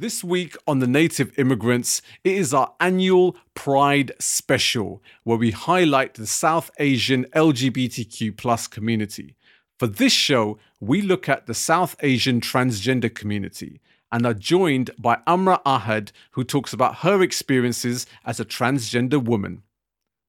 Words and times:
This 0.00 0.22
week 0.22 0.56
on 0.64 0.78
the 0.78 0.86
Native 0.86 1.36
Immigrants, 1.36 2.02
it 2.22 2.36
is 2.36 2.54
our 2.54 2.72
annual 2.78 3.36
Pride 3.54 4.12
special 4.20 5.02
where 5.24 5.36
we 5.36 5.50
highlight 5.50 6.14
the 6.14 6.24
South 6.24 6.70
Asian 6.78 7.24
LGBTQ 7.34 8.36
plus 8.36 8.68
community. 8.68 9.34
For 9.76 9.88
this 9.88 10.12
show, 10.12 10.56
we 10.78 11.02
look 11.02 11.28
at 11.28 11.46
the 11.46 11.54
South 11.54 11.96
Asian 11.98 12.40
transgender 12.40 13.12
community 13.12 13.80
and 14.12 14.24
are 14.24 14.34
joined 14.34 14.92
by 15.00 15.18
Amra 15.26 15.60
Ahad, 15.66 16.12
who 16.30 16.44
talks 16.44 16.72
about 16.72 16.98
her 16.98 17.20
experiences 17.20 18.06
as 18.24 18.38
a 18.38 18.44
transgender 18.44 19.20
woman. 19.20 19.64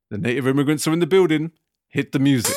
The 0.09 0.17
Native 0.17 0.47
Immigrants 0.47 0.87
are 0.87 0.93
in 0.93 0.99
the 0.99 1.05
building. 1.05 1.51
Hit 1.89 2.11
the 2.11 2.17
music. 2.17 2.55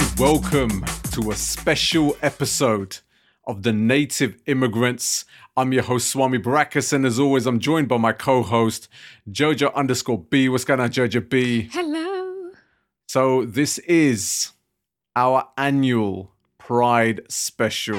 And 0.00 0.18
welcome 0.18 0.84
to 1.10 1.30
a 1.30 1.34
special 1.34 2.16
episode 2.22 2.98
of 3.48 3.62
the 3.64 3.72
Native 3.72 4.36
Immigrants. 4.46 5.24
I'm 5.56 5.72
your 5.72 5.82
host 5.82 6.08
Swami 6.08 6.38
Barakas, 6.38 6.92
and 6.92 7.04
as 7.04 7.18
always, 7.18 7.46
I'm 7.46 7.58
joined 7.58 7.88
by 7.88 7.96
my 7.96 8.12
co-host 8.12 8.88
Jojo 9.28 9.74
underscore 9.74 10.18
B. 10.22 10.48
What's 10.48 10.64
going 10.64 10.78
on, 10.78 10.90
Jojo 10.90 11.28
B? 11.28 11.68
Hello. 11.72 12.50
So 13.08 13.44
this 13.44 13.78
is 13.78 14.52
our 15.16 15.48
annual 15.56 16.32
Pride 16.58 17.22
special, 17.28 17.98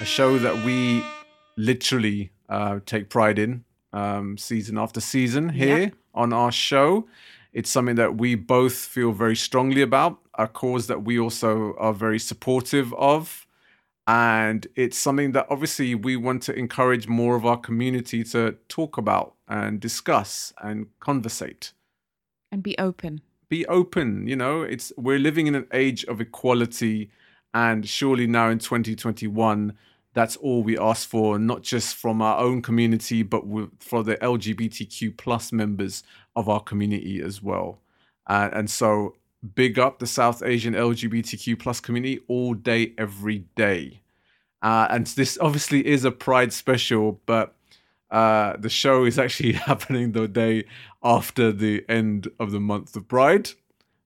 a 0.00 0.04
show 0.04 0.38
that 0.38 0.64
we 0.64 1.02
literally 1.56 2.30
uh, 2.48 2.78
take 2.86 3.08
pride 3.08 3.38
in, 3.40 3.64
um, 3.92 4.36
season 4.38 4.78
after 4.78 5.00
season 5.00 5.48
here 5.48 5.78
Yeah. 5.78 5.88
on 6.14 6.32
our 6.32 6.52
show. 6.52 7.08
It's 7.54 7.70
something 7.70 7.96
that 7.96 8.18
we 8.18 8.34
both 8.34 8.74
feel 8.76 9.12
very 9.12 9.34
strongly 9.34 9.80
about, 9.80 10.18
a 10.38 10.46
cause 10.46 10.86
that 10.86 11.02
we 11.04 11.18
also 11.18 11.74
are 11.78 11.92
very 11.92 12.18
supportive 12.18 12.92
of. 12.94 13.46
And 14.06 14.66
it's 14.76 14.96
something 14.96 15.32
that 15.32 15.46
obviously 15.50 15.94
we 15.94 16.16
want 16.16 16.42
to 16.44 16.54
encourage 16.54 17.08
more 17.08 17.34
of 17.34 17.44
our 17.44 17.56
community 17.56 18.22
to 18.24 18.56
talk 18.68 18.96
about 18.96 19.34
and 19.48 19.80
discuss 19.80 20.52
and 20.62 20.86
conversate 21.00 21.72
And 22.52 22.62
be 22.62 22.76
open. 22.78 23.20
be 23.48 23.66
open 23.66 24.26
you 24.26 24.34
know 24.36 24.62
it's 24.62 24.92
we're 24.96 25.18
living 25.18 25.46
in 25.46 25.54
an 25.54 25.66
age 25.72 26.04
of 26.06 26.20
equality 26.20 27.10
and 27.54 27.88
surely 27.88 28.26
now 28.26 28.48
in 28.48 28.58
2021 28.58 29.72
that's 30.14 30.36
all 30.36 30.62
we 30.62 30.76
ask 30.78 31.08
for 31.08 31.38
not 31.38 31.62
just 31.62 31.94
from 31.94 32.20
our 32.20 32.38
own 32.40 32.60
community 32.60 33.22
but 33.22 33.46
with, 33.46 33.70
for 33.78 34.02
the 34.02 34.16
lgbtq 34.16 35.16
plus 35.16 35.52
members 35.52 36.02
of 36.34 36.48
our 36.48 36.60
community 36.60 37.20
as 37.22 37.40
well 37.42 37.78
uh, 38.26 38.48
and 38.52 38.68
so 38.68 39.14
big 39.54 39.78
up 39.78 39.98
the 39.98 40.06
south 40.06 40.42
asian 40.42 40.74
lgbtq 40.74 41.58
plus 41.58 41.80
community 41.80 42.20
all 42.28 42.54
day 42.54 42.92
every 42.98 43.44
day 43.54 44.00
uh, 44.62 44.88
and 44.90 45.06
this 45.08 45.38
obviously 45.40 45.86
is 45.86 46.04
a 46.04 46.10
pride 46.10 46.52
special 46.52 47.20
but 47.26 47.56
uh, 48.10 48.56
the 48.58 48.68
show 48.68 49.04
is 49.04 49.18
actually 49.18 49.52
happening 49.70 50.12
the 50.12 50.28
day 50.28 50.64
after 51.02 51.52
the 51.52 51.84
end 51.88 52.28
of 52.38 52.50
the 52.50 52.60
month 52.60 52.96
of 52.96 53.08
Pride 53.08 53.50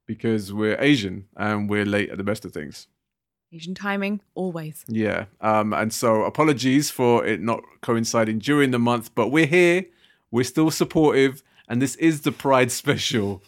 because 0.07 0.53
we're 0.53 0.81
Asian 0.81 1.27
and 1.37 1.69
we're 1.69 1.85
late 1.85 2.11
at 2.11 2.19
the 2.19 2.25
best 2.25 2.45
of 2.45 2.53
things. 2.53 2.89
Asian 3.53 3.75
timing, 3.75 4.21
always. 4.35 4.85
Yeah. 4.87 5.27
Um, 5.41 5.73
and 5.73 5.93
so 5.93 6.23
apologies 6.23 6.91
for 6.91 7.25
it 7.25 7.41
not 7.41 7.63
coinciding 7.81 8.39
during 8.39 8.71
the 8.71 8.79
month, 8.79 9.15
but 9.15 9.29
we're 9.29 9.47
here. 9.47 9.87
We're 10.31 10.45
still 10.45 10.71
supportive. 10.71 11.43
And 11.69 11.83
this 11.83 11.97
is 11.97 12.23
the 12.23 12.33
Pride 12.33 12.71
special. 12.83 13.43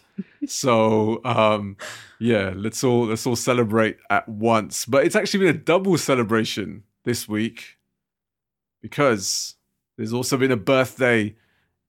So 0.47 1.21
um, 1.25 1.77
yeah, 2.19 2.53
let's 2.55 2.83
all 2.83 3.07
let's 3.07 3.25
all 3.25 3.35
celebrate 3.35 3.97
at 4.09 4.27
once. 4.27 4.85
But 4.85 5.05
it's 5.05 5.15
actually 5.15 5.45
been 5.45 5.55
a 5.55 5.59
double 5.59 5.97
celebration 5.97 6.83
this 7.05 7.27
week 7.27 7.77
because 8.81 9.55
there's 9.97 10.13
also 10.13 10.37
been 10.37 10.51
a 10.51 10.57
birthday 10.57 11.35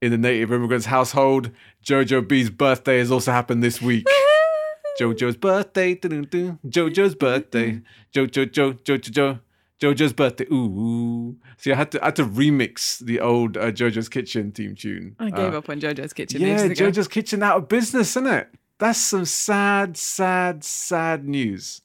in 0.03 0.11
the 0.11 0.19
native 0.19 0.53
immigrants 0.53 0.87
household. 0.87 1.51
Jojo 1.85 2.27
B's 2.27 2.51
birthday 2.51 2.99
has 2.99 3.11
also 3.11 3.33
happened 3.33 3.62
this 3.62 3.81
week. 3.81 4.07
Jojo's 5.01 5.37
birthday. 5.37 5.95
Jojo's 5.97 7.15
birthday. 7.15 7.81
Jojo, 8.15 8.51
Jo, 8.53 8.73
Jo, 8.73 8.73
Jo, 8.85 8.97
Jo. 8.99 9.39
Jojo's 9.81 10.12
birthday. 10.12 10.47
Ooh. 10.53 11.37
See, 11.59 11.73
I 11.73 11.77
had 11.77 11.91
to 11.93 12.03
I 12.03 12.07
had 12.07 12.17
to 12.17 12.25
remix 12.25 12.99
the 13.01 13.21
old 13.21 13.57
uh, 13.57 13.71
Jojo's 13.73 14.09
Kitchen 14.09 14.53
theme 14.53 14.75
tune. 14.75 15.17
I 15.19 15.31
gave 15.31 15.55
Uh, 15.55 15.59
up 15.59 15.69
on 15.69 15.81
JoJo's 15.81 16.12
Kitchen. 16.12 16.41
Yeah. 16.41 16.69
Jojo's 16.69 17.09
Kitchen 17.09 17.43
out 17.43 17.57
of 17.57 17.69
business, 17.69 18.11
isn't 18.11 18.27
it? 18.27 18.49
That's 18.79 18.99
some 19.01 19.25
sad, 19.25 19.97
sad, 19.97 20.65
sad 20.65 21.27
news. 21.27 21.83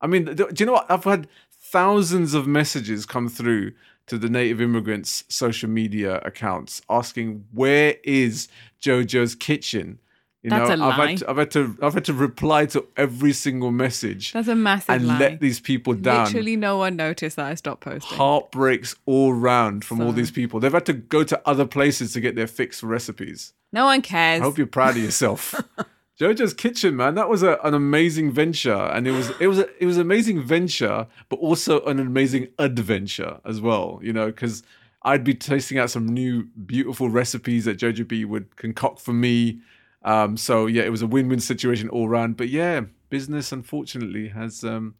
I 0.00 0.06
mean, 0.06 0.24
do 0.24 0.48
you 0.58 0.66
know 0.66 0.72
what? 0.72 0.90
I've 0.90 1.04
had 1.04 1.28
thousands 1.60 2.34
of 2.34 2.46
messages 2.46 3.06
come 3.06 3.28
through 3.28 3.72
to 4.06 4.18
the 4.18 4.28
native 4.28 4.60
immigrants' 4.60 5.24
social 5.28 5.68
media 5.70 6.18
accounts 6.24 6.82
asking 6.90 7.44
where 7.52 7.96
is 8.04 8.48
Jojo's 8.80 9.34
Kitchen. 9.34 9.98
You 10.42 10.50
That's 10.50 10.70
know, 10.70 10.84
a 10.86 10.88
I've 10.88 10.98
lie. 10.98 11.10
had 11.10 11.18
to, 11.18 11.30
I've 11.30 11.36
had 11.36 11.50
to 11.52 11.78
I've 11.82 11.94
had 11.94 12.04
to 12.06 12.12
reply 12.12 12.66
to 12.66 12.84
every 12.96 13.32
single 13.32 13.70
message 13.70 14.32
That's 14.32 14.48
a 14.48 14.56
massive 14.56 14.90
and 14.90 15.06
lie. 15.06 15.18
let 15.18 15.40
these 15.40 15.60
people 15.60 15.94
down. 15.94 16.24
Literally, 16.26 16.56
no 16.56 16.78
one 16.78 16.96
noticed 16.96 17.36
that 17.36 17.46
I 17.46 17.54
stopped 17.54 17.82
posting. 17.82 18.18
Heartbreaks 18.18 18.96
all 19.06 19.32
round 19.34 19.84
from 19.84 20.00
all 20.00 20.10
these 20.10 20.32
people. 20.32 20.58
They've 20.58 20.72
had 20.72 20.86
to 20.86 20.94
go 20.94 21.22
to 21.22 21.40
other 21.46 21.64
places 21.64 22.12
to 22.14 22.20
get 22.20 22.34
their 22.34 22.48
fix 22.48 22.80
for 22.80 22.88
recipes. 22.88 23.52
No 23.72 23.84
one 23.84 24.02
cares. 24.02 24.40
I 24.40 24.44
hope 24.44 24.58
you're 24.58 24.66
proud 24.66 24.96
of 24.96 25.02
yourself. 25.02 25.54
Jojo's 26.20 26.54
Kitchen, 26.54 26.96
man, 26.96 27.14
that 27.14 27.28
was 27.28 27.42
a, 27.42 27.58
an 27.64 27.72
amazing 27.74 28.30
venture, 28.32 28.74
and 28.74 29.06
it 29.06 29.12
was 29.12 29.30
it 29.40 29.46
was 29.46 29.60
a, 29.60 29.68
it 29.82 29.86
was 29.86 29.96
an 29.96 30.02
amazing 30.02 30.42
venture, 30.42 31.06
but 31.28 31.36
also 31.38 31.80
an 31.84 31.98
amazing 32.00 32.48
adventure 32.58 33.38
as 33.44 33.60
well. 33.60 34.00
You 34.02 34.12
know, 34.12 34.26
because 34.26 34.62
I'd 35.02 35.24
be 35.24 35.34
tasting 35.34 35.78
out 35.78 35.90
some 35.90 36.06
new 36.06 36.44
beautiful 36.66 37.08
recipes 37.08 37.64
that 37.64 37.78
Jojo 37.78 38.06
B 38.06 38.24
would 38.24 38.56
concoct 38.56 39.00
for 39.00 39.12
me. 39.12 39.60
Um, 40.04 40.36
so 40.36 40.66
yeah, 40.66 40.82
it 40.82 40.90
was 40.90 41.02
a 41.02 41.06
win-win 41.06 41.40
situation 41.40 41.88
all 41.88 42.08
round. 42.08 42.36
But 42.36 42.48
yeah, 42.48 42.82
business 43.10 43.52
unfortunately 43.52 44.28
has 44.28 44.64
um. 44.64 44.94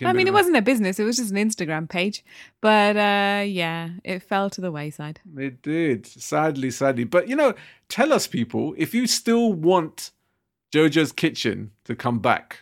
I 0.00 0.14
mean, 0.14 0.26
it 0.26 0.30
a- 0.30 0.32
wasn't 0.32 0.56
a 0.56 0.62
business; 0.62 0.98
it 0.98 1.04
was 1.04 1.18
just 1.18 1.32
an 1.32 1.36
Instagram 1.36 1.86
page. 1.88 2.24
But 2.62 2.96
uh, 2.96 3.44
yeah, 3.44 3.90
it 4.04 4.22
fell 4.22 4.48
to 4.48 4.60
the 4.60 4.72
wayside. 4.72 5.20
It 5.36 5.60
did, 5.60 6.06
sadly, 6.06 6.70
sadly. 6.70 7.04
But 7.04 7.28
you 7.28 7.36
know, 7.36 7.54
tell 7.88 8.12
us, 8.12 8.26
people, 8.26 8.74
if 8.78 8.94
you 8.94 9.06
still 9.06 9.52
want 9.52 10.10
JoJo's 10.74 11.12
Kitchen 11.12 11.72
to 11.84 11.94
come 11.94 12.20
back, 12.20 12.61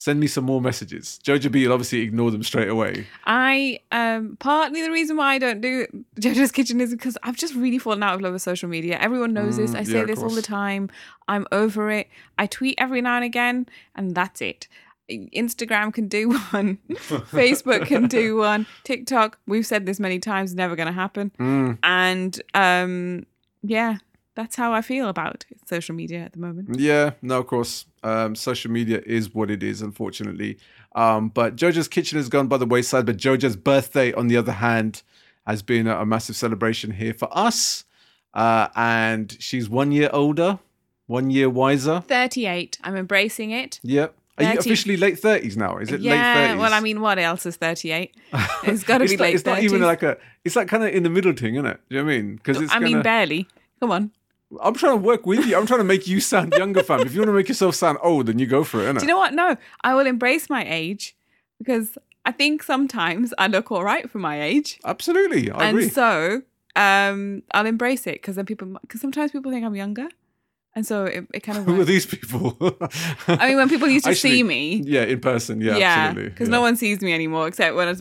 send 0.00 0.18
me 0.18 0.26
some 0.26 0.44
more 0.44 0.60
messages. 0.62 1.20
JoJo 1.22 1.52
B 1.52 1.60
You'll 1.60 1.72
obviously 1.74 2.00
ignore 2.00 2.30
them 2.30 2.42
straight 2.42 2.68
away. 2.68 3.06
I 3.26 3.78
um 3.92 4.36
partly 4.40 4.82
the 4.82 4.90
reason 4.90 5.16
why 5.16 5.34
I 5.34 5.38
don't 5.38 5.60
do 5.60 5.86
JoJo's 6.18 6.50
Kitchen 6.50 6.80
is 6.80 6.90
because 6.90 7.16
I've 7.22 7.36
just 7.36 7.54
really 7.54 7.78
fallen 7.78 8.02
out 8.02 8.14
of 8.14 8.20
love 8.22 8.32
with 8.32 8.42
social 8.42 8.68
media. 8.68 8.98
Everyone 8.98 9.32
knows 9.32 9.58
this. 9.58 9.72
Mm, 9.72 9.76
I 9.76 9.84
say 9.84 10.00
of 10.00 10.06
this 10.08 10.18
all 10.20 10.30
the 10.30 10.42
time. 10.42 10.88
I'm 11.28 11.46
over 11.52 11.90
it. 11.90 12.08
I 12.38 12.46
tweet 12.46 12.74
every 12.78 13.00
now 13.02 13.16
and 13.16 13.24
again, 13.24 13.66
and 13.94 14.14
that's 14.14 14.40
it. 14.40 14.66
Instagram 15.10 15.92
can 15.92 16.08
do 16.08 16.30
one, 16.50 16.78
Facebook 16.88 17.86
can 17.86 18.06
do 18.06 18.36
one, 18.36 18.66
TikTok. 18.84 19.38
We've 19.46 19.66
said 19.66 19.84
this 19.84 19.98
many 20.00 20.18
times, 20.18 20.54
never 20.54 20.76
going 20.76 20.86
to 20.86 20.92
happen. 20.92 21.32
Mm, 21.38 21.78
And 21.82 22.40
um, 22.54 23.26
yeah, 23.62 23.96
that's 24.40 24.56
how 24.56 24.72
I 24.72 24.80
feel 24.80 25.08
about 25.08 25.44
social 25.66 25.94
media 25.94 26.20
at 26.20 26.32
the 26.32 26.38
moment. 26.38 26.78
yeah, 26.80 27.10
no, 27.20 27.40
of 27.40 27.46
course. 27.46 27.84
Um, 28.02 28.34
social 28.34 28.70
media 28.70 29.02
is 29.04 29.34
what 29.34 29.50
it 29.50 29.62
is, 29.62 29.82
unfortunately. 29.82 30.56
Um, 30.94 31.28
but 31.28 31.56
JoJo's 31.56 31.88
Kitchen 31.88 32.16
has 32.16 32.30
gone 32.30 32.48
by 32.48 32.56
the 32.56 32.64
wayside. 32.64 33.04
But 33.04 33.18
JoJo's 33.18 33.56
birthday, 33.56 34.14
on 34.14 34.28
the 34.28 34.38
other 34.38 34.52
hand, 34.52 35.02
has 35.46 35.60
been 35.62 35.86
a, 35.86 36.00
a 36.00 36.06
massive 36.06 36.36
celebration 36.36 36.90
here 36.92 37.12
for 37.12 37.28
us. 37.36 37.84
Uh, 38.32 38.68
and 38.74 39.36
she's 39.40 39.68
one 39.68 39.92
year 39.92 40.08
older, 40.10 40.58
one 41.06 41.30
year 41.30 41.50
wiser. 41.50 42.00
38. 42.00 42.78
I'm 42.82 42.96
embracing 42.96 43.50
it. 43.50 43.78
Yep. 43.82 44.14
Are 44.38 44.44
you 44.54 44.58
officially 44.58 44.96
late 44.96 45.18
thirties 45.18 45.54
now? 45.54 45.76
Is 45.76 45.92
it 45.92 46.00
yeah, 46.00 46.12
late 46.12 46.56
30s? 46.56 46.58
well, 46.60 46.72
I 46.72 46.80
mean, 46.80 47.02
what 47.02 47.18
else 47.18 47.44
is 47.44 47.56
38? 47.56 48.16
It's 48.62 48.84
got 48.84 48.98
to 48.98 49.04
it's 49.04 49.12
be 49.12 49.16
not, 49.18 49.22
late 49.24 49.34
It's 49.34 49.44
not 49.44 49.62
even 49.62 49.82
like 49.82 50.02
a. 50.02 50.16
It's 50.46 50.56
like 50.56 50.66
kind 50.68 50.82
of 50.82 50.94
in 50.94 51.02
the 51.02 51.10
middle 51.10 51.34
thing, 51.34 51.56
isn't 51.56 51.66
it? 51.66 51.80
Do 51.90 51.96
you 51.96 52.00
know 52.00 52.06
what 52.06 52.14
I 52.14 52.16
mean? 52.16 52.36
Because 52.36 52.58
it's. 52.62 52.72
I 52.72 52.78
mean, 52.78 53.02
barely. 53.02 53.46
Come 53.80 53.90
on. 53.90 54.12
I'm 54.60 54.74
trying 54.74 54.92
to 54.98 55.02
work 55.04 55.26
with 55.26 55.46
you. 55.46 55.56
I'm 55.56 55.66
trying 55.66 55.80
to 55.80 55.84
make 55.84 56.06
you 56.08 56.20
sound 56.20 56.52
younger, 56.56 56.82
fam. 56.82 57.00
If 57.00 57.14
you 57.14 57.20
want 57.20 57.28
to 57.28 57.32
make 57.34 57.48
yourself 57.48 57.74
sound 57.74 57.98
old, 58.02 58.26
then 58.26 58.38
you 58.38 58.46
go 58.46 58.64
for 58.64 58.80
it, 58.80 58.92
innit? 58.92 59.00
Do 59.00 59.04
you 59.06 59.08
know 59.08 59.18
what? 59.18 59.32
No, 59.34 59.56
I 59.82 59.94
will 59.94 60.06
embrace 60.06 60.50
my 60.50 60.64
age 60.66 61.16
because 61.58 61.96
I 62.24 62.32
think 62.32 62.62
sometimes 62.62 63.32
I 63.38 63.46
look 63.46 63.70
all 63.70 63.84
right 63.84 64.10
for 64.10 64.18
my 64.18 64.42
age. 64.42 64.80
Absolutely, 64.84 65.50
I 65.50 65.68
and 65.68 65.78
agree. 65.78 65.88
so 65.88 66.42
um, 66.76 67.42
I'll 67.52 67.66
embrace 67.66 68.06
it 68.06 68.14
because 68.14 68.36
then 68.36 68.46
people, 68.46 68.66
because 68.82 69.00
sometimes 69.00 69.30
people 69.32 69.52
think 69.52 69.64
I'm 69.64 69.76
younger. 69.76 70.08
And 70.76 70.86
so 70.86 71.04
it, 71.04 71.26
it 71.34 71.40
kind 71.40 71.58
of 71.58 71.64
Who 71.66 71.80
are 71.80 71.84
these 71.84 72.06
people? 72.06 72.56
I 73.26 73.48
mean, 73.48 73.56
when 73.56 73.68
people 73.68 73.88
used 73.88 74.04
to 74.04 74.10
Actually, 74.12 74.30
see 74.30 74.42
me, 74.42 74.82
Yeah, 74.84 75.02
in 75.02 75.20
person. 75.20 75.60
Yeah, 75.60 75.76
yeah, 75.76 75.88
absolutely. 75.88 76.30
because 76.30 76.48
yeah. 76.48 76.52
no 76.52 76.60
one 76.60 76.76
sees 76.76 77.00
me 77.00 77.12
anymore 77.12 77.48
except 77.48 77.74
when 77.74 77.88
I 77.88 77.94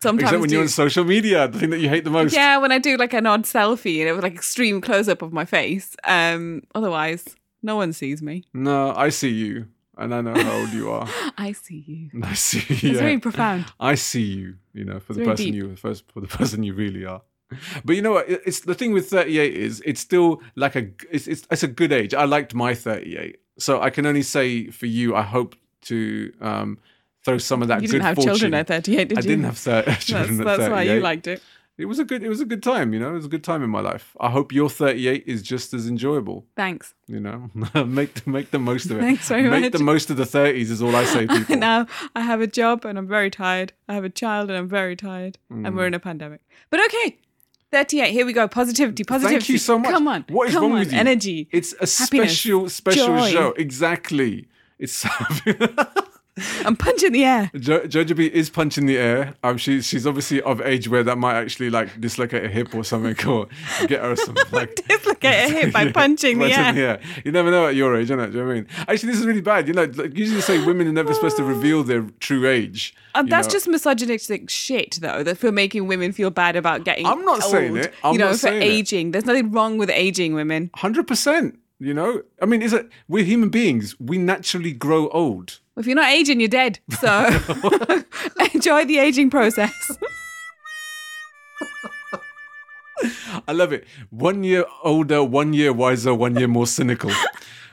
sometimes 0.00 0.24
Except 0.30 0.40
when 0.40 0.48
do, 0.48 0.54
you're 0.56 0.62
on 0.62 0.68
social 0.68 1.04
media, 1.04 1.48
the 1.48 1.58
thing 1.58 1.70
that 1.70 1.78
you 1.78 1.88
hate 1.88 2.04
the 2.04 2.10
most. 2.10 2.34
yeah, 2.34 2.58
when 2.58 2.72
I 2.72 2.78
do 2.78 2.96
like 2.96 3.12
an 3.14 3.26
odd 3.26 3.44
selfie, 3.44 4.00
and 4.00 4.08
it 4.08 4.12
was 4.12 4.22
like 4.22 4.34
extreme 4.34 4.80
close 4.80 5.08
up 5.08 5.22
of 5.22 5.32
my 5.32 5.44
face. 5.44 5.96
Um, 6.04 6.62
otherwise, 6.74 7.24
no 7.62 7.76
one 7.76 7.92
sees 7.92 8.22
me. 8.22 8.44
No, 8.54 8.92
I 8.94 9.08
see 9.08 9.30
you, 9.30 9.66
and 9.96 10.14
I 10.14 10.20
know 10.20 10.34
how 10.34 10.52
old 10.60 10.70
you 10.70 10.90
are. 10.90 11.08
I 11.38 11.52
see 11.52 11.84
you. 11.86 12.10
And 12.12 12.24
I 12.32 12.34
see. 12.34 12.58
You. 12.58 12.74
It's 12.74 12.82
Yeah. 12.82 12.92
very 12.94 13.18
profound. 13.18 13.64
I 13.80 13.94
see 13.94 14.22
you. 14.22 14.56
You 14.72 14.84
know, 14.84 15.00
for 15.00 15.14
the 15.14 15.20
very 15.24 15.30
person 15.30 15.46
deep. 15.46 15.54
you 15.54 15.76
first 15.76 16.04
for 16.12 16.20
the 16.20 16.26
person 16.38 16.62
you 16.62 16.74
really 16.74 17.04
are. 17.04 17.22
But 17.84 17.94
you 17.94 18.02
know 18.02 18.10
what? 18.12 18.28
It's 18.28 18.60
the 18.60 18.74
thing 18.74 18.92
with 18.92 19.08
38 19.08 19.54
is 19.54 19.80
it's 19.86 20.00
still 20.00 20.42
like 20.56 20.74
a 20.74 20.88
it's 21.10 21.28
it's, 21.28 21.46
it's 21.50 21.62
a 21.62 21.68
good 21.68 21.92
age. 21.92 22.12
I 22.12 22.24
liked 22.24 22.54
my 22.54 22.74
38, 22.74 23.38
so 23.58 23.80
I 23.80 23.90
can 23.90 24.04
only 24.04 24.22
say 24.22 24.66
for 24.70 24.86
you, 24.86 25.14
I 25.14 25.22
hope 25.22 25.54
to 25.82 26.32
um, 26.40 26.78
throw 27.26 27.36
some 27.38 27.60
of 27.62 27.68
that 27.68 27.82
You 27.82 27.88
good 27.88 27.92
didn't 27.92 28.04
have 28.04 28.14
fortune. 28.16 28.32
children 28.32 28.54
at 28.54 28.66
38, 28.68 29.08
did 29.10 29.18
I 29.18 29.20
you? 29.20 29.28
didn't 29.28 29.44
have 29.44 29.58
thir- 29.58 29.82
That's, 29.86 30.04
children 30.06 30.40
at 30.40 30.46
that's 30.46 30.58
38. 30.62 30.72
why 30.74 30.82
you 30.94 31.00
liked 31.00 31.26
it. 31.26 31.42
It 31.78 31.84
was 31.84 31.98
a 31.98 32.04
good 32.10 32.22
it 32.22 32.30
was 32.30 32.40
a 32.40 32.46
good 32.46 32.62
time. 32.62 32.94
You 32.94 33.00
know, 33.00 33.10
it 33.10 33.18
was 33.20 33.26
a 33.26 33.28
good 33.28 33.44
time 33.44 33.62
in 33.62 33.68
my 33.68 33.80
life. 33.82 34.16
I 34.18 34.30
hope 34.30 34.50
your 34.50 34.70
38 34.70 35.24
is 35.26 35.42
just 35.42 35.74
as 35.74 35.86
enjoyable. 35.86 36.46
Thanks. 36.56 36.94
You 37.06 37.20
know, 37.20 37.50
make 37.98 38.26
make 38.26 38.50
the 38.50 38.58
most 38.70 38.86
of 38.86 38.96
it. 38.96 39.00
Thanks 39.02 39.28
very 39.28 39.42
make 39.50 39.64
much. 39.64 39.72
the 39.72 39.84
most 39.84 40.08
of 40.08 40.16
the 40.16 40.24
30s 40.24 40.70
is 40.74 40.80
all 40.80 40.96
I 40.96 41.04
say, 41.04 41.26
people. 41.36 41.56
now 41.56 41.86
I 42.14 42.22
have 42.22 42.40
a 42.40 42.46
job 42.46 42.86
and 42.86 42.96
I'm 42.96 43.06
very 43.06 43.28
tired. 43.30 43.74
I 43.90 43.92
have 43.98 44.04
a 44.04 44.14
child 44.22 44.48
and 44.48 44.56
I'm 44.58 44.68
very 44.80 44.96
tired. 44.96 45.34
And 45.50 45.66
Mm. 45.66 45.76
we're 45.76 45.86
in 45.88 45.92
a 45.92 46.00
pandemic. 46.00 46.40
But 46.70 46.80
okay. 46.86 47.18
38. 47.72 48.10
Here 48.10 48.24
we 48.24 48.32
go. 48.32 48.48
Positivity. 48.48 49.04
Positivity. 49.04 49.40
Thank 49.40 49.48
you 49.50 49.58
so 49.58 49.78
much. 49.78 49.90
Come 49.90 50.08
on. 50.08 50.24
What 50.30 50.48
is 50.48 50.54
come 50.54 50.62
wrong 50.62 50.72
on. 50.72 50.78
with 50.78 50.92
you? 50.94 50.98
Energy. 50.98 51.48
It's 51.52 51.74
a 51.80 51.86
special, 51.86 52.70
special 52.70 53.06
joy. 53.08 53.30
show. 53.32 53.48
Exactly. 53.58 54.48
It's 54.78 55.04
I'm 56.64 56.76
punching 56.76 57.12
the 57.12 57.24
air. 57.24 57.50
jo- 57.56 57.80
Jojo 57.86 58.14
B 58.16 58.26
is 58.26 58.50
punching 58.50 58.86
the 58.86 58.98
air. 58.98 59.34
Um, 59.42 59.56
she's 59.56 59.86
she's 59.86 60.06
obviously 60.06 60.42
of 60.42 60.60
age 60.60 60.86
where 60.88 61.02
that 61.02 61.16
might 61.16 61.34
actually 61.34 61.70
like 61.70 61.98
dislocate 62.00 62.44
a 62.44 62.48
hip 62.48 62.74
or 62.74 62.84
something, 62.84 63.16
or 63.26 63.48
get 63.86 64.02
her 64.02 64.16
some 64.16 64.34
like. 64.52 64.74
Dislocate 64.86 65.50
a 65.50 65.52
hip 65.52 65.72
by 65.72 65.84
Yeah, 65.86 65.92
punching 65.92 66.38
the 66.38 66.52
air. 66.52 67.00
You 67.24 67.32
never 67.32 67.50
know 67.50 67.66
at 67.66 67.74
your 67.74 67.96
age, 67.96 68.08
innit? 68.10 68.32
Do 68.32 68.38
you 68.38 68.44
know 68.44 68.50
I 68.50 68.54
mean? 68.54 68.66
Actually, 68.86 69.12
this 69.12 69.20
is 69.20 69.26
really 69.26 69.40
bad. 69.40 69.66
You 69.66 69.74
know, 69.74 69.84
like, 69.84 70.16
usually 70.16 70.40
say 70.42 70.64
women 70.64 70.86
are 70.88 70.92
never 70.92 71.14
supposed 71.14 71.36
to 71.38 71.44
reveal 71.54 71.82
their 71.82 72.02
true 72.20 72.46
age. 72.46 72.94
You 73.16 73.24
that's 73.24 73.48
know. 73.48 73.52
just 73.52 73.68
misogynistic 73.68 74.50
shit, 74.50 74.98
though, 75.00 75.22
that 75.22 75.38
for 75.38 75.50
making 75.50 75.86
women 75.86 76.12
feel 76.12 76.28
bad 76.30 76.54
about 76.54 76.84
getting. 76.84 77.06
I'm 77.06 77.24
not 77.24 77.42
saying 77.44 77.70
old, 77.70 77.78
it. 77.78 77.94
I'm 78.04 78.12
you 78.12 78.18
know, 78.18 78.26
not 78.26 78.32
for 78.32 78.38
saying 78.38 78.60
it. 78.62 78.66
aging. 78.66 79.10
There's 79.12 79.24
nothing 79.24 79.52
wrong 79.52 79.78
with 79.78 79.88
aging 79.88 80.34
women. 80.34 80.70
hundred 80.74 81.06
percent. 81.06 81.58
You 81.78 81.94
know, 81.94 82.22
I 82.42 82.46
mean, 82.46 82.60
is 82.62 82.72
it? 82.72 82.88
We're 83.08 83.24
human 83.24 83.48
beings. 83.48 83.94
We 84.00 84.18
naturally 84.18 84.72
grow 84.72 85.08
old. 85.08 85.60
If 85.76 85.86
you're 85.86 85.94
not 85.96 86.10
aging, 86.10 86.40
you're 86.40 86.48
dead. 86.48 86.78
So 87.00 87.08
enjoy 88.54 88.84
the 88.86 88.98
aging 88.98 89.30
process. 89.30 89.72
I 93.46 93.52
love 93.52 93.72
it. 93.72 93.86
One 94.10 94.42
year 94.42 94.64
older, 94.82 95.22
one 95.22 95.52
year 95.52 95.72
wiser, 95.72 96.14
one 96.14 96.36
year 96.36 96.48
more 96.48 96.66
cynical. 96.66 97.10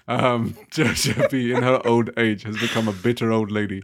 Um, 0.08 0.54
Jojo 0.72 1.30
B 1.32 1.52
in 1.54 1.64
her 1.64 1.82
old 1.88 2.10
age 2.18 2.44
has 2.44 2.58
become 2.58 2.88
a 2.90 2.92
bitter 2.94 3.32
old 3.32 3.50
lady. 3.52 3.84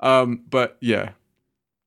Um, 0.00 0.42
but 0.50 0.76
yeah, 0.80 1.10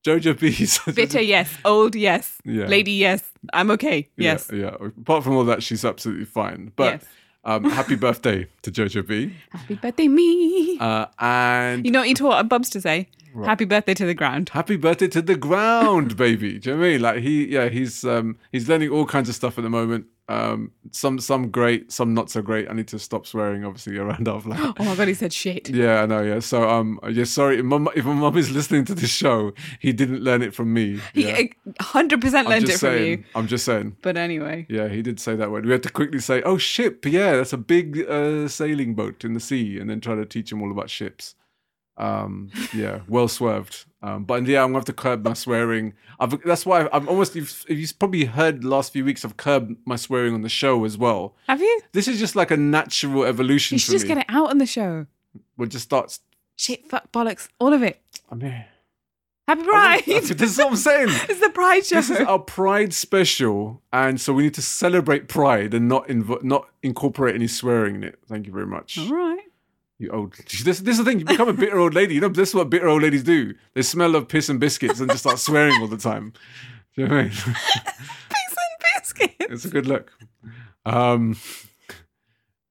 Jojo 0.06 0.40
B's 0.40 0.80
Bitter, 0.96 1.20
yes. 1.22 1.54
Old, 1.66 1.96
yes. 1.96 2.40
Yeah. 2.46 2.66
Lady, 2.68 2.94
yes. 2.94 3.22
I'm 3.52 3.70
okay. 3.72 4.08
Yeah, 4.16 4.32
Yes. 4.34 4.50
yeah. 4.54 4.76
Apart 5.02 5.26
from 5.26 5.36
all 5.36 5.44
that, 5.46 5.62
she's 5.62 5.84
absolutely 5.84 6.26
fine. 6.26 6.72
But 6.78 6.94
Yes. 6.94 7.06
Um, 7.48 7.64
happy 7.64 7.96
birthday 7.96 8.46
to 8.62 8.72
Jojo 8.72 9.08
B. 9.08 9.34
Happy 9.52 9.76
birthday, 9.76 10.08
me. 10.08 10.78
Uh, 10.80 11.06
and 11.18 11.86
you 11.86 11.92
know 11.92 12.00
what 12.00 12.10
you 12.10 12.16
taught 12.16 12.48
Bubs 12.50 12.70
to 12.72 12.82
say? 12.82 13.08
Happy 13.46 13.66
birthday 13.66 13.94
to 13.94 14.06
the 14.06 14.14
ground. 14.14 14.50
happy 14.50 14.76
birthday 14.78 15.08
to 15.10 15.22
the 15.22 15.36
ground, 15.36 16.18
baby. 16.18 16.60
Do 16.60 16.70
you 16.72 16.76
know 16.76 16.82
what 16.82 16.88
I 16.88 16.92
mean? 16.92 17.02
Like 17.02 17.18
he, 17.22 17.48
yeah, 17.48 17.70
he's 17.70 18.04
um, 18.04 18.38
he's 18.52 18.68
learning 18.70 18.90
all 18.90 19.06
kinds 19.06 19.30
of 19.30 19.36
stuff 19.36 19.58
at 19.58 19.64
the 19.64 19.70
moment. 19.70 20.06
Um, 20.30 20.72
some 20.92 21.20
some 21.20 21.52
great, 21.52 21.90
some 21.90 22.14
not 22.14 22.30
so 22.30 22.42
great. 22.42 22.70
I 22.70 22.74
need 22.74 22.90
to 22.90 23.00
stop 23.00 23.26
swearing, 23.26 23.64
obviously, 23.64 23.98
around 23.98 24.28
our 24.28 24.42
flat. 24.42 24.60
Oh 24.80 24.84
my 24.84 24.94
god, 24.96 25.08
he 25.08 25.14
said 25.14 25.32
shit. 25.32 25.70
Yeah, 25.70 26.02
I 26.02 26.06
know. 26.06 26.22
Yeah, 26.22 26.40
so 26.40 26.70
um, 26.70 27.00
yeah, 27.10 27.24
sorry, 27.24 27.60
if 27.60 27.64
mum, 27.66 27.88
if 27.96 28.04
my 28.04 28.14
mum 28.14 28.36
is 28.38 28.52
listening 28.52 28.84
to 28.86 28.94
this 28.96 29.10
show, 29.10 29.54
he 29.80 29.94
didn't 29.94 30.22
learn 30.22 30.42
it 30.42 30.54
from 30.54 30.74
me. 30.74 31.00
He 31.14 31.30
Yeah. 31.30 31.44
uh, 31.70 31.72
100% 31.82 32.34
I'm 32.40 32.46
learned 32.46 32.64
it 32.66 32.68
just 32.68 32.80
from 32.82 32.90
saying. 32.90 33.20
you. 33.20 33.24
I'm 33.36 33.48
just 33.48 33.64
saying. 33.64 33.96
But 34.02 34.18
anyway. 34.18 34.66
Yeah, 34.70 34.90
he 34.90 35.02
did 35.02 35.18
say 35.22 35.38
that 35.38 35.50
word. 35.50 35.66
We 35.66 35.72
had 35.72 35.84
to 35.84 35.90
quickly 35.92 36.20
say, 36.20 36.42
"Oh, 36.42 36.58
ship, 36.58 37.06
yeah, 37.06 37.38
that's 37.38 37.54
a 37.54 37.58
big 37.58 38.00
uh, 38.10 38.50
sailing 38.50 38.96
boat 38.96 39.24
in 39.24 39.34
the 39.34 39.40
sea," 39.40 39.80
and 39.80 39.90
then 39.90 40.02
try 40.02 40.16
to 40.16 40.26
teach 40.26 40.52
him 40.52 40.62
all 40.62 40.72
about 40.72 40.90
ships. 40.90 41.36
Um, 41.98 42.52
yeah, 42.74 43.00
well 43.08 43.28
swerved. 43.28 43.86
Um, 44.02 44.24
but 44.26 44.46
yeah, 44.46 44.62
I'm 44.62 44.68
gonna 44.70 44.80
have 44.80 44.86
to 44.86 44.94
curb 44.94 45.24
my 45.26 45.34
swearing. 45.34 45.94
I've, 46.20 46.40
that's 46.44 46.66
why 46.66 46.88
I'm 46.94 47.10
almost. 47.10 47.36
If, 47.36 47.66
if 47.68 47.78
you've 47.78 47.98
probably 47.98 48.26
heard 48.26 48.62
the 48.62 48.68
last 48.70 48.94
few 48.94 49.04
weeks, 49.04 49.26
I've 49.26 49.38
curbed 49.38 49.76
my 49.86 49.96
swearing 49.96 50.34
on 50.34 50.42
the 50.42 50.50
show 50.50 50.86
as 50.86 50.98
well. 50.98 51.36
Have 51.48 51.62
you? 51.62 51.82
This 51.94 52.08
is 52.08 52.20
just 52.20 52.36
like 52.36 52.52
a 52.52 52.58
natural 52.58 53.24
evolution 53.24 53.76
You 53.76 53.80
for 53.80 53.86
should 53.86 53.92
just 53.94 54.06
me. 54.06 54.10
get 54.10 54.18
it 54.20 54.26
out 54.30 54.50
on 54.52 54.60
the 54.60 54.66
show. 54.68 55.08
We'll 55.58 55.70
just 55.70 55.86
start. 55.86 56.20
Shit, 56.56 56.88
fuck, 56.88 57.12
bollocks. 57.12 57.50
All 57.60 57.74
of 57.74 57.82
it. 57.84 58.00
I'm 58.30 58.40
mean, 58.40 58.66
Happy 59.48 59.64
Pride. 59.64 60.04
this 60.06 60.30
is 60.32 60.58
what 60.58 60.68
I'm 60.68 60.76
saying. 60.76 61.08
it's 61.30 61.40
the 61.40 61.50
Pride 61.50 61.86
show. 61.86 61.96
This 61.96 62.10
is 62.10 62.20
our 62.20 62.40
Pride 62.40 62.94
special, 62.94 63.82
and 63.94 64.20
so 64.20 64.34
we 64.34 64.44
need 64.44 64.54
to 64.56 64.62
celebrate 64.62 65.28
Pride 65.28 65.74
and 65.74 65.88
not 65.88 66.08
inv- 66.08 66.44
not 66.44 66.68
incorporate 66.84 67.34
any 67.36 67.48
swearing 67.48 67.96
in 67.96 68.04
it. 68.04 68.20
Thank 68.28 68.46
you 68.46 68.54
very 68.54 68.68
much. 68.68 68.98
All 69.00 69.10
right. 69.16 69.40
You 70.00 70.12
old. 70.12 70.36
This, 70.64 70.80
this 70.80 70.98
is 70.98 70.98
the 70.98 71.06
thing. 71.06 71.20
You 71.20 71.26
become 71.26 71.50
a 71.50 71.54
bitter 71.54 71.80
old 71.80 71.94
lady. 71.94 72.16
You 72.16 72.22
know, 72.22 72.30
this 72.30 72.50
is 72.50 72.56
what 72.56 72.70
bitter 72.70 72.88
old 72.88 73.02
ladies 73.02 73.24
do. 73.24 73.54
They 73.74 73.82
smell 73.82 74.16
of 74.16 74.28
piss 74.28 74.50
and 74.50 74.60
biscuits 74.60 75.00
and 75.00 75.10
just 75.10 75.24
start 75.24 75.40
swearing 75.40 75.82
all 75.82 75.88
the 75.88 75.98
time. 75.98 76.34
Do 76.96 77.02
you 77.02 77.08
know 77.08 77.16
what 77.16 77.20
I 77.20 77.24
mean? 77.24 77.32
Pigs 78.30 78.56
and 78.58 78.96
biscuits. 78.96 79.36
it's 79.40 79.66
a 79.66 79.70
good 79.70 79.88
look. 79.88 80.12
Um. 80.86 81.38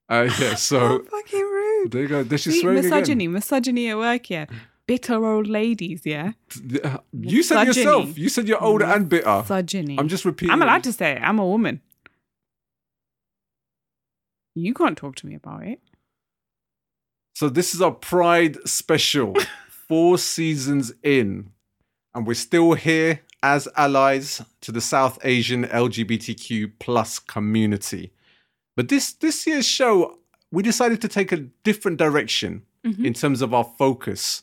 Uh, 0.09 0.29
yeah. 0.39 0.55
So 0.55 1.03
Fucking 1.03 1.41
rude. 1.41 1.91
there 1.91 2.01
you 2.03 2.07
go. 2.07 2.23
This 2.23 2.47
is 2.47 2.61
swearing 2.61 2.81
misogyny, 2.83 3.27
misogyny 3.27 3.89
at 3.89 3.97
work, 3.97 4.29
yeah. 4.29 4.45
Bitter 4.85 5.25
old 5.25 5.47
ladies, 5.47 6.03
yeah. 6.05 6.31
again. 6.55 6.99
You 7.11 7.43
said 7.43 7.65
yourself. 7.65 8.17
You 8.17 8.29
said 8.29 8.47
you're 8.47 8.63
older 8.63 8.85
and 8.85 9.09
bitter. 9.09 9.39
Misogyny. 9.39 9.99
I'm 9.99 10.07
just 10.07 10.23
repeating. 10.23 10.53
I'm 10.53 10.61
allowed 10.61 10.85
to 10.85 10.93
say 10.93 11.11
it. 11.11 11.21
I'm 11.21 11.39
a 11.39 11.45
woman. 11.45 11.81
You 14.55 14.73
can't 14.73 14.97
talk 14.97 15.15
to 15.15 15.27
me 15.27 15.35
about 15.35 15.63
it. 15.67 15.81
So 17.37 17.49
this 17.49 17.75
is 17.75 17.83
our 17.83 17.91
Pride 17.91 18.57
special, 18.67 19.35
four 19.87 20.17
seasons 20.17 20.91
in, 21.03 21.51
and 22.15 22.25
we're 22.25 22.33
still 22.33 22.73
here 22.73 23.21
as 23.43 23.67
allies 23.77 24.41
to 24.61 24.71
the 24.71 24.81
South 24.81 25.19
Asian 25.23 25.63
LGBTQ 25.65 26.71
plus 26.79 27.19
community. 27.19 28.11
But 28.75 28.89
this 28.89 29.13
this 29.13 29.45
year's 29.45 29.67
show, 29.67 30.17
we 30.51 30.63
decided 30.63 30.99
to 31.01 31.07
take 31.07 31.31
a 31.31 31.45
different 31.63 31.97
direction 31.99 32.63
Mhm. 32.83 33.05
in 33.05 33.13
terms 33.13 33.43
of 33.43 33.53
our 33.53 33.65
focus 33.77 34.41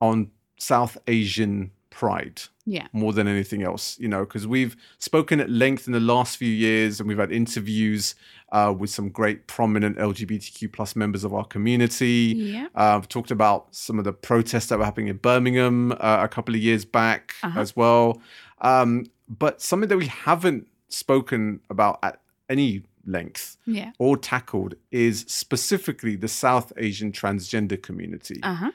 on 0.00 0.32
South 0.58 0.98
Asian 1.06 1.70
pride 1.90 2.42
Yeah. 2.76 2.86
more 2.92 3.12
than 3.12 3.26
anything 3.26 3.62
else, 3.62 3.98
you 3.98 4.08
know, 4.08 4.22
because 4.26 4.46
we've 4.46 4.74
spoken 4.98 5.40
at 5.40 5.48
length 5.48 5.86
in 5.86 5.92
the 5.94 6.00
last 6.14 6.36
few 6.36 6.52
years 6.68 7.00
and 7.00 7.08
we've 7.08 7.18
had 7.24 7.32
interviews 7.32 8.14
uh, 8.52 8.74
with 8.80 8.90
some 8.90 9.08
great 9.08 9.46
prominent 9.46 9.96
LGBTQ 9.98 10.72
plus 10.72 10.94
members 10.94 11.24
of 11.24 11.32
our 11.32 11.44
community. 11.44 12.34
Yeah. 12.36 12.66
Uh, 12.74 12.96
I've 12.96 13.08
talked 13.08 13.30
about 13.30 13.74
some 13.74 13.98
of 13.98 14.04
the 14.04 14.12
protests 14.12 14.66
that 14.68 14.78
were 14.78 14.84
happening 14.84 15.08
in 15.08 15.16
Birmingham 15.16 15.92
uh, 15.92 16.18
a 16.22 16.28
couple 16.28 16.54
of 16.54 16.60
years 16.60 16.84
back 16.84 17.34
Uh-huh. 17.42 17.58
as 17.60 17.74
well. 17.74 18.20
Um, 18.60 19.06
but 19.28 19.60
something 19.62 19.88
that 19.88 19.98
we 19.98 20.06
haven't 20.06 20.66
spoken 20.88 21.60
about 21.70 21.98
at 22.02 22.20
any 22.48 22.82
length 23.06 23.56
Yeah. 23.66 23.92
or 23.98 24.16
tackled 24.16 24.74
is 24.90 25.24
specifically 25.28 26.16
the 26.16 26.28
South 26.28 26.72
Asian 26.76 27.12
transgender 27.12 27.80
community. 27.82 28.40
Uh 28.42 28.54
huh. 28.54 28.70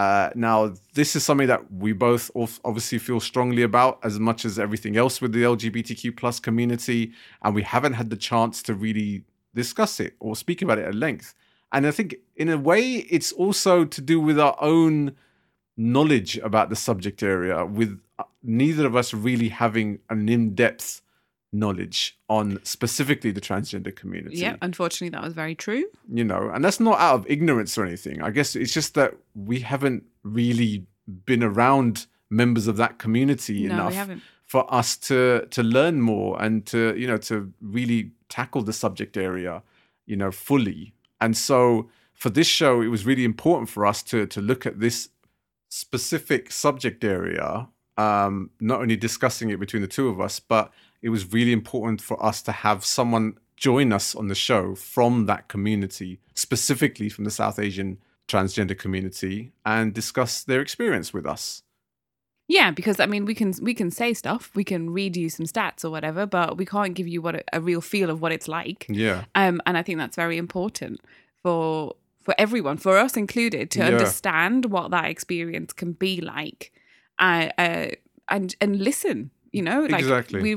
Uh, 0.00 0.30
now, 0.34 0.72
this 0.94 1.14
is 1.14 1.22
something 1.22 1.46
that 1.46 1.70
we 1.70 1.92
both 1.92 2.30
obviously 2.64 2.98
feel 2.98 3.20
strongly 3.20 3.62
about 3.62 3.98
as 4.02 4.18
much 4.18 4.46
as 4.46 4.58
everything 4.58 4.96
else 4.96 5.20
with 5.20 5.30
the 5.32 5.42
LGBTQ 5.42 6.16
plus 6.16 6.40
community, 6.40 7.12
and 7.42 7.54
we 7.54 7.62
haven't 7.62 7.92
had 7.92 8.08
the 8.08 8.16
chance 8.16 8.62
to 8.62 8.72
really 8.72 9.24
discuss 9.54 10.00
it 10.00 10.14
or 10.18 10.34
speak 10.34 10.62
about 10.62 10.78
it 10.78 10.86
at 10.86 10.94
length. 10.94 11.34
And 11.70 11.86
I 11.86 11.90
think, 11.90 12.14
in 12.34 12.48
a 12.48 12.56
way, 12.56 13.04
it's 13.10 13.30
also 13.32 13.84
to 13.84 14.00
do 14.00 14.18
with 14.18 14.40
our 14.40 14.56
own 14.62 15.16
knowledge 15.76 16.38
about 16.38 16.70
the 16.70 16.76
subject 16.76 17.22
area, 17.22 17.66
with 17.66 18.00
uh, 18.18 18.24
neither 18.42 18.86
of 18.86 18.96
us 18.96 19.12
really 19.12 19.50
having 19.50 19.98
an 20.08 20.30
in-depth 20.30 21.02
knowledge 21.52 22.16
on 22.28 22.60
specifically 22.64 23.32
the 23.32 23.40
transgender 23.40 23.94
community 23.94 24.36
Yeah. 24.36 24.56
Unfortunately, 24.62 25.10
that 25.10 25.22
was 25.22 25.34
very 25.34 25.54
true. 25.54 25.84
you 26.12 26.24
know, 26.24 26.50
and 26.52 26.64
that's 26.64 26.80
not 26.80 26.98
out 27.00 27.14
of 27.14 27.26
ignorance 27.28 27.76
or 27.76 27.84
anything. 27.84 28.22
I 28.22 28.30
guess 28.30 28.54
it's 28.54 28.72
just 28.72 28.94
that 28.94 29.14
we 29.34 29.60
haven't 29.60 30.04
really 30.22 30.86
been 31.26 31.42
around 31.42 32.06
members 32.30 32.68
of 32.68 32.76
that 32.76 32.98
community 32.98 33.66
no, 33.66 33.88
enough 33.88 34.08
for 34.46 34.72
us 34.72 34.96
to 34.96 35.46
to 35.50 35.62
learn 35.62 36.00
more 36.00 36.40
and 36.40 36.64
to 36.66 36.94
you 36.96 37.06
know 37.06 37.16
to 37.16 37.52
really 37.60 38.12
tackle 38.28 38.62
the 38.62 38.72
subject 38.72 39.16
area 39.16 39.62
you 40.06 40.14
know 40.16 40.30
fully 40.30 40.94
and 41.20 41.36
so 41.36 41.88
for 42.14 42.30
this 42.30 42.46
show 42.46 42.80
it 42.80 42.86
was 42.86 43.04
really 43.04 43.24
important 43.24 43.68
for 43.68 43.84
us 43.84 44.00
to 44.02 44.26
to 44.26 44.40
look 44.40 44.64
at 44.64 44.78
this 44.78 45.08
specific 45.68 46.52
subject 46.52 47.02
area 47.04 47.68
um 47.96 48.50
not 48.60 48.80
only 48.80 48.96
discussing 48.96 49.50
it 49.50 49.58
between 49.58 49.82
the 49.82 49.88
two 49.88 50.08
of 50.08 50.20
us 50.20 50.38
but 50.38 50.70
it 51.02 51.08
was 51.08 51.32
really 51.32 51.52
important 51.52 52.00
for 52.00 52.22
us 52.24 52.42
to 52.42 52.52
have 52.52 52.84
someone 52.84 53.38
join 53.56 53.92
us 53.92 54.14
on 54.14 54.28
the 54.28 54.34
show 54.34 54.74
from 54.74 55.26
that 55.26 55.48
community 55.48 56.18
specifically 56.34 57.08
from 57.08 57.24
the 57.24 57.30
south 57.30 57.58
asian 57.58 57.98
transgender 58.28 58.78
community 58.78 59.52
and 59.64 59.92
discuss 59.94 60.44
their 60.44 60.60
experience 60.60 61.12
with 61.12 61.26
us 61.26 61.62
Yeah, 62.48 62.72
because 62.72 62.98
I 62.98 63.06
mean, 63.06 63.24
we 63.26 63.34
can 63.34 63.52
we 63.62 63.74
can 63.74 63.90
say 63.90 64.12
stuff, 64.14 64.50
we 64.56 64.64
can 64.64 64.90
read 64.98 65.16
you 65.16 65.28
some 65.30 65.46
stats 65.46 65.84
or 65.84 65.90
whatever, 65.90 66.26
but 66.26 66.56
we 66.58 66.66
can't 66.66 66.94
give 66.98 67.06
you 67.06 67.22
what 67.22 67.34
a, 67.36 67.42
a 67.52 67.60
real 67.60 67.80
feel 67.80 68.10
of 68.10 68.20
what 68.22 68.32
it's 68.32 68.48
like. 68.48 68.86
yeah 68.88 69.24
Um, 69.34 69.60
and 69.66 69.76
I 69.78 69.82
think 69.84 69.98
that's 69.98 70.16
very 70.16 70.36
important 70.36 71.00
for 71.42 71.94
for 72.26 72.34
everyone, 72.38 72.76
for 72.76 72.98
us 73.04 73.16
included, 73.16 73.70
to 73.70 73.78
Yeah. 73.78 73.86
understand 73.92 74.64
what 74.74 74.90
that 74.90 75.06
experience 75.14 75.72
can 75.80 75.92
be 75.92 76.20
like, 76.20 76.72
uh, 77.18 77.48
uh, 77.66 77.88
and 78.28 78.54
and 78.60 78.72
listen. 78.90 79.30
You 79.52 79.62
know, 79.62 79.80
like 79.94 80.02
Exactly. 80.04 80.40
we. 80.42 80.52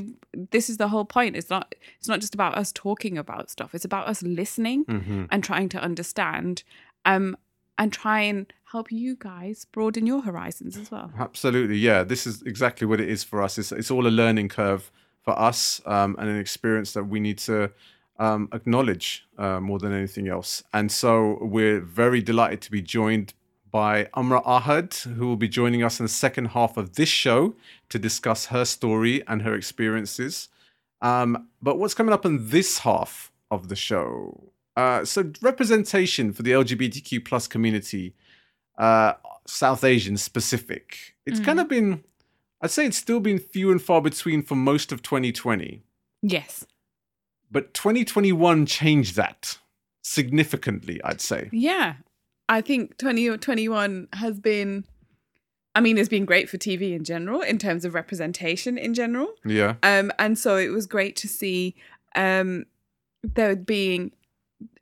This 0.52 0.70
is 0.70 0.78
the 0.78 0.88
whole 0.88 1.06
point. 1.06 1.36
It's 1.36 1.50
not. 1.50 1.75
It's 2.00 2.08
not 2.08 2.20
just 2.20 2.34
about 2.34 2.58
us 2.58 2.72
talking 2.72 3.18
about 3.18 3.50
stuff. 3.50 3.75
It's 3.75 3.86
about 3.86 4.08
us 4.08 4.22
listening 4.24 4.84
hmm 4.84 5.25
and 5.32 5.44
trying 5.44 5.70
to 5.70 5.82
understand, 5.82 6.63
um, 7.06 7.38
and 7.78 7.94
try 7.94 8.22
and 8.22 8.52
help 8.72 8.92
you 8.92 9.16
guys 9.18 9.66
broaden 9.72 10.08
your 10.08 10.22
horizons 10.22 10.78
as 10.78 10.90
well. 10.92 11.12
Absolutely, 11.18 11.78
yeah. 11.78 12.04
This 12.04 12.25
is 12.25 12.42
exactly 12.44 12.88
what 12.88 13.00
it 13.00 13.10
is 13.10 13.24
for 13.24 13.42
us. 13.42 13.58
It's 13.58 13.72
it's 13.72 13.92
all 13.92 14.08
a 14.08 14.10
learning 14.10 14.50
curve 14.50 14.92
for 15.22 15.38
us, 15.40 15.82
um, 15.86 16.16
and 16.20 16.30
an 16.30 16.40
experience 16.40 16.94
that 16.94 17.06
we 17.06 17.20
need 17.20 17.38
to 17.40 17.72
um, 18.20 18.50
acknowledge 18.54 19.25
uh, 19.38 19.60
more 19.60 19.80
than 19.80 19.94
anything 19.94 20.28
else. 20.28 20.63
And 20.74 20.92
so 20.92 21.38
we're 21.42 21.80
very 21.80 22.22
delighted 22.22 22.62
to 22.62 22.72
be 22.72 22.82
joined 22.82 23.34
by 23.74 24.08
Amra 24.13 24.39
Ahad, 24.44 25.01
who 25.15 25.27
will 25.27 25.36
be 25.36 25.50
joining 25.50 25.84
us 25.84 26.00
in 26.00 26.06
the 26.06 26.10
second 26.10 26.50
half 26.50 26.77
of 26.77 26.94
this 26.94 27.10
show 27.10 27.56
to 27.89 27.98
discuss 27.98 28.46
her 28.46 28.65
story 28.65 29.24
and 29.27 29.42
her 29.42 29.56
experiences. 29.56 30.48
Um, 31.01 31.48
but 31.60 31.80
what's 31.80 31.96
coming 31.96 32.13
up 32.13 32.24
in 32.24 32.50
this 32.50 32.77
half 32.80 33.32
of 33.50 33.70
the 33.70 33.75
show? 33.75 34.51
Uh, 34.77 35.03
so 35.03 35.32
representation 35.42 36.32
for 36.34 36.44
the 36.44 36.51
LGBTQ 36.51 37.25
plus 37.25 37.48
community 37.48 38.13
uh, 38.77 39.13
South 39.48 39.84
Asian 39.84 40.18
specific. 40.18 41.15
It's 41.25 41.39
kind 41.39 41.60
of 41.60 41.68
been, 41.68 42.03
I'd 42.62 42.70
say 42.70 42.86
it's 42.86 42.98
still 42.98 43.20
been 43.20 43.39
few 43.39 43.72
and 43.72 43.82
far 43.82 44.01
between 44.01 44.44
for 44.44 44.56
most 44.56 44.92
of 44.92 45.01
2020. 45.01 45.82
Yes. 46.22 46.65
But 47.51 47.74
2021 47.74 48.68
changed 48.68 49.15
that 49.15 49.58
significantly, 50.03 51.01
I'd 51.03 51.22
say. 51.22 51.50
Yeah. 51.51 51.96
I 52.50 52.62
think 52.62 52.97
2021 52.97 54.07
has 54.13 54.39
been, 54.39 54.85
I 55.75 55.81
mean, 55.81 55.97
it's 55.97 56.09
been 56.09 56.25
great 56.25 56.50
for 56.50 56.57
TV 56.57 56.93
in 56.93 57.03
general 57.03 57.41
in 57.41 57.57
terms 57.57 57.85
of 57.85 57.93
representation 57.93 58.77
in 58.77 58.93
general. 58.93 59.33
Yeah. 59.45 59.75
Um, 59.83 60.12
and 60.19 60.38
so 60.38 60.57
it 60.57 60.69
was 60.69 60.85
great 60.85 61.15
to 61.17 61.27
see 61.27 61.75
um, 62.15 62.65
there 63.23 63.55
being 63.55 64.12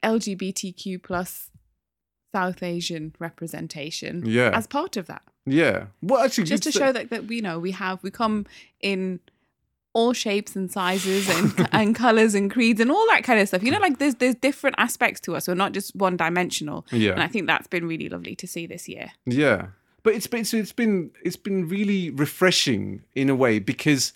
LGBTQ 0.03 1.01
plus 1.03 1.49
South 2.33 2.63
Asian 2.63 3.13
representation 3.19 4.23
Yeah. 4.25 4.51
as 4.53 4.67
part 4.67 4.97
of 4.97 5.07
that. 5.07 5.21
yeah. 5.45 5.87
Well, 6.01 6.21
actually, 6.23 6.45
Just 6.45 6.63
to 6.63 6.71
say- 6.71 6.79
show 6.79 6.91
that, 6.91 7.09
that 7.09 7.25
we 7.25 7.41
know 7.41 7.59
we 7.59 7.71
have, 7.71 8.01
we 8.03 8.11
come 8.11 8.45
in 8.79 9.19
all 9.93 10.13
shapes 10.13 10.55
and 10.55 10.71
sizes 10.71 11.27
and 11.29 11.67
and 11.73 11.95
colors 12.05 12.33
and 12.33 12.49
creeds 12.49 12.79
and 12.79 12.89
all 12.91 13.05
that 13.07 13.23
kind 13.23 13.39
of 13.39 13.47
stuff. 13.47 13.63
You 13.63 13.71
know, 13.71 13.79
like 13.79 13.99
there's 13.99 14.15
there's 14.15 14.35
different 14.35 14.75
aspects 14.79 15.19
to 15.21 15.35
us. 15.35 15.47
We're 15.47 15.55
not 15.55 15.73
just 15.73 15.95
one 15.95 16.15
dimensional. 16.17 16.85
Yeah. 16.91 17.11
And 17.11 17.21
I 17.23 17.27
think 17.27 17.47
that's 17.47 17.67
been 17.67 17.87
really 17.87 18.07
lovely 18.09 18.35
to 18.35 18.47
see 18.47 18.65
this 18.65 18.87
year. 18.87 19.11
Yeah, 19.25 19.67
but 20.03 20.13
it's 20.15 20.27
been 20.27 20.45
it's, 20.51 20.71
been 20.71 21.11
it's 21.23 21.35
been 21.35 21.67
really 21.67 22.09
refreshing 22.09 23.03
in 23.15 23.29
a 23.29 23.35
way 23.35 23.59
because 23.59 24.13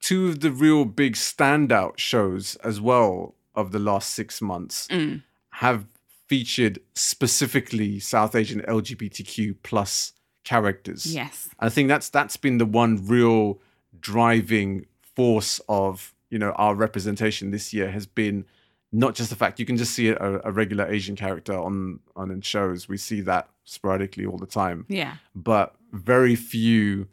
two 0.00 0.28
of 0.28 0.40
the 0.40 0.50
real 0.50 0.84
big 0.84 1.14
standout 1.14 1.98
shows 1.98 2.56
as 2.64 2.80
well 2.80 3.34
of 3.54 3.72
the 3.72 3.78
last 3.80 4.14
six 4.14 4.40
months 4.40 4.86
Mm. 4.88 5.22
have 5.50 5.84
featured 6.28 6.78
specifically 6.94 7.98
South 7.98 8.34
Asian 8.34 8.60
LGBTQ 8.62 9.56
plus 9.62 10.12
characters. 10.44 11.06
Yes. 11.12 11.48
I 11.58 11.68
think 11.68 11.88
that's 11.88 12.08
that's 12.08 12.36
been 12.36 12.58
the 12.58 12.66
one 12.66 13.04
real 13.06 13.58
driving 14.00 14.86
force 15.18 15.60
of 15.68 16.14
you 16.30 16.38
know 16.38 16.52
our 16.52 16.74
representation 16.74 17.50
this 17.50 17.72
year 17.74 17.90
has 17.90 18.06
been 18.06 18.44
not 18.92 19.14
just 19.14 19.30
the 19.30 19.36
fact 19.36 19.58
you 19.60 19.66
can 19.66 19.76
just 19.76 19.92
see 19.92 20.08
a, 20.08 20.40
a 20.44 20.50
regular 20.52 20.86
Asian 20.96 21.16
character 21.16 21.54
on 21.68 22.00
on 22.16 22.30
in 22.30 22.40
shows. 22.40 22.88
We 22.88 22.96
see 22.96 23.20
that 23.22 23.48
sporadically 23.64 24.24
all 24.26 24.38
the 24.38 24.46
time, 24.46 24.84
Yeah. 24.88 25.14
but 25.34 25.74
very 25.92 26.36
few 26.36 27.08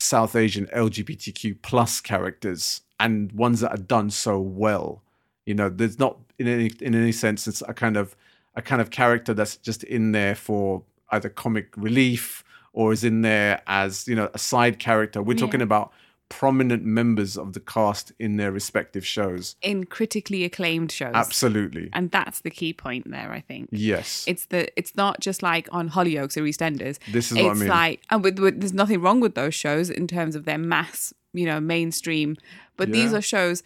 South 0.00 0.36
Asian 0.36 0.66
LGBTQ 0.66 1.62
plus 1.62 2.00
characters 2.00 2.82
and 3.00 3.32
ones 3.32 3.60
that 3.60 3.70
are 3.70 3.82
done 3.96 4.10
so 4.10 4.38
well. 4.40 5.02
You 5.46 5.54
know, 5.54 5.68
there's 5.68 5.98
not 5.98 6.18
in 6.38 6.46
any 6.48 6.70
in 6.80 6.94
any 6.94 7.12
sense 7.12 7.46
it's 7.48 7.62
a 7.68 7.74
kind 7.74 7.96
of 7.96 8.16
a 8.54 8.62
kind 8.62 8.80
of 8.82 8.90
character 8.90 9.32
that's 9.34 9.56
just 9.56 9.84
in 9.84 10.12
there 10.12 10.34
for 10.34 10.82
either 11.10 11.28
comic 11.28 11.68
relief 11.76 12.42
or 12.72 12.92
is 12.92 13.04
in 13.04 13.22
there 13.22 13.62
as 13.66 14.06
you 14.08 14.14
know 14.16 14.28
a 14.34 14.38
side 14.38 14.78
character. 14.78 15.22
We're 15.22 15.36
talking 15.36 15.62
about 15.62 15.92
prominent 16.28 16.84
members 16.84 17.36
of 17.38 17.52
the 17.52 17.60
cast 17.60 18.10
in 18.18 18.36
their 18.36 18.50
respective 18.50 19.06
shows. 19.06 19.54
In 19.62 19.84
critically 19.84 20.44
acclaimed 20.44 20.90
shows. 20.90 21.12
Absolutely, 21.14 21.88
And 21.92 22.10
that's 22.10 22.40
the 22.40 22.50
key 22.50 22.72
point 22.72 23.10
there, 23.10 23.30
I 23.32 23.40
think. 23.40 23.68
yes. 23.70 24.24
It's 24.26 24.46
the 24.46 24.68
it's 24.78 24.96
not 24.96 25.20
just 25.20 25.42
like 25.42 25.68
on 25.70 25.90
Hollyoaks 25.90 26.36
or 26.36 26.42
EastEnders. 26.42 26.98
This 27.12 27.30
is 27.30 27.38
it's 27.38 27.42
what 27.44 27.50
I 27.56 27.60
mean. 27.60 27.68
like 27.68 28.02
and 28.10 28.24
with, 28.24 28.38
with 28.40 28.60
there's 28.60 28.72
nothing 28.74 29.00
wrong 29.00 29.20
with 29.20 29.34
those 29.36 29.54
shows 29.54 29.88
in 29.88 30.06
terms 30.08 30.34
of 30.34 30.44
their 30.46 30.58
mass, 30.58 31.14
you 31.32 31.46
know, 31.46 31.60
mainstream. 31.60 32.36
But 32.76 32.90
these 32.92 33.14
are 33.14 33.22
shows 33.22 33.62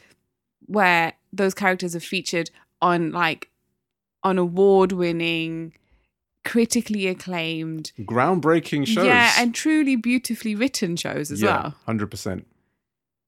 where 0.67 1.14
those 1.33 1.55
characters 1.55 1.97
are 1.97 2.00
featured 2.00 2.50
on 2.83 3.11
like 3.11 3.49
on 4.23 4.37
award 4.38 4.93
winning, 4.93 5.73
critically 6.45 7.07
acclaimed, 7.07 7.93
Groundbreaking 8.00 8.87
shows. 8.87 9.05
yeah, 9.07 9.33
and 9.38 9.55
truly 9.55 9.97
beautifully 9.97 10.55
written 10.55 10.95
shows 10.97 11.31
as 11.31 11.43
well. 11.43 11.75
hundred 11.87 12.11
percent. 12.11 12.47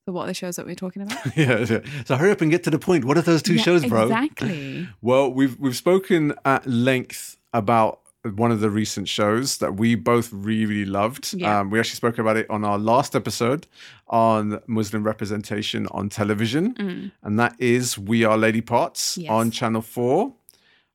So 0.07 0.13
what 0.13 0.25
are 0.25 0.27
the 0.29 0.35
shows 0.35 0.57
that 0.57 0.67
we're 0.67 0.75
talking 0.75 1.03
about? 1.03 1.19
yeah, 1.37 1.59
yeah. 1.61 1.79
So 2.07 2.17
hurry 2.17 2.33
up 2.33 2.41
and 2.41 2.51
get 2.51 2.65
to 2.65 2.71
the 2.71 2.79
point. 2.79 3.05
What 3.05 3.17
are 3.17 3.23
those 3.23 3.43
two 3.43 3.55
Yeah, 3.55 3.63
shows, 3.63 3.85
bro? 3.85 4.03
Exactly. 4.05 4.89
Well, 5.01 5.33
we've 5.33 5.57
we've 5.59 5.77
spoken 5.77 6.35
at 6.45 6.67
length 6.67 7.37
about 7.53 8.01
one 8.35 8.51
of 8.53 8.61
the 8.61 8.71
recent 8.71 9.09
shows 9.09 9.59
that 9.59 9.75
we 9.77 9.95
both 9.95 10.33
really, 10.33 10.67
really 10.67 10.85
loved. 10.91 11.35
Yeah. 11.35 11.61
Um, 11.61 11.71
we 11.71 11.79
actually 11.79 11.97
spoke 11.97 12.19
about 12.19 12.37
it 12.37 12.49
on 12.51 12.65
our 12.65 12.79
last 12.79 13.15
episode 13.17 13.67
on 14.09 14.61
Muslim 14.67 15.05
representation 15.05 15.87
on 15.93 16.09
television, 16.09 16.75
Mm. 16.75 17.13
and 17.23 17.39
that 17.39 17.55
is 17.61 17.97
We 17.99 18.25
Are 18.25 18.37
Lady 18.39 18.61
Parts 18.61 19.17
Yes. 19.19 19.31
on 19.31 19.51
Channel 19.53 19.83
Four. 19.83 20.35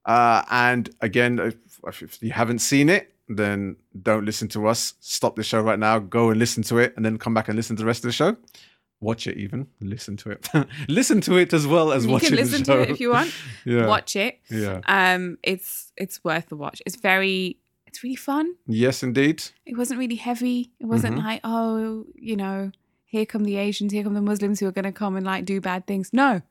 Uh, 0.06 0.44
and 0.52 0.90
again, 1.02 1.40
if, 1.40 1.56
if 2.02 2.22
you 2.24 2.32
haven't 2.32 2.60
seen 2.60 2.88
it, 2.90 3.14
then 3.30 3.76
don't 4.02 4.24
listen 4.26 4.48
to 4.50 4.68
us. 4.68 4.94
Stop 5.02 5.36
the 5.36 5.44
show 5.44 5.60
right 5.62 5.80
now. 5.80 6.00
Go 6.00 6.30
and 6.30 6.40
listen 6.40 6.64
to 6.64 6.78
it, 6.78 6.94
and 6.96 7.06
then 7.06 7.18
come 7.18 7.34
back 7.34 7.48
and 7.50 7.56
listen 7.58 7.76
to 7.78 7.84
the 7.84 7.88
rest 7.88 8.00
of 8.06 8.10
the 8.10 8.14
show. 8.14 8.38
Watch 9.00 9.28
it, 9.28 9.38
even 9.38 9.68
listen 9.80 10.18
to 10.18 10.32
it. 10.32 10.50
listen 10.88 11.22
to 11.22 11.38
it 11.38 11.54
as 11.54 11.68
well 11.68 11.92
as 11.92 12.06
You 12.06 12.12
watching 12.14 12.30
can 12.30 12.38
listen 12.38 12.64
the 12.64 12.66
show. 12.66 12.76
to 12.78 12.82
it 12.84 12.90
if 12.90 13.00
you 13.00 13.12
want. 13.12 13.32
yeah. 13.66 13.86
Watch 13.86 14.16
it. 14.16 14.40
Yeah. 14.50 14.82
Um, 14.88 15.38
it's 15.44 15.92
it's 15.96 16.24
worth 16.24 16.50
the 16.50 16.56
watch. 16.56 16.82
It's 16.86 16.96
very 16.96 17.58
it's 17.86 18.04
really 18.04 18.16
fun. 18.16 18.56
Yes, 18.66 19.04
indeed. 19.04 19.44
It 19.66 19.78
wasn't 19.78 20.00
really 20.00 20.16
heavy. 20.16 20.72
It 20.80 20.88
wasn't 20.88 21.18
Mhm. 21.18 21.24
like 21.24 21.42
oh 21.44 22.06
you 22.16 22.36
know 22.36 22.72
here 23.06 23.26
come 23.26 23.44
the 23.44 23.58
Asians, 23.58 23.94
here 23.94 24.04
come 24.04 24.16
the 24.16 24.22
Muslims 24.22 24.60
who 24.60 24.68
are 24.68 24.72
going 24.72 24.84
to 24.86 24.92
come 24.92 25.16
and 25.16 25.26
like 25.26 25.46
do 25.46 25.62
bad 25.62 25.86
things. 25.88 26.10
No, 26.12 26.42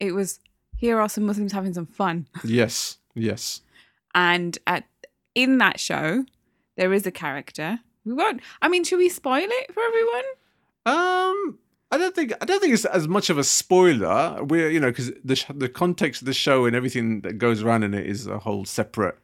it 0.00 0.12
was 0.12 0.40
here 0.78 0.98
are 1.00 1.08
some 1.10 1.24
Muslims 1.24 1.52
having 1.52 1.74
some 1.74 1.86
fun. 1.86 2.26
Yes. 2.44 2.98
Yes. 3.14 3.60
And 4.14 4.58
at 4.66 4.84
in 5.34 5.58
that 5.58 5.78
show, 5.78 6.24
there 6.76 6.92
is 6.94 7.06
a 7.06 7.10
character. 7.12 7.80
We 8.06 8.14
won't. 8.14 8.40
I 8.62 8.68
mean, 8.68 8.82
should 8.84 8.98
we 8.98 9.08
spoil 9.10 9.44
it 9.46 9.74
for 9.74 9.82
everyone? 9.82 10.24
Um, 10.86 11.58
I 11.96 11.98
don't 11.98 12.14
think 12.14 12.32
I 12.40 12.44
don't 12.44 12.60
think 12.60 12.74
it's 12.74 12.84
as 12.84 13.08
much 13.08 13.30
of 13.30 13.38
a 13.38 13.44
spoiler. 13.44 14.44
We're 14.44 14.70
you 14.70 14.80
know 14.80 14.90
because 14.90 15.12
the 15.24 15.36
sh- 15.36 15.46
the 15.54 15.68
context 15.68 16.22
of 16.22 16.26
the 16.26 16.34
show 16.34 16.66
and 16.66 16.76
everything 16.76 17.22
that 17.22 17.38
goes 17.38 17.62
around 17.62 17.82
in 17.84 17.94
it 17.94 18.06
is 18.06 18.26
a 18.26 18.38
whole 18.38 18.64
separate. 18.64 19.16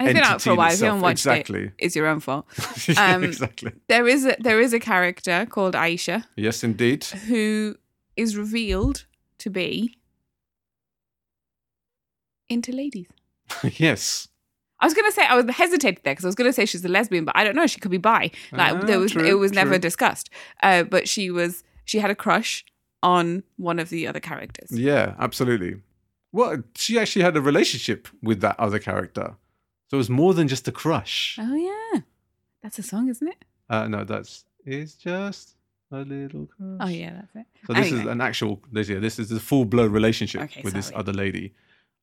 It's 0.00 0.12
been 0.12 0.22
out 0.22 0.42
for 0.42 0.50
a 0.50 0.54
while. 0.54 0.72
If 0.72 0.80
you 0.80 0.86
haven't 0.86 1.00
watched 1.00 1.24
exactly. 1.24 1.64
it, 1.66 1.72
it's 1.78 1.96
your 1.96 2.06
own 2.06 2.20
fault. 2.20 2.46
Yeah, 2.88 3.14
Um, 3.14 3.24
exactly. 3.24 3.72
There 3.88 4.06
is 4.08 4.26
a 4.26 4.36
there 4.40 4.60
is 4.60 4.72
a 4.74 4.80
character 4.80 5.46
called 5.48 5.74
Aisha 5.74 6.24
Yes, 6.36 6.62
indeed. 6.64 7.04
who 7.04 7.76
is 8.16 8.36
revealed 8.36 9.06
to 9.38 9.48
be 9.50 9.96
into 12.48 12.72
ladies. 12.72 13.06
yes. 13.78 14.28
I 14.80 14.84
was 14.86 14.94
gonna 14.94 15.12
say 15.12 15.24
I 15.26 15.34
was 15.40 15.46
hesitated 15.54 16.00
there 16.04 16.12
because 16.12 16.24
I 16.24 16.28
was 16.28 16.34
gonna 16.34 16.52
say 16.52 16.66
she's 16.66 16.84
a 16.84 16.88
lesbian, 16.88 17.24
but 17.24 17.36
I 17.36 17.44
don't 17.44 17.56
know. 17.56 17.66
She 17.66 17.80
could 17.80 17.90
be 17.90 17.96
bi. 17.98 18.30
Like 18.52 18.74
Ah, 18.74 18.80
there 18.84 18.98
was, 19.00 19.12
true, 19.12 19.24
it 19.24 19.34
was 19.34 19.52
never 19.52 19.78
discussed. 19.78 20.28
Uh, 20.62 20.82
but 20.82 21.08
she 21.08 21.30
was, 21.30 21.64
she 21.86 21.98
had 22.00 22.10
a 22.10 22.14
crush 22.14 22.64
on 23.02 23.42
one 23.56 23.78
of 23.78 23.88
the 23.88 24.06
other 24.06 24.20
characters. 24.20 24.70
Yeah, 24.70 25.14
absolutely. 25.18 25.76
Well, 26.32 26.62
she 26.74 26.98
actually 26.98 27.22
had 27.22 27.36
a 27.36 27.40
relationship 27.40 28.08
with 28.22 28.40
that 28.42 28.60
other 28.60 28.78
character. 28.78 29.36
So 29.88 29.96
it 29.96 29.98
was 29.98 30.10
more 30.10 30.34
than 30.34 30.48
just 30.48 30.68
a 30.68 30.72
crush. 30.72 31.38
Oh 31.40 31.54
yeah, 31.54 32.00
that's 32.62 32.78
a 32.78 32.82
song, 32.82 33.08
isn't 33.08 33.26
it? 33.26 33.44
Uh, 33.70 33.86
no, 33.88 34.04
that's 34.04 34.44
it's 34.64 34.94
just 34.94 35.54
a 35.92 36.00
little 36.00 36.46
crush. 36.46 36.78
Oh 36.80 36.88
yeah, 36.88 37.12
that's 37.14 37.36
it. 37.36 37.46
So 37.66 37.72
this 37.72 37.92
is 37.92 38.00
an 38.00 38.20
actual. 38.20 38.60
This, 38.72 38.88
yeah, 38.88 38.98
this 38.98 39.18
is 39.18 39.30
a 39.30 39.40
full 39.40 39.64
blown 39.64 39.92
relationship 39.92 40.42
Okay, 40.42 40.62
with 40.62 40.74
this 40.74 40.90
other 40.94 41.12
lady, 41.12 41.54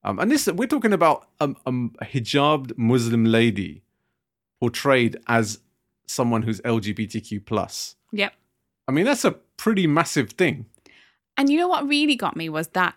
um, 0.04 0.18
and 0.20 0.32
this 0.32 0.48
we're 0.48 0.68
talking 0.68 0.94
about 0.94 1.28
um, 1.42 1.58
um, 1.66 1.94
a 2.00 2.06
hijabbed 2.06 2.78
Muslim 2.78 3.26
lady 3.26 3.84
portrayed 4.62 5.18
as 5.28 5.60
someone 6.08 6.44
who's 6.44 6.62
LGBTQ 6.62 7.46
plus. 7.46 7.96
Yep. 8.14 8.34
I 8.88 8.92
mean, 8.92 9.06
that's 9.06 9.26
a 9.26 9.36
pretty 9.58 9.88
massive 9.88 10.32
thing. 10.32 10.66
And 11.38 11.50
you 11.50 11.58
know 11.58 11.68
what 11.68 11.88
really 11.88 12.16
got 12.16 12.36
me 12.36 12.50
was 12.50 12.68
that 12.70 12.96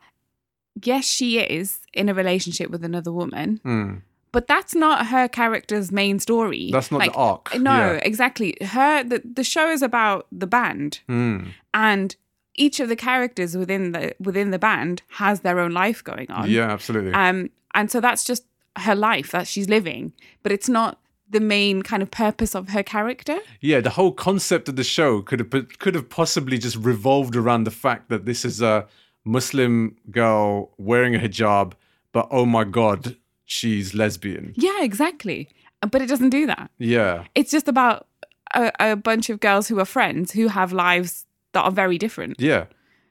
yes, 0.82 1.04
she 1.06 1.38
is 1.40 1.78
in 1.94 2.08
a 2.08 2.14
relationship 2.14 2.70
with 2.70 2.84
another 2.84 3.10
woman, 3.12 3.60
Hmm. 3.62 3.94
but 4.32 4.46
that's 4.46 4.74
not 4.74 5.06
her 5.06 5.26
character's 5.28 5.90
main 5.90 6.18
story. 6.18 6.68
That's 6.70 6.90
not 6.90 6.98
Like, 6.98 7.12
the 7.12 7.18
arc. 7.18 7.58
No, 7.58 7.70
Yeah. 7.92 8.00
exactly. 8.02 8.56
Her 8.60 9.02
the, 9.02 9.22
the 9.24 9.44
show 9.44 9.70
is 9.70 9.82
about 9.82 10.26
the 10.30 10.46
band 10.46 11.00
Hmm. 11.06 11.38
and 11.72 12.14
each 12.54 12.80
of 12.80 12.88
the 12.88 12.96
characters 12.96 13.56
within 13.56 13.92
the 13.92 14.14
within 14.20 14.50
the 14.50 14.58
band 14.58 15.02
has 15.08 15.40
their 15.40 15.58
own 15.58 15.72
life 15.72 16.02
going 16.04 16.30
on. 16.30 16.50
Yeah, 16.50 16.70
absolutely. 16.70 17.12
Um 17.12 17.50
and 17.74 17.90
so 17.90 18.00
that's 18.00 18.24
just 18.24 18.44
her 18.78 18.94
life 18.94 19.30
that 19.30 19.46
she's 19.46 19.68
living, 19.70 20.12
but 20.42 20.52
it's 20.52 20.68
not 20.68 20.98
the 21.28 21.40
main 21.40 21.82
kind 21.82 22.02
of 22.02 22.10
purpose 22.10 22.54
of 22.54 22.68
her 22.70 22.82
character. 22.82 23.38
yeah, 23.60 23.80
the 23.80 23.90
whole 23.90 24.12
concept 24.12 24.68
of 24.68 24.76
the 24.76 24.84
show 24.84 25.22
could 25.22 25.40
have 25.40 25.78
could 25.78 25.94
have 25.94 26.08
possibly 26.08 26.58
just 26.58 26.76
revolved 26.76 27.34
around 27.36 27.64
the 27.64 27.70
fact 27.70 28.08
that 28.08 28.24
this 28.26 28.44
is 28.44 28.62
a 28.62 28.86
Muslim 29.24 29.96
girl 30.10 30.70
wearing 30.78 31.14
a 31.14 31.18
hijab, 31.18 31.72
but 32.12 32.28
oh 32.30 32.46
my 32.46 32.62
god, 32.64 33.16
she's 33.44 33.92
lesbian. 33.94 34.52
Yeah, 34.56 34.82
exactly. 34.82 35.48
But 35.90 36.00
it 36.00 36.06
doesn't 36.08 36.30
do 36.30 36.46
that. 36.46 36.70
Yeah, 36.78 37.24
It's 37.34 37.50
just 37.50 37.68
about 37.68 38.06
a, 38.54 38.72
a 38.80 38.96
bunch 38.96 39.28
of 39.28 39.40
girls 39.40 39.68
who 39.68 39.78
are 39.80 39.84
friends 39.84 40.32
who 40.32 40.48
have 40.48 40.72
lives 40.72 41.26
that 41.52 41.62
are 41.62 41.70
very 41.72 41.98
different. 41.98 42.40
yeah, 42.40 42.64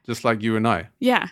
just 0.06 0.24
like 0.24 0.42
you 0.42 0.56
and 0.56 0.66
I. 0.66 0.88
Yeah. 0.98 1.28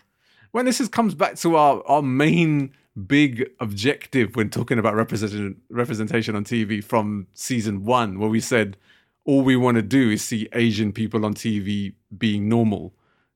When 0.52 0.64
this 0.66 0.80
is, 0.80 0.88
comes 0.88 1.14
back 1.14 1.34
to 1.36 1.56
our 1.56 1.82
our 1.86 2.02
main 2.02 2.70
big 3.06 3.48
objective 3.60 4.36
when 4.36 4.50
talking 4.50 4.78
about 4.78 4.94
representation 4.94 5.60
representation 5.68 6.36
on 6.36 6.44
TV 6.44 6.82
from 6.82 7.26
season 7.34 7.84
one, 7.84 8.18
where 8.18 8.28
we 8.30 8.40
said 8.40 8.76
all 9.24 9.42
we 9.42 9.56
want 9.56 9.76
to 9.76 9.82
do 9.82 10.10
is 10.10 10.22
see 10.22 10.48
Asian 10.52 10.92
people 10.92 11.24
on 11.24 11.34
TV 11.34 11.94
being 12.16 12.48
normal. 12.48 12.92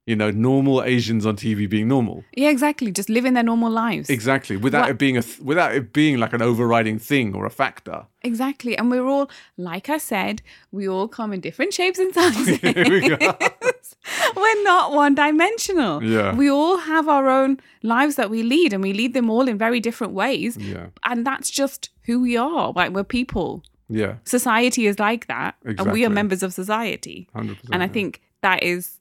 You 0.06 0.16
know, 0.16 0.30
normal 0.30 0.82
Asians 0.84 1.26
on 1.26 1.36
TV 1.36 1.68
being 1.68 1.86
normal. 1.88 2.24
Yeah, 2.34 2.48
exactly. 2.48 2.90
Just 2.90 3.10
living 3.10 3.34
their 3.34 3.42
normal 3.42 3.70
lives. 3.70 4.08
Exactly, 4.08 4.56
without 4.56 4.82
What- 4.82 4.90
it 4.92 4.98
being 4.98 5.18
a 5.18 5.22
th- 5.22 5.40
without 5.40 5.74
it 5.74 5.92
being 5.92 6.16
like 6.18 6.32
an 6.32 6.40
overriding 6.40 6.98
thing 6.98 7.34
or 7.34 7.44
a 7.44 7.50
factor. 7.50 8.06
Exactly. 8.22 8.76
And 8.78 8.90
we're 8.90 9.04
all, 9.06 9.30
like 9.58 9.90
I 9.90 9.98
said, 9.98 10.40
we 10.72 10.88
all 10.88 11.08
come 11.08 11.32
in 11.34 11.40
different 11.40 11.74
shapes 11.74 11.98
and 11.98 12.14
sizes. 12.18 12.58
Here 14.08 14.28
we 14.28 14.34
go. 14.34 14.40
we're 14.40 14.62
not 14.64 14.92
one 14.92 15.14
dimensional. 15.14 16.02
Yeah. 16.02 16.34
We 16.34 16.50
all 16.50 16.78
have 16.78 17.08
our 17.08 17.28
own 17.28 17.60
lives 17.82 18.16
that 18.16 18.30
we 18.30 18.42
lead 18.42 18.72
and 18.72 18.82
we 18.82 18.92
lead 18.92 19.14
them 19.14 19.30
all 19.30 19.48
in 19.48 19.58
very 19.58 19.80
different 19.80 20.12
ways. 20.12 20.56
Yeah, 20.56 20.86
And 21.04 21.26
that's 21.26 21.50
just 21.50 21.90
who 22.06 22.20
we 22.20 22.36
are. 22.36 22.72
Like 22.72 22.92
we're 22.92 23.04
people. 23.04 23.62
yeah, 23.88 24.14
Society 24.24 24.86
is 24.86 24.98
like 24.98 25.26
that. 25.28 25.54
And 25.64 25.92
we 25.92 26.04
are 26.04 26.10
members 26.10 26.42
of 26.42 26.52
society. 26.52 27.28
hundred 27.34 27.56
percent. 27.56 27.74
And 27.74 27.82
I 27.82 27.88
think 27.88 28.20
that 28.42 28.62
is, 28.62 28.98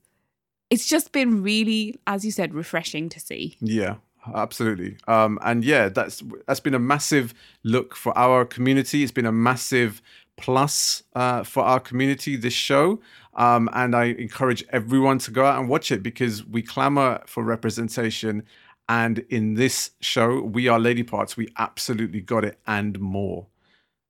it's 0.69 0.85
just 0.87 1.11
been 1.11 1.43
really, 1.43 1.95
as 2.07 2.23
you 2.25 2.31
said, 2.31 2.53
refreshing 2.53 3.09
to 3.09 3.19
see. 3.19 3.55
Yeah, 3.61 3.95
absolutely. 4.35 4.97
Um, 5.07 5.39
and 5.41 5.63
yeah, 5.63 5.89
that's 5.89 6.21
that's 6.47 6.59
been 6.59 6.73
a 6.73 6.79
massive 6.79 7.33
look 7.63 7.95
for 7.95 8.17
our 8.17 8.45
community. 8.45 9.03
It's 9.03 9.11
been 9.13 9.25
a 9.25 9.31
massive 9.31 10.01
plus 10.37 11.03
uh, 11.15 11.43
for 11.43 11.63
our 11.63 11.79
community. 11.79 12.35
This 12.35 12.53
show, 12.53 12.99
um, 13.33 13.69
and 13.73 13.95
I 13.95 14.05
encourage 14.05 14.63
everyone 14.69 15.19
to 15.19 15.31
go 15.31 15.45
out 15.45 15.59
and 15.59 15.67
watch 15.67 15.91
it 15.91 16.01
because 16.01 16.45
we 16.45 16.61
clamor 16.61 17.21
for 17.25 17.43
representation. 17.43 18.43
And 18.89 19.19
in 19.29 19.55
this 19.55 19.91
show, 19.99 20.41
we 20.41 20.69
are 20.69 20.79
Lady 20.79 21.03
Parts. 21.03 21.35
We 21.35 21.49
absolutely 21.57 22.21
got 22.21 22.45
it 22.45 22.57
and 22.65 22.97
more. 22.99 23.47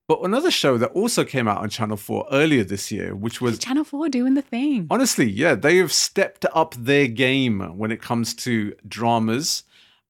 But 0.07 0.21
another 0.21 0.51
show 0.51 0.77
that 0.77 0.91
also 0.91 1.25
came 1.25 1.49
out 1.49 1.57
on 1.57 1.69
Channel 1.69 1.97
4 1.97 2.27
earlier 2.31 2.63
this 2.63 2.91
year, 2.91 3.13
which 3.13 3.41
was 3.41 3.59
Channel 3.59 3.83
4 3.83 4.07
doing 4.07 4.35
the 4.35 4.41
thing. 4.41 4.87
Honestly, 4.89 5.29
yeah, 5.29 5.53
they 5.53 5.77
have 5.77 5.91
stepped 5.91 6.45
up 6.53 6.75
their 6.75 7.07
game 7.07 7.77
when 7.77 7.91
it 7.91 8.01
comes 8.01 8.33
to 8.35 8.73
dramas 8.87 9.63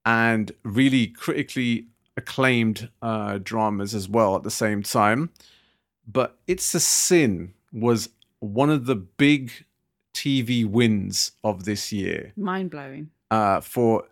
and 0.06 0.52
really 0.64 1.08
critically 1.08 1.88
acclaimed 2.16 2.90
uh, 3.02 3.40
dramas 3.42 3.96
as 3.96 4.08
well 4.08 4.36
at 4.36 4.44
the 4.44 4.52
same 4.52 4.84
time. 4.84 5.32
But 6.08 6.38
It's 6.48 6.74
a 6.74 6.80
Sin 6.80 7.54
was 7.72 8.10
one 8.40 8.70
of 8.70 8.86
the 8.86 8.96
big 8.96 9.52
TV 10.14 10.66
wins 10.66 11.34
of 11.44 11.66
this 11.66 11.92
year 11.92 12.34
Mind 12.36 12.72
blowing. 12.72 13.10
uh, 13.30 13.62
for 13.62 14.06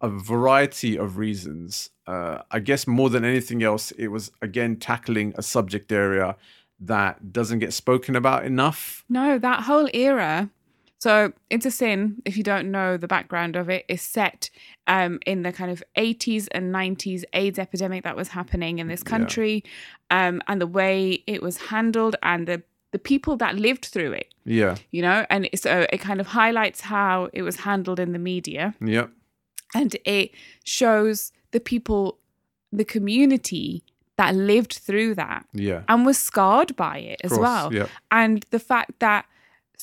a 0.00 0.08
variety 0.08 0.98
of 0.98 1.16
reasons. 1.18 1.90
Uh, 2.06 2.38
I 2.50 2.58
guess 2.58 2.86
more 2.88 3.08
than 3.10 3.24
anything 3.24 3.62
else, 3.62 3.92
it 3.92 4.08
was 4.08 4.32
again 4.40 4.76
tackling 4.76 5.32
a 5.36 5.42
subject 5.42 5.92
area 5.92 6.36
that 6.80 7.32
doesn't 7.32 7.60
get 7.60 7.72
spoken 7.72 8.16
about 8.16 8.44
enough. 8.44 9.04
No, 9.08 9.38
that 9.38 9.62
whole 9.62 9.88
era. 9.94 10.50
So, 11.02 11.32
It's 11.50 11.66
a 11.66 11.70
Sin, 11.72 12.22
if 12.24 12.36
you 12.36 12.44
don't 12.44 12.70
know 12.70 12.96
the 12.96 13.08
background 13.08 13.56
of 13.56 13.68
it, 13.68 13.84
is 13.88 14.00
set 14.02 14.50
um, 14.86 15.18
in 15.26 15.42
the 15.42 15.50
kind 15.50 15.68
of 15.72 15.82
80s 15.96 16.46
and 16.52 16.72
90s 16.72 17.24
AIDS 17.32 17.58
epidemic 17.58 18.04
that 18.04 18.14
was 18.14 18.28
happening 18.28 18.78
in 18.78 18.86
this 18.86 19.02
Yeah. 19.04 19.10
country 19.10 19.64
um, 20.10 20.40
and 20.46 20.60
the 20.60 20.66
way 20.80 21.24
it 21.26 21.42
was 21.42 21.56
handled 21.72 22.14
and 22.22 22.46
the, 22.46 22.62
the 22.92 23.00
people 23.00 23.36
that 23.38 23.56
lived 23.56 23.86
through 23.86 24.12
it, 24.12 24.28
Yeah. 24.44 24.76
you 24.92 25.02
know? 25.02 25.26
And 25.28 25.48
so 25.56 25.86
it 25.92 25.98
kind 25.98 26.20
of 26.20 26.28
highlights 26.28 26.82
how 26.82 27.30
it 27.32 27.42
was 27.42 27.56
handled 27.56 27.98
in 27.98 28.12
the 28.12 28.20
media 28.20 28.74
Yep. 28.80 29.10
and 29.74 29.96
it 30.04 30.30
shows 30.62 31.32
the 31.50 31.58
people, 31.58 32.18
the 32.70 32.84
community 32.84 33.82
that 34.18 34.36
lived 34.36 34.74
through 34.74 35.16
that 35.16 35.46
Yeah. 35.52 35.82
and 35.88 36.06
was 36.06 36.16
scarred 36.16 36.76
by 36.76 36.98
it 36.98 37.20
as 37.24 37.30
course, 37.32 37.40
well 37.40 37.74
Yeah. 37.74 37.88
and 38.12 38.46
the 38.50 38.60
fact 38.60 39.00
that 39.00 39.24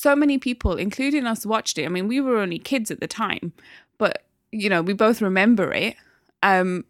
so 0.01 0.15
many 0.15 0.38
people 0.38 0.73
including 0.75 1.25
us 1.25 1.45
watched 1.45 1.77
it 1.77 1.85
i 1.85 1.89
mean 1.89 2.07
we 2.07 2.19
were 2.21 2.38
only 2.38 2.59
kids 2.59 2.89
at 2.91 2.99
the 3.01 3.07
time 3.07 3.51
but 3.97 4.23
you 4.51 4.69
know 4.69 4.81
we 4.81 4.93
both 4.93 5.21
remember 5.21 5.73
it 5.73 5.95
um 6.41 6.85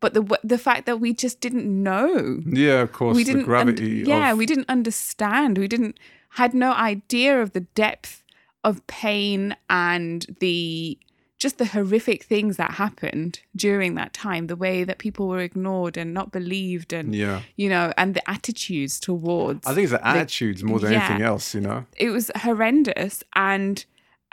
but 0.00 0.14
the 0.14 0.22
the 0.42 0.58
fact 0.58 0.86
that 0.86 0.98
we 0.98 1.12
just 1.12 1.40
didn't 1.40 1.66
know 1.88 2.40
Yeah, 2.46 2.80
of 2.86 2.92
course. 2.92 3.16
we 3.16 3.22
the 3.24 3.32
didn't 3.32 3.44
gravity. 3.44 4.02
yeah 4.06 4.32
of, 4.32 4.38
we 4.38 4.46
didn't 4.46 4.68
understand 4.70 5.58
we 5.58 5.68
didn't 5.68 5.98
had 6.40 6.54
no 6.54 6.72
idea 6.72 7.40
of 7.42 7.52
the 7.52 7.60
depth 7.84 8.22
of 8.64 8.84
pain 8.86 9.54
and 9.68 10.26
the 10.40 10.98
just 11.46 11.58
the 11.58 11.66
horrific 11.76 12.20
things 12.32 12.52
that 12.62 12.72
happened 12.84 13.32
during 13.66 13.90
that 14.00 14.10
time 14.26 14.42
the 14.54 14.56
way 14.66 14.76
that 14.88 14.98
people 15.06 15.24
were 15.32 15.40
ignored 15.50 15.94
and 16.00 16.08
not 16.18 16.26
believed 16.38 16.90
and 16.98 17.14
Yeah. 17.24 17.38
you 17.62 17.68
know 17.74 17.86
and 18.00 18.08
the 18.18 18.24
attitudes 18.36 18.94
towards 19.08 19.62
I 19.66 19.72
think 19.74 19.84
it's 19.88 19.92
the 19.98 20.06
attitudes 20.06 20.60
more 20.70 20.78
than 20.82 20.92
yeah. 20.92 21.04
anything 21.06 21.22
else, 21.32 21.46
you 21.56 21.60
know? 21.68 21.80
it 22.06 22.10
was 22.16 22.24
horrendous 22.46 23.14
and 23.52 23.74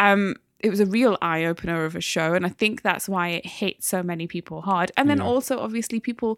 um 0.08 0.22
it 0.68 0.70
was 0.74 0.80
a 0.80 0.86
real 1.00 1.14
eye 1.32 1.44
opener 1.52 1.78
of 1.90 1.94
a 1.96 2.02
show 2.14 2.30
and 2.38 2.44
I 2.46 2.50
think 2.62 2.74
that's 2.90 3.08
why 3.14 3.26
it 3.38 3.46
hit 3.62 3.76
so 3.84 4.00
many 4.12 4.26
people 4.36 4.58
hard. 4.72 4.88
And 4.98 5.06
then 5.10 5.18
Yeah. 5.20 5.32
also 5.32 5.54
obviously 5.68 6.00
people 6.00 6.32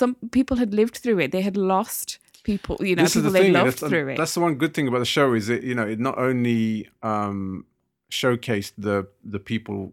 some 0.00 0.12
people 0.38 0.56
had 0.62 0.70
lived 0.80 0.96
through 1.02 1.18
it. 1.24 1.32
They 1.36 1.44
had 1.50 1.56
lost 1.56 2.18
people, 2.42 2.76
you 2.80 2.94
know, 2.96 3.02
this 3.04 3.16
is 3.16 3.22
people 3.22 3.32
the 3.32 3.38
they 3.38 3.44
thing. 3.46 3.52
loved 3.60 3.78
That's, 3.80 3.90
through 3.90 4.08
it. 4.12 4.16
that's 4.20 4.34
the 4.34 4.40
one 4.46 4.54
good 4.62 4.72
thing 4.74 4.88
about 4.88 5.00
the 5.00 5.12
show 5.18 5.32
is 5.34 5.48
it, 5.48 5.62
you 5.62 5.74
know, 5.78 5.86
it 5.86 5.98
not 5.98 6.16
only 6.18 6.88
um, 7.02 7.64
showcased 8.10 8.72
the 8.76 9.06
the 9.24 9.38
people 9.38 9.92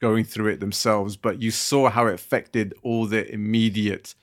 going 0.00 0.24
through 0.24 0.48
it 0.48 0.60
themselves, 0.60 1.16
but 1.16 1.40
you 1.40 1.50
saw 1.50 1.88
how 1.88 2.06
it 2.06 2.14
affected 2.14 2.74
all 2.82 3.06
the 3.06 3.30
immediate 3.32 4.14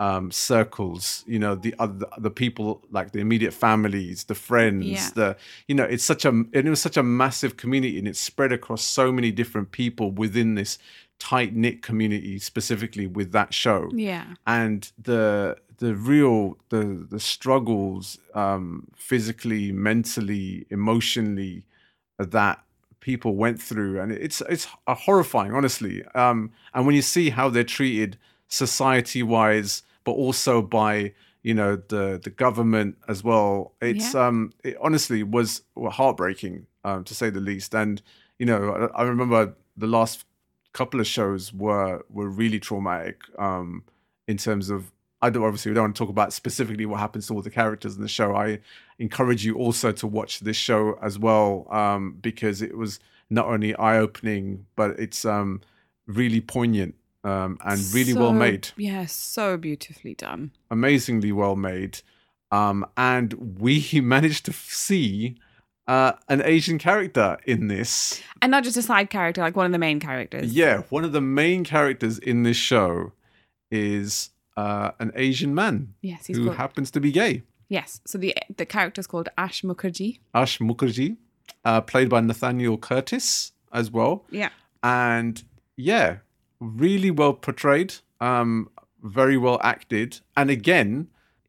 um, 0.00 0.30
circles. 0.30 1.24
You 1.26 1.38
know, 1.38 1.54
the 1.54 1.74
other 1.78 2.06
the 2.18 2.30
people 2.30 2.82
like 2.90 3.12
the 3.12 3.20
immediate 3.20 3.54
families, 3.54 4.24
the 4.24 4.34
friends, 4.34 4.86
Yeah. 4.86 5.10
the 5.14 5.36
you 5.68 5.74
know, 5.74 5.84
it's 5.84 6.04
such 6.04 6.24
a 6.24 6.28
and 6.28 6.54
it 6.54 6.68
was 6.68 6.80
such 6.82 6.96
a 6.96 7.02
massive 7.02 7.56
community, 7.56 7.98
and 7.98 8.08
it 8.08 8.16
spread 8.16 8.52
across 8.52 8.82
so 8.84 9.10
many 9.12 9.30
different 9.30 9.70
people 9.70 10.10
within 10.10 10.56
this 10.56 10.78
tight 11.20 11.54
knit 11.54 11.80
community, 11.80 12.38
specifically 12.38 13.06
with 13.06 13.30
that 13.32 13.54
show 13.54 13.88
yeah. 13.94 14.34
and 14.46 14.92
the 15.00 15.56
the 15.78 15.94
real 15.94 16.56
the 16.70 17.06
the 17.08 17.20
struggles 17.20 18.18
um 18.34 18.88
physically 18.96 19.70
mentally 19.72 20.66
emotionally 20.70 21.64
that 22.18 22.63
people 23.04 23.36
went 23.36 23.60
through 23.60 24.00
and 24.00 24.10
it's 24.10 24.40
it's 24.48 24.66
horrifying 24.88 25.52
honestly 25.52 26.02
um 26.14 26.50
and 26.72 26.86
when 26.86 26.94
you 26.94 27.02
see 27.02 27.28
how 27.28 27.50
they're 27.50 27.62
treated 27.62 28.16
society 28.54 29.22
wise, 29.22 29.82
but 30.04 30.12
also 30.12 30.62
by 30.62 31.12
you 31.42 31.54
know 31.54 31.76
the 31.76 32.20
the 32.22 32.30
government 32.30 32.96
as 33.08 33.22
well. 33.22 33.74
It's 33.80 34.14
um 34.14 34.52
it 34.62 34.76
honestly 34.80 35.22
was 35.22 35.62
heartbreaking 35.76 36.66
um, 36.84 37.04
to 37.04 37.14
say 37.14 37.30
the 37.30 37.40
least. 37.40 37.74
And 37.74 38.00
you 38.38 38.46
know 38.46 38.90
I, 38.94 39.00
I 39.00 39.02
remember 39.04 39.54
the 39.76 39.86
last 39.86 40.24
couple 40.72 41.00
of 41.00 41.06
shows 41.06 41.52
were 41.52 42.04
were 42.08 42.28
really 42.28 42.60
traumatic 42.60 43.20
um, 43.38 43.84
in 44.26 44.36
terms 44.36 44.70
of 44.70 44.92
I 45.20 45.30
don't 45.30 45.44
obviously 45.44 45.70
we 45.70 45.74
don't 45.74 45.84
want 45.84 45.96
to 45.96 45.98
talk 45.98 46.10
about 46.10 46.32
specifically 46.32 46.86
what 46.86 47.00
happens 47.00 47.26
to 47.26 47.34
all 47.34 47.42
the 47.42 47.50
characters 47.50 47.96
in 47.96 48.02
the 48.02 48.08
show. 48.08 48.34
I 48.34 48.60
encourage 48.98 49.44
you 49.44 49.54
also 49.56 49.92
to 49.92 50.06
watch 50.06 50.40
this 50.40 50.56
show 50.56 50.98
as 51.02 51.18
well 51.18 51.66
um, 51.70 52.16
because 52.20 52.62
it 52.62 52.76
was 52.76 53.00
not 53.30 53.46
only 53.46 53.74
eye 53.76 53.98
opening 53.98 54.66
but 54.76 54.90
it's 54.98 55.24
um, 55.24 55.60
really 56.06 56.40
poignant 56.40 56.94
um, 57.24 57.56
and 57.64 57.80
really 57.94 58.12
So- 58.12 58.20
well 58.20 58.32
made, 58.32 58.68
Yeah, 58.76 59.06
so 59.06 59.56
beautifully 59.56 60.14
done. 60.14 60.50
amazingly 60.70 61.32
well 61.32 61.56
made. 61.56 62.00
Um, 62.50 62.84
and 62.96 63.32
we 63.58 63.82
managed 64.00 64.44
to 64.44 64.52
see 64.52 65.36
uh, 65.88 66.12
an 66.28 66.42
Asian 66.44 66.78
character 66.78 67.38
in 67.46 67.68
this. 67.68 68.22
And 68.42 68.50
not 68.50 68.62
just 68.62 68.76
a 68.76 68.82
side 68.82 69.08
character, 69.10 69.40
like 69.40 69.56
one 69.56 69.66
of 69.66 69.72
the 69.72 69.78
main 69.78 70.00
characters. 70.00 70.52
Yeah, 70.54 70.82
one 70.90 71.02
of 71.04 71.12
the 71.12 71.20
main 71.22 71.64
characters 71.64 72.18
in 72.18 72.42
this 72.42 72.56
show 72.58 73.12
is 73.70 74.30
uh, 74.56 74.92
an 75.00 75.10
Asian 75.16 75.54
man 75.54 75.94
Yes, 76.02 76.26
who 76.26 76.50
happens 76.50 76.90
to 76.92 77.00
be 77.00 77.10
gay. 77.10 77.42
Yes. 77.68 78.00
So 78.06 78.18
the 78.18 78.34
the 78.56 78.66
character's 78.66 79.06
called 79.06 79.28
Ash 79.36 79.62
Mukherjee. 79.62 80.20
Ash 80.34 80.58
Mukherjee, 80.58 81.16
uh, 81.64 81.80
played 81.80 82.08
by 82.08 82.20
Nathaniel 82.20 82.78
Curtis 82.78 83.52
as 83.72 83.90
well. 83.90 84.24
Yeah. 84.30 84.50
And 84.82 85.42
yeah, 85.76 86.18
really 86.60 87.10
well 87.10 87.34
portrayed, 87.34 87.94
um, 88.20 88.70
very 89.02 89.36
well 89.36 89.60
acted. 89.62 90.20
And 90.36 90.50
again, 90.50 91.08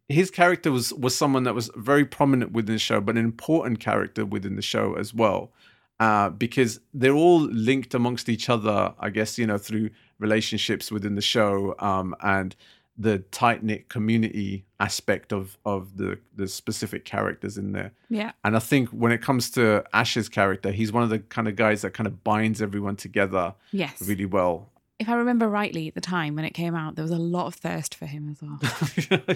his 0.09 0.29
character 0.31 0.71
was 0.71 0.93
was 0.93 1.15
someone 1.15 1.43
that 1.43 1.55
was 1.55 1.69
very 1.75 2.05
prominent 2.05 2.51
within 2.51 2.75
the 2.75 2.79
show, 2.79 3.01
but 3.01 3.17
an 3.17 3.23
important 3.23 3.79
character 3.79 4.25
within 4.25 4.55
the 4.55 4.61
show 4.61 4.95
as 4.95 5.13
well. 5.13 5.51
Uh, 5.97 6.29
because 6.29 6.81
they're 6.93 7.13
all 7.13 7.39
linked 7.39 7.93
amongst 7.93 8.27
each 8.27 8.49
other, 8.49 8.93
I 8.99 9.09
guess, 9.09 9.37
you 9.37 9.47
know, 9.47 9.57
through 9.57 9.91
relationships 10.19 10.91
within 10.91 11.15
the 11.15 11.21
show 11.21 11.73
um, 11.79 12.13
and 12.21 12.53
the 12.97 13.19
tight 13.19 13.61
knit 13.63 13.89
community 13.89 14.65
aspect 14.79 15.33
of 15.33 15.57
of 15.65 15.97
the 15.97 16.17
the 16.35 16.47
specific 16.47 17.03
characters 17.05 17.57
in 17.57 17.71
there. 17.73 17.91
Yeah. 18.09 18.31
And 18.43 18.55
I 18.55 18.59
think 18.59 18.89
when 18.89 19.11
it 19.11 19.21
comes 19.21 19.49
to 19.51 19.83
Ash's 19.93 20.29
character, 20.29 20.71
he's 20.71 20.91
one 20.93 21.03
of 21.03 21.09
the 21.09 21.19
kind 21.19 21.47
of 21.47 21.55
guys 21.55 21.81
that 21.81 21.91
kind 21.91 22.07
of 22.07 22.23
binds 22.23 22.61
everyone 22.61 22.95
together 22.95 23.53
Yes. 23.71 24.01
really 24.01 24.25
well. 24.25 24.69
If 24.97 25.09
I 25.09 25.15
remember 25.15 25.49
rightly, 25.49 25.89
at 25.89 25.93
the 25.95 25.99
time 26.01 26.35
when 26.35 26.45
it 26.45 26.53
came 26.53 26.73
out, 26.73 26.95
there 26.95 27.03
was 27.03 27.11
a 27.11 27.17
lot 27.17 27.47
of 27.47 27.55
thirst 27.55 27.95
for 27.95 28.05
him 28.05 28.29
as 28.29 28.41
well, 28.41 28.59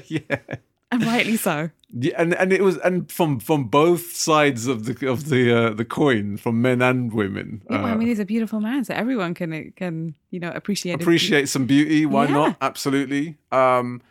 yeah. 0.08 0.38
And 0.92 1.04
rightly 1.06 1.38
so. 1.38 1.70
Yeah, 1.92 2.14
and 2.22 2.34
and 2.36 2.54
it 2.54 2.62
was 2.62 2.78
and 2.78 3.12
from 3.12 3.40
from 3.40 3.66
both 3.66 4.16
sides 4.16 4.68
of 4.68 4.86
the 4.86 5.08
of 5.10 5.30
the 5.30 5.52
uh, 5.52 5.70
the 5.74 5.86
coin, 5.86 6.38
from 6.38 6.62
men 6.62 6.82
and 6.82 7.12
women. 7.12 7.64
Yeah, 7.70 7.78
well, 7.78 7.86
I 7.88 7.92
Uh, 7.94 7.98
mean, 7.98 8.08
he's 8.08 8.20
a 8.20 8.26
beautiful 8.26 8.60
man, 8.60 8.86
so 8.86 8.94
everyone 8.94 9.34
can 9.34 9.72
can 9.76 10.14
you 10.30 10.40
know 10.40 10.52
appreciate 10.52 10.94
appreciate 11.02 11.50
some 11.50 11.66
beauty. 11.66 12.06
Why 12.06 12.26
Yeah. 12.26 12.34
not? 12.34 12.58
Absolutely. 12.62 13.38
Um, 13.52 14.02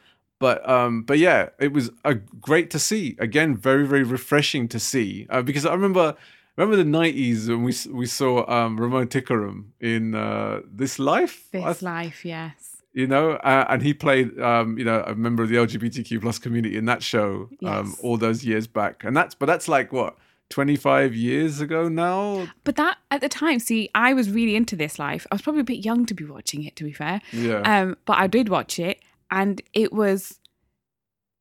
but 0.40 0.68
um, 0.68 1.02
but 1.02 1.18
yeah, 1.18 1.50
it 1.60 1.72
was 1.72 1.90
a 2.04 2.14
great 2.14 2.70
to 2.70 2.78
see. 2.78 3.16
Again, 3.20 3.56
very 3.56 3.86
very 3.86 4.02
refreshing 4.04 4.66
to 4.68 4.80
see 4.80 5.26
uh, 5.30 5.42
because 5.42 5.64
I 5.64 5.72
remember 5.72 6.16
remember 6.56 6.76
the 6.76 6.84
nineties 6.84 7.48
when 7.48 7.62
we 7.62 7.74
we 7.92 8.06
saw 8.06 8.44
um, 8.50 8.80
Ramon 8.80 9.06
Tikaram 9.06 9.66
in 9.80 10.14
uh, 10.16 10.62
This 10.68 10.98
Life. 10.98 11.46
This 11.52 11.62
th- 11.62 11.82
life. 11.82 12.24
Yes. 12.24 12.77
You 12.98 13.06
know, 13.06 13.32
uh, 13.32 13.64
and 13.70 13.80
he 13.82 13.92
played 13.94 14.28
um, 14.40 14.76
you 14.78 14.84
know 14.84 15.00
a 15.06 15.14
member 15.14 15.42
of 15.44 15.48
the 15.48 15.56
LGBTQ 15.56 16.20
plus 16.20 16.38
community 16.38 16.76
in 16.76 16.84
that 16.86 17.02
show 17.02 17.48
um, 17.64 17.86
Yes. 17.88 18.00
all 18.02 18.16
those 18.18 18.44
years 18.44 18.66
back, 18.66 19.04
and 19.04 19.16
that's 19.16 19.34
but 19.34 19.46
that's 19.46 19.68
like 19.68 19.92
what. 19.92 20.16
25 20.50 21.14
years 21.14 21.60
ago 21.60 21.90
now 21.90 22.48
But 22.64 22.76
that 22.76 22.96
at 23.10 23.20
the 23.20 23.28
time, 23.28 23.58
see, 23.58 23.90
I 23.94 24.14
was 24.14 24.30
really 24.30 24.56
into 24.56 24.76
this 24.76 24.98
life. 24.98 25.26
I 25.30 25.34
was 25.34 25.42
probably 25.42 25.60
a 25.60 25.64
bit 25.74 25.84
young 25.84 26.06
to 26.06 26.14
be 26.14 26.24
watching 26.24 26.64
it, 26.64 26.74
to 26.76 26.84
be 26.84 26.92
fair. 27.02 27.20
yeah 27.34 27.60
Um, 27.70 27.98
but 28.06 28.16
I 28.16 28.28
did 28.28 28.48
watch 28.48 28.78
it, 28.78 28.96
and 29.30 29.60
it 29.74 29.92
was 29.92 30.38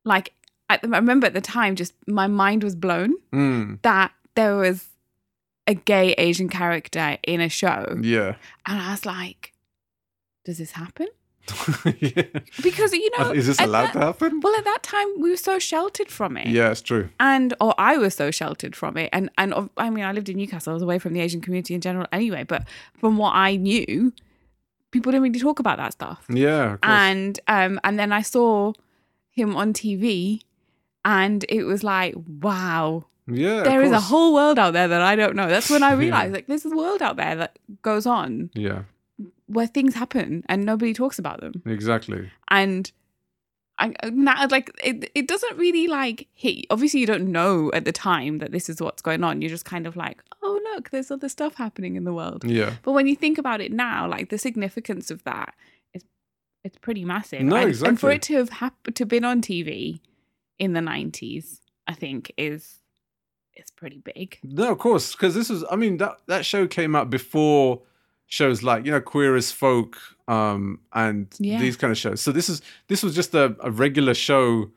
like 0.04 0.34
at 0.70 0.82
the, 0.82 0.90
I 0.90 0.98
remember 0.98 1.26
at 1.28 1.34
the 1.34 1.40
time, 1.42 1.78
just 1.78 1.94
my 2.06 2.28
mind 2.28 2.64
was 2.66 2.76
blown 2.76 3.16
Mm, 3.32 3.82
that 3.84 4.12
there 4.36 4.58
was 4.58 4.90
a 5.66 5.74
gay 5.74 6.12
Asian 6.18 6.50
character 6.50 7.18
in 7.24 7.40
a 7.40 7.48
show, 7.50 7.98
yeah 8.02 8.36
and 8.66 8.78
I 8.82 8.92
was 8.92 9.06
like, 9.06 9.54
"Does 10.44 10.58
this 10.58 10.72
happen?" 10.72 11.08
Yeah 12.00 12.24
Because 12.64 12.94
you 12.94 13.10
know, 13.18 13.32
is 13.32 13.48
this 13.48 13.60
allowed 13.60 13.88
that- 13.88 13.94
to 13.94 14.00
happen 14.00 14.40
Well, 14.42 14.56
at 14.58 14.66
that 14.66 14.84
time, 14.84 15.08
we 15.20 15.30
were 15.30 15.38
so 15.38 15.60
sheltered 15.60 16.10
from 16.10 16.38
it. 16.38 16.48
yeah 16.48 16.72
it's 16.72 16.82
true 16.82 17.10
and 17.20 17.54
or 17.62 17.74
I 17.78 17.98
was 17.98 18.16
so 18.16 18.32
sheltered 18.32 18.76
from 18.76 18.98
it, 18.98 19.10
and 19.14 19.30
and 19.38 19.54
I 19.78 19.90
mean, 19.90 20.04
I 20.04 20.12
lived 20.12 20.30
in 20.30 20.38
Newcastle, 20.38 20.72
I 20.72 20.74
was 20.74 20.84
away 20.84 21.00
from 21.00 21.14
the 21.14 21.22
Asian 21.22 21.42
community 21.42 21.74
in 21.74 21.82
general, 21.82 22.08
anyway. 22.12 22.44
But 22.44 22.64
from 23.00 23.18
what 23.18 23.34
I 23.36 23.56
knew, 23.56 24.12
people 24.92 25.12
didn't 25.12 25.24
really 25.24 25.40
talk 25.40 25.60
about 25.60 25.78
that 25.78 25.94
stuff. 25.94 26.26
Yeah, 26.30 26.74
of. 26.74 26.80
And 26.84 27.40
um, 27.48 27.80
and 27.84 27.98
then 28.00 28.12
I 28.12 28.22
saw 28.22 28.74
him 29.30 29.56
on 29.56 29.74
TV, 29.74 30.42
and 31.06 31.46
it 31.50 31.64
was 31.64 31.84
like, 31.84 32.16
wow, 32.42 33.06
yeah, 33.28 33.64
there 33.64 33.82
is 33.84 33.92
a 33.92 34.00
whole 34.00 34.34
world 34.34 34.58
out 34.60 34.74
there 34.74 34.88
that 34.88 35.02
I 35.02 35.16
don't 35.16 35.36
know. 35.36 35.48
That's 35.48 35.70
when 35.70 35.84
I 35.84 35.92
Yeah. 35.94 35.98
realized, 36.00 36.34
like, 36.34 36.48
there's 36.48 36.66
a 36.66 36.70
world 36.76 37.02
out 37.02 37.16
there 37.18 37.36
that 37.36 37.60
goes 37.82 38.06
on 38.06 38.50
Yeah, 38.54 38.84
where 39.48 39.68
things 39.68 39.96
happen 39.96 40.44
and 40.48 40.66
nobody 40.66 40.94
talks 40.94 41.18
about 41.20 41.42
them. 41.42 41.62
Exactly. 41.66 42.30
and 42.50 42.92
I 43.80 43.94
now 44.06 44.48
like 44.50 44.72
it 44.84 45.12
it 45.14 45.28
doesn't 45.28 45.56
really 45.58 45.88
like 45.88 46.28
hit 46.34 46.66
obviously 46.72 47.00
you 47.00 47.06
don't 47.06 47.32
know 47.32 47.72
at 47.74 47.86
the 47.86 47.92
time 47.92 48.40
that 48.40 48.52
this 48.52 48.70
is 48.70 48.82
what's 48.82 49.02
going 49.02 49.24
on. 49.24 49.42
You're 49.42 49.50
just 49.50 49.66
kind 49.66 49.86
of 49.86 49.96
like 49.96 50.24
oh 50.42 50.60
look 50.74 50.90
there's 50.90 51.12
other 51.12 51.30
stuff 51.30 51.56
happening 51.56 51.96
in 51.96 52.04
the 52.04 52.14
world. 52.14 52.44
Yeah, 52.44 52.74
but 52.82 52.94
when 52.94 53.06
you 53.08 53.16
think 53.16 53.38
about 53.38 53.62
it 53.62 53.72
now 53.72 54.08
like 54.08 54.30
the 54.30 54.38
significance 54.40 55.12
of 55.12 55.24
that 55.26 55.54
is 55.94 56.04
it's 56.64 56.78
pretty 56.80 57.06
massive. 57.06 57.42
No, 57.42 57.56
and, 57.56 57.82
and 57.84 58.00
for 58.00 58.12
it 58.12 58.24
to 58.24 58.36
have 58.38 58.50
hap- 58.50 58.94
to 58.96 59.06
been 59.06 59.24
on 59.24 59.42
TV 59.42 60.00
in 60.58 60.74
the 60.74 60.82
90s 60.82 61.60
I 61.88 61.94
think 61.94 62.32
is 62.36 62.80
is 63.56 63.72
pretty 63.72 64.00
big. 64.00 64.40
No, 64.44 64.72
of 64.72 64.78
course, 64.80 65.14
because 65.14 65.34
this 65.36 65.50
was. 65.50 65.64
I 65.70 65.76
mean, 65.76 65.98
that 65.98 66.18
that 66.28 66.46
show 66.46 66.68
came 66.68 66.96
out 66.96 67.10
before 67.10 67.82
shows 68.28 68.62
like 68.62 68.86
you 68.86 68.92
know 68.92 69.02
Queer 69.02 69.36
as 69.36 69.52
Folk, 69.52 69.98
um, 70.28 70.80
and 70.94 71.28
Yeah. 71.40 71.60
these 71.60 71.76
kind 71.78 71.92
of 71.92 71.98
shows. 71.98 72.22
So 72.22 72.32
this 72.32 72.50
is 72.50 72.62
this 72.88 73.02
was 73.04 73.16
just 73.16 73.34
a, 73.34 73.56
a 73.62 73.72
regular 73.72 74.14
show, 74.14 74.70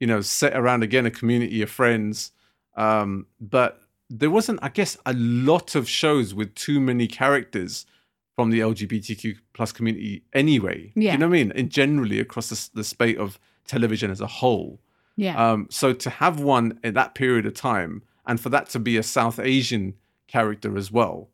you 0.00 0.06
know, 0.06 0.20
set 0.20 0.54
around 0.56 0.82
again 0.82 1.06
a 1.06 1.10
community 1.10 1.62
of 1.62 1.70
friends. 1.70 2.32
Um, 2.76 3.26
but 3.40 3.80
there 4.10 4.30
wasn't, 4.30 4.58
I 4.62 4.68
guess, 4.68 4.96
a 5.06 5.14
lot 5.14 5.74
of 5.74 5.88
shows 5.88 6.34
with 6.34 6.54
too 6.54 6.78
many 6.80 7.06
characters 7.06 7.86
from 8.34 8.50
the 8.50 8.60
LGBTQ 8.60 9.36
plus 9.54 9.72
community 9.72 10.22
anyway. 10.34 10.92
Yeah. 10.94 11.12
you 11.12 11.18
know 11.18 11.28
what 11.28 11.34
I 11.36 11.38
mean? 11.44 11.52
And 11.56 11.70
generally 11.70 12.20
across 12.20 12.50
the, 12.50 12.68
the 12.74 12.84
spate 12.84 13.16
of 13.18 13.38
television 13.66 14.10
as 14.10 14.20
a 14.20 14.26
whole. 14.26 14.78
yeah 15.16 15.34
Um, 15.52 15.68
so 15.70 15.92
to 15.94 16.10
have 16.10 16.38
one 16.38 16.78
in 16.84 16.92
that 16.94 17.14
period 17.14 17.46
of 17.46 17.54
time, 17.54 18.02
and 18.26 18.38
for 18.38 18.50
that 18.50 18.68
to 18.70 18.78
be 18.78 18.96
a 18.98 19.02
South 19.02 19.38
Asian 19.40 19.94
character 20.28 20.76
as 20.76 20.92
well, 20.92 21.30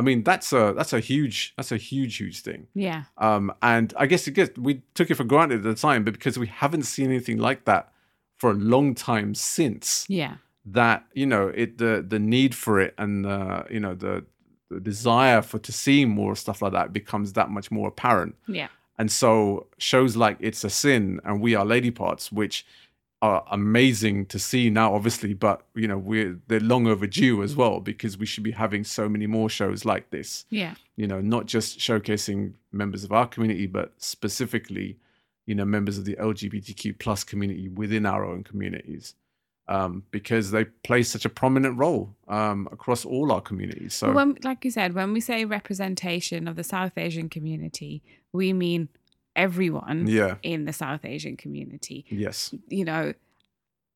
I 0.00 0.02
mean 0.08 0.20
that's 0.30 0.48
a 0.60 0.62
that's 0.76 0.94
a 1.00 1.00
huge 1.10 1.36
that's 1.56 1.72
a 1.72 1.80
huge 1.90 2.14
huge 2.22 2.38
thing. 2.46 2.60
yeah 2.88 3.00
Um, 3.28 3.44
and 3.72 3.88
I 4.02 4.06
guess 4.10 4.22
it 4.28 4.34
gets, 4.38 4.50
we 4.68 4.72
took 4.96 5.08
it 5.10 5.16
for 5.20 5.24
granted 5.32 5.58
at 5.58 5.68
the 5.74 5.80
time, 5.88 6.00
but 6.04 6.14
because 6.18 6.36
we 6.44 6.48
haven't 6.62 6.86
seen 6.94 7.08
anything 7.14 7.38
like 7.48 7.60
that 7.70 7.84
for 8.40 8.48
a 8.56 8.58
long 8.74 8.94
time 8.94 9.30
since, 9.34 9.86
yeah 10.20 10.34
that 10.80 11.00
you 11.20 11.26
know 11.32 11.44
it 11.62 11.70
the 11.82 11.92
the 12.12 12.18
need 12.18 12.52
for 12.54 12.74
it 12.84 12.92
and 13.02 13.26
uh, 13.26 13.62
you 13.74 13.80
know 13.84 13.94
the 13.94 14.14
the 14.70 14.80
desire 14.80 15.42
for 15.42 15.58
to 15.68 15.72
see 15.72 16.04
more 16.20 16.34
stuff 16.36 16.62
like 16.62 16.72
that 16.78 16.92
becomes 17.00 17.32
that 17.32 17.48
much 17.56 17.68
more 17.70 17.88
apparent. 17.88 18.34
yeah 18.60 18.68
And 19.00 19.10
so 19.10 19.66
shows 19.78 20.12
like 20.24 20.36
It's 20.48 20.62
a 20.64 20.70
Sin 20.82 21.02
and 21.24 21.34
We 21.44 21.50
Are 21.58 21.66
Lady 21.74 21.90
Parts, 21.90 22.30
which 22.40 22.56
are 23.22 23.44
amazing 23.50 24.24
to 24.26 24.38
see 24.38 24.70
now, 24.70 24.94
obviously, 24.94 25.34
but 25.34 25.62
you 25.74 25.86
know, 25.86 25.98
we're 25.98 26.38
they're 26.48 26.60
long 26.60 26.86
overdue 26.86 27.42
as 27.42 27.54
well 27.54 27.80
because 27.80 28.16
we 28.16 28.24
should 28.24 28.44
be 28.44 28.52
having 28.52 28.82
so 28.82 29.08
many 29.08 29.26
more 29.26 29.50
shows 29.50 29.84
like 29.84 30.10
this. 30.10 30.46
yeah 30.50 30.74
You 30.96 31.06
know, 31.06 31.20
not 31.20 31.46
just 31.46 31.78
showcasing 31.78 32.54
members 32.72 33.04
of 33.04 33.12
our 33.12 33.26
community, 33.26 33.66
but 33.66 33.92
specifically, 33.98 34.96
you 35.44 35.54
know, 35.54 35.66
members 35.66 35.98
of 35.98 36.06
the 36.06 36.16
LGBTQ 36.16 36.98
plus 36.98 37.22
community 37.24 37.68
within 37.68 38.06
our 38.06 38.24
own 38.24 38.42
communities. 38.42 39.14
Um, 39.68 40.02
because 40.10 40.50
they 40.50 40.64
play 40.64 41.04
such 41.04 41.24
a 41.24 41.28
prominent 41.28 41.78
role 41.78 42.16
um, 42.26 42.68
across 42.72 43.04
all 43.04 43.30
our 43.30 43.40
communities. 43.40 43.94
So 43.94 44.10
when, 44.10 44.36
like 44.42 44.64
you 44.64 44.70
said, 44.72 44.94
when 44.94 45.12
we 45.12 45.20
say 45.20 45.44
representation 45.44 46.48
of 46.48 46.56
the 46.56 46.64
South 46.64 46.98
Asian 46.98 47.28
community, 47.28 48.02
we 48.32 48.52
mean 48.52 48.88
everyone 49.44 49.98
yeah, 50.06 50.34
in 50.42 50.64
the 50.68 50.72
South 50.72 51.04
Asian 51.04 51.36
community. 51.36 51.98
yes, 52.24 52.54
You 52.68 52.84
know, 52.84 53.04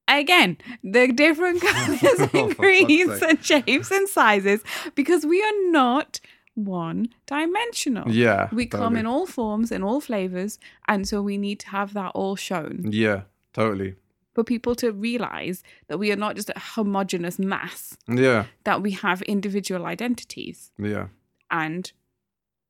again, 0.09 0.57
the 0.83 1.05
different 1.13 1.61
colors 1.69 2.03
Oh, 2.35 2.47
and 2.49 2.57
greens 2.57 3.23
and 3.23 3.45
shapes 3.45 3.91
and 3.91 4.09
sizes, 4.09 4.61
because 4.95 5.23
we 5.33 5.39
are 5.43 5.59
not 5.71 6.21
one 6.55 7.09
dimensional. 7.27 8.09
Yeah. 8.11 8.49
We 8.53 8.67
come 8.67 8.97
in 9.01 9.07
all 9.07 9.27
forms 9.27 9.73
and 9.73 9.83
all 9.83 10.01
flavors. 10.01 10.59
And 10.87 11.01
so 11.09 11.21
we 11.21 11.37
need 11.37 11.59
to 11.61 11.69
have 11.79 11.95
that 11.95 12.13
all 12.15 12.37
shown 12.37 12.75
Yeah, 12.93 13.23
totally. 13.53 13.97
for 14.35 14.45
people 14.45 14.75
to 14.77 14.93
realize 14.93 15.63
that 15.89 15.99
we 15.99 16.13
are 16.13 16.17
not 16.25 16.37
just 16.37 16.51
a 16.51 16.59
homogenous 16.77 17.39
mass, 17.39 17.97
Yeah, 18.09 18.45
that 18.65 18.83
we 18.83 18.93
have 18.93 19.21
individual 19.23 19.85
identities. 19.87 20.71
yeah. 20.79 21.07
And 21.51 21.93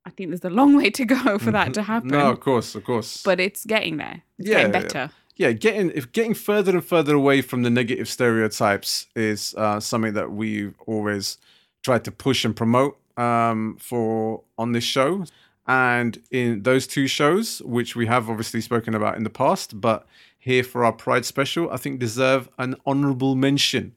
I 0.05 0.11
think 0.11 0.29
there's 0.29 0.45
a 0.45 0.49
long 0.49 0.75
way 0.77 0.89
to 0.91 1.05
go 1.05 1.39
for 1.39 1.51
that 1.51 1.73
to 1.73 1.83
happen. 1.83 2.09
No, 2.09 2.29
of 2.31 2.39
course, 2.39 2.75
of 2.75 2.83
course. 2.83 3.23
But 3.23 3.39
it's 3.39 3.65
getting 3.65 3.97
there. 3.97 4.21
It's 4.37 4.49
Yeah, 4.49 4.55
getting 4.67 4.71
better. 4.71 5.09
yeah, 5.35 5.51
getting 5.51 5.91
if 5.91 6.11
getting 6.11 6.33
further 6.33 6.71
and 6.71 6.85
further 6.85 7.15
away 7.15 7.41
from 7.41 7.63
the 7.63 7.69
negative 7.69 8.07
stereotypes 8.07 9.07
is 9.15 9.55
uh, 9.57 9.79
something 9.79 10.13
that 10.13 10.31
we've 10.31 10.75
always 10.85 11.37
tried 11.83 12.03
to 12.05 12.11
push 12.11 12.45
and 12.45 12.55
promote 12.55 12.97
um, 13.17 13.77
for 13.79 14.41
on 14.57 14.71
this 14.73 14.83
show. 14.83 15.25
And 15.67 16.21
in 16.29 16.61
those 16.61 16.85
two 16.85 17.07
shows, 17.07 17.59
which 17.63 17.95
we 17.95 18.05
have 18.05 18.29
obviously 18.29 18.61
spoken 18.61 18.93
about 18.93 19.17
in 19.17 19.23
the 19.23 19.31
past, 19.31 19.81
but 19.81 20.05
here 20.37 20.63
for 20.63 20.85
our 20.85 20.91
Pride 20.91 21.25
special, 21.25 21.71
I 21.71 21.77
think 21.77 21.99
deserve 21.99 22.49
an 22.59 22.75
honourable 22.85 23.35
mention 23.35 23.95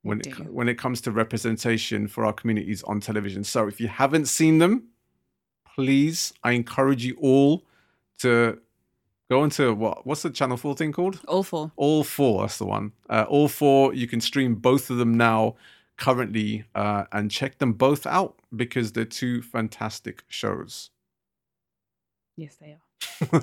when 0.00 0.20
it, 0.20 0.50
when 0.50 0.66
it 0.66 0.78
comes 0.78 1.02
to 1.02 1.10
representation 1.10 2.08
for 2.08 2.24
our 2.24 2.32
communities 2.32 2.82
on 2.84 3.00
television. 3.00 3.44
So 3.44 3.68
if 3.68 3.82
you 3.82 3.88
haven't 3.88 4.26
seen 4.26 4.56
them, 4.58 4.84
please, 5.80 6.34
I 6.44 6.52
encourage 6.52 7.06
you 7.06 7.16
all 7.22 7.64
to 8.18 8.60
go 9.30 9.44
into 9.44 9.72
what 9.72 10.06
what's 10.06 10.20
the 10.20 10.28
channel 10.28 10.58
four 10.58 10.74
thing 10.74 10.92
called? 10.92 11.22
All 11.26 11.42
four. 11.42 11.72
All 11.76 12.04
four, 12.04 12.42
that's 12.42 12.58
the 12.58 12.66
one. 12.66 12.92
Uh, 13.08 13.24
all 13.26 13.48
four, 13.48 13.94
you 13.94 14.06
can 14.06 14.20
stream 14.20 14.56
both 14.56 14.90
of 14.90 14.98
them 14.98 15.14
now 15.14 15.56
currently 15.96 16.64
uh, 16.74 17.04
and 17.12 17.30
check 17.30 17.56
them 17.58 17.72
both 17.72 18.06
out 18.06 18.34
because 18.54 18.92
they're 18.92 19.06
two 19.06 19.40
fantastic 19.40 20.22
shows. 20.28 20.90
Yes, 22.36 22.56
they 22.60 22.76
are. 22.76 23.42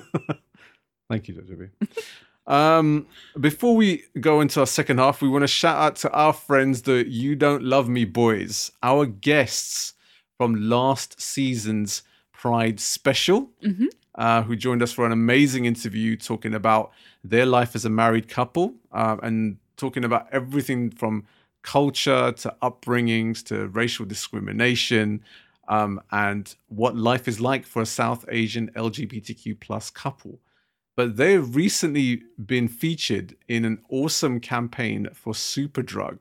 Thank 1.10 1.26
you, 1.26 1.34
Jojo 1.34 1.70
um, 2.52 3.08
before 3.40 3.74
we 3.74 4.04
go 4.20 4.40
into 4.40 4.60
our 4.60 4.66
second 4.66 4.98
half, 4.98 5.22
we 5.22 5.28
want 5.28 5.42
to 5.42 5.48
shout 5.48 5.76
out 5.76 5.96
to 5.96 6.10
our 6.12 6.32
friends, 6.32 6.82
the 6.82 7.04
You 7.08 7.34
Don't 7.34 7.64
Love 7.64 7.88
Me 7.88 8.04
boys, 8.04 8.70
our 8.80 9.06
guests 9.06 9.94
from 10.36 10.54
last 10.68 11.20
season's 11.20 12.04
Pride 12.42 12.78
special, 12.78 13.50
Mhm. 13.64 13.88
uh, 14.14 14.42
who 14.44 14.54
joined 14.54 14.80
us 14.82 14.92
for 14.92 15.04
an 15.04 15.10
amazing 15.12 15.64
interview 15.64 16.16
talking 16.16 16.54
about 16.54 16.92
their 17.24 17.44
life 17.46 17.74
as 17.74 17.84
a 17.84 17.90
married 17.90 18.28
couple 18.28 18.74
uh, 18.92 19.16
and 19.24 19.58
talking 19.76 20.04
about 20.04 20.28
everything 20.30 20.88
from 20.90 21.24
culture 21.62 22.30
to 22.32 22.54
upbringings 22.62 23.42
to 23.44 23.66
racial 23.68 24.06
discrimination 24.06 25.20
um, 25.68 26.00
and 26.12 26.54
what 26.68 26.96
life 26.96 27.26
is 27.28 27.40
like 27.40 27.66
for 27.66 27.82
a 27.82 27.86
South 27.86 28.24
Asian 28.28 28.70
LGBTQ 28.76 29.58
plus 29.60 29.90
couple. 29.90 30.38
But 30.96 31.16
they've 31.16 31.54
recently 31.54 32.22
been 32.44 32.68
featured 32.68 33.36
in 33.48 33.64
an 33.64 33.78
awesome 33.90 34.38
campaign 34.40 35.08
for 35.12 35.32
Superdrug 35.32 36.20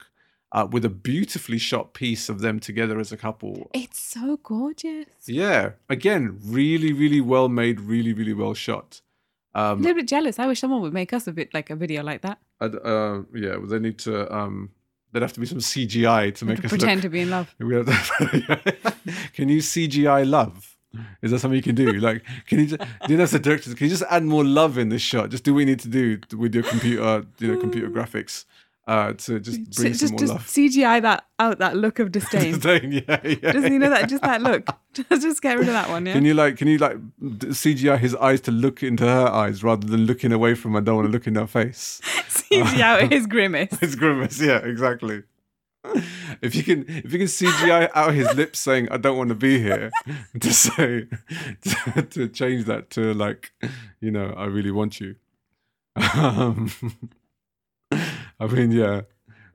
uh, 0.57 0.65
with 0.65 0.83
a 0.83 0.89
beautifully 0.89 1.59
shot 1.59 1.93
piece 1.93 2.29
of 2.29 2.39
them 2.39 2.59
together 2.59 2.99
as 2.99 3.11
a 3.11 3.17
couple. 3.17 3.69
It's 3.73 3.99
so 3.99 4.37
gorgeous. 4.41 5.05
Yeah, 5.27 5.71
again, 5.87 6.39
really, 6.43 6.93
really 6.93 7.21
well 7.21 7.47
made, 7.47 7.79
really, 7.79 8.11
really 8.11 8.33
well 8.33 8.55
shot. 8.55 9.01
Um, 9.53 9.79
a 9.79 9.81
little 9.83 9.95
bit 9.95 10.07
jealous. 10.07 10.39
I 10.39 10.47
wish 10.47 10.59
someone 10.59 10.81
would 10.81 10.93
make 10.93 11.13
us 11.13 11.27
a 11.27 11.31
bit 11.31 11.53
like 11.53 11.69
a 11.69 11.75
video 11.75 12.01
like 12.01 12.21
that. 12.21 12.39
I'd, 12.59 12.73
uh, 12.75 13.21
yeah, 13.35 13.57
well, 13.57 13.67
they 13.67 13.77
need 13.77 13.99
to. 13.99 14.33
Um, 14.35 14.71
there'd 15.11 15.21
have 15.21 15.33
to 15.33 15.39
be 15.39 15.45
some 15.45 15.59
CGI 15.59 16.33
to 16.35 16.45
make 16.45 16.57
to 16.59 16.65
us 16.65 16.69
pretend 16.69 16.97
look. 16.97 17.01
to 17.03 17.09
be 17.09 17.21
in 17.21 17.29
love. 17.29 17.53
We 17.59 17.75
have 17.75 17.85
to- 17.85 18.75
can 19.33 19.49
you 19.49 19.59
CGI 19.59 20.27
love? 20.27 20.75
Is 21.21 21.29
that 21.31 21.39
something 21.39 21.55
you 21.55 21.61
can 21.61 21.75
do? 21.75 21.91
Like, 21.93 22.23
can 22.47 22.59
you? 22.59 22.65
Just, 22.67 22.81
do 22.81 23.11
you 23.13 23.17
know, 23.17 23.23
as 23.23 23.33
a 23.33 23.39
director, 23.39 23.75
can 23.75 23.85
you 23.85 23.91
just 23.91 24.09
add 24.09 24.23
more 24.23 24.43
love 24.43 24.79
in 24.79 24.89
this 24.89 25.03
shot? 25.03 25.29
Just 25.29 25.43
do 25.43 25.53
what 25.53 25.59
you 25.59 25.65
need 25.67 25.81
to 25.81 25.87
do 25.89 26.19
with 26.35 26.55
your 26.55 26.63
computer, 26.63 27.25
you 27.37 27.53
know, 27.53 27.59
computer 27.59 27.89
graphics, 27.89 28.45
uh, 28.87 29.13
to 29.13 29.39
just 29.39 29.71
bring 29.75 29.91
just 29.91 29.99
some 29.99 30.11
more 30.11 30.19
just 30.19 30.33
love. 30.33 30.45
CGI 30.45 31.01
that 31.01 31.25
out 31.39 31.59
that 31.59 31.75
look 31.75 31.99
of 31.99 32.11
disdain. 32.13 32.53
Disdain, 32.53 32.91
yeah, 32.91 33.19
yeah. 33.23 33.51
just 33.51 33.69
you 33.69 33.79
know 33.79 33.89
that 33.89 34.09
just 34.09 34.23
that 34.23 34.41
look. 34.41 34.67
Just 34.97 35.21
just 35.21 35.41
get 35.43 35.59
rid 35.59 35.67
of 35.67 35.73
that 35.73 35.89
one. 35.89 36.07
Yeah. 36.07 36.13
Can 36.13 36.25
you 36.25 36.33
like? 36.33 36.57
Can 36.57 36.67
you 36.67 36.79
like 36.79 36.97
CGI 37.21 37.99
his 37.99 38.15
eyes 38.15 38.41
to 38.41 38.51
look 38.51 38.81
into 38.81 39.03
her 39.03 39.27
eyes 39.27 39.63
rather 39.63 39.85
than 39.85 40.07
looking 40.07 40.31
away 40.31 40.55
from 40.55 40.71
her? 40.71 40.79
I 40.79 40.81
don't 40.81 40.95
want 40.95 41.07
to 41.07 41.11
look 41.11 41.27
in 41.27 41.35
her 41.35 41.45
face. 41.45 42.01
CGI 42.29 42.79
out 42.79 43.11
his 43.11 43.27
grimace. 43.27 43.77
His 43.77 43.95
grimace, 43.95 44.41
yeah, 44.41 44.57
exactly. 44.57 45.21
If 46.41 46.55
you 46.55 46.63
can, 46.63 46.85
if 46.87 47.13
you 47.13 47.19
can 47.19 47.27
CGI 47.27 47.89
out 47.93 48.15
his 48.15 48.33
lips 48.33 48.57
saying 48.57 48.87
"I 48.89 48.97
don't 48.97 49.17
want 49.17 49.29
to 49.29 49.35
be 49.35 49.59
here," 49.59 49.91
to 50.39 50.51
say, 50.53 51.05
to, 51.61 52.01
to 52.01 52.27
change 52.27 52.65
that 52.65 52.89
to 52.91 53.13
like, 53.13 53.51
you 53.99 54.09
know, 54.09 54.33
I 54.35 54.45
really 54.45 54.71
want 54.71 54.99
you. 54.99 55.15
Um, 56.15 56.71
I 58.39 58.47
mean, 58.47 58.71
yeah, 58.71 59.01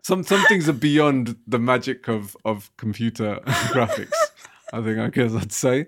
some 0.02 0.22
some 0.22 0.44
things 0.46 0.68
are 0.68 0.74
beyond 0.74 1.36
the 1.46 1.58
magic 1.58 2.08
of 2.08 2.36
of 2.44 2.70
computer 2.76 3.40
graphics. 3.72 4.12
I 4.72 4.82
think 4.82 4.98
I 4.98 5.08
guess 5.08 5.34
I'd 5.34 5.52
say. 5.52 5.86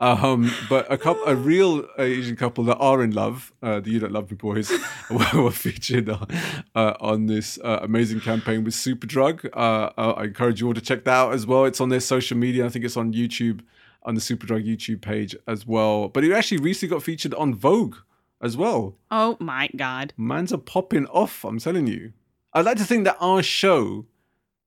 Um, 0.00 0.52
but 0.68 0.90
a 0.92 0.98
couple, 0.98 1.24
a 1.24 1.34
real 1.34 1.86
Asian 1.98 2.36
couple 2.36 2.64
that 2.64 2.76
are 2.76 3.02
in 3.02 3.12
love, 3.12 3.52
uh, 3.62 3.80
the 3.80 3.90
You 3.90 4.00
Don't 4.00 4.12
Love 4.12 4.30
Me 4.30 4.36
Boys, 4.36 4.70
were, 5.10 5.50
featured 5.50 6.08
uh, 6.08 6.26
uh, 6.74 6.94
on 7.00 7.26
this 7.26 7.58
uh, 7.64 7.80
amazing 7.82 8.20
campaign 8.20 8.62
with 8.62 8.74
Superdrug. 8.74 9.48
Uh, 9.54 9.90
I 9.96 10.24
encourage 10.24 10.60
you 10.60 10.68
all 10.68 10.74
to 10.74 10.80
check 10.80 11.04
that 11.04 11.12
out 11.12 11.32
as 11.32 11.46
well. 11.46 11.64
It's 11.64 11.80
on 11.80 11.88
their 11.88 12.00
social 12.00 12.36
media. 12.36 12.66
I 12.66 12.68
think 12.68 12.84
it's 12.84 12.96
on 12.96 13.12
YouTube, 13.12 13.60
on 14.04 14.14
the 14.14 14.20
Superdrug 14.20 14.64
YouTube 14.66 15.00
page 15.00 15.34
as 15.46 15.66
well. 15.66 16.08
But 16.08 16.24
it 16.24 16.32
actually 16.32 16.58
recently 16.58 16.94
got 16.94 17.02
featured 17.02 17.34
on 17.34 17.54
Vogue 17.54 17.96
as 18.40 18.56
well. 18.56 18.96
Oh 19.10 19.36
my 19.40 19.68
god. 19.76 20.12
Mans 20.16 20.52
are 20.52 20.58
popping 20.58 21.06
off. 21.06 21.44
I'm 21.44 21.58
telling 21.58 21.86
you. 21.86 22.12
I'd 22.52 22.64
like 22.64 22.78
to 22.78 22.84
think 22.84 23.04
that 23.04 23.16
our 23.20 23.42
show 23.42 24.06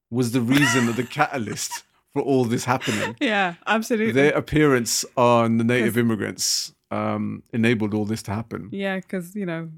was 0.10 0.32
the 0.32 0.42
reason 0.42 0.88
of 0.90 0.96
the 0.96 1.04
catalyst 1.18 1.84
for 2.14 2.22
all 2.22 2.46
this 2.46 2.66
happening. 2.66 3.16
Yeah, 3.22 3.56
absolutely. 3.66 4.12
Their 4.14 4.34
appearance 4.34 5.06
on 5.16 5.58
the 5.58 5.64
Native 5.64 5.98
Immigrants 5.98 6.74
um, 6.92 7.44
enabled 7.54 7.94
all 7.94 8.06
this 8.06 8.22
to 8.24 8.32
happen. 8.32 8.70
yeah, 8.72 8.98
because 8.98 9.36
you 9.36 9.46
know, 9.46 9.70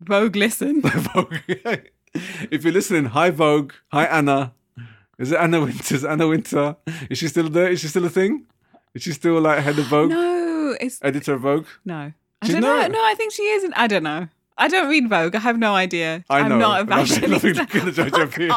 Vogue 0.00 0.36
listen. 0.36 0.80
Vogue. 0.82 1.38
if 2.50 2.62
you're 2.64 2.72
listening, 2.72 3.06
hi 3.06 3.30
Vogue, 3.30 3.72
hi 3.90 4.04
Anna. 4.04 4.52
Is 5.18 5.32
it 5.32 5.38
Anna 5.38 5.60
Wintour? 5.60 5.96
Is 5.96 6.04
Anna 6.04 6.28
Wintour? 6.28 6.76
Is 7.08 7.18
she 7.18 7.28
still 7.28 7.48
there? 7.48 7.68
Is 7.70 7.80
she 7.80 7.86
still 7.88 8.04
a 8.04 8.10
thing? 8.10 8.46
Is 8.94 9.02
she 9.02 9.12
still 9.12 9.40
like 9.40 9.60
head 9.60 9.78
of 9.78 9.86
Vogue, 9.86 10.10
no, 10.10 10.76
it's 10.80 10.98
editor 11.02 11.34
of 11.34 11.40
Vogue? 11.42 11.66
no. 11.84 12.12
I 12.44 12.52
don't 12.52 12.60
know. 12.60 12.86
No, 12.88 13.04
I 13.04 13.14
think 13.16 13.32
she 13.32 13.42
isn't. 13.44 13.72
I 13.76 13.86
don't 13.86 14.02
know. 14.02 14.28
I 14.56 14.68
don't 14.68 14.88
read 14.88 15.08
Vogue. 15.08 15.34
I 15.34 15.40
have 15.40 15.58
no 15.58 15.74
idea. 15.74 16.24
I 16.30 16.46
know. 16.48 16.54
I'm 16.54 16.58
not 16.60 16.80
a 16.82 16.84
Nothing- 16.84 17.30
nothing 17.30 17.54
fashionista. 17.54 17.84
to 17.84 17.92
judge 17.92 18.12
of 18.20 18.34
here. 18.36 18.50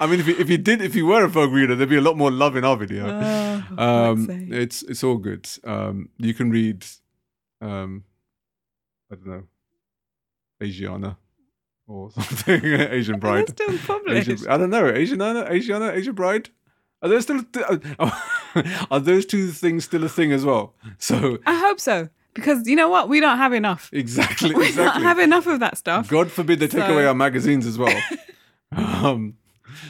I 0.00 0.06
mean, 0.06 0.18
if 0.20 0.26
you, 0.26 0.34
if 0.38 0.48
you 0.48 0.56
did, 0.56 0.80
if 0.80 0.94
you 0.96 1.04
were 1.06 1.24
a 1.24 1.28
Vogue 1.28 1.52
reader, 1.52 1.74
there'd 1.74 1.90
be 1.90 1.96
a 1.96 2.00
lot 2.00 2.16
more 2.16 2.30
love 2.30 2.56
in 2.56 2.64
our 2.64 2.76
video. 2.76 3.06
Oh, 3.76 4.10
um, 4.12 4.26
it's 4.50 4.82
it's 4.82 5.04
all 5.04 5.18
good. 5.18 5.46
Um, 5.62 6.08
you 6.16 6.32
can 6.32 6.50
read, 6.50 6.86
um, 7.60 8.04
I 9.12 9.16
don't 9.16 9.26
know, 9.26 9.42
Asiana 10.62 11.18
or 11.86 12.10
something, 12.12 12.64
Asian 12.64 13.16
Are 13.16 13.18
they 13.18 13.20
Bride. 13.20 13.48
still 13.50 13.78
published? 13.78 14.28
Asian, 14.30 14.48
I 14.48 14.56
don't 14.56 14.70
know, 14.70 14.84
Asiana, 14.84 15.50
Asiana, 15.50 15.92
Asian 15.92 16.14
Bride. 16.14 16.48
Are 17.02 17.08
there 17.10 17.20
still 17.20 17.44
are 18.90 19.00
those 19.00 19.26
two 19.26 19.48
things 19.50 19.84
still 19.84 20.04
a 20.04 20.08
thing 20.08 20.32
as 20.32 20.44
well? 20.44 20.74
So 20.98 21.38
I 21.46 21.54
hope 21.58 21.80
so. 21.80 22.08
Because 22.34 22.68
you 22.68 22.76
know 22.76 22.88
what? 22.88 23.08
We 23.08 23.18
don't 23.20 23.38
have 23.38 23.52
enough. 23.52 23.90
exactly, 23.92 24.54
We 24.54 24.68
exactly. 24.68 25.02
don't 25.02 25.08
have 25.08 25.18
enough 25.18 25.46
of 25.46 25.60
that 25.60 25.76
stuff. 25.76 26.08
God 26.08 26.30
forbid 26.30 26.60
they 26.60 26.68
take 26.68 26.82
So- 26.86 26.92
away 26.92 27.06
our 27.06 27.14
magazines 27.14 27.66
as 27.66 27.76
well. 27.78 28.00
um, 28.76 29.36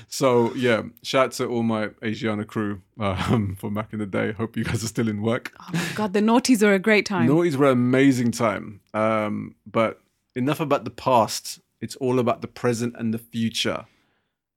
so 0.09 0.55
yeah, 0.55 0.83
shout 1.03 1.27
out 1.27 1.33
to 1.33 1.47
all 1.47 1.62
my 1.62 1.88
Asiana 2.03 2.47
crew 2.47 2.81
um, 2.99 3.57
from 3.59 3.75
back 3.75 3.92
in 3.92 3.99
the 3.99 4.07
day. 4.07 4.33
Hope 4.33 4.57
you 4.57 4.64
guys 4.64 4.83
are 4.83 4.88
still 4.88 5.09
in 5.09 5.21
work. 5.23 5.53
Oh 5.61 5.68
my 5.73 5.88
God, 5.94 6.12
the 6.12 6.21
naughties 6.21 6.62
are 6.62 6.73
a 6.73 6.79
great 6.79 7.05
time. 7.07 7.29
Naughties 7.29 7.57
were 7.57 7.66
an 7.66 7.73
amazing 7.73 8.31
time. 8.33 8.81
Um, 8.94 9.55
but 9.66 10.01
enough 10.35 10.61
about 10.61 10.85
the 10.85 10.90
past. 10.90 11.61
It's 11.81 11.97
all 11.97 12.18
about 12.18 12.40
the 12.42 12.49
present 12.49 12.94
and 12.99 13.12
the 13.14 13.18
future. 13.18 13.85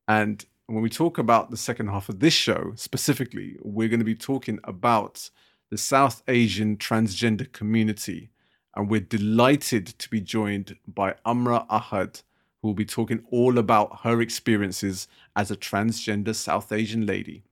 And 0.07 0.43
when 0.73 0.83
we 0.83 0.89
talk 0.89 1.17
about 1.17 1.51
the 1.51 1.57
second 1.57 1.87
half 1.87 2.07
of 2.07 2.19
this 2.19 2.33
show 2.33 2.71
specifically, 2.75 3.57
we're 3.61 3.89
going 3.89 3.99
to 3.99 4.05
be 4.05 4.15
talking 4.15 4.59
about 4.63 5.29
the 5.69 5.77
South 5.77 6.23
Asian 6.27 6.77
transgender 6.77 7.51
community. 7.51 8.29
And 8.75 8.89
we're 8.89 9.01
delighted 9.01 9.87
to 9.87 10.09
be 10.09 10.21
joined 10.21 10.77
by 10.87 11.15
Amra 11.25 11.65
Ahad, 11.69 12.23
who 12.61 12.69
will 12.69 12.75
be 12.75 12.85
talking 12.85 13.23
all 13.31 13.57
about 13.57 14.01
her 14.03 14.21
experiences 14.21 15.07
as 15.35 15.51
a 15.51 15.57
transgender 15.57 16.33
South 16.33 16.71
Asian 16.71 17.05
lady. 17.05 17.43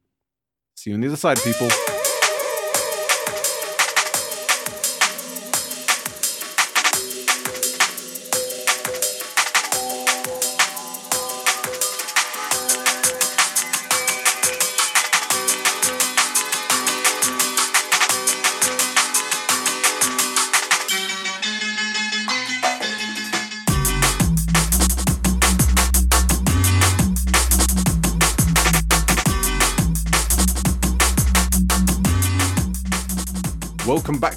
See 0.76 0.92
you 0.92 0.96
on 0.96 1.02
the 1.02 1.08
other 1.08 1.18
side, 1.18 1.40
people. 1.44 1.99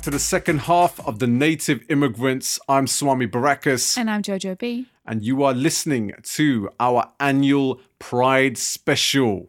Back 0.03 0.07
to 0.07 0.11
the 0.11 0.19
second 0.19 0.59
half 0.63 0.99
of 1.07 1.21
the 1.21 1.29
Native 1.29 1.85
Immigrants. 1.89 2.59
I'm 2.69 2.89
Swami 2.89 3.29
Barakas, 3.29 3.97
And 3.97 4.11
I'm 4.11 4.21
Jojo 4.21 4.59
B. 4.59 4.89
and 5.07 5.23
you 5.23 5.45
are 5.45 5.55
listening 5.55 6.13
to 6.35 6.71
our 6.81 7.13
annual 7.21 7.81
Pride 8.01 8.59
Special. 8.59 9.49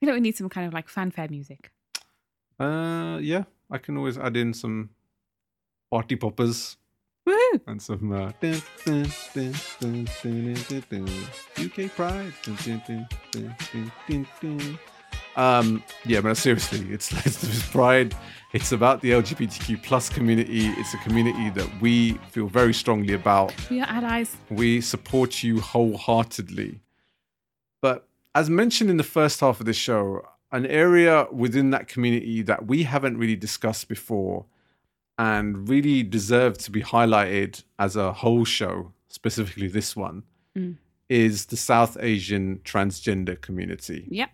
I 0.00 0.06
feel 0.06 0.10
like 0.10 0.14
we 0.14 0.20
need 0.20 0.36
some 0.36 0.48
kind 0.48 0.68
of 0.68 0.72
like 0.72 0.88
fanfare 0.88 1.26
music. 1.28 1.72
Uh, 2.60 3.18
yeah, 3.20 3.44
I 3.68 3.78
can 3.78 3.96
always 3.96 4.16
add 4.16 4.36
in 4.36 4.54
some 4.54 4.90
party 5.90 6.14
poppers 6.14 6.76
Woohoo! 7.28 7.60
and 7.66 7.82
some 7.82 8.12
uh, 8.12 8.30
dun, 8.40 8.62
dun, 8.84 9.02
dun, 9.34 9.52
dun, 9.80 10.06
dun, 10.22 10.54
dun, 10.68 10.84
dun, 10.88 11.04
dun. 11.56 11.66
UK 11.66 11.90
Pride. 11.96 12.32
Dun, 12.44 12.56
dun, 12.64 12.82
dun, 12.86 13.08
dun, 13.32 13.56
dun, 13.72 13.92
dun, 14.08 14.26
dun. 14.40 14.78
Um, 15.36 15.82
yeah, 16.04 16.20
but 16.20 16.36
seriously, 16.36 16.86
it's 16.90 17.68
Pride. 17.70 18.14
It's 18.52 18.72
about 18.72 19.00
the 19.00 19.12
LGBTQ 19.12 19.82
plus 19.82 20.08
community. 20.08 20.66
It's 20.70 20.92
a 20.92 20.98
community 20.98 21.50
that 21.50 21.68
we 21.80 22.14
feel 22.30 22.48
very 22.48 22.74
strongly 22.74 23.14
about. 23.14 23.54
We 23.70 23.80
are 23.80 23.86
allies. 23.88 24.36
We 24.50 24.80
support 24.80 25.42
you 25.44 25.60
wholeheartedly. 25.60 26.80
But 27.80 28.08
as 28.34 28.50
mentioned 28.50 28.90
in 28.90 28.96
the 28.96 29.04
first 29.04 29.38
half 29.40 29.60
of 29.60 29.66
the 29.66 29.72
show, 29.72 30.22
an 30.50 30.66
area 30.66 31.26
within 31.30 31.70
that 31.70 31.86
community 31.86 32.42
that 32.42 32.66
we 32.66 32.82
haven't 32.82 33.18
really 33.18 33.36
discussed 33.36 33.86
before 33.88 34.46
and 35.16 35.68
really 35.68 36.02
deserve 36.02 36.58
to 36.58 36.70
be 36.72 36.82
highlighted 36.82 37.62
as 37.78 37.94
a 37.94 38.12
whole 38.12 38.44
show, 38.44 38.92
specifically 39.08 39.68
this 39.68 39.94
one, 39.94 40.24
Mm. 40.56 40.76
is 41.08 41.46
the 41.46 41.56
South 41.56 41.96
Asian 42.00 42.58
transgender 42.64 43.40
community. 43.40 44.08
Yep. 44.10 44.30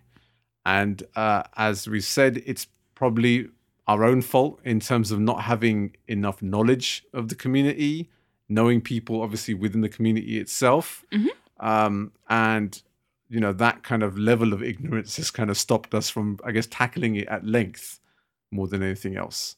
And 0.67 1.03
uh, 1.15 1.45
as 1.57 1.87
we 1.89 2.01
said, 2.01 2.43
it's 2.45 2.67
probably 2.97 3.49
our 3.87 4.03
own 4.05 4.21
fault 4.21 4.59
in 4.65 4.81
terms 4.81 5.13
of 5.13 5.21
not 5.21 5.43
having 5.43 5.97
enough 6.09 6.43
knowledge 6.43 7.05
of 7.15 7.29
the 7.29 7.37
community, 7.37 8.11
knowing 8.49 8.81
people 8.81 9.23
obviously 9.23 9.55
within 9.55 9.81
the 9.81 9.89
community 9.89 10.39
itself. 10.39 11.05
Mhm. 11.13 11.29
Um, 11.61 12.13
and, 12.29 12.83
you 13.29 13.39
know, 13.39 13.53
that 13.53 13.85
kind 13.85 14.03
of 14.03 14.19
level 14.19 14.53
of 14.53 14.61
ignorance 14.63 15.17
has 15.19 15.31
kind 15.31 15.51
of 15.51 15.57
stopped 15.57 15.95
us 15.95 16.11
from, 16.11 16.39
I 16.45 16.51
guess, 16.51 16.67
tackling 16.67 17.15
it 17.15 17.29
at 17.29 17.47
length 17.47 18.01
more 18.51 18.67
than 18.67 18.83
anything 18.83 19.17
else. 19.17 19.57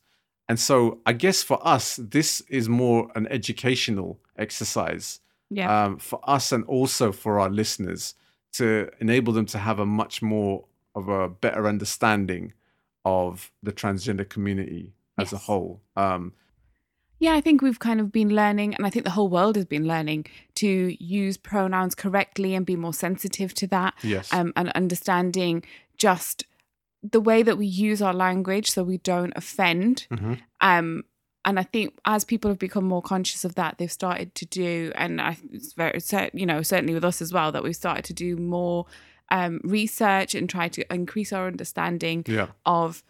And 0.49 0.61
so 0.61 1.01
I 1.07 1.14
guess 1.14 1.42
for 1.42 1.59
us, 1.66 1.97
this 1.97 2.42
is 2.49 2.68
more 2.68 3.11
an 3.14 3.27
educational 3.29 4.21
exercise 4.37 5.21
Yeah. 5.51 5.68
um, 5.87 5.99
for 5.99 6.21
us 6.25 6.53
and 6.53 6.64
also 6.64 7.12
for 7.12 7.40
our 7.40 7.51
listeners 7.51 8.14
to 8.59 8.90
enable 9.01 9.33
them 9.33 9.47
to 9.47 9.59
have 9.59 9.79
a 9.79 9.87
much 9.87 10.21
more 10.23 10.66
of 10.99 11.09
a 11.09 11.29
better 11.29 11.67
understanding 11.67 12.53
of 13.05 13.51
the 13.63 13.73
transgender 13.73 14.29
community 14.29 14.93
as 15.17 15.33
a 15.33 15.39
whole. 15.39 15.81
Um, 15.97 16.33
Yeah, 17.21 17.35
I 17.35 17.41
think 17.41 17.63
we've 17.63 17.81
kind 17.81 18.01
of 18.01 18.13
been 18.13 18.29
learning, 18.35 18.75
and 18.75 18.87
I 18.87 18.91
think 18.91 19.05
the 19.05 19.17
whole 19.19 19.29
world 19.29 19.57
has 19.57 19.65
been 19.65 19.89
learning 19.89 20.27
to 20.57 20.97
use 21.03 21.37
pronouns 21.37 21.95
correctly 21.95 22.55
and 22.55 22.65
be 22.65 22.77
more 22.77 22.95
sensitive 22.95 23.55
to 23.55 23.67
that, 23.69 23.95
yes. 24.03 24.33
um, 24.33 24.53
and 24.55 24.69
understanding 24.71 25.65
just 25.97 26.45
the 27.03 27.21
way 27.21 27.43
that 27.43 27.59
we 27.59 27.67
use 27.67 28.01
our 28.03 28.15
language 28.15 28.71
so 28.71 28.83
we 28.85 28.99
don't 28.99 29.33
offend. 29.37 30.07
Mhm. 30.11 30.41
Um, 30.61 31.05
and 31.45 31.59
I 31.59 31.63
think 31.63 31.99
as 32.05 32.25
people 32.25 32.51
have 32.51 32.59
become 32.59 32.85
more 32.85 33.03
conscious 33.03 33.45
of 33.45 33.55
that, 33.55 33.79
they've 33.79 33.91
started 34.03 34.35
to 34.35 34.47
do, 34.47 34.93
and 34.95 35.21
I, 35.21 35.39
it's 35.53 35.73
very, 35.73 36.01
you 36.35 36.47
know, 36.47 36.63
certainly 36.63 36.95
with 36.95 37.05
us 37.05 37.23
as 37.23 37.33
well, 37.33 37.51
that 37.53 37.63
we've 37.65 37.75
started 37.75 38.05
to 38.07 38.15
do 38.15 38.37
more 38.37 38.87
um, 39.31 39.61
research 39.64 40.35
and 40.35 40.49
try 40.49 40.69
to 40.69 40.93
increase 40.93 41.33
our 41.33 41.47
understanding 41.47 42.25
Yeah. 42.27 42.49
of 42.64 43.03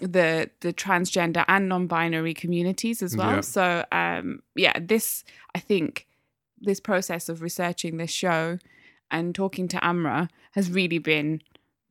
the 0.00 0.50
the 0.60 0.72
transgender 0.74 1.44
and 1.48 1.68
non-binary 1.68 2.34
communities 2.34 3.02
as 3.02 3.16
well. 3.16 3.36
Yeah. 3.36 3.40
So 3.40 3.84
um 3.92 4.42
yeah, 4.54 4.78
this 4.78 5.24
I 5.54 5.58
think 5.60 6.06
this 6.60 6.80
process 6.80 7.28
of 7.30 7.40
researching 7.40 7.96
this 7.96 8.10
show 8.10 8.58
and 9.10 9.34
talking 9.34 9.68
to 9.68 9.82
Amra 9.82 10.28
has 10.52 10.70
really 10.70 10.98
been 10.98 11.40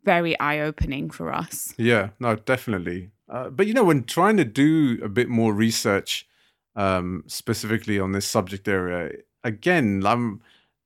very 0.04 0.40
eye-opening 0.40 1.10
for 1.10 1.34
us. 1.34 1.74
Yeah, 1.78 2.10
no, 2.20 2.36
definitely. 2.36 3.10
Uh, 3.28 3.50
but 3.50 3.66
you 3.66 3.74
know, 3.74 3.84
when 3.84 4.04
trying 4.04 4.38
to 4.38 4.46
do 4.46 5.00
a 5.04 5.10
bit 5.10 5.28
more 5.30 5.52
research, 5.54 6.28
um, 6.76 7.24
specifically 7.26 8.00
on 8.00 8.12
this 8.12 8.28
subject 8.28 8.68
area, 8.68 9.14
again, 9.44 10.04
I'm 10.06 10.42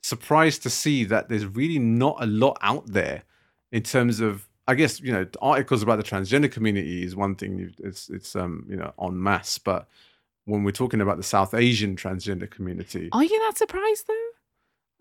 surprised 0.10 0.64
to 0.64 0.70
see 0.70 1.06
that 1.06 1.30
there's 1.30 1.46
really 1.46 1.80
not 1.80 2.16
a 2.20 2.26
lot 2.26 2.58
out 2.62 2.86
there 2.88 3.24
in 3.72 3.84
terms 3.84 4.20
of, 4.20 4.48
I 4.68 4.74
guess, 4.76 5.00
you 5.00 5.12
know, 5.14 5.26
articles 5.42 5.82
about 5.84 5.98
the 5.98 6.04
transgender 6.04 6.52
community 6.52 7.04
is 7.04 7.16
one 7.16 7.36
thing. 7.36 7.74
It's 7.80 8.10
it's 8.10 8.36
um 8.36 8.66
you 8.70 8.76
know 8.76 8.92
en 9.02 9.22
masse, 9.22 9.58
but 9.58 9.88
when 10.46 10.64
we're 10.64 10.72
talking 10.72 11.02
about 11.02 11.18
the 11.18 11.24
South 11.24 11.54
Asian 11.54 11.96
transgender 11.96 12.50
community, 12.50 13.10
Are 13.12 13.24
you 13.24 13.40
that 13.46 13.58
surprised 13.58 14.08
though? 14.08 14.30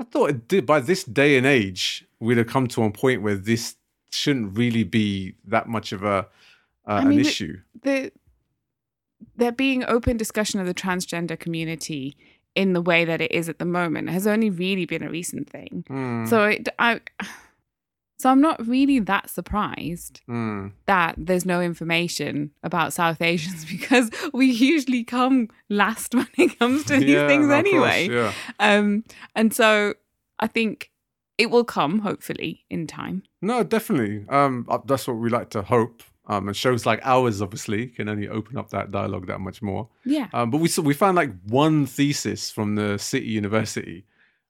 I 0.01 0.05
thought 0.05 0.31
it 0.31 0.47
did, 0.47 0.65
by 0.65 0.81
this 0.81 1.03
day 1.03 1.37
and 1.39 1.47
age, 1.47 2.05
we'd 2.21 2.39
have 2.39 2.47
come 2.47 2.69
to 2.69 2.85
a 2.85 2.91
point 2.91 3.23
where 3.23 3.35
this 3.35 3.75
shouldn't 4.11 4.57
really 4.57 4.85
be 4.85 5.35
that 5.45 5.67
much 5.69 5.91
of 5.93 6.05
a 6.05 6.27
uh, 6.87 7.01
mean, 7.01 7.07
an 7.11 7.17
the- 7.17 7.29
issue. 7.29 7.61
The 7.83 8.13
there 9.37 9.53
being 9.53 9.85
open 9.85 10.17
discussion 10.17 10.61
of 10.61 10.67
the 10.67 10.75
transgender 10.75 11.39
community 11.39 12.17
in 12.59 12.73
the 12.73 12.81
way 12.83 13.05
that 13.05 13.21
it 13.21 13.31
is 13.31 13.49
at 13.49 13.59
the 13.61 13.65
moment 13.65 14.11
has 14.11 14.27
only 14.27 14.51
really 14.51 14.85
been 14.85 15.05
a 15.05 15.09
recent 15.11 15.49
thing. 15.49 15.85
Hmm, 15.87 16.27
So 16.27 16.45
it, 16.45 16.69
I 16.79 17.01
so 18.21 18.31
I'm 18.31 18.41
not 18.41 18.59
really 18.67 18.99
that 18.99 19.31
surprised 19.31 20.21
hmm. 20.27 20.69
that 20.87 21.15
there's 21.17 21.47
no 21.47 21.61
information 21.61 22.51
about 22.65 22.93
South 22.93 23.23
Asians 23.23 23.65
because 23.75 24.11
we 24.33 24.47
usually 24.47 25.05
come 25.05 25.49
last 25.69 26.15
when 26.19 26.27
it 26.37 26.59
comes 26.59 26.85
to 26.87 26.99
these 26.99 27.11
Yeah, 27.11 27.29
things 27.29 27.45
of 27.45 27.51
course, 27.51 27.59
anyway. 27.69 28.09
yeah. 28.11 28.33
Um, 28.59 29.05
and 29.37 29.55
so 29.55 29.95
I 30.41 30.49
think 30.49 30.91
it 31.39 31.51
will 31.53 31.65
come 31.65 32.01
hopefully 32.01 32.65
in 32.69 32.89
time. 32.89 33.23
No, 33.41 33.63
definitely. 33.63 34.25
Um, 34.29 34.67
uh, 34.69 34.79
that's 34.85 35.07
what 35.07 35.19
we 35.19 35.29
like 35.31 35.51
to 35.51 35.63
hope. 35.63 36.03
Um, 36.31 36.47
and 36.49 36.57
shows 36.57 36.85
like 36.85 37.01
ours 37.05 37.41
obviously 37.41 37.87
can 37.87 38.09
only 38.09 38.29
open 38.29 38.59
up 38.59 38.69
that 38.71 38.91
dialogue 38.91 39.27
that 39.29 39.41
much 39.41 39.63
more. 39.63 39.89
Yeah. 40.05 40.29
Um, 40.35 40.51
but 40.51 40.59
we 40.59 40.69
saw, 40.69 40.83
we 40.83 40.93
found 40.93 41.17
like 41.17 41.33
one 41.47 41.87
thesis 41.87 42.51
from 42.51 42.75
the 42.75 42.99
City 42.99 43.27
University 43.29 44.05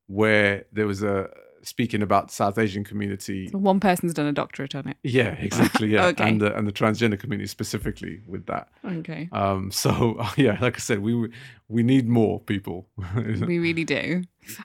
where 0.09 0.65
there 0.73 0.87
was 0.89 1.03
a 1.05 1.31
speaking 1.63 2.03
about 2.03 2.31
South 2.31 2.59
Asian 2.59 2.83
community. 2.83 3.49
So 3.49 3.59
one 3.59 3.79
person's 3.79 4.15
done 4.15 4.27
a 4.27 4.33
doctorate 4.33 4.75
on 4.75 4.89
it. 4.89 4.97
Yeah, 5.03 5.33
exactly. 5.39 5.89
Yeah, 5.89 6.07
Okay. 6.07 6.29
and 6.29 6.41
the 6.41 6.57
and 6.57 6.67
the 6.67 6.73
transgender 6.73 7.19
community 7.19 7.47
specifically 7.47 8.23
with 8.27 8.47
that. 8.47 8.69
Okay. 8.85 9.29
Um, 9.33 9.71
so 9.71 10.21
yeah, 10.37 10.59
like 10.61 10.77
I 10.77 10.81
said, 10.81 11.01
we 11.01 11.31
we 11.69 11.83
need 11.83 12.09
more 12.09 12.41
people. 12.41 12.89
we 13.17 13.59
really 13.59 13.85
do. 13.85 14.23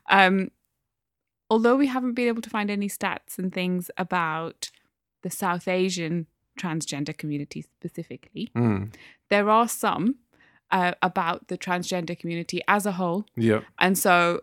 Um, 0.09 0.49
although 1.49 1.75
we 1.75 1.87
haven't 1.87 2.13
been 2.13 2.27
able 2.27 2.41
to 2.41 2.49
find 2.49 2.71
any 2.71 2.87
stats 2.89 3.37
and 3.37 3.53
things 3.53 3.91
about 3.97 4.71
the 5.21 5.29
South 5.29 5.67
Asian 5.67 6.27
transgender 6.59 7.17
community 7.17 7.61
specifically, 7.61 8.49
Mm, 8.55 8.93
there 9.29 9.49
are 9.49 9.67
some 9.67 10.15
uh, 10.71 10.93
about 11.01 11.47
the 11.49 11.57
transgender 11.57 12.17
community 12.17 12.61
as 12.67 12.85
a 12.85 12.93
whole. 12.93 13.25
yeah, 13.35 13.61
And 13.79 13.95
so, 13.97 14.41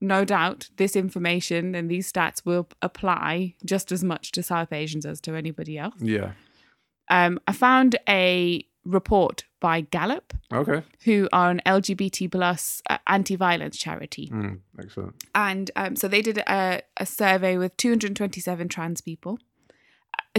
no 0.00 0.24
doubt, 0.24 0.70
this 0.76 0.96
information 0.96 1.74
and 1.74 1.90
these 1.90 2.10
stats 2.10 2.44
will 2.46 2.68
apply 2.80 3.54
just 3.64 3.92
as 3.92 4.02
much 4.02 4.32
to 4.32 4.42
South 4.42 4.72
Asians 4.72 5.04
as 5.04 5.20
to 5.22 5.34
anybody 5.34 5.76
else. 5.78 6.00
yeah. 6.00 6.32
Um, 7.10 7.38
I 7.46 7.52
found 7.52 7.96
a 8.08 8.64
report 8.84 9.44
by 9.60 9.82
Galop, 9.82 10.30
Okay. 10.52 10.82
who 11.04 11.28
are 11.32 11.50
an 11.50 11.60
LGBT 11.66 12.30
plus 12.30 12.80
uh, 12.88 12.96
anti-violence 13.06 13.76
charity, 13.76 14.28
Mm, 14.32 14.60
excellent. 14.78 15.22
and 15.34 15.70
um, 15.76 15.96
so 15.96 16.08
they 16.08 16.22
did 16.22 16.38
a, 16.38 16.80
a 16.96 17.04
survey 17.06 17.58
with 17.58 17.76
227 17.76 18.68
trans 18.68 19.00
people 19.02 19.38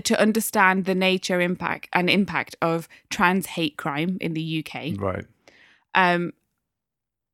to 0.03 0.19
understand 0.19 0.85
the 0.85 0.95
nature, 0.95 1.41
impact, 1.41 1.89
and 1.93 2.09
impact 2.09 2.55
of 2.61 2.87
trans 3.09 3.47
hate 3.47 3.77
crime 3.77 4.17
in 4.21 4.33
the 4.33 4.65
UK. 4.65 4.99
Right. 4.99 5.25
Um, 5.95 6.33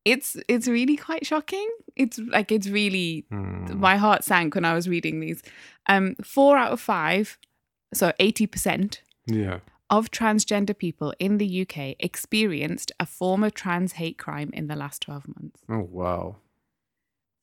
it's 0.04 0.38
it's 0.48 0.68
really 0.68 0.96
quite 0.96 1.26
shocking. 1.26 1.68
It's 1.96 2.20
like 2.20 2.52
it's 2.52 2.68
really 2.68 3.26
Mm, 3.32 3.80
my 3.80 3.98
heart 3.98 4.24
sank 4.24 4.56
when 4.56 4.66
I 4.66 4.74
was 4.74 4.88
reading 4.88 5.20
these. 5.20 5.42
Um, 5.88 6.16
four 6.24 6.58
out 6.58 6.72
of 6.72 6.80
five, 6.80 7.38
so 7.94 8.14
eighty 8.20 8.46
percent 8.46 9.02
yeah. 9.26 9.60
of 9.90 10.12
transgender 10.12 10.78
people 10.78 11.14
in 11.20 11.38
the 11.40 11.62
UK 11.62 11.96
experienced 12.00 12.92
a 13.00 13.06
form 13.06 13.44
of 13.44 13.54
trans 13.54 13.94
hate 13.94 14.18
crime 14.18 14.52
in 14.54 14.68
the 14.68 14.76
last 14.76 15.02
twelve 15.02 15.28
months. 15.28 15.62
Oh 15.68 15.88
wow. 15.90 16.38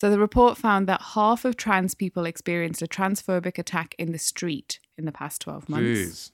So 0.03 0.11
the 0.11 0.19
report 0.19 0.59
found 0.59 0.89
that 0.89 1.01
half 1.15 1.45
of 1.45 1.57
trans 1.57 1.95
people 1.95 2.25
experienced 2.25 2.83
a 2.83 2.89
transphobic 2.89 3.57
attack 3.57 3.95
in 4.01 4.11
the 4.11 4.19
street 4.19 4.81
in 4.99 5.05
the 5.05 5.13
past 5.13 5.43
twelve 5.43 5.69
months. 5.69 5.87
Jeez. 5.87 6.31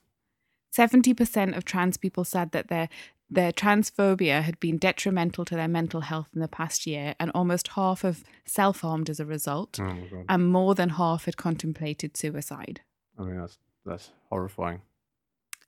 Seventy 0.71 1.13
percent 1.13 1.55
of 1.55 1.67
trans 1.67 1.99
people 1.99 2.25
said 2.25 2.53
that 2.53 2.69
their 2.69 2.89
their 3.29 3.53
transphobia 3.53 4.41
had 4.41 4.59
been 4.59 4.79
detrimental 4.79 5.45
to 5.45 5.55
their 5.55 5.69
mental 5.69 6.01
health 6.01 6.31
in 6.35 6.41
the 6.41 6.49
past 6.49 6.87
year, 6.87 7.15
and 7.21 7.31
almost 7.35 7.69
half 7.69 8.01
have 8.01 8.25
self 8.47 8.81
harmed 8.81 9.11
as 9.11 9.21
a 9.21 9.27
result, 9.27 9.79
Oh 9.79 9.85
my 9.85 10.07
god. 10.07 10.25
and 10.31 10.51
more 10.51 10.75
than 10.75 10.89
half 10.89 11.27
had 11.27 11.37
contemplated 11.37 12.17
suicide. 12.17 12.81
I 13.19 13.23
mean, 13.25 13.37
that's 13.37 13.59
that's 13.85 14.13
horrifying. 14.31 14.81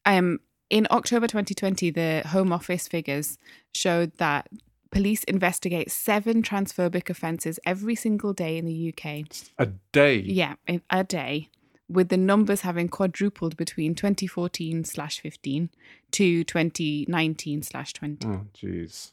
Um, 0.06 0.40
In 0.70 0.86
October 0.90 1.26
2020, 1.26 1.90
the 1.90 2.22
Home 2.28 2.50
Office 2.50 2.88
figures 2.88 3.36
showed 3.74 4.16
that 4.16 4.48
police 4.90 5.24
investigate 5.24 5.90
seven 5.90 6.42
transphobic 6.42 7.08
offences 7.08 7.58
every 7.64 7.94
single 7.94 8.32
day 8.32 8.58
in 8.58 8.66
the 8.66 8.94
UK. 8.94 9.26
A 9.58 9.66
day. 9.92 10.16
Yeah, 10.18 10.54
a 10.90 11.04
day, 11.04 11.48
with 11.88 12.08
the 12.08 12.16
numbers 12.16 12.62
having 12.62 12.88
quadrupled 12.88 13.56
between 13.56 13.94
2014 13.94 14.84
slash 14.84 15.20
15 15.20 15.70
to 16.12 16.44
2019 16.44 17.62
slash 17.62 17.92
20. 17.92 18.26
Oh, 18.26 18.46
jeez. 18.54 19.12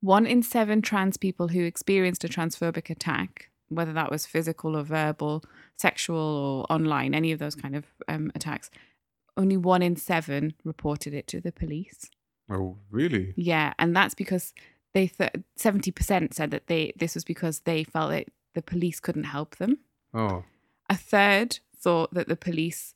One 0.00 0.26
in 0.26 0.42
seven 0.42 0.82
trans 0.82 1.16
people 1.16 1.48
who 1.48 1.64
experienced 1.64 2.24
a 2.24 2.28
transphobic 2.28 2.90
attack, 2.90 3.50
whether 3.68 3.92
that 3.94 4.10
was 4.10 4.26
physical 4.26 4.76
or 4.76 4.82
verbal, 4.82 5.42
sexual 5.76 6.18
or 6.18 6.66
online, 6.70 7.14
any 7.14 7.32
of 7.32 7.38
those 7.38 7.54
kind 7.54 7.74
of 7.74 7.86
um, 8.06 8.30
attacks, 8.34 8.70
only 9.36 9.56
one 9.56 9.82
in 9.82 9.96
seven 9.96 10.54
reported 10.62 11.14
it 11.14 11.26
to 11.28 11.40
the 11.40 11.52
police. 11.52 12.10
Oh, 12.50 12.76
really? 12.90 13.32
Yeah, 13.36 13.72
and 13.78 13.96
that's 13.96 14.14
because 14.14 14.52
they 14.92 15.08
th- 15.08 15.32
70% 15.58 16.34
said 16.34 16.50
that 16.50 16.66
they 16.66 16.92
this 16.96 17.14
was 17.14 17.24
because 17.24 17.60
they 17.60 17.84
felt 17.84 18.10
that 18.10 18.28
the 18.54 18.62
police 18.62 19.00
couldn't 19.00 19.24
help 19.24 19.56
them. 19.56 19.78
Oh, 20.12 20.44
A 20.88 20.96
third 20.96 21.58
thought 21.76 22.12
that 22.14 22.28
the 22.28 22.36
police 22.36 22.94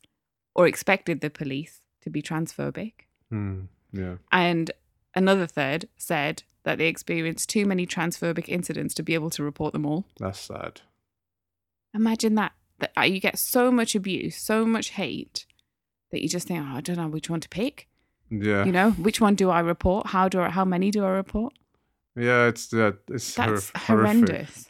or 0.55 0.66
expected 0.66 1.20
the 1.20 1.30
police 1.30 1.80
to 2.03 2.11
be 2.11 2.22
transphobic. 2.22 2.92
hmm. 3.30 3.62
Yeah. 3.92 4.16
And 4.30 4.70
another 5.14 5.46
third 5.46 5.88
said 5.96 6.42
that 6.64 6.76
they 6.78 6.86
experienced 6.88 7.49
too 7.49 7.64
many 7.64 7.86
transphobic 7.86 8.49
incidents 8.49 8.92
to 8.94 9.03
be 9.03 9.14
able 9.14 9.30
to 9.30 9.42
report 9.42 9.72
them 9.72 9.86
all. 9.86 10.05
That's 10.18 10.38
sad. 10.40 10.82
Imagine 11.94 12.34
that, 12.34 12.53
that 12.80 12.92
uh, 12.99 13.03
you 13.03 13.18
get 13.20 13.38
so 13.38 13.72
much 13.72 13.94
abuse, 13.94 14.36
so 14.36 14.66
much 14.66 14.90
hate 14.90 15.46
that 16.12 16.22
you 16.22 16.28
just 16.28 16.49
think, 16.49 16.62
oh, 16.62 16.76
I 16.76 16.80
don't 16.80 16.96
know 16.96 17.09
which 17.09 17.30
one 17.30 17.40
to 17.40 17.49
pick. 17.49 17.88
Yeah. 18.30 18.64
You 18.64 18.72
know, 18.72 18.90
which 18.92 19.20
one 19.20 19.34
do 19.34 19.50
I 19.50 19.60
report? 19.60 20.08
How 20.08 20.28
do 20.28 20.40
I, 20.40 20.50
how 20.50 20.64
many 20.64 20.90
do 20.90 21.04
I 21.04 21.10
report? 21.10 21.54
Yeah, 22.16 22.46
it's 22.46 22.72
yeah, 22.72 22.92
it's 23.08 23.34
That's 23.34 23.70
horrendous. 23.74 24.68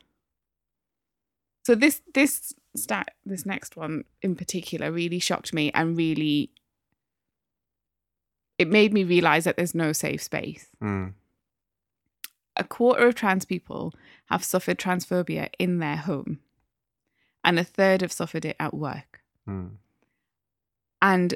So 1.65 1.75
this 1.75 2.03
this 2.15 2.55
stat 2.77 3.09
this 3.27 3.45
next 3.45 3.77
one 3.77 4.05
in 4.23 4.37
particular 4.37 4.93
really 4.93 5.19
shocked 5.19 5.53
me 5.53 5.71
and 5.73 5.97
really 5.97 6.51
it 8.59 8.69
made 8.69 8.93
me 8.93 9.05
realize 9.05 9.45
that 9.45 9.57
there's 9.57 9.75
no 9.75 9.93
safe 9.93 10.23
space. 10.23 10.69
Mm. 10.83 11.15
A 12.57 12.65
quarter 12.65 13.07
of 13.07 13.15
trans 13.15 13.45
people 13.45 13.95
have 14.27 14.43
suffered 14.43 14.79
transphobia 14.79 15.49
in 15.59 15.79
their 15.79 15.97
home, 15.97 16.41
and 17.45 17.59
a 17.59 17.65
third 17.65 18.03
have 18.03 18.13
suffered 18.13 18.45
it 18.45 18.57
at 18.59 18.75
work. 18.75 19.21
Mm. 19.49 19.77
And 21.01 21.35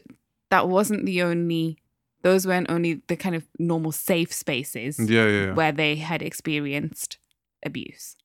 that 0.51 0.69
wasn't 0.69 1.07
the 1.07 1.23
only; 1.23 1.79
those 2.23 2.47
weren't 2.47 2.71
only 2.71 3.03
the 3.09 3.17
kind 3.17 3.35
of 3.35 3.47
normal 3.59 3.93
safe 3.93 4.33
spaces. 4.33 4.99
Yeah, 4.99 5.27
yeah, 5.27 5.45
yeah. 5.47 5.53
where 5.55 5.73
they 5.73 5.97
had 5.97 6.23
experienced 6.23 7.19
abuse. 7.65 8.17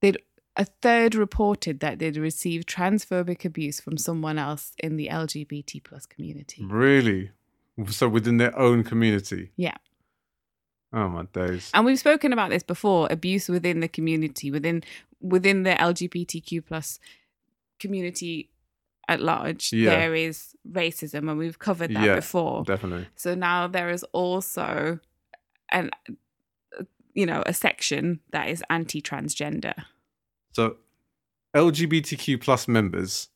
They'd 0.00 0.18
a 0.56 0.64
third 0.64 1.14
reported 1.14 1.80
that 1.80 1.98
they'd 1.98 2.16
received 2.16 2.68
transphobic 2.68 3.44
abuse 3.44 3.80
from 3.80 3.96
someone 3.96 4.38
else 4.38 4.72
in 4.78 4.96
the 4.96 5.08
LGBT 5.08 5.82
plus 5.82 6.06
community. 6.06 6.64
Really? 6.64 7.32
So 7.88 8.08
within 8.08 8.36
their 8.36 8.56
own 8.56 8.84
community? 8.84 9.50
Yeah. 9.56 9.74
Oh 10.92 11.08
my 11.08 11.24
days. 11.32 11.70
And 11.74 11.84
we've 11.84 11.98
spoken 11.98 12.32
about 12.32 12.50
this 12.50 12.62
before, 12.62 13.08
abuse 13.10 13.48
within 13.48 13.80
the 13.80 13.88
community, 13.88 14.52
within 14.52 14.84
within 15.20 15.64
the 15.64 15.70
LGBTQ 15.70 16.64
plus 16.64 17.00
community 17.80 18.50
at 19.08 19.20
large, 19.20 19.72
Yeah. 19.72 19.90
there 19.90 20.14
is 20.14 20.54
racism 20.68 21.28
and 21.30 21.38
we've 21.38 21.58
covered 21.58 21.92
that 21.94 22.04
Yeah. 22.04 22.14
before. 22.16 22.64
Definitely. 22.64 23.06
So 23.16 23.34
now 23.34 23.66
there 23.66 23.90
is 23.90 24.02
also 24.12 24.98
an 25.70 25.90
you 27.16 27.26
know, 27.26 27.44
a 27.46 27.54
section 27.54 28.18
that 28.32 28.48
is 28.48 28.60
anti-transgender. 28.70 29.84
So 30.50 30.78
LGBTQ 31.54 32.40
plus 32.40 32.66
members 32.66 33.28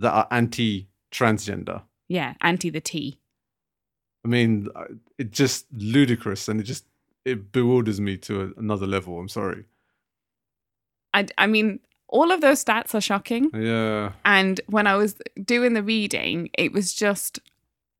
that 0.00 0.12
are 0.12 0.26
anti-transgender. 0.32 1.82
Yeah, 2.08 2.34
anti 2.40 2.70
the 2.70 2.80
T. 2.80 3.20
I 4.24 4.28
mean, 4.28 4.68
uh, 4.74 4.86
it's 5.16 5.36
just 5.36 5.66
ludicrous, 5.72 6.48
and 6.48 6.60
it 6.60 6.64
just 6.64 6.86
it 7.24 7.52
bewilders 7.52 8.00
me 8.00 8.16
to 8.18 8.52
another 8.56 8.86
level. 8.86 9.18
I'm 9.20 9.28
sorry. 9.28 9.64
I, 11.14 11.26
I 11.38 11.46
mean, 11.46 11.78
all 12.18 12.30
of 12.30 12.40
those 12.40 12.64
stats 12.64 12.94
are 12.94 13.00
shocking. 13.00 13.50
Yeah. 13.52 14.12
And 14.24 14.60
when 14.66 14.86
I 14.86 14.94
was 15.02 15.16
doing 15.52 15.72
the 15.74 15.82
reading, 15.82 16.48
it 16.56 16.72
was 16.72 16.94
just 16.94 17.40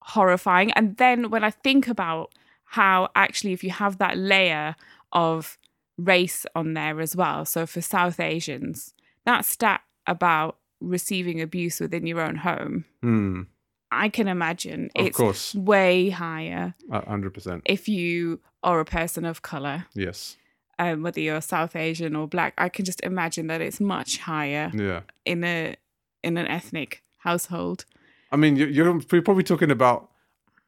horrifying. 0.02 0.70
And 0.72 0.96
then 0.98 1.30
when 1.30 1.44
I 1.44 1.50
think 1.50 1.88
about 1.88 2.32
how 2.64 3.08
actually, 3.14 3.52
if 3.52 3.62
you 3.64 3.70
have 3.70 3.98
that 3.98 4.16
layer 4.16 4.76
of 5.12 5.58
race 5.98 6.44
on 6.54 6.74
there 6.74 7.00
as 7.00 7.14
well, 7.16 7.44
so 7.44 7.66
for 7.66 7.80
South 7.80 8.20
Asians, 8.20 8.94
that 9.24 9.44
stat 9.44 9.80
about 10.06 10.58
receiving 10.80 11.40
abuse 11.40 11.80
within 11.80 12.06
your 12.06 12.20
own 12.20 12.36
home, 12.36 12.84
Hmm. 13.02 13.42
I 13.90 14.08
can 14.08 14.26
imagine 14.28 14.90
Of 14.96 15.06
it's 15.06 15.16
course. 15.16 15.54
way 15.54 16.10
higher 16.10 16.74
A 16.90 17.08
hundred 17.08 17.32
percent. 17.32 17.62
if 17.64 17.88
you 17.88 18.40
are 18.62 18.80
a 18.80 18.84
person 18.84 19.24
of 19.24 19.42
color, 19.42 19.86
Yes. 19.94 20.36
Um, 20.78 21.02
whether 21.02 21.20
you're 21.20 21.40
South 21.40 21.76
Asian 21.76 22.16
or 22.16 22.26
black. 22.28 22.54
I 22.58 22.68
can 22.68 22.84
just 22.84 23.00
imagine 23.02 23.46
that 23.48 23.60
it's 23.60 23.80
much 23.80 24.18
higher 24.18 24.70
Yeah. 24.74 25.00
in 25.24 25.44
a 25.44 25.76
in 26.22 26.36
an 26.38 26.46
ethnic 26.46 27.02
household. 27.18 27.84
I 28.32 28.36
mean, 28.36 28.56
you're, 28.56 28.68
you're 28.68 29.00
probably 29.22 29.42
talking 29.44 29.70
about 29.70 30.10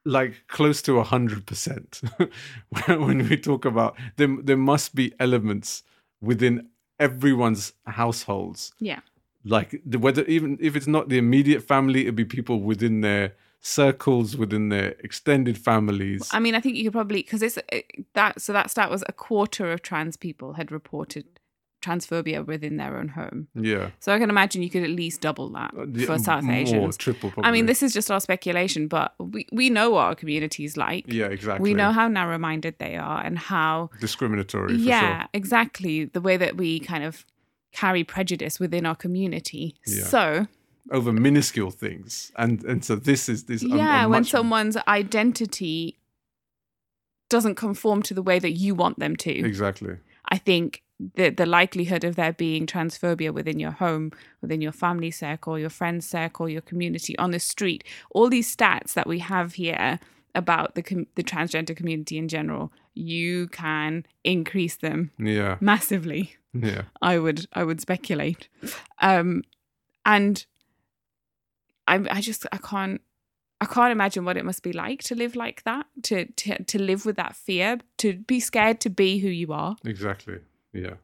like 0.04 0.44
close 0.48 0.80
to 0.82 0.98
a 0.98 1.02
hundred 1.04 1.46
percent 1.46 2.00
when 2.86 3.28
we 3.28 3.36
talk 3.36 3.64
about 3.64 3.96
there. 4.16 4.28
There 4.42 4.56
must 4.56 4.94
be 4.94 5.12
elements 5.18 5.82
within 6.20 6.68
everyone's 6.98 7.72
households, 7.86 8.72
Yeah. 8.78 9.00
like 9.44 9.82
the, 9.84 9.98
whether 9.98 10.24
even 10.24 10.56
if 10.60 10.76
it's 10.76 10.86
not 10.86 11.08
the 11.08 11.18
immediate 11.18 11.60
family, 11.62 12.02
it'd 12.02 12.14
be 12.16 12.24
people 12.24 12.60
within 12.60 13.00
their 13.02 13.34
circles, 13.60 14.36
within 14.36 14.68
their 14.68 14.90
extended 15.00 15.58
families. 15.58 16.28
I 16.32 16.38
mean, 16.38 16.54
I 16.54 16.60
think 16.60 16.76
you 16.76 16.84
could 16.84 16.92
probably 16.92 17.22
because 17.22 17.42
it's 17.42 17.58
it, 17.72 17.86
that. 18.14 18.40
So 18.40 18.52
that 18.52 18.70
stat 18.70 18.90
was 18.90 19.02
a 19.08 19.12
quarter 19.12 19.72
of 19.72 19.82
trans 19.82 20.16
people 20.16 20.54
had 20.54 20.70
reported 20.70 21.24
transphobia 21.82 22.44
within 22.44 22.78
their 22.78 22.96
own 22.98 23.08
home. 23.08 23.46
yeah, 23.54 23.90
So 24.00 24.12
I 24.12 24.18
can 24.18 24.28
imagine 24.30 24.62
you 24.62 24.70
could 24.70 24.82
at 24.82 24.90
least 24.90 25.20
double 25.20 25.48
that 25.50 25.72
Uh, 25.76 25.86
yeah, 25.92 26.06
for 26.06 26.18
South 26.18 26.42
more, 26.42 26.54
Asians. 26.56 26.96
triple. 26.96 27.30
Probably. 27.30 27.48
I 27.48 27.52
mean, 27.52 27.66
this 27.66 27.82
is 27.82 27.92
just 27.92 28.10
our 28.10 28.20
speculation, 28.20 28.88
but 28.88 29.14
we, 29.20 29.46
we 29.52 29.70
know 29.70 29.90
what 29.90 30.00
our 30.06 30.14
communities 30.14 30.76
like. 30.76 31.04
Yeah, 31.06 31.26
exactly. 31.26 31.62
We 31.70 31.74
know 31.74 31.92
how 31.92 32.08
narrow 32.08 32.38
minded 32.38 32.76
they 32.78 32.96
are 32.96 33.22
and 33.22 33.38
how 33.38 33.90
discriminatory. 34.00 34.74
For 34.74 34.80
yeah, 34.80 35.20
sure. 35.20 35.28
exactly. 35.32 36.06
The 36.06 36.20
way 36.20 36.36
that 36.36 36.56
we 36.56 36.80
kind 36.80 37.04
of 37.04 37.24
carry 37.72 38.02
prejudice 38.02 38.58
within 38.58 38.86
our 38.86 38.96
community. 38.96 39.76
Yeah. 39.86 40.04
So 40.04 40.46
over 40.90 41.12
minuscule 41.12 41.70
things, 41.70 42.30
and 42.36 42.62
and 42.64 42.84
so 42.84 42.96
this 42.96 43.28
is 43.28 43.44
this. 43.44 43.62
a- 43.62 43.66
a 43.66 43.76
yeah, 43.76 44.06
when 44.06 44.24
someone's 44.24 44.76
identity 44.88 45.98
doesn't 47.28 47.56
conform 47.56 48.02
to 48.02 48.14
the 48.14 48.22
way 48.22 48.38
that 48.38 48.52
you 48.52 48.74
want 48.74 48.98
them 48.98 49.16
to, 49.16 49.30
exactly. 49.30 49.96
I 50.28 50.38
think 50.38 50.82
the 51.14 51.30
the 51.30 51.46
likelihood 51.46 52.04
of 52.04 52.16
there 52.16 52.32
being 52.32 52.66
transphobia 52.66 53.32
within 53.32 53.58
your 53.58 53.72
home, 53.72 54.12
within 54.40 54.60
your 54.60 54.72
family 54.72 55.10
circle, 55.10 55.58
your 55.58 55.70
friends 55.70 56.06
circle, 56.08 56.48
your 56.48 56.60
community, 56.62 57.18
on 57.18 57.32
the 57.32 57.40
street, 57.40 57.84
all 58.10 58.28
these 58.28 58.54
stats 58.54 58.94
that 58.94 59.06
we 59.06 59.18
have 59.18 59.54
here 59.54 59.98
about 60.34 60.74
the 60.74 60.82
com- 60.82 61.06
the 61.16 61.24
transgender 61.24 61.74
community 61.76 62.16
in 62.18 62.28
general, 62.28 62.70
you 62.94 63.48
can 63.48 64.06
increase 64.22 64.76
them 64.76 65.10
Yeah, 65.18 65.56
massively. 65.60 66.36
yeah. 66.54 66.82
I 67.02 67.18
would 67.18 67.46
I 67.52 67.64
would 67.64 67.80
speculate, 67.80 68.48
um, 69.00 69.42
and 70.04 70.46
I 71.86 71.94
I 72.10 72.20
just 72.20 72.46
I 72.52 72.58
can't 72.58 73.00
I 73.60 73.66
can't 73.66 73.92
imagine 73.92 74.24
what 74.24 74.36
it 74.36 74.44
must 74.44 74.62
be 74.62 74.72
like 74.72 75.02
to 75.04 75.14
live 75.14 75.34
like 75.36 75.62
that 75.64 75.86
to 76.04 76.26
to 76.32 76.62
to 76.64 76.78
live 76.78 77.06
with 77.06 77.16
that 77.16 77.34
fear 77.36 77.78
to 77.98 78.12
be 78.14 78.40
scared 78.40 78.80
to 78.80 78.90
be 78.90 79.18
who 79.18 79.28
you 79.28 79.52
are. 79.52 79.76
Exactly. 79.84 80.38
Yeah. 80.72 80.94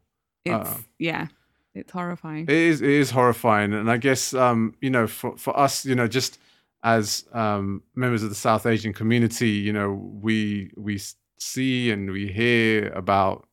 It's 0.45 0.69
Uh, 0.71 0.79
yeah, 0.99 1.27
it's 1.75 1.93
horrifying. 1.93 2.45
It 2.49 2.55
is 2.57 2.83
it 2.83 2.91
is 2.91 3.11
horrifying. 3.11 3.73
And 3.73 3.91
I 3.91 3.97
guess 3.97 4.35
um, 4.35 4.75
you 4.81 4.91
know, 4.91 5.07
for, 5.07 5.37
for 5.37 5.57
us, 5.59 5.87
you 5.87 5.95
know, 5.95 6.09
just 6.09 6.39
as 6.83 7.25
um 7.33 7.83
members 7.95 8.23
of 8.23 8.29
the 8.29 8.35
South 8.35 8.67
Asian 8.67 8.93
community, 8.93 9.51
you 9.51 9.73
know, 9.73 9.93
we 10.23 10.71
we 10.77 11.01
see 11.39 11.91
and 11.93 12.11
we 12.11 12.27
hear 12.33 12.89
about 12.93 13.47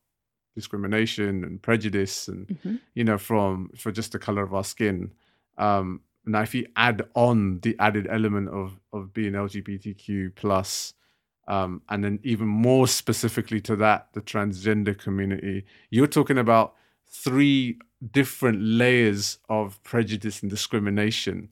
discrimination 0.56 1.44
and 1.44 1.62
prejudice 1.62 2.28
and 2.28 2.48
Mhm. 2.48 2.80
you 2.96 3.04
know, 3.04 3.18
from 3.18 3.70
for 3.78 3.92
just 3.92 4.12
the 4.12 4.20
color 4.20 4.44
of 4.44 4.54
our 4.54 4.64
skin. 4.64 5.12
Um 5.58 6.02
now 6.26 6.42
if 6.42 6.54
you 6.54 6.66
add 6.76 7.04
on 7.16 7.60
the 7.62 7.76
added 7.80 8.08
element 8.10 8.50
of 8.50 8.80
of 8.94 9.14
being 9.14 9.34
LGBTQ 9.34 10.36
plus 10.36 10.94
um, 11.48 11.82
and 11.90 12.04
then 12.04 12.20
even 12.24 12.48
more 12.48 12.88
specifically 12.88 13.60
to 13.62 13.76
that, 13.78 14.10
the 14.14 14.22
transgender 14.22 14.96
community, 14.96 15.66
you're 15.90 16.06
talking 16.06 16.38
about 16.38 16.76
three 17.08 17.80
different 18.12 18.62
layers 18.62 19.40
of 19.50 19.82
prejudice 19.84 20.42
and 20.42 20.50
discrimination, 20.52 21.50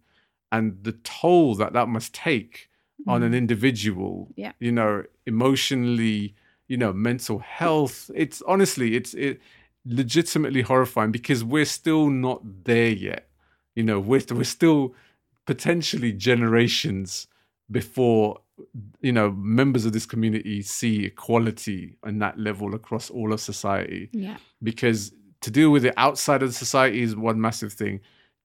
and 0.51 0.77
the 0.83 0.91
toll 0.91 1.55
that 1.55 1.73
that 1.73 1.87
must 1.87 2.13
take 2.13 2.69
on 3.07 3.23
an 3.23 3.31
Mm. 3.31 3.37
individual. 3.37 4.29
Yeah. 4.35 4.51
You 4.59 4.71
know, 4.71 5.03
emotionally, 5.25 6.35
you 6.67 6.77
know, 6.77 6.93
mental 6.93 7.39
health. 7.39 8.11
It's 8.13 8.41
honestly, 8.43 8.95
it's 8.95 9.13
it 9.13 9.39
legitimately 9.85 10.61
horrifying 10.61 11.11
because 11.11 11.43
we're 11.43 11.65
still 11.65 12.09
not 12.09 12.41
there 12.65 12.89
yet. 12.91 13.26
You 13.77 13.83
know, 13.83 13.99
we're 13.99 14.23
we're 14.31 14.43
still 14.59 14.81
potentially 15.45 16.11
generations 16.11 17.27
before 17.69 18.39
you 19.01 19.11
know 19.11 19.29
members 19.31 19.85
of 19.85 19.93
this 19.93 20.05
community 20.05 20.61
see 20.63 21.05
equality 21.05 21.95
on 22.03 22.17
that 22.19 22.39
level 22.39 22.73
across 22.73 23.09
all 23.11 23.31
of 23.33 23.39
society 23.39 24.09
Yeah. 24.11 24.37
because 24.63 24.99
to 25.41 25.51
deal 25.51 25.69
with 25.69 25.85
it 25.85 25.93
outside 25.95 26.41
of 26.41 26.55
society 26.55 27.01
is 27.03 27.15
one 27.15 27.39
massive 27.39 27.71
thing 27.73 27.99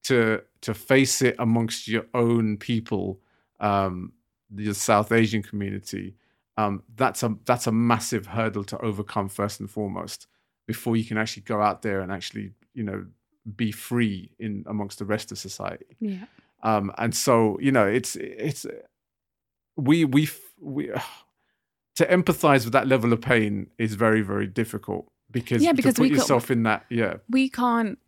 to 0.04 0.42
to 0.60 0.74
face 0.74 1.22
it 1.22 1.34
amongst 1.38 1.88
your 1.88 2.04
own 2.12 2.58
people 2.58 3.20
um 3.60 4.12
the 4.50 4.74
south 4.74 5.10
asian 5.12 5.42
community 5.42 6.14
um 6.58 6.82
that's 6.94 7.22
a 7.22 7.34
that's 7.46 7.66
a 7.66 7.72
massive 7.72 8.26
hurdle 8.26 8.64
to 8.64 8.76
overcome 8.88 9.28
first 9.30 9.60
and 9.60 9.70
foremost 9.70 10.26
before 10.66 10.94
you 10.98 11.04
can 11.06 11.16
actually 11.16 11.42
go 11.44 11.62
out 11.62 11.80
there 11.80 12.00
and 12.02 12.12
actually 12.12 12.50
you 12.74 12.84
know 12.88 13.06
be 13.57 13.72
free 13.72 14.30
in 14.38 14.64
amongst 14.66 14.99
the 14.99 15.05
rest 15.05 15.32
of 15.32 15.38
society 15.38 15.97
Yeah. 16.01 16.24
um 16.62 16.93
and 16.99 17.14
so 17.14 17.59
you 17.61 17.72
know 17.72 17.86
it's 17.86 18.16
it's 18.16 18.66
we 19.76 20.05
we 20.05 20.28
we 20.61 20.90
to 21.97 22.07
empathize 22.07 22.64
with 22.64 22.72
that 22.72 22.86
level 22.86 23.12
of 23.12 23.20
pain 23.20 23.68
is 23.78 23.95
very 23.95 24.22
very 24.22 24.47
difficult 24.47 25.11
because, 25.30 25.62
Yeah, 25.62 25.72
because 25.72 25.95
to 25.95 26.03
put 26.03 26.11
we 26.11 26.16
yourself 26.16 26.51
in 26.51 26.62
that 26.64 26.84
yeah 26.90 27.14
We 27.30 27.49
can't 27.49 27.99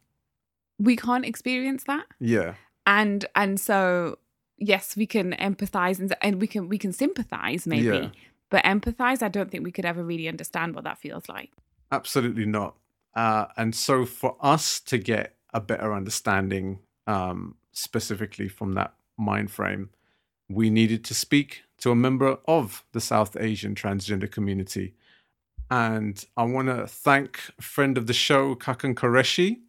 we 0.79 0.97
can't 0.97 1.25
experience 1.25 1.85
that. 1.85 2.05
yeah 2.21 2.55
And 2.87 3.25
and 3.35 3.59
so 3.59 4.19
yes, 4.59 4.97
we 4.97 5.07
can 5.07 5.33
empathize 5.33 5.99
and 5.99 6.15
and 6.21 6.41
we 6.41 6.47
can 6.47 6.69
we 6.69 6.79
can 6.79 6.93
sympathize 6.93 7.67
maybe. 7.67 7.85
Yeah. 7.87 8.11
But 8.51 8.63
empathize, 8.65 9.21
I 9.23 9.29
don't 9.29 9.51
think 9.51 9.65
we 9.65 9.73
could 9.73 9.85
ever 9.87 10.05
really 10.05 10.29
understand 10.29 10.75
what 10.75 10.85
that 10.85 10.99
feels 10.99 11.29
like. 11.29 11.51
absolutely 11.91 12.47
not 12.47 12.75
uh 13.17 13.47
and 13.57 13.75
so 13.75 14.05
for 14.05 14.37
us 14.41 14.81
to 14.81 14.99
get 14.99 15.37
a 15.53 15.61
better 15.61 15.95
understanding 15.95 16.79
um 17.07 17.57
specifically 17.73 18.49
from 18.49 18.73
that 18.73 18.95
mind 19.17 19.51
frame 19.51 19.91
we 20.49 20.71
needed 20.71 21.05
to 21.05 21.15
speak 21.15 21.63
to 21.79 21.91
a 21.91 21.95
member 21.95 22.39
of 22.47 22.85
the 22.93 23.01
south 23.01 23.37
asian 23.39 23.75
transgender 23.75 24.31
community. 24.31 24.95
And 25.71 26.25
i 26.37 26.45
want 26.45 26.69
to 26.69 26.87
thank 26.87 27.39
friend 27.61 27.97
of 27.97 28.07
the 28.07 28.13
show 28.13 28.55
Khakan 28.55 28.95
Qureshi 28.95 29.61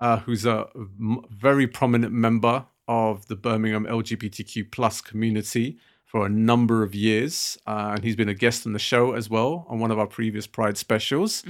uh, 0.00 0.18
who's 0.18 0.44
a 0.44 0.66
m- 0.74 1.24
very 1.30 1.66
prominent 1.66 2.12
member 2.12 2.66
of 2.88 3.26
the 3.26 3.36
birmingham 3.36 3.86
lgbtq 3.86 4.70
plus 4.70 5.00
community 5.00 5.78
for 6.04 6.26
a 6.26 6.28
number 6.28 6.84
of 6.84 6.94
years. 6.94 7.58
Uh, 7.66 7.92
and 7.94 8.04
he's 8.04 8.14
been 8.14 8.28
a 8.28 8.34
guest 8.34 8.66
on 8.66 8.72
the 8.72 8.78
show 8.78 9.12
as 9.14 9.28
well 9.28 9.66
on 9.68 9.80
one 9.80 9.90
of 9.90 9.98
our 9.98 10.06
previous 10.06 10.46
pride 10.46 10.76
specials 10.76 11.42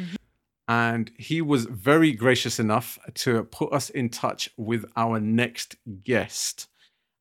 and 0.67 1.11
he 1.19 1.43
was 1.43 1.67
very 1.67 2.12
gracious 2.12 2.59
enough 2.59 2.99
to 3.15 3.45
put 3.45 3.73
us 3.73 3.91
in 3.91 4.09
touch 4.09 4.51
with 4.57 4.85
our 4.97 5.21
next 5.21 5.77
guest. 6.03 6.69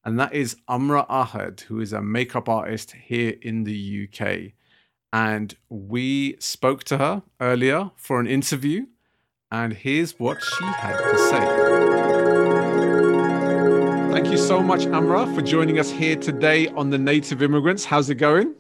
And 0.05 0.19
that 0.19 0.33
is 0.33 0.57
Amra 0.67 1.05
Ahad, 1.09 1.61
who 1.61 1.79
is 1.79 1.93
a 1.93 2.01
makeup 2.01 2.47
artist 2.47 2.91
here 2.91 3.35
in 3.41 3.63
the 3.63 4.07
UK. 4.07 4.53
And 5.11 5.55
we 5.69 6.37
spoke 6.39 6.83
to 6.85 6.97
her 6.97 7.23
earlier 7.39 7.91
for 7.95 8.19
an 8.19 8.27
interview. 8.27 8.85
And 9.51 9.73
here's 9.73 10.19
what 10.19 10.41
she 10.41 10.65
had 10.65 10.97
to 10.97 11.17
say. 11.29 11.73
Thank 14.11 14.27
you 14.27 14.37
so 14.37 14.61
much, 14.61 14.85
Amra, 14.87 15.27
for 15.33 15.41
joining 15.41 15.79
us 15.79 15.91
here 15.91 16.15
today 16.15 16.67
on 16.69 16.89
the 16.89 16.97
Native 16.97 17.41
Immigrants. 17.41 17.85
How's 17.85 18.09
it 18.09 18.15
going? 18.15 18.55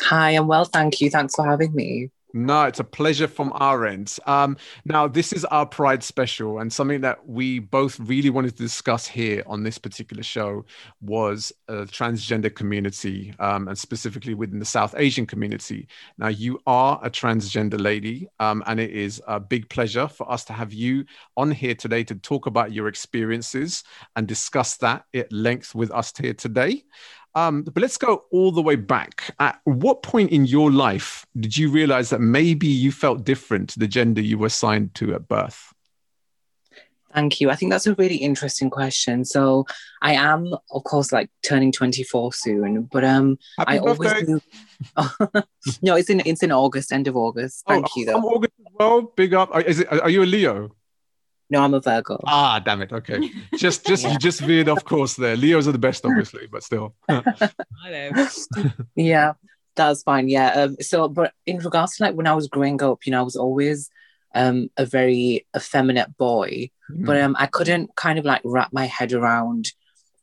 Hi, 0.00 0.30
I'm 0.30 0.48
well, 0.48 0.64
thank 0.64 1.00
you. 1.00 1.10
Thanks 1.10 1.34
for 1.34 1.44
having 1.44 1.74
me. 1.74 2.10
No, 2.36 2.64
it's 2.64 2.80
a 2.80 2.84
pleasure 2.84 3.28
from 3.28 3.52
our 3.54 3.86
end. 3.86 4.16
Um, 4.26 4.56
now, 4.84 5.06
this 5.06 5.32
is 5.32 5.44
our 5.44 5.64
Pride 5.64 6.02
special, 6.02 6.58
and 6.58 6.72
something 6.72 7.00
that 7.02 7.28
we 7.28 7.60
both 7.60 8.00
really 8.00 8.28
wanted 8.28 8.56
to 8.56 8.62
discuss 8.64 9.06
here 9.06 9.44
on 9.46 9.62
this 9.62 9.78
particular 9.78 10.24
show 10.24 10.64
was 11.00 11.52
a 11.68 11.84
transgender 11.84 12.52
community, 12.52 13.32
um, 13.38 13.68
and 13.68 13.78
specifically 13.78 14.34
within 14.34 14.58
the 14.58 14.64
South 14.64 14.96
Asian 14.98 15.26
community. 15.26 15.86
Now, 16.18 16.26
you 16.26 16.58
are 16.66 16.98
a 17.04 17.08
transgender 17.08 17.80
lady, 17.80 18.26
um, 18.40 18.64
and 18.66 18.80
it 18.80 18.90
is 18.90 19.22
a 19.28 19.38
big 19.38 19.68
pleasure 19.70 20.08
for 20.08 20.28
us 20.28 20.44
to 20.46 20.52
have 20.52 20.72
you 20.72 21.04
on 21.36 21.52
here 21.52 21.76
today 21.76 22.02
to 22.02 22.16
talk 22.16 22.46
about 22.46 22.72
your 22.72 22.88
experiences 22.88 23.84
and 24.16 24.26
discuss 24.26 24.76
that 24.78 25.04
at 25.14 25.32
length 25.32 25.72
with 25.72 25.92
us 25.92 26.12
here 26.18 26.34
today. 26.34 26.82
Um, 27.34 27.62
but 27.62 27.80
let's 27.80 27.98
go 27.98 28.24
all 28.30 28.52
the 28.52 28.62
way 28.62 28.76
back. 28.76 29.34
At 29.40 29.60
what 29.64 30.02
point 30.02 30.30
in 30.30 30.46
your 30.46 30.70
life 30.70 31.26
did 31.38 31.56
you 31.56 31.70
realize 31.70 32.10
that 32.10 32.20
maybe 32.20 32.68
you 32.68 32.92
felt 32.92 33.24
different 33.24 33.70
to 33.70 33.78
the 33.78 33.88
gender 33.88 34.20
you 34.20 34.38
were 34.38 34.46
assigned 34.46 34.94
to 34.96 35.14
at 35.14 35.26
birth? 35.26 35.74
Thank 37.12 37.40
you. 37.40 37.48
I 37.48 37.54
think 37.54 37.70
that's 37.70 37.86
a 37.86 37.94
really 37.94 38.16
interesting 38.16 38.70
question. 38.70 39.24
So 39.24 39.66
I 40.02 40.14
am, 40.14 40.52
of 40.72 40.82
course, 40.82 41.12
like 41.12 41.30
turning 41.42 41.70
24 41.70 42.32
soon, 42.32 42.82
but 42.90 43.04
um, 43.04 43.38
Happy 43.56 43.74
I 43.74 43.78
always 43.78 44.28
knew. 44.28 44.40
no, 45.82 45.94
it's 45.94 46.10
in 46.10 46.22
it's 46.26 46.42
in 46.42 46.50
August, 46.50 46.92
end 46.92 47.06
of 47.06 47.16
August. 47.16 47.62
Thank 47.68 47.86
oh, 47.86 47.90
you, 47.94 48.12
I'm 48.12 48.20
though. 48.20 48.28
August 48.28 48.52
as 48.58 48.72
well. 48.74 49.02
Big 49.02 49.32
up. 49.32 49.56
Is 49.64 49.80
it, 49.80 49.92
are 49.92 50.10
you 50.10 50.24
a 50.24 50.26
Leo? 50.26 50.72
No, 51.50 51.62
I'm 51.62 51.74
a 51.74 51.80
Virgo. 51.80 52.20
Ah, 52.26 52.58
damn 52.58 52.82
it. 52.82 52.92
Okay. 52.92 53.30
Just, 53.56 53.86
just, 53.86 54.04
you 54.04 54.18
just 54.18 54.40
veered 54.40 54.68
off 54.68 54.84
course 54.84 55.14
there. 55.14 55.36
Leos 55.36 55.68
are 55.68 55.72
the 55.72 55.78
best, 55.78 56.04
obviously, 56.04 56.46
but 56.50 56.62
still. 56.62 56.94
yeah, 58.96 59.32
that's 59.76 60.02
fine. 60.02 60.28
Yeah. 60.28 60.48
Um, 60.50 60.76
so, 60.80 61.08
but 61.08 61.32
in 61.46 61.58
regards 61.58 61.96
to 61.96 62.04
like 62.04 62.14
when 62.14 62.26
I 62.26 62.34
was 62.34 62.48
growing 62.48 62.82
up, 62.82 63.06
you 63.06 63.12
know, 63.12 63.20
I 63.20 63.22
was 63.22 63.36
always 63.36 63.90
um 64.34 64.68
a 64.76 64.84
very 64.84 65.46
effeminate 65.56 66.16
boy, 66.16 66.70
but 66.90 67.20
um 67.20 67.36
I 67.38 67.46
couldn't 67.46 67.94
kind 67.94 68.18
of 68.18 68.24
like 68.24 68.42
wrap 68.44 68.72
my 68.72 68.86
head 68.86 69.12
around 69.12 69.72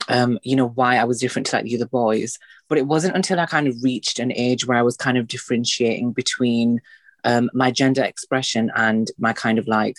um 0.10 0.38
you 0.44 0.58
know 0.58 0.68
why 0.68 0.98
I 0.98 1.06
was 1.06 1.20
different 1.20 1.46
to 1.48 1.56
like 1.56 1.66
the 1.66 1.76
other 1.76 1.88
boys. 1.88 2.38
But 2.68 2.78
it 2.78 2.88
wasn't 2.88 3.16
until 3.16 3.40
I 3.40 3.46
kind 3.46 3.68
of 3.68 3.82
reached 3.84 4.20
an 4.20 4.34
age 4.34 4.68
where 4.68 4.78
I 4.78 4.82
was 4.82 4.98
kind 4.98 5.18
of 5.18 5.28
differentiating 5.28 6.12
between 6.12 6.82
um 7.24 7.50
my 7.54 7.72
gender 7.72 8.04
expression 8.04 8.70
and 8.76 9.10
my 9.18 9.32
kind 9.32 9.58
of 9.58 9.68
like 9.68 9.96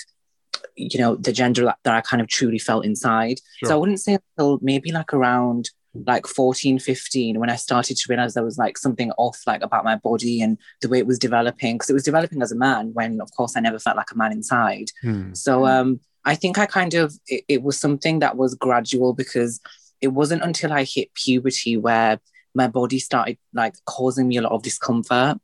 you 0.77 0.99
know 0.99 1.17
the 1.17 1.33
gender 1.33 1.65
that 1.65 1.79
that 1.85 1.95
I 1.95 2.01
kind 2.01 2.21
of 2.21 2.29
truly 2.29 2.59
felt 2.59 2.85
inside. 2.85 3.41
So 3.65 3.75
I 3.75 3.79
wouldn't 3.79 4.01
say 4.01 4.19
until 4.37 4.59
maybe 4.63 4.93
like 4.93 5.13
around 5.13 5.71
like 5.95 6.27
14, 6.27 6.79
15 6.79 7.39
when 7.39 7.51
I 7.51 7.57
started 7.57 7.97
to 7.99 8.07
realize 8.09 8.35
there 8.35 8.45
was 8.45 8.57
like 8.57 8.79
something 8.79 9.11
off 9.19 9.39
like 9.47 9.63
about 9.63 9.85
my 9.85 9.97
body 9.97 10.41
and 10.41 10.57
the 10.81 10.89
way 10.89 10.99
it 10.99 11.07
was 11.07 11.19
developing 11.19 11.75
because 11.75 11.91
it 11.91 11.95
was 11.95 12.03
developing 12.03 12.41
as 12.41 12.51
a 12.51 12.57
man 12.57 12.93
when 12.95 13.21
of 13.21 13.31
course 13.33 13.57
I 13.57 13.61
never 13.61 13.79
felt 13.79 13.97
like 13.97 14.11
a 14.11 14.17
man 14.17 14.33
inside. 14.33 14.87
Hmm. 15.03 15.35
So 15.35 15.67
um 15.67 16.01
I 16.25 16.35
think 16.35 16.59
I 16.59 16.67
kind 16.67 16.95
of 16.95 17.15
it, 17.27 17.45
it 17.49 17.63
was 17.63 17.79
something 17.79 18.21
that 18.21 18.37
was 18.37 18.55
gradual 18.55 19.13
because 19.13 19.61
it 20.01 20.09
wasn't 20.09 20.43
until 20.43 20.73
I 20.73 20.85
hit 20.85 21.15
puberty 21.15 21.77
where 21.77 22.19
my 22.55 22.69
body 22.69 22.99
started 22.99 23.39
like 23.53 23.75
causing 23.87 24.29
me 24.29 24.37
a 24.37 24.43
lot 24.43 24.53
of 24.53 24.63
discomfort. 24.63 25.39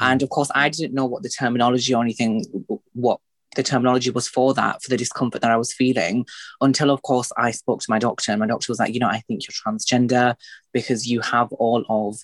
And 0.00 0.22
of 0.22 0.28
course 0.28 0.50
I 0.54 0.68
didn't 0.68 0.94
know 0.94 1.06
what 1.06 1.24
the 1.24 1.28
terminology 1.28 1.92
or 1.92 2.02
anything 2.02 2.44
what 2.92 3.20
the 3.56 3.62
terminology 3.62 4.10
was 4.10 4.28
for 4.28 4.54
that, 4.54 4.82
for 4.82 4.90
the 4.90 4.96
discomfort 4.96 5.40
that 5.42 5.50
I 5.50 5.56
was 5.56 5.72
feeling, 5.72 6.26
until 6.60 6.90
of 6.90 7.02
course 7.02 7.32
I 7.36 7.50
spoke 7.50 7.80
to 7.80 7.90
my 7.90 7.98
doctor, 7.98 8.30
and 8.32 8.40
my 8.40 8.46
doctor 8.46 8.70
was 8.70 8.78
like, 8.78 8.94
you 8.94 9.00
know, 9.00 9.08
I 9.08 9.20
think 9.26 9.42
you're 9.42 9.72
transgender 9.74 10.34
because 10.72 11.06
you 11.08 11.20
have 11.20 11.50
all 11.52 11.84
of, 11.88 12.18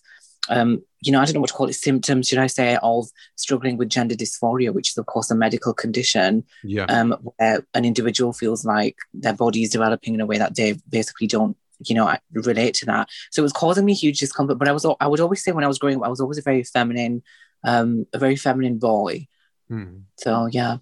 um, 0.50 0.82
you 1.00 1.10
know, 1.10 1.20
I 1.20 1.24
don't 1.24 1.34
know 1.34 1.40
what 1.40 1.48
to 1.48 1.54
call 1.54 1.68
it, 1.68 1.74
symptoms, 1.74 2.28
should 2.28 2.38
I 2.38 2.46
say, 2.46 2.78
of 2.82 3.06
struggling 3.36 3.78
with 3.78 3.88
gender 3.88 4.14
dysphoria, 4.14 4.72
which 4.72 4.90
is 4.90 4.98
of 4.98 5.06
course 5.06 5.30
a 5.30 5.34
medical 5.34 5.72
condition, 5.72 6.44
Yeah. 6.62 6.84
um, 6.84 7.12
where 7.38 7.66
an 7.72 7.84
individual 7.84 8.32
feels 8.32 8.64
like 8.64 8.96
their 9.14 9.32
body 9.34 9.62
is 9.62 9.70
developing 9.70 10.14
in 10.14 10.20
a 10.20 10.26
way 10.26 10.38
that 10.38 10.54
they 10.56 10.74
basically 10.88 11.26
don't. 11.26 11.56
You 11.84 11.96
know, 11.96 12.06
I 12.06 12.20
relate 12.32 12.74
to 12.74 12.86
that. 12.86 13.08
So 13.32 13.42
it 13.42 13.42
was 13.42 13.52
causing 13.52 13.84
me 13.84 13.94
huge 13.94 14.20
discomfort. 14.20 14.58
But 14.58 14.68
I 14.68 14.72
was, 14.72 14.86
I 15.00 15.06
would 15.08 15.20
always 15.20 15.42
say 15.42 15.50
when 15.50 15.64
I 15.64 15.68
was 15.68 15.78
growing 15.78 15.96
up, 15.96 16.04
I 16.04 16.08
was 16.08 16.20
always 16.20 16.38
a 16.38 16.42
very 16.42 16.62
feminine, 16.62 17.22
um, 17.64 18.06
a 18.12 18.18
very 18.18 18.36
feminine 18.36 18.78
boy. 18.78 19.26
Hmm. 19.68 20.00
So 20.16 20.46
yeah. 20.46 20.76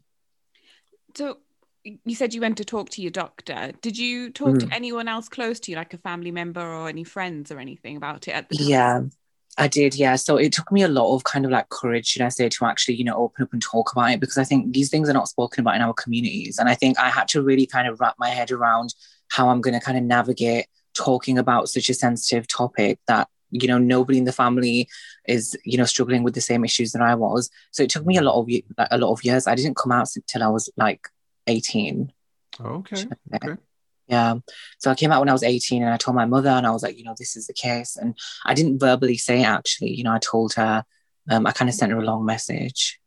So 1.15 1.39
you 1.85 2.15
said 2.15 2.33
you 2.33 2.41
went 2.41 2.57
to 2.59 2.65
talk 2.65 2.91
to 2.91 3.03
your 3.03 3.11
doctor. 3.11 3.73
Did 3.81 3.99
you 3.99 4.31
talk 4.31 4.55
Mm. 4.55 4.61
to 4.61 4.75
anyone 4.75 5.09
else 5.09 5.29
close 5.29 5.59
to 5.61 5.71
you, 5.71 5.77
like 5.77 5.93
a 5.93 5.99
family 5.99 6.31
member 6.31 6.61
or 6.61 6.89
any 6.89 7.05
friends 7.05 7.51
or 7.51 7.59
anything 7.59 7.97
about 7.97 8.29
it 8.29 8.33
at 8.33 8.49
the 8.49 8.57
time? 8.57 8.67
Yeah, 8.69 9.01
I 9.59 9.69
did. 9.69 9.95
Yeah. 9.97 10.17
So 10.17 10.37
it 10.37 10.53
took 10.53 10.71
me 10.71 10.83
a 10.83 10.89
lot 10.89 11.15
of 11.15 11.25
kind 11.25 11.45
of 11.45 11.51
like 11.51 11.69
courage, 11.71 12.07
should 12.07 12.23
I 12.23 12.29
say, 12.29 12.49
to 12.49 12.65
actually, 12.67 12.95
you 12.95 13.05
know, 13.05 13.17
open 13.17 13.43
up 13.43 13.53
and 13.53 13.61
talk 13.61 13.91
about 13.93 14.13
it 14.13 14.21
because 14.21 14.39
I 14.39 14.45
think 14.45 14.73
these 14.73 14.91
things 14.91 15.09
are 15.09 15.13
not 15.13 15.29
spoken 15.29 15.61
about 15.61 15.75
in 15.75 15.83
our 15.83 15.93
communities. 15.95 16.59
And 16.59 16.69
I 16.69 16.75
think 16.75 16.99
I 16.99 17.09
had 17.11 17.29
to 17.29 17.43
really 17.43 17.67
kind 17.67 17.89
of 17.89 18.01
wrap 18.01 18.15
my 18.19 18.29
head 18.31 18.53
around 18.53 18.95
how 19.31 19.49
I'm 19.49 19.61
going 19.61 19.75
to 19.75 19.85
kind 19.85 19.99
of 19.99 20.05
navigate 20.05 20.67
talking 20.95 21.37
about 21.37 21.69
such 21.69 21.89
a 21.89 21.95
sensitive 21.95 22.47
topic 22.47 23.01
that, 23.09 23.29
you 23.53 23.69
know, 23.69 23.79
nobody 23.79 24.19
in 24.19 24.25
the 24.25 24.33
family 24.33 24.89
is, 25.27 25.57
you 25.65 25.79
know, 25.79 25.85
struggling 25.85 26.23
with 26.23 26.35
the 26.35 26.41
same 26.41 26.65
issues 26.65 26.93
that 26.93 27.03
I 27.03 27.15
was. 27.15 27.51
So 27.71 27.83
it 27.83 27.91
took 27.91 28.07
me 28.07 28.17
a 28.17 28.23
lot 28.23 28.41
of 28.41 28.49
like, 28.49 28.89
a 28.91 28.99
lot 28.99 29.13
of 29.13 29.25
years. 29.25 29.47
I 29.47 29.55
didn't 29.55 29.77
come 29.77 29.93
out 29.93 30.09
until 30.17 30.43
I 30.43 30.49
was 30.49 30.71
like 30.77 31.09
18. 31.47 32.13
Okay. 32.61 33.05
Okay. 33.35 33.55
Yeah. 34.09 34.37
So 34.79 34.91
I 34.91 34.95
came 34.95 35.13
out 35.13 35.21
when 35.21 35.29
I 35.29 35.33
was 35.33 35.43
18 35.43 35.83
and 35.83 35.93
I 35.93 35.97
told 35.97 36.17
my 36.17 36.25
mother 36.25 36.51
and 36.51 36.67
I 36.67 36.71
was 36.71 36.83
like, 36.83 36.99
you 36.99 37.05
know, 37.05 37.15
this 37.17 37.37
is 37.37 37.47
the 37.47 37.55
case. 37.55 37.97
And 37.97 38.19
I 38.45 38.55
didn't 38.55 38.79
verbally 38.79 39.17
say 39.17 39.41
it 39.41 39.47
actually. 39.47 39.93
You 39.93 40.05
know, 40.05 40.13
I 40.13 40.19
told 40.19 40.55
her, 40.55 40.85
um, 41.31 41.47
I 41.47 41.53
kind 41.53 41.69
of 41.69 41.75
sent 41.75 41.93
her 41.93 41.99
a 41.99 42.05
long 42.05 42.25
message. 42.25 42.99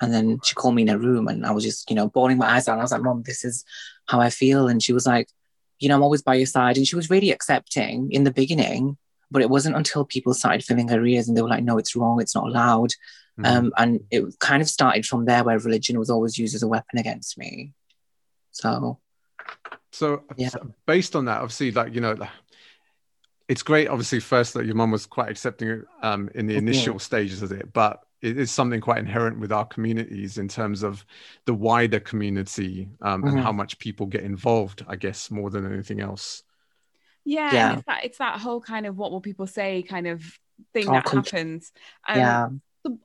And 0.00 0.12
then 0.12 0.40
she 0.42 0.54
called 0.54 0.74
me 0.74 0.82
in 0.82 0.88
a 0.88 0.98
room 0.98 1.28
and 1.28 1.46
I 1.46 1.52
was 1.52 1.64
just, 1.64 1.88
you 1.88 1.96
know, 1.96 2.08
bawling 2.08 2.38
my 2.38 2.56
eyes 2.56 2.68
out. 2.68 2.72
And 2.72 2.80
I 2.80 2.84
was 2.84 2.92
like, 2.92 3.02
Mom, 3.02 3.22
this 3.22 3.44
is 3.44 3.64
how 4.06 4.20
I 4.20 4.30
feel. 4.30 4.68
And 4.68 4.82
she 4.82 4.92
was 4.92 5.06
like, 5.06 5.28
you 5.78 5.88
know, 5.88 5.94
I'm 5.94 6.02
always 6.02 6.22
by 6.22 6.34
your 6.34 6.46
side. 6.46 6.76
And 6.76 6.86
she 6.86 6.96
was 6.96 7.10
really 7.10 7.30
accepting 7.30 8.10
in 8.12 8.24
the 8.24 8.32
beginning, 8.32 8.96
but 9.34 9.42
it 9.42 9.50
wasn't 9.50 9.76
until 9.76 10.06
people 10.06 10.32
started 10.32 10.64
filling 10.64 10.88
her 10.88 11.04
ears 11.04 11.28
and 11.28 11.36
they 11.36 11.42
were 11.42 11.48
like, 11.48 11.64
no, 11.64 11.76
it's 11.76 11.94
wrong, 11.94 12.22
it's 12.22 12.34
not 12.34 12.46
allowed. 12.46 12.92
Mm-hmm. 13.38 13.44
Um, 13.44 13.72
and 13.76 14.00
it 14.10 14.24
kind 14.38 14.62
of 14.62 14.68
started 14.68 15.04
from 15.04 15.26
there 15.26 15.44
where 15.44 15.58
religion 15.58 15.98
was 15.98 16.08
always 16.08 16.38
used 16.38 16.54
as 16.54 16.62
a 16.62 16.68
weapon 16.68 16.98
against 16.98 17.36
me. 17.36 17.72
So 18.52 18.98
so, 19.94 20.24
yeah. 20.36 20.50
based 20.86 21.14
on 21.14 21.26
that, 21.26 21.40
obviously, 21.40 21.70
like 21.70 21.94
you 21.94 22.00
know, 22.00 22.16
it's 23.48 23.62
great. 23.62 23.86
Obviously, 23.86 24.18
first 24.18 24.54
that 24.54 24.66
your 24.66 24.74
mom 24.74 24.90
was 24.90 25.06
quite 25.06 25.30
accepting 25.30 25.84
um, 26.02 26.28
in 26.34 26.46
the 26.46 26.56
initial 26.56 26.94
yeah. 26.94 26.98
stages 26.98 27.42
of 27.42 27.52
it, 27.52 27.72
but 27.72 28.00
it 28.20 28.36
is 28.36 28.50
something 28.50 28.80
quite 28.80 28.98
inherent 28.98 29.38
with 29.38 29.52
our 29.52 29.64
communities 29.66 30.38
in 30.38 30.48
terms 30.48 30.82
of 30.82 31.04
the 31.44 31.54
wider 31.54 32.00
community 32.00 32.88
um, 33.02 33.22
mm-hmm. 33.22 33.36
and 33.36 33.40
how 33.40 33.52
much 33.52 33.78
people 33.78 34.06
get 34.06 34.22
involved. 34.22 34.84
I 34.88 34.96
guess 34.96 35.30
more 35.30 35.50
than 35.50 35.72
anything 35.72 36.00
else. 36.00 36.42
Yeah, 37.24 37.52
yeah. 37.52 37.72
it's 37.74 37.84
that 37.86 38.04
it's 38.04 38.18
that 38.18 38.40
whole 38.40 38.60
kind 38.60 38.86
of 38.86 38.96
what 38.96 39.10
will 39.10 39.20
people 39.20 39.46
say 39.46 39.82
kind 39.82 40.06
of 40.06 40.22
thing 40.72 40.88
oh, 40.88 40.92
that 40.92 41.08
happens. 41.08 41.72
Um, 42.08 42.18
yeah 42.18 42.48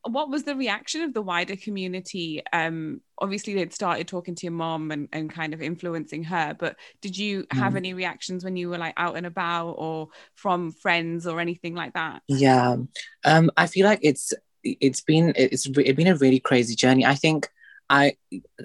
what 0.04 0.30
was 0.30 0.44
the 0.44 0.56
reaction 0.56 1.02
of 1.02 1.14
the 1.14 1.22
wider 1.22 1.56
community? 1.56 2.42
Um, 2.52 3.02
obviously, 3.18 3.54
they'd 3.54 3.74
started 3.74 4.08
talking 4.08 4.36
to 4.36 4.46
your 4.46 4.54
mom 4.54 4.92
and, 4.92 5.08
and 5.14 5.32
kind 5.32 5.54
of 5.54 5.62
influencing 5.62 6.24
her, 6.26 6.56
but 6.58 6.76
did 7.02 7.18
you 7.18 7.46
have 7.52 7.74
mm. 7.74 7.78
any 7.78 7.94
reactions 7.94 8.44
when 8.44 8.58
you 8.58 8.70
were 8.70 8.78
like 8.78 8.94
out 8.98 9.16
and 9.16 9.26
about 9.26 9.72
or 9.72 10.10
from 10.36 10.72
friends 10.72 11.26
or 11.26 11.40
anything 11.40 11.76
like 11.76 11.94
that? 11.94 12.22
Yeah, 12.28 12.76
um, 13.24 13.52
I 13.56 13.68
feel 13.68 13.86
like 13.86 14.00
it's 14.02 14.34
it's 14.64 15.02
been 15.02 15.34
it's, 15.38 15.66
it's 15.66 15.96
been 15.96 16.08
a 16.08 16.16
really 16.16 16.40
crazy 16.40 16.76
journey. 16.76 17.06
I 17.06 17.16
think 17.16 17.50
I 17.90 18.16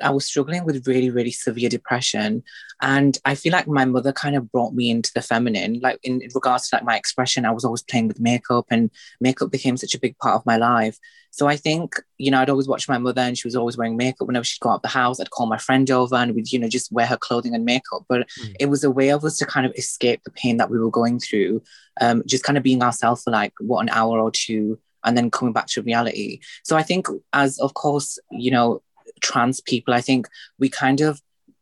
I 0.02 0.10
was 0.10 0.26
struggling 0.26 0.64
with 0.64 0.86
really 0.86 1.10
really 1.10 1.30
severe 1.30 1.68
depression, 1.68 2.42
and 2.82 3.18
I 3.24 3.34
feel 3.34 3.52
like 3.52 3.66
my 3.66 3.84
mother 3.84 4.12
kind 4.12 4.36
of 4.36 4.52
brought 4.52 4.74
me 4.74 4.90
into 4.90 5.10
the 5.14 5.22
feminine. 5.22 5.80
Like 5.80 5.98
in, 6.02 6.20
in, 6.20 6.30
regards 6.34 6.68
to 6.68 6.76
like 6.76 6.84
my 6.84 6.96
expression, 6.96 7.46
I 7.46 7.50
was 7.50 7.64
always 7.64 7.82
playing 7.82 8.08
with 8.08 8.20
makeup, 8.20 8.66
and 8.70 8.90
makeup 9.20 9.50
became 9.50 9.76
such 9.76 9.94
a 9.94 10.00
big 10.00 10.18
part 10.18 10.36
of 10.36 10.46
my 10.46 10.56
life. 10.56 10.98
So 11.30 11.46
I 11.46 11.56
think 11.56 11.96
you 12.18 12.30
know 12.30 12.40
I'd 12.40 12.50
always 12.50 12.68
watch 12.68 12.88
my 12.88 12.98
mother, 12.98 13.22
and 13.22 13.36
she 13.36 13.46
was 13.46 13.56
always 13.56 13.78
wearing 13.78 13.96
makeup. 13.96 14.26
Whenever 14.26 14.44
she'd 14.44 14.60
go 14.60 14.70
out 14.70 14.82
the 14.82 14.88
house, 14.88 15.20
I'd 15.20 15.30
call 15.30 15.46
my 15.46 15.58
friend 15.58 15.90
over, 15.90 16.16
and 16.16 16.34
we'd 16.34 16.52
you 16.52 16.58
know 16.58 16.68
just 16.68 16.92
wear 16.92 17.06
her 17.06 17.16
clothing 17.16 17.54
and 17.54 17.64
makeup. 17.64 18.04
But 18.08 18.28
mm. 18.40 18.54
it 18.60 18.66
was 18.66 18.84
a 18.84 18.90
way 18.90 19.08
of 19.08 19.24
us 19.24 19.38
to 19.38 19.46
kind 19.46 19.64
of 19.64 19.72
escape 19.76 20.20
the 20.24 20.32
pain 20.32 20.58
that 20.58 20.70
we 20.70 20.78
were 20.78 20.90
going 20.90 21.18
through, 21.18 21.62
um, 22.00 22.22
just 22.26 22.44
kind 22.44 22.58
of 22.58 22.62
being 22.62 22.82
ourselves 22.82 23.22
for 23.22 23.30
like 23.30 23.54
what 23.60 23.80
an 23.80 23.88
hour 23.88 24.20
or 24.20 24.30
two 24.30 24.78
and 25.04 25.16
then 25.16 25.30
coming 25.30 25.52
back 25.52 25.66
to 25.66 25.82
reality. 25.82 26.40
So 26.64 26.76
I 26.76 26.82
think 26.82 27.06
as 27.32 27.58
of 27.58 27.74
course, 27.74 28.18
you 28.30 28.50
know, 28.50 28.82
trans 29.20 29.60
people, 29.60 29.94
I 29.94 30.00
think 30.00 30.28
we 30.58 30.68
kind 30.68 31.00
of 31.00 31.20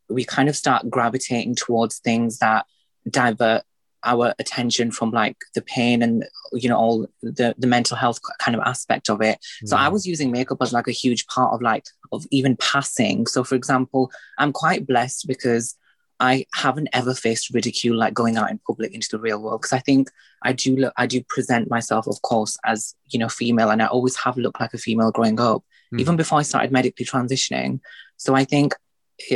we 0.09 0.23
kind 0.23 0.49
of 0.49 0.55
start 0.55 0.89
gravitating 0.89 1.55
towards 1.55 1.99
things 1.99 2.39
that 2.39 2.65
divert 3.09 3.63
our 4.05 4.33
attention 4.37 4.91
from 4.91 5.11
like 5.11 5.37
the 5.55 5.61
pain 5.61 6.01
and 6.01 6.25
you 6.51 6.67
know 6.67 6.77
all 6.77 7.07
the 7.21 7.55
the 7.57 7.67
mental 7.67 7.95
health 7.95 8.19
kind 8.39 8.55
of 8.55 8.61
aspect 8.65 9.09
of 9.09 9.21
it. 9.21 9.39
So 9.65 9.77
i 9.77 9.87
mm. 9.87 9.91
was 9.91 10.05
using 10.05 10.31
makeup 10.31 10.57
as 10.61 10.73
like 10.73 10.87
a 10.87 10.91
huge 10.91 11.25
part 11.27 11.53
of 11.53 11.61
like 11.61 11.85
of 12.11 12.25
even 12.31 12.57
passing. 12.57 13.27
So 13.27 13.43
for 13.43 13.55
example 13.55 14.11
i'm 14.37 14.51
quite 14.51 14.85
blessed 14.85 15.25
because 15.27 15.75
i 16.19 16.45
haven't 16.53 16.89
ever 16.93 17.13
faced 17.13 17.53
ridicule 17.53 17.97
like 17.97 18.13
going 18.13 18.37
out 18.37 18.51
in 18.51 18.59
public 18.67 18.93
into 18.93 19.07
the 19.11 19.19
real 19.19 19.41
world 19.41 19.59
because 19.61 19.73
i 19.73 19.79
think 19.79 20.11
i 20.43 20.53
do 20.53 20.75
look 20.75 20.93
i 20.95 21.07
do 21.07 21.23
present 21.27 21.71
myself 21.71 22.05
of 22.05 22.21
course 22.21 22.55
as 22.63 22.93
you 23.07 23.17
know 23.17 23.27
female 23.27 23.71
and 23.71 23.81
i 23.81 23.87
always 23.87 24.15
have 24.15 24.37
looked 24.37 24.59
like 24.59 24.73
a 24.75 24.77
female 24.77 25.11
growing 25.11 25.39
up 25.39 25.63
mm. 25.93 25.99
even 25.99 26.15
before 26.15 26.39
I 26.39 26.43
started 26.43 26.71
medically 26.71 27.05
transitioning. 27.05 27.79
So 28.17 28.35
I 28.35 28.43
think 28.45 28.73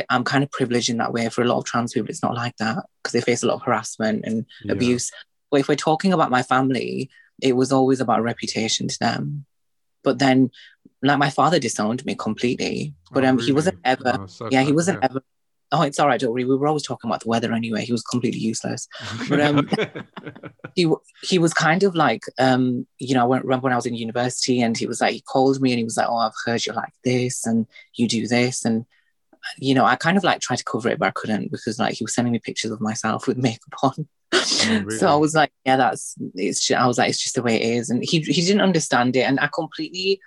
I'm 0.10 0.24
kind 0.24 0.44
of 0.44 0.52
privileged 0.52 0.90
in 0.90 0.98
that 0.98 1.14
way. 1.14 1.30
For 1.30 1.42
a 1.42 1.46
lot 1.46 1.58
of 1.58 1.66
trans 1.66 1.94
people, 1.94 2.10
it's 2.10 2.24
not 2.24 2.36
like 2.36 2.56
that 2.58 2.84
because 3.02 3.14
they 3.14 3.22
face 3.22 3.44
a 3.44 3.48
lot 3.48 3.56
of 3.56 3.64
harassment 3.64 4.26
and 4.26 4.46
yeah. 4.64 4.74
abuse. 4.74 5.12
But 5.52 5.62
if 5.62 5.68
we're 5.68 5.76
talking 5.76 6.14
about 6.14 6.32
my 6.32 6.44
family, 6.44 7.10
it 7.42 7.56
was 7.56 7.72
always 7.72 8.00
about 8.02 8.24
reputation 8.24 8.88
to 8.88 9.00
them. 9.00 9.46
But 10.04 10.20
then, 10.20 10.52
like 11.02 11.20
my 11.20 11.30
father 11.30 11.60
disowned 11.60 12.06
me 12.06 12.16
completely. 12.16 12.94
But 13.12 13.24
oh, 13.24 13.30
um, 13.30 13.36
really? 13.38 13.48
he 13.48 13.54
wasn't 13.54 13.80
ever. 13.84 14.18
Oh, 14.20 14.26
so 14.28 14.50
yeah, 14.52 14.64
he 14.64 14.72
wasn't 14.72 15.00
yeah. 15.02 15.10
ever 15.10 15.22
oh, 15.72 15.82
it's 15.82 16.00
all 16.00 16.08
right, 16.08 16.20
don't 16.20 16.32
worry. 16.32 16.46
We 16.46 16.56
were 16.56 16.68
always 16.68 16.84
talking 16.84 17.10
about 17.10 17.22
the 17.22 17.30
weather 17.30 17.52
anyway. 17.52 17.84
He 17.84 17.92
was 17.92 18.04
completely 18.04 18.40
useless. 18.40 18.88
But 19.28 19.42
um, 19.42 19.70
he 20.76 20.92
he 21.24 21.40
was 21.40 21.54
kind 21.54 21.84
of 21.84 21.96
like, 21.96 22.24
um, 22.40 22.88
you 23.00 23.14
know, 23.14 23.32
I 23.32 23.38
remember 23.38 23.66
when 23.66 23.74
I 23.74 23.78
was 23.78 23.86
in 23.86 23.96
university 23.96 24.62
and 24.62 24.78
he 24.78 24.88
was 24.88 25.02
like, 25.02 25.14
he 25.14 25.22
called 25.22 25.60
me 25.62 25.72
and 25.72 25.78
he 25.78 25.84
was 25.84 25.98
like, 25.98 26.08
oh, 26.10 26.18
I've 26.18 26.32
heard 26.46 26.66
you 26.66 26.74
like 26.74 26.94
this 27.04 27.46
and 27.46 27.68
you 27.96 28.08
do 28.08 28.28
this. 28.28 28.64
And, 28.64 28.86
you 29.58 29.74
know, 29.74 29.86
I 29.86 29.96
kind 29.96 30.18
of 30.18 30.24
like 30.24 30.40
tried 30.40 30.58
to 30.58 30.64
cover 30.64 30.90
it, 30.90 31.00
but 31.00 31.08
I 31.08 31.12
couldn't 31.12 31.52
because 31.52 31.80
like 31.80 31.96
he 31.96 32.04
was 32.04 32.14
sending 32.14 32.32
me 32.32 32.40
pictures 32.40 32.72
of 32.72 32.82
myself 32.82 33.28
with 33.28 33.38
makeup 33.38 33.84
on. 33.84 34.08
Oh, 34.34 34.82
really? 34.84 34.98
So 34.98 35.08
I 35.08 35.16
was 35.16 35.36
like, 35.36 35.52
yeah, 35.66 35.78
that's, 35.78 36.16
it's, 36.36 36.70
I 36.72 36.88
was 36.88 36.98
like, 36.98 37.10
it's 37.10 37.22
just 37.22 37.36
the 37.36 37.44
way 37.44 37.62
it 37.62 37.78
is. 37.78 37.90
And 37.90 38.04
he, 38.04 38.20
he 38.20 38.42
didn't 38.42 38.62
understand 38.62 39.16
it. 39.16 39.22
And 39.22 39.40
I 39.40 39.48
completely, 39.48 40.22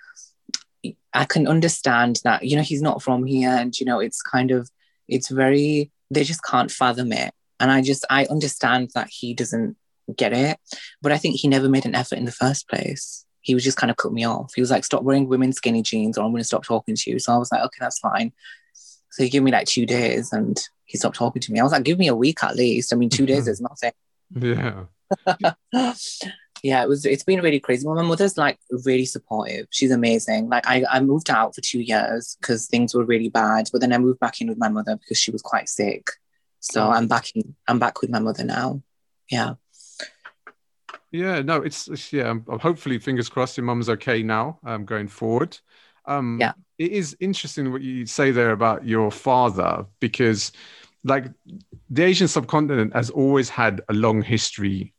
I 1.13 1.25
can 1.25 1.47
understand 1.47 2.19
that, 2.23 2.43
you 2.43 2.55
know, 2.55 2.63
he's 2.63 2.81
not 2.81 3.01
from 3.01 3.25
here 3.25 3.49
and, 3.49 3.77
you 3.79 3.85
know, 3.85 3.99
it's 3.99 4.21
kind 4.21 4.51
of, 4.51 4.69
it's 5.11 5.29
very 5.29 5.91
they 6.09 6.23
just 6.23 6.43
can't 6.43 6.71
fathom 6.71 7.11
it. 7.11 7.33
And 7.59 7.69
i 7.69 7.81
just 7.81 8.05
i 8.09 8.25
understand 8.25 8.89
that 8.95 9.09
he 9.09 9.35
doesn't 9.35 9.77
get 10.17 10.33
it 10.33 10.57
but 11.01 11.11
i 11.11 11.17
think 11.17 11.35
he 11.35 11.47
never 11.47 11.69
made 11.69 11.85
an 11.85 11.95
effort 11.95 12.17
in 12.17 12.25
the 12.25 12.31
first 12.31 12.67
place. 12.67 13.25
He 13.43 13.55
was 13.55 13.63
just 13.63 13.77
kind 13.77 13.89
of 13.89 13.97
cut 13.97 14.13
me 14.13 14.23
off. 14.23 14.53
He 14.55 14.61
was 14.61 14.69
like 14.69 14.83
stop 14.83 15.03
wearing 15.03 15.27
women's 15.27 15.57
skinny 15.57 15.83
jeans 15.83 16.17
or 16.17 16.23
i'm 16.23 16.31
going 16.31 16.41
to 16.41 16.47
stop 16.47 16.63
talking 16.63 16.95
to 16.95 17.11
you. 17.11 17.19
So 17.19 17.33
i 17.33 17.37
was 17.37 17.51
like 17.51 17.61
okay 17.61 17.77
that's 17.79 17.99
fine. 17.99 18.31
So 19.11 19.23
he 19.23 19.29
gave 19.29 19.43
me 19.43 19.51
like 19.51 19.67
two 19.67 19.85
days 19.85 20.33
and 20.33 20.59
he 20.85 20.97
stopped 20.97 21.17
talking 21.17 21.41
to 21.41 21.51
me. 21.51 21.59
I 21.59 21.63
was 21.63 21.71
like 21.71 21.83
give 21.83 21.99
me 21.99 22.07
a 22.07 22.15
week 22.15 22.43
at 22.43 22.55
least. 22.55 22.93
I 22.93 22.95
mean 22.95 23.09
two 23.09 23.25
days 23.25 23.47
is 23.53 23.61
nothing. 23.61 23.93
Yeah 24.33 24.85
yeah, 26.63 26.83
it 26.83 26.87
was. 26.87 27.05
It's 27.05 27.23
been 27.23 27.41
really 27.41 27.59
crazy. 27.59 27.87
my 27.87 28.03
mother's 28.03 28.37
like 28.37 28.59
really 28.85 29.05
supportive. 29.05 29.67
She's 29.71 29.91
amazing. 29.91 30.49
Like 30.49 30.67
I, 30.67 30.83
I 30.89 30.99
moved 30.99 31.29
out 31.29 31.55
for 31.55 31.61
two 31.61 31.81
years 31.81 32.37
because 32.39 32.67
things 32.67 32.93
were 32.93 33.03
really 33.03 33.29
bad, 33.29 33.69
but 33.71 33.81
then 33.81 33.93
I 33.93 33.97
moved 33.97 34.19
back 34.19 34.41
in 34.41 34.47
with 34.47 34.59
my 34.59 34.69
mother 34.69 34.95
because 34.95 35.17
she 35.17 35.31
was 35.31 35.41
quite 35.41 35.69
sick. 35.69 36.07
So 36.59 36.89
I'm 36.89 37.07
back 37.07 37.35
in. 37.35 37.55
I'm 37.67 37.79
back 37.79 38.01
with 38.01 38.11
my 38.11 38.19
mother 38.19 38.43
now. 38.43 38.83
Yeah. 39.29 39.55
Yeah. 41.11 41.41
No, 41.41 41.57
it's, 41.57 41.87
it's 41.87 42.13
yeah. 42.13 42.29
Um, 42.29 42.45
hopefully, 42.47 42.99
fingers 42.99 43.29
crossed, 43.29 43.57
your 43.57 43.65
mum's 43.65 43.89
okay 43.89 44.21
now. 44.21 44.59
Um, 44.63 44.85
going 44.85 45.07
forward. 45.07 45.57
Um, 46.05 46.37
yeah. 46.39 46.53
It 46.77 46.91
is 46.91 47.17
interesting 47.19 47.71
what 47.71 47.81
you 47.81 48.05
say 48.05 48.31
there 48.31 48.51
about 48.51 48.85
your 48.85 49.11
father 49.11 49.85
because, 49.99 50.51
like, 51.03 51.25
the 51.89 52.03
Asian 52.03 52.27
subcontinent 52.27 52.93
has 52.93 53.09
always 53.09 53.49
had 53.49 53.81
a 53.89 53.93
long 53.93 54.21
history 54.21 54.93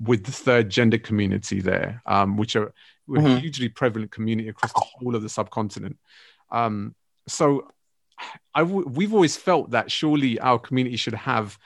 with 0.00 0.24
the 0.24 0.32
third 0.32 0.70
gender 0.70 0.98
community 0.98 1.60
there, 1.60 2.02
um, 2.06 2.36
which 2.36 2.56
are 2.56 2.72
mm-hmm. 3.08 3.26
a 3.26 3.38
hugely 3.38 3.68
prevalent 3.68 4.10
community 4.10 4.48
across 4.48 4.72
the 4.72 4.80
whole 4.80 5.14
of 5.14 5.22
the 5.22 5.28
subcontinent. 5.28 5.98
Um, 6.50 6.94
so 7.26 7.68
I 8.54 8.60
w- 8.60 8.88
we've 8.88 9.14
always 9.14 9.36
felt 9.36 9.70
that 9.70 9.90
surely 9.90 10.40
our 10.40 10.58
community 10.58 10.96
should 10.96 11.14
have 11.14 11.58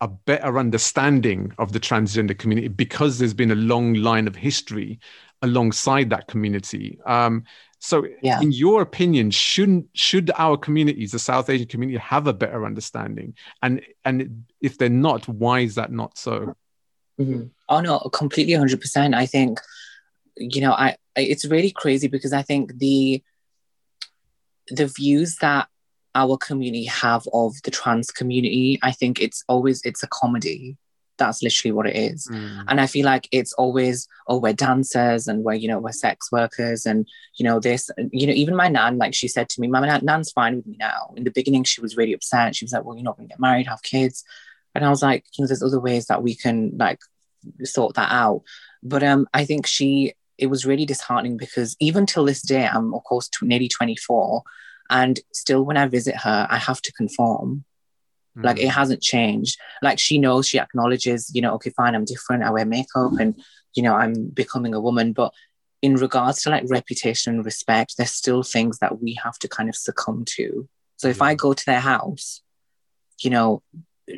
a 0.00 0.08
better 0.08 0.58
understanding 0.58 1.52
of 1.58 1.72
the 1.72 1.80
transgender 1.80 2.36
community 2.36 2.68
because 2.68 3.18
there's 3.18 3.34
been 3.34 3.50
a 3.50 3.56
long 3.56 3.94
line 3.94 4.26
of 4.26 4.34
history 4.34 4.98
alongside 5.42 6.10
that 6.10 6.26
community. 6.26 6.98
Um, 7.06 7.44
so, 7.78 8.06
yeah. 8.22 8.40
in 8.40 8.52
your 8.52 8.82
opinion, 8.82 9.30
shouldn't 9.30 9.88
should 9.94 10.30
our 10.36 10.56
communities, 10.58 11.12
the 11.12 11.18
South 11.18 11.48
Asian 11.48 11.66
community, 11.66 11.98
have 11.98 12.26
a 12.26 12.32
better 12.32 12.66
understanding? 12.66 13.34
And 13.62 13.80
and 14.04 14.44
if 14.60 14.76
they're 14.76 14.90
not, 14.90 15.26
why 15.28 15.60
is 15.60 15.76
that 15.76 15.90
not 15.90 16.18
so? 16.18 16.54
Mm-hmm. 17.20 17.42
Oh 17.68 17.80
no, 17.80 17.98
completely, 18.12 18.54
hundred 18.54 18.80
percent. 18.80 19.14
I 19.14 19.26
think, 19.26 19.60
you 20.36 20.60
know, 20.60 20.72
I 20.72 20.96
it's 21.16 21.44
really 21.44 21.70
crazy 21.70 22.08
because 22.08 22.32
I 22.32 22.42
think 22.42 22.78
the 22.78 23.22
the 24.68 24.86
views 24.86 25.36
that 25.36 25.68
our 26.14 26.36
community 26.36 26.86
have 26.86 27.26
of 27.32 27.54
the 27.62 27.70
trans 27.70 28.10
community, 28.10 28.78
I 28.82 28.92
think 28.92 29.20
it's 29.20 29.44
always 29.48 29.82
it's 29.84 30.02
a 30.02 30.08
comedy. 30.08 30.76
That's 31.18 31.42
literally 31.42 31.72
what 31.72 31.86
it 31.86 31.96
is. 31.96 32.26
Mm. 32.32 32.64
And 32.68 32.80
I 32.80 32.86
feel 32.86 33.04
like 33.04 33.28
it's 33.30 33.52
always, 33.52 34.08
oh, 34.26 34.38
we're 34.38 34.54
dancers 34.54 35.28
and 35.28 35.44
we're, 35.44 35.52
you 35.52 35.68
know, 35.68 35.78
we're 35.78 35.92
sex 35.92 36.32
workers 36.32 36.86
and, 36.86 37.06
you 37.36 37.44
know, 37.44 37.60
this, 37.60 37.90
you 38.10 38.26
know, 38.26 38.32
even 38.32 38.56
my 38.56 38.68
nan, 38.68 38.96
like 38.96 39.14
she 39.14 39.28
said 39.28 39.50
to 39.50 39.60
me, 39.60 39.68
my 39.68 39.98
nan's 39.98 40.32
fine 40.32 40.56
with 40.56 40.66
me 40.66 40.78
now. 40.80 41.12
In 41.18 41.24
the 41.24 41.30
beginning, 41.30 41.64
she 41.64 41.82
was 41.82 41.94
really 41.94 42.14
upset. 42.14 42.56
She 42.56 42.64
was 42.64 42.72
like, 42.72 42.84
well, 42.84 42.96
you're 42.96 43.04
not 43.04 43.18
going 43.18 43.28
to 43.28 43.32
get 43.34 43.38
married, 43.38 43.66
have 43.66 43.82
kids. 43.82 44.24
And 44.74 44.84
I 44.84 44.90
was 44.90 45.02
like, 45.02 45.24
you 45.36 45.42
know, 45.42 45.46
there's 45.46 45.62
other 45.62 45.80
ways 45.80 46.06
that 46.06 46.22
we 46.22 46.34
can 46.34 46.76
like 46.76 47.00
sort 47.64 47.94
that 47.96 48.10
out. 48.12 48.42
But 48.82 49.02
um, 49.02 49.26
I 49.34 49.44
think 49.44 49.66
she, 49.66 50.14
it 50.38 50.46
was 50.46 50.64
really 50.66 50.86
disheartening 50.86 51.36
because 51.36 51.76
even 51.80 52.06
till 52.06 52.24
this 52.24 52.42
day, 52.42 52.66
I'm 52.66 52.94
of 52.94 53.04
course 53.04 53.28
t- 53.28 53.46
nearly 53.46 53.68
24, 53.68 54.42
and 54.88 55.20
still 55.32 55.64
when 55.64 55.76
I 55.76 55.86
visit 55.86 56.16
her, 56.16 56.46
I 56.50 56.56
have 56.58 56.80
to 56.82 56.92
conform. 56.92 57.64
Like 58.36 58.58
it 58.58 58.68
Mm. 58.68 58.74
hasn't 58.74 59.02
changed. 59.02 59.58
Like 59.82 59.98
she 59.98 60.16
knows, 60.18 60.46
she 60.46 60.58
acknowledges, 60.58 61.30
you 61.34 61.42
know, 61.42 61.54
okay, 61.54 61.70
fine, 61.70 61.94
I'm 61.94 62.04
different. 62.04 62.44
I 62.44 62.50
wear 62.50 62.64
makeup 62.64 63.12
and, 63.18 63.34
you 63.74 63.82
know, 63.82 63.94
I'm 63.94 64.28
becoming 64.28 64.72
a 64.72 64.80
woman. 64.80 65.12
But 65.12 65.34
in 65.82 65.96
regards 65.96 66.42
to 66.42 66.50
like 66.50 66.64
reputation 66.68 67.34
and 67.34 67.44
respect, 67.44 67.94
there's 67.96 68.12
still 68.12 68.42
things 68.44 68.78
that 68.78 69.02
we 69.02 69.18
have 69.22 69.36
to 69.40 69.48
kind 69.48 69.68
of 69.68 69.74
succumb 69.76 70.24
to. 70.36 70.68
So 70.96 71.08
if 71.08 71.20
I 71.20 71.34
go 71.34 71.52
to 71.54 71.66
their 71.66 71.80
house, 71.80 72.40
you 73.20 73.30
know, 73.30 73.62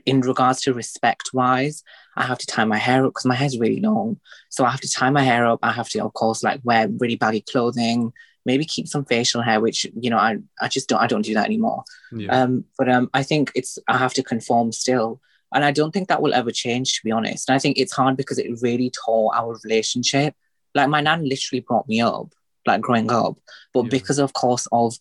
in 0.07 0.21
regards 0.21 0.61
to 0.63 0.75
respect 0.75 1.31
wise, 1.33 1.83
I 2.17 2.25
have 2.25 2.39
to 2.39 2.47
tie 2.47 2.65
my 2.65 2.79
hair 2.79 3.05
up 3.05 3.11
because 3.11 3.25
my 3.25 3.35
hair's 3.35 3.59
really 3.59 3.81
long. 3.81 4.21
So 4.51 4.65
I 4.65 4.71
have 4.71 4.81
to 4.81 4.91
tie 4.91 5.11
my 5.11 5.23
hair 5.23 5.47
up. 5.47 5.61
I 5.63 5.73
have 5.73 5.89
to, 5.91 6.05
of 6.05 6.13
course, 6.15 6.43
like 6.43 6.61
wear 6.65 6.89
really 6.89 7.17
baggy 7.17 7.41
clothing, 7.43 8.13
maybe 8.45 8.65
keep 8.65 8.89
some 8.89 9.05
facial 9.05 9.43
hair, 9.43 9.61
which, 9.61 9.87
you 9.95 10.11
know, 10.11 10.19
I, 10.19 10.39
I 10.61 10.69
just 10.69 10.89
don't, 10.89 11.01
I 11.01 11.07
don't 11.07 11.23
do 11.25 11.35
that 11.35 11.47
anymore. 11.47 11.85
Yeah. 12.13 12.43
Um, 12.43 12.65
but 12.79 12.89
um, 12.89 13.09
I 13.15 13.23
think 13.23 13.51
it's 13.55 13.79
I 13.89 13.97
have 13.99 14.15
to 14.15 14.23
conform 14.23 14.73
still, 14.73 15.21
and 15.55 15.65
I 15.65 15.71
don't 15.71 15.93
think 15.93 16.09
that 16.09 16.23
will 16.23 16.35
ever 16.35 16.51
change. 16.51 16.95
To 16.95 17.01
be 17.05 17.13
honest, 17.13 17.49
and 17.49 17.57
I 17.57 17.59
think 17.59 17.79
it's 17.79 17.93
hard 17.93 18.17
because 18.17 18.39
it 18.39 18.61
really 18.63 18.91
tore 18.91 19.35
our 19.35 19.59
relationship. 19.65 20.35
Like 20.75 20.89
my 20.89 21.01
nan 21.01 21.29
literally 21.29 21.61
brought 21.61 21.89
me 21.89 22.01
up, 22.01 22.33
like 22.67 22.81
growing 22.81 23.11
up, 23.11 23.39
but 23.75 23.85
Yeah. 23.85 23.91
because 23.91 24.19
of 24.19 24.33
course 24.33 24.67
of 24.73 24.95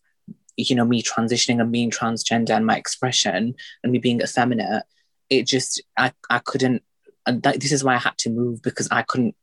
you 0.58 0.76
know 0.76 0.86
me 0.86 1.02
transitioning 1.02 1.62
and 1.62 1.72
being 1.72 1.92
transgender 1.92 2.52
and 2.52 2.66
my 2.66 2.78
expression 2.78 3.56
and 3.84 3.92
me 3.92 4.00
being 4.00 4.22
effeminate, 4.22 4.84
it 5.30 5.44
just 5.48 5.82
I 5.98 6.14
I 6.30 6.40
couldn't. 6.40 6.84
And 7.26 7.44
that, 7.44 7.60
this 7.60 7.72
is 7.72 7.84
why 7.84 7.96
I 7.96 8.00
had 8.00 8.18
to 8.20 8.30
move 8.30 8.62
because 8.62 8.88
I 8.92 9.04
couldn't. 9.04 9.36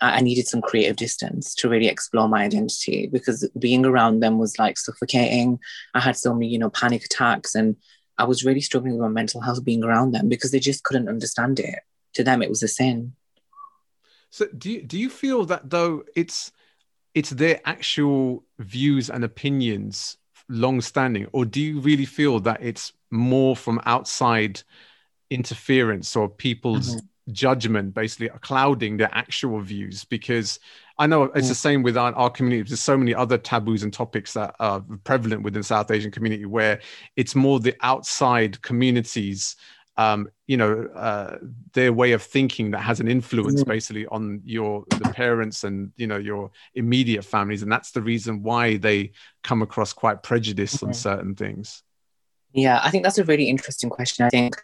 I 0.00 0.18
I 0.18 0.20
needed 0.20 0.46
some 0.46 0.62
creative 0.62 0.96
distance 0.96 1.54
to 1.56 1.68
really 1.68 1.88
explore 1.88 2.28
my 2.28 2.44
identity 2.44 3.06
because 3.06 3.48
being 3.58 3.84
around 3.86 4.20
them 4.20 4.38
was 4.38 4.58
like 4.58 4.78
suffocating. 4.78 5.58
I 5.94 6.00
had 6.00 6.16
so 6.16 6.34
many, 6.34 6.48
you 6.48 6.58
know, 6.58 6.70
panic 6.70 7.04
attacks 7.04 7.54
and 7.54 7.76
I 8.16 8.24
was 8.24 8.44
really 8.44 8.60
struggling 8.60 8.92
with 8.92 9.02
my 9.02 9.08
mental 9.08 9.40
health 9.40 9.64
being 9.64 9.82
around 9.82 10.12
them 10.12 10.28
because 10.28 10.52
they 10.52 10.60
just 10.60 10.84
couldn't 10.84 11.08
understand 11.08 11.58
it. 11.58 11.80
To 12.14 12.22
them, 12.22 12.42
it 12.42 12.48
was 12.48 12.62
a 12.62 12.68
sin. 12.68 13.14
So 14.30 14.46
do 14.46 14.70
you 14.70 14.82
do 14.82 14.98
you 14.98 15.10
feel 15.10 15.44
that 15.46 15.70
though 15.70 16.04
it's 16.14 16.52
it's 17.14 17.30
their 17.30 17.60
actual 17.64 18.44
views 18.58 19.08
and 19.08 19.24
opinions 19.24 20.16
long 20.48 20.80
standing, 20.80 21.26
or 21.32 21.44
do 21.44 21.60
you 21.60 21.80
really 21.80 22.04
feel 22.04 22.40
that 22.40 22.62
it's 22.62 22.92
more 23.10 23.56
from 23.56 23.80
outside 23.86 24.62
interference 25.30 26.16
or 26.16 26.28
people's 26.28 26.96
mm-hmm. 26.96 27.32
judgment 27.32 27.94
basically 27.94 28.28
clouding 28.40 28.96
their 28.96 29.10
actual 29.12 29.60
views? 29.60 30.04
Because 30.04 30.58
I 30.98 31.06
know 31.06 31.24
it's 31.24 31.48
the 31.48 31.54
mm. 31.54 31.56
same 31.56 31.82
with 31.82 31.96
our, 31.96 32.12
our 32.14 32.30
community. 32.30 32.68
There's 32.68 32.80
so 32.80 32.96
many 32.96 33.14
other 33.14 33.36
taboos 33.36 33.82
and 33.82 33.92
topics 33.92 34.34
that 34.34 34.54
are 34.60 34.80
prevalent 35.02 35.42
within 35.42 35.60
the 35.60 35.66
South 35.66 35.90
Asian 35.90 36.10
community 36.10 36.44
where 36.44 36.80
it's 37.16 37.34
more 37.34 37.58
the 37.58 37.74
outside 37.82 38.62
communities 38.62 39.56
um, 39.96 40.28
you 40.46 40.56
know, 40.56 40.88
uh, 40.94 41.38
their 41.72 41.92
way 41.92 42.12
of 42.12 42.22
thinking 42.22 42.72
that 42.72 42.80
has 42.80 43.00
an 43.00 43.08
influence 43.08 43.62
Mhm. 43.62 43.68
basically 43.68 44.06
on 44.06 44.40
your 44.44 44.84
the 44.88 45.08
parents 45.10 45.64
and 45.64 45.92
you 45.96 46.06
know 46.06 46.16
your 46.16 46.50
immediate 46.74 47.24
families, 47.24 47.62
and 47.62 47.70
that's 47.70 47.92
the 47.92 48.02
reason 48.02 48.42
why 48.42 48.76
they 48.76 49.12
come 49.42 49.62
across 49.62 49.92
quite 49.92 50.22
prejudiced 50.22 50.82
on 50.82 50.90
Mhm. 50.90 50.96
certain 50.96 51.34
things. 51.34 51.82
Yeah, 52.52 52.80
I 52.84 52.90
think 52.90 53.02
that's 53.02 53.18
a 53.18 53.24
really 53.24 53.48
interesting 53.48 53.90
question. 53.90 54.24
I 54.24 54.30
think, 54.30 54.54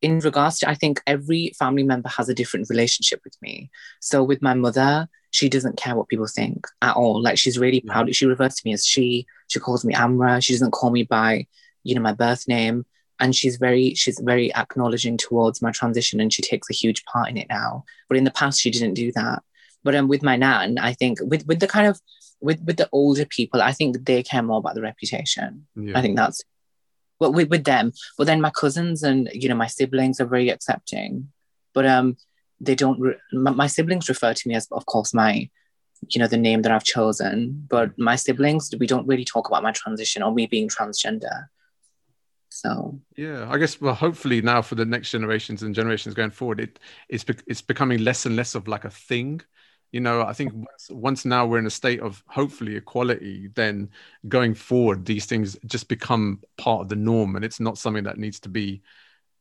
in 0.00 0.18
regards 0.18 0.58
to, 0.58 0.68
I 0.68 0.74
think 0.74 1.00
every 1.06 1.52
family 1.56 1.84
member 1.84 2.08
has 2.08 2.28
a 2.28 2.34
different 2.34 2.68
relationship 2.68 3.20
with 3.24 3.36
me. 3.40 3.70
So 4.00 4.24
with 4.24 4.42
my 4.42 4.54
mother, 4.54 5.08
she 5.30 5.48
doesn't 5.48 5.76
care 5.76 5.94
what 5.94 6.08
people 6.08 6.26
think 6.26 6.66
at 6.82 6.96
all. 6.96 7.22
Like 7.22 7.38
she's 7.38 7.58
really 7.58 7.80
proud. 7.80 8.12
She 8.14 8.26
refers 8.26 8.56
to 8.56 8.62
me 8.64 8.72
as 8.72 8.84
she. 8.84 9.26
She 9.48 9.60
calls 9.60 9.84
me 9.84 9.94
Amra. 9.94 10.40
She 10.40 10.52
doesn't 10.52 10.72
call 10.72 10.90
me 10.90 11.04
by, 11.04 11.46
you 11.84 11.94
know, 11.94 12.00
my 12.00 12.12
birth 12.12 12.48
name. 12.48 12.86
And 13.22 13.34
she's 13.34 13.56
very, 13.56 13.94
she's 13.94 14.20
very 14.20 14.52
acknowledging 14.54 15.16
towards 15.16 15.62
my 15.62 15.70
transition, 15.70 16.20
and 16.20 16.32
she 16.32 16.42
takes 16.42 16.68
a 16.68 16.74
huge 16.74 17.04
part 17.04 17.30
in 17.30 17.36
it 17.38 17.48
now. 17.48 17.84
But 18.08 18.18
in 18.18 18.24
the 18.24 18.30
past, 18.40 18.60
she 18.60 18.70
didn't 18.70 18.94
do 18.94 19.12
that. 19.12 19.42
But 19.84 19.94
um, 19.94 20.08
with 20.08 20.22
my 20.22 20.36
nan, 20.36 20.78
I 20.78 20.92
think 20.92 21.18
with 21.22 21.46
with 21.46 21.60
the 21.60 21.68
kind 21.68 21.86
of 21.86 22.00
with 22.40 22.60
with 22.66 22.76
the 22.76 22.88
older 22.92 23.24
people, 23.24 23.62
I 23.62 23.72
think 23.72 24.04
they 24.04 24.22
care 24.22 24.42
more 24.42 24.58
about 24.58 24.74
the 24.74 24.82
reputation. 24.82 25.66
Yeah. 25.74 25.96
I 25.98 26.02
think 26.02 26.16
that's 26.16 26.42
well 27.20 27.32
with, 27.32 27.48
with 27.48 27.64
them. 27.64 27.92
But 28.18 28.26
then 28.26 28.40
my 28.40 28.50
cousins 28.50 29.02
and 29.02 29.30
you 29.32 29.48
know 29.48 29.54
my 29.54 29.68
siblings 29.68 30.20
are 30.20 30.26
very 30.26 30.50
accepting, 30.50 31.32
but 31.74 31.86
um 31.86 32.16
they 32.62 32.74
don't. 32.74 33.00
Re- 33.00 33.18
my, 33.32 33.50
my 33.50 33.66
siblings 33.66 34.08
refer 34.08 34.32
to 34.34 34.48
me 34.48 34.54
as, 34.54 34.68
of 34.70 34.86
course, 34.86 35.12
my 35.12 35.48
you 36.08 36.18
know 36.20 36.28
the 36.28 36.36
name 36.36 36.62
that 36.62 36.72
I've 36.72 36.84
chosen. 36.84 37.66
But 37.68 37.98
my 37.98 38.16
siblings, 38.16 38.70
we 38.78 38.86
don't 38.86 39.06
really 39.06 39.24
talk 39.24 39.48
about 39.48 39.62
my 39.62 39.72
transition 39.72 40.22
or 40.22 40.32
me 40.32 40.46
being 40.46 40.68
transgender. 40.68 41.46
So 42.52 43.00
Yeah, 43.16 43.48
I 43.50 43.58
guess. 43.58 43.80
Well, 43.80 43.94
hopefully 43.94 44.40
now 44.40 44.62
for 44.62 44.74
the 44.74 44.86
next 44.86 45.10
generations 45.10 45.62
and 45.62 45.74
generations 45.74 46.14
going 46.14 46.30
forward, 46.30 46.60
it 46.60 46.78
it's 47.08 47.24
bec- 47.24 47.44
it's 47.46 47.60
becoming 47.60 47.98
less 48.04 48.24
and 48.26 48.36
less 48.36 48.54
of 48.54 48.68
like 48.68 48.84
a 48.84 48.90
thing. 48.90 49.42
You 49.92 50.00
know, 50.00 50.22
I 50.22 50.32
think 50.32 50.54
once, 50.54 50.88
once 50.90 51.24
now 51.26 51.44
we're 51.46 51.58
in 51.58 51.66
a 51.66 51.70
state 51.70 52.00
of 52.00 52.22
hopefully 52.26 52.76
equality, 52.76 53.48
then 53.54 53.90
going 54.28 54.54
forward, 54.54 55.04
these 55.04 55.26
things 55.26 55.58
just 55.66 55.88
become 55.88 56.40
part 56.56 56.80
of 56.82 56.88
the 56.88 56.96
norm, 56.96 57.36
and 57.36 57.44
it's 57.44 57.60
not 57.60 57.76
something 57.76 58.04
that 58.04 58.16
needs 58.18 58.40
to 58.40 58.48
be, 58.48 58.80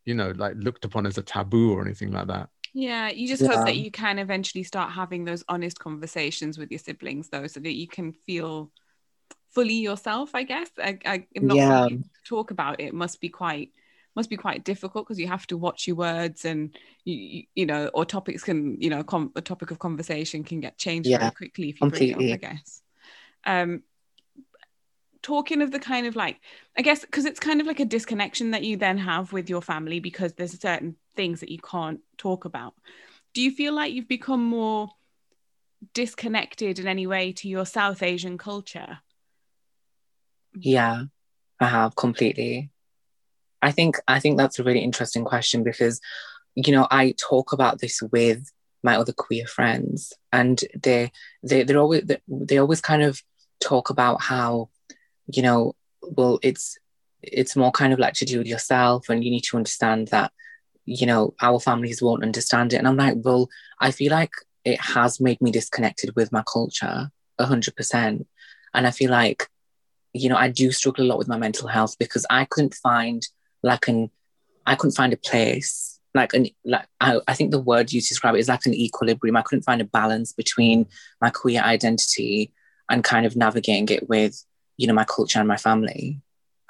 you 0.06 0.16
know, 0.16 0.32
like 0.38 0.56
looked 0.58 0.86
upon 0.86 1.06
as 1.08 1.18
a 1.18 1.24
taboo 1.24 1.74
or 1.74 1.82
anything 1.86 2.12
like 2.12 2.28
that. 2.28 2.50
Yeah, 2.74 3.10
you 3.10 3.28
just 3.28 3.46
hope 3.48 3.66
that 3.66 3.78
you 3.78 3.92
can 3.92 4.18
eventually 4.18 4.64
start 4.64 4.92
having 4.94 5.26
those 5.26 5.44
honest 5.50 5.78
conversations 5.80 6.58
with 6.58 6.72
your 6.72 6.80
siblings, 6.80 7.30
though, 7.30 7.48
so 7.48 7.60
that 7.60 7.74
you 7.74 7.88
can 7.88 8.14
feel 8.14 8.72
fully 9.52 9.76
yourself. 9.76 10.34
I 10.34 10.44
guess. 10.44 10.70
I, 10.78 10.98
I, 11.06 11.26
I'm 11.36 11.48
not 11.48 11.58
Yeah. 11.58 11.88
to 11.90 12.04
talk 12.26 12.52
about 12.52 12.80
it 12.80 12.94
must 12.94 13.22
be 13.22 13.30
quite 13.30 13.72
must 14.16 14.30
be 14.30 14.38
quite 14.38 14.64
difficult 14.66 15.06
because 15.08 15.20
you 15.20 15.28
have 15.28 15.48
to 15.48 15.56
watch 15.58 15.88
your 15.88 15.96
words 15.96 16.44
and 16.44 16.76
you, 17.06 17.44
you, 17.56 17.66
know, 17.66 17.90
or 17.94 18.04
topics 18.04 18.44
can 18.44 18.76
you 18.82 18.90
know, 18.90 19.04
com- 19.04 19.32
a 19.36 19.42
topic 19.42 19.72
of 19.72 19.80
conversation 19.80 20.44
can 20.44 20.60
get 20.60 20.78
changed 20.78 21.10
Yeah, 21.10 21.20
very 21.20 21.32
quickly 21.32 21.70
if 21.70 21.82
you 21.82 21.90
bring 21.90 22.10
it 22.10 22.16
up. 22.16 22.20
I 22.20 22.36
guess. 22.36 22.82
Um, 23.46 23.84
talking 25.22 25.62
of 25.62 25.72
the 25.72 25.80
kind 25.80 26.08
of 26.08 26.16
like 26.16 26.40
i 26.78 26.82
guess 26.82 27.02
because 27.02 27.26
it's 27.26 27.40
kind 27.40 27.62
of 27.62 27.68
like 27.68 27.80
a 27.80 27.86
disconnection 27.86 28.52
that 28.52 28.64
you 28.64 28.76
then 28.76 28.98
have 28.98 29.32
with 29.32 29.50
your 29.50 29.62
family 29.62 30.00
because 30.00 30.34
there's 30.34 30.60
certain 30.60 30.96
things 31.16 31.40
that 31.40 31.52
you 31.52 31.60
can't 31.60 32.00
talk 32.18 32.46
about 32.46 32.74
do 33.34 33.42
you 33.42 33.52
feel 33.52 33.74
like 33.74 33.94
you've 33.94 34.08
become 34.08 34.44
more 34.44 34.90
disconnected 35.94 36.80
in 36.80 36.88
any 36.88 37.06
way 37.06 37.32
to 37.32 37.48
your 37.48 37.66
south 37.66 38.02
asian 38.02 38.38
culture 38.38 39.00
yeah, 40.54 41.04
I 41.60 41.66
have 41.66 41.96
completely. 41.96 42.72
I 43.62 43.72
think 43.72 43.98
I 44.08 44.20
think 44.20 44.38
that's 44.38 44.60
a 44.60 44.64
really 44.64 44.80
interesting 44.80 45.24
question 45.24 45.64
because, 45.64 46.00
you 46.56 46.72
know, 46.72 46.88
I 46.90 47.14
talk 47.18 47.54
about 47.54 47.80
this 47.80 48.02
with 48.02 48.52
my 48.84 48.98
other 48.98 49.14
queer 49.14 49.46
friends, 49.46 50.14
and 50.32 50.60
they 50.82 51.12
they 51.44 51.64
they're 51.64 51.78
always 51.78 52.04
they 52.28 52.58
always 52.58 52.82
kind 52.82 53.04
of 53.04 53.22
talk 53.60 53.90
about 53.90 54.22
how, 54.22 54.70
you 55.28 55.44
know, 55.44 55.76
well, 56.02 56.40
it's 56.42 56.78
it's 57.22 57.56
more 57.56 57.72
kind 57.72 57.94
of 57.94 58.00
like 58.00 58.16
to 58.16 58.26
do 58.26 58.40
with 58.40 58.48
yourself, 58.48 59.10
and 59.10 59.24
you 59.24 59.30
need 59.30 59.44
to 59.44 59.58
understand 59.58 60.08
that, 60.08 60.32
you 60.86 61.06
know, 61.06 61.36
our 61.42 61.60
families 61.60 62.02
won't 62.02 62.24
understand 62.24 62.74
it, 62.74 62.78
and 62.78 62.88
I'm 62.88 62.98
like, 62.98 63.18
well, 63.18 63.48
I 63.80 63.92
feel 63.92 64.12
like 64.12 64.32
it 64.66 64.80
has 64.82 65.20
made 65.20 65.42
me 65.42 65.52
disconnected 65.52 66.16
with 66.16 66.32
my 66.32 66.44
culture 66.52 67.12
hundred 67.40 67.76
percent, 67.76 68.28
and 68.74 68.88
I 68.88 68.92
feel 68.92 69.12
like 69.12 69.48
you 70.14 70.30
know, 70.30 70.36
I 70.36 70.50
do 70.50 70.72
struggle 70.72 71.06
a 71.06 71.08
lot 71.08 71.18
with 71.18 71.28
my 71.28 71.38
mental 71.38 71.68
health 71.68 71.98
because 71.98 72.26
I 72.30 72.46
couldn't 72.46 72.76
find 72.76 73.26
like 73.64 73.88
an, 73.88 74.10
I 74.66 74.76
couldn't 74.76 74.96
find 74.96 75.14
a 75.14 75.18
place 75.18 75.92
like 76.14 76.34
an 76.34 76.48
like 76.66 76.86
I, 77.00 77.20
I 77.28 77.34
think 77.34 77.52
the 77.52 77.62
word 77.62 77.92
you 77.92 78.02
describe 78.02 78.36
it 78.36 78.40
is 78.40 78.50
like 78.50 78.66
an 78.66 78.74
equilibrium. 78.74 79.38
I 79.38 79.42
couldn't 79.42 79.64
find 79.64 79.82
a 79.82 79.86
balance 79.86 80.34
between 80.34 80.88
my 81.22 81.30
queer 81.30 81.62
identity 81.62 82.54
and 82.90 83.04
kind 83.04 83.26
of 83.26 83.36
navigating 83.36 83.96
it 83.96 84.10
with, 84.10 84.44
you 84.78 84.88
know, 84.88 84.94
my 84.94 85.06
culture 85.06 85.40
and 85.40 85.48
my 85.48 85.58
family. 85.58 86.20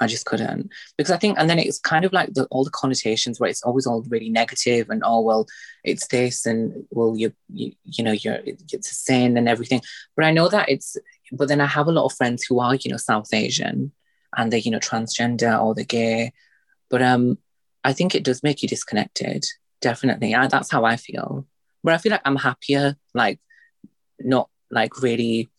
I 0.02 0.08
just 0.08 0.26
couldn't 0.26 0.72
because 0.98 1.12
I 1.12 1.18
think, 1.18 1.38
and 1.40 1.50
then 1.50 1.60
it's 1.60 1.80
kind 1.80 2.04
of 2.04 2.12
like 2.12 2.34
the, 2.34 2.46
all 2.46 2.64
the 2.64 2.72
connotations 2.72 3.40
where 3.40 3.50
it's 3.50 3.64
always 3.64 3.86
all 3.88 4.02
really 4.10 4.30
negative 4.30 4.90
and 4.90 5.02
oh 5.06 5.22
well, 5.22 5.48
it's 5.84 6.08
this 6.08 6.46
and 6.46 6.86
well 6.90 7.16
you 7.16 7.32
you, 7.54 7.74
you 7.86 8.04
know 8.04 8.12
you're 8.12 8.40
it's 8.46 8.92
a 8.92 8.96
sin 8.96 9.38
and 9.38 9.48
everything. 9.48 9.82
But 10.16 10.26
I 10.26 10.32
know 10.32 10.50
that 10.50 10.70
it's 10.70 10.98
but 11.32 11.48
then 11.48 11.62
I 11.62 11.66
have 11.66 11.88
a 11.88 11.92
lot 11.92 12.06
of 12.06 12.14
friends 12.14 12.44
who 12.44 12.60
are, 12.60 12.76
you 12.76 12.92
know, 12.92 12.98
South 12.98 13.34
Asian 13.34 13.92
and 14.36 14.52
they're, 14.52 14.60
you 14.60 14.72
know, 14.72 14.80
transgender 14.80 15.62
or 15.62 15.74
they're 15.74 15.86
gay. 15.86 16.34
But 16.90 17.02
um, 17.02 17.38
I 17.84 17.94
think 17.94 18.14
it 18.14 18.24
does 18.24 18.44
make 18.44 18.62
you 18.62 18.68
disconnected. 18.68 19.46
Definitely. 19.80 20.36
I, 20.36 20.48
that's 20.48 20.72
how 20.72 20.84
I 20.84 20.98
feel. 20.98 21.48
But 21.84 21.94
I 21.94 21.98
feel 21.98 22.12
like 22.12 22.22
I'm 22.26 22.36
happier, 22.36 22.98
like 23.14 23.40
not 24.20 24.50
like 24.70 25.02
really, 25.02 25.50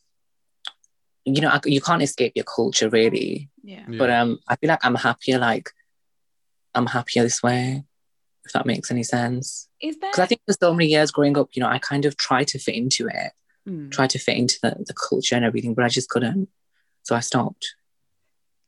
you 1.24 1.40
know, 1.40 1.48
I, 1.48 1.60
you 1.64 1.80
can't 1.80 2.02
escape 2.02 2.32
your 2.34 2.44
culture 2.44 2.88
really. 2.88 3.48
yeah 3.62 3.84
Yeah. 3.88 3.98
But 3.98 4.10
um, 4.10 4.38
I 4.48 4.56
feel 4.56 4.68
like 4.68 4.84
I'm 4.84 4.96
happier, 4.96 5.38
like 5.38 5.70
I'm 6.74 6.86
happier 6.86 7.22
this 7.22 7.42
way, 7.42 7.84
if 8.44 8.52
that 8.52 8.66
makes 8.66 8.90
any 8.90 9.02
sense. 9.02 9.68
is 9.80 9.98
there 9.98 10.10
Because 10.10 10.22
I 10.22 10.26
think 10.26 10.40
for 10.46 10.54
so 10.54 10.74
many 10.74 10.86
years 10.86 11.10
growing 11.10 11.38
up, 11.38 11.50
you 11.52 11.60
know, 11.60 11.68
I 11.68 11.78
kind 11.78 12.04
of 12.04 12.16
tried 12.16 12.48
to 12.48 12.58
fit 12.58 12.74
into 12.74 13.06
it 13.08 13.32
Hmm. 13.66 13.90
tried 13.90 14.10
to 14.10 14.18
fit 14.18 14.36
into 14.36 14.58
the, 14.60 14.74
the 14.86 14.94
culture 14.94 15.36
and 15.36 15.44
everything, 15.44 15.74
but 15.74 15.84
I 15.84 15.88
just 15.88 16.08
couldn't. 16.08 16.48
So 17.04 17.14
I 17.14 17.20
stopped. 17.20 17.74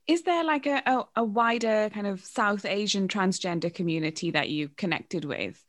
is 0.07 0.23
there 0.23 0.43
like 0.43 0.65
a, 0.67 0.81
a, 0.85 1.05
a, 1.17 1.23
wider 1.23 1.89
kind 1.93 2.07
of 2.07 2.23
South 2.23 2.63
Asian 2.63 3.07
transgender 3.07 3.73
community 3.73 4.31
that 4.31 4.49
you 4.49 4.69
connected 4.69 5.25
with? 5.25 5.61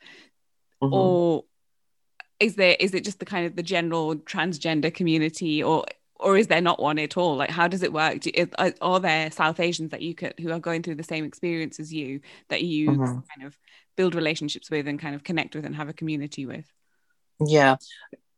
Mm-hmm. 0.81 0.95
Or 0.95 1.45
is 2.39 2.55
there 2.55 2.77
is 2.79 2.95
it 2.95 3.03
just 3.03 3.19
the 3.19 3.25
kind 3.25 3.47
of 3.47 3.57
the 3.57 3.63
general 3.63 4.15
transgender 4.15 4.95
community 4.95 5.63
or 5.63 5.87
or 6.19 6.37
is 6.37 6.47
there 6.47 6.61
not 6.61 6.81
one 6.81 6.99
at 6.99 7.17
all? 7.17 7.37
Like 7.37 7.51
how 7.51 7.69
does 7.69 7.83
it 7.83 7.93
work? 7.93 8.21
Do, 8.21 8.31
is, 8.33 8.49
are 8.81 9.01
there 9.01 9.31
south 9.31 9.61
asians 9.61 9.91
that 9.91 10.03
you 10.03 10.15
could 10.15 10.35
who 10.41 10.51
are 10.51 10.59
going 10.59 10.83
through 10.83 10.97
the 10.97 11.03
same 11.03 11.25
experience 11.25 11.79
as 11.79 11.93
you 11.93 12.21
that 12.49 12.63
you 12.63 12.91
mm-hmm. 12.91 13.05
kind 13.05 13.47
of 13.47 13.59
build 13.97 14.15
relationships 14.15 14.71
with 14.71 14.87
and 14.89 14.99
kind 14.99 15.15
of 15.15 15.25
connect 15.25 15.55
with 15.55 15.65
and 15.65 15.77
have 15.77 15.89
a 15.89 15.93
community 15.93 16.47
with? 16.47 16.65
Yeah. 17.45 17.77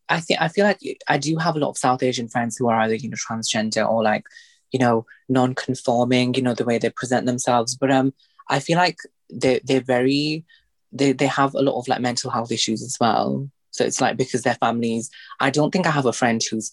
I 0.08 0.20
think 0.20 0.40
i 0.40 0.48
feel 0.48 0.64
like 0.64 0.80
i 1.06 1.18
do 1.18 1.36
have 1.36 1.54
a 1.54 1.58
lot 1.58 1.68
of 1.68 1.76
south 1.76 2.02
asian 2.02 2.28
friends 2.28 2.56
who 2.56 2.66
are 2.68 2.80
either 2.80 2.94
you 2.94 3.10
know 3.10 3.16
transgender 3.16 3.86
or 3.86 4.02
like 4.02 4.24
you 4.70 4.78
know 4.78 5.04
non-conforming 5.28 6.32
you 6.32 6.40
know 6.40 6.54
the 6.54 6.64
way 6.64 6.78
they 6.78 6.90
present 6.90 7.26
themselves. 7.26 7.76
But 7.76 7.90
um 7.90 8.14
i 8.48 8.58
feel 8.58 8.78
like 8.78 8.98
they 9.30 9.60
they're 9.64 9.80
very 9.80 10.44
they, 10.92 11.12
they 11.12 11.26
have 11.26 11.54
a 11.54 11.60
lot 11.60 11.78
of 11.78 11.88
like 11.88 12.00
mental 12.00 12.30
health 12.30 12.50
issues 12.50 12.82
as 12.82 12.96
well. 12.98 13.50
So 13.70 13.84
it's 13.84 14.00
like 14.00 14.16
because 14.16 14.42
their 14.42 14.54
families 14.54 15.10
i 15.38 15.50
don't 15.50 15.70
think 15.70 15.86
i 15.86 15.90
have 15.90 16.06
a 16.06 16.12
friend 16.12 16.42
who's 16.50 16.70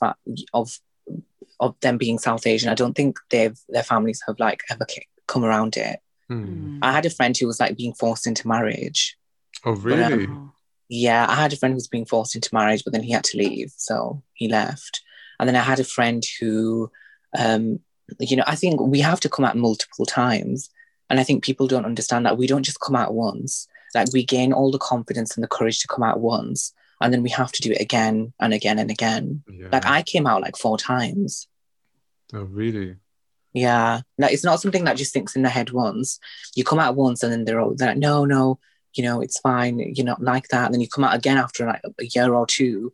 of 0.54 0.80
of 1.60 1.76
them 1.82 1.98
being 1.98 2.20
South 2.20 2.46
Asian, 2.46 2.70
I 2.70 2.76
don't 2.76 2.94
think 2.94 3.18
they've 3.30 3.58
their 3.70 3.84
families 3.84 4.22
have 4.28 4.40
like 4.40 4.62
ever 4.70 4.86
come 5.28 5.46
around 5.46 5.78
it. 5.78 6.00
Hmm. 6.28 6.80
I 6.82 6.92
had 6.92 7.06
a 7.06 7.10
friend 7.10 7.36
who 7.38 7.48
was 7.48 7.60
like 7.60 7.78
being 7.78 7.94
forced 7.94 8.28
into 8.28 8.48
marriage. 8.48 9.18
Oh, 9.64 9.74
really? 9.74 10.26
But, 10.26 10.30
um, 10.30 10.54
yeah, 10.90 11.26
I 11.28 11.36
had 11.36 11.54
a 11.54 11.56
friend 11.56 11.74
who 11.74 11.78
was 11.78 11.88
being 11.88 12.06
forced 12.06 12.36
into 12.36 12.54
marriage, 12.54 12.84
but 12.84 12.94
then 12.94 13.04
he 13.04 13.12
had 13.12 13.24
to 13.26 13.38
leave, 13.38 13.74
so 13.76 14.22
he 14.34 14.48
left. 14.48 15.02
And 15.40 15.48
then 15.48 15.56
I 15.56 15.62
had 15.62 15.80
a 15.80 15.84
friend 15.84 16.24
who, 16.40 16.92
um, 17.38 17.80
you 18.20 18.36
know, 18.36 18.44
I 18.46 18.56
think 18.56 18.80
we 18.80 19.02
have 19.02 19.20
to 19.22 19.30
come 19.30 19.46
out 19.46 19.58
multiple 19.58 20.06
times, 20.06 20.70
and 21.10 21.20
I 21.20 21.24
think 21.24 21.44
people 21.44 21.68
don't 21.68 21.86
understand 21.86 22.26
that 22.26 22.38
we 22.38 22.48
don't 22.48 22.64
just 22.64 22.80
come 22.80 22.96
out 22.96 23.14
once. 23.14 23.68
Like 23.94 24.12
we 24.14 24.26
gain 24.26 24.54
all 24.54 24.72
the 24.72 24.78
confidence 24.78 25.36
and 25.36 25.44
the 25.44 25.48
courage 25.48 25.80
to 25.80 25.88
come 25.88 26.04
out 26.04 26.20
once, 26.20 26.74
and 27.06 27.14
then 27.14 27.22
we 27.22 27.30
have 27.30 27.52
to 27.52 27.62
do 27.62 27.72
it 27.72 27.80
again 27.80 28.34
and 28.40 28.52
again 28.52 28.80
and 28.80 28.90
again. 28.90 29.44
Yeah. 29.48 29.68
Like 29.72 29.86
I 29.86 30.02
came 30.02 30.26
out 30.26 30.42
like 30.42 30.58
four 30.58 30.76
times. 30.76 31.48
Oh, 32.34 32.42
really? 32.42 32.96
Yeah. 33.54 34.02
Like 34.18 34.34
it's 34.34 34.44
not 34.44 34.60
something 34.60 34.86
that 34.86 34.98
just 34.98 35.14
thinks 35.14 35.36
in 35.36 35.44
the 35.44 35.50
head 35.50 35.70
once. 35.70 36.20
You 36.56 36.64
come 36.64 36.80
out 36.80 36.96
once 36.96 37.22
and 37.22 37.32
then 37.32 37.46
they're 37.46 37.60
all 37.60 37.76
they're 37.76 37.90
like, 37.90 37.98
no, 37.98 38.26
no, 38.26 38.58
you 38.96 39.04
know, 39.04 39.22
it's 39.22 39.40
fine. 39.40 39.78
You're 39.78 40.04
not 40.04 40.24
like 40.24 40.48
that. 40.48 40.66
And 40.66 40.74
then 40.74 40.82
you 40.82 40.88
come 40.88 41.04
out 41.04 41.16
again 41.16 41.38
after 41.38 41.68
like 41.68 41.82
a 42.00 42.06
year 42.06 42.34
or 42.34 42.48
two, 42.48 42.92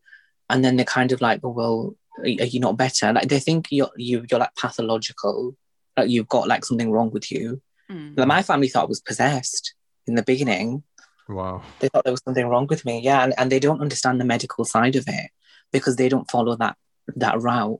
and 0.50 0.64
then 0.64 0.76
they're 0.76 0.86
kind 0.86 1.14
of 1.14 1.22
like, 1.22 1.40
oh, 1.44 1.50
well, 1.50 1.96
are 2.20 2.28
you 2.28 2.60
not 2.60 2.76
better? 2.76 3.14
Like 3.14 3.30
they 3.30 3.40
think 3.40 3.68
you're 3.72 3.92
you, 3.96 4.26
you're 4.30 4.42
like 4.42 4.56
pathological, 4.56 5.56
like 5.96 6.10
you've 6.10 6.28
got 6.28 6.50
like 6.50 6.66
something 6.66 6.92
wrong 6.92 7.12
with 7.12 7.32
you. 7.32 7.62
Mm. 7.90 8.18
Like 8.18 8.28
my 8.28 8.44
family 8.44 8.68
thought 8.68 8.84
I 8.84 8.88
was 8.90 9.00
possessed 9.00 9.74
in 10.06 10.16
the 10.16 10.24
beginning. 10.24 10.84
Wow. 11.32 11.64
They 11.80 11.88
thought 11.88 12.04
there 12.04 12.14
was 12.14 12.22
something 12.24 12.48
wrong 12.48 12.68
with 12.68 12.86
me. 12.86 13.02
Yeah. 13.02 13.24
And, 13.24 13.34
and 13.38 13.52
they 13.52 13.60
don't 13.60 13.82
understand 13.82 14.20
the 14.20 14.26
medical 14.26 14.66
side 14.66 14.96
of 14.96 15.06
it 15.08 15.32
because 15.72 15.96
they 15.96 16.10
don't 16.10 16.30
follow 16.30 16.56
that 16.58 16.78
that 17.16 17.42
route. 17.42 17.80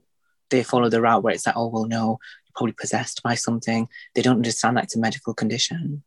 They 0.50 0.62
follow 0.62 0.88
the 0.88 1.00
route 1.00 1.22
where 1.22 1.34
it's 1.34 1.46
like, 1.46 1.56
oh 1.56 1.68
well 1.68 1.86
no, 1.86 2.18
you're 2.44 2.52
probably 2.54 2.72
possessed 2.72 3.22
by 3.22 3.34
something. 3.34 3.88
They 4.14 4.22
don't 4.22 4.36
understand 4.36 4.76
that 4.76 4.84
it's 4.84 4.96
a 4.96 5.00
medical 5.00 5.34
condition. 5.34 6.02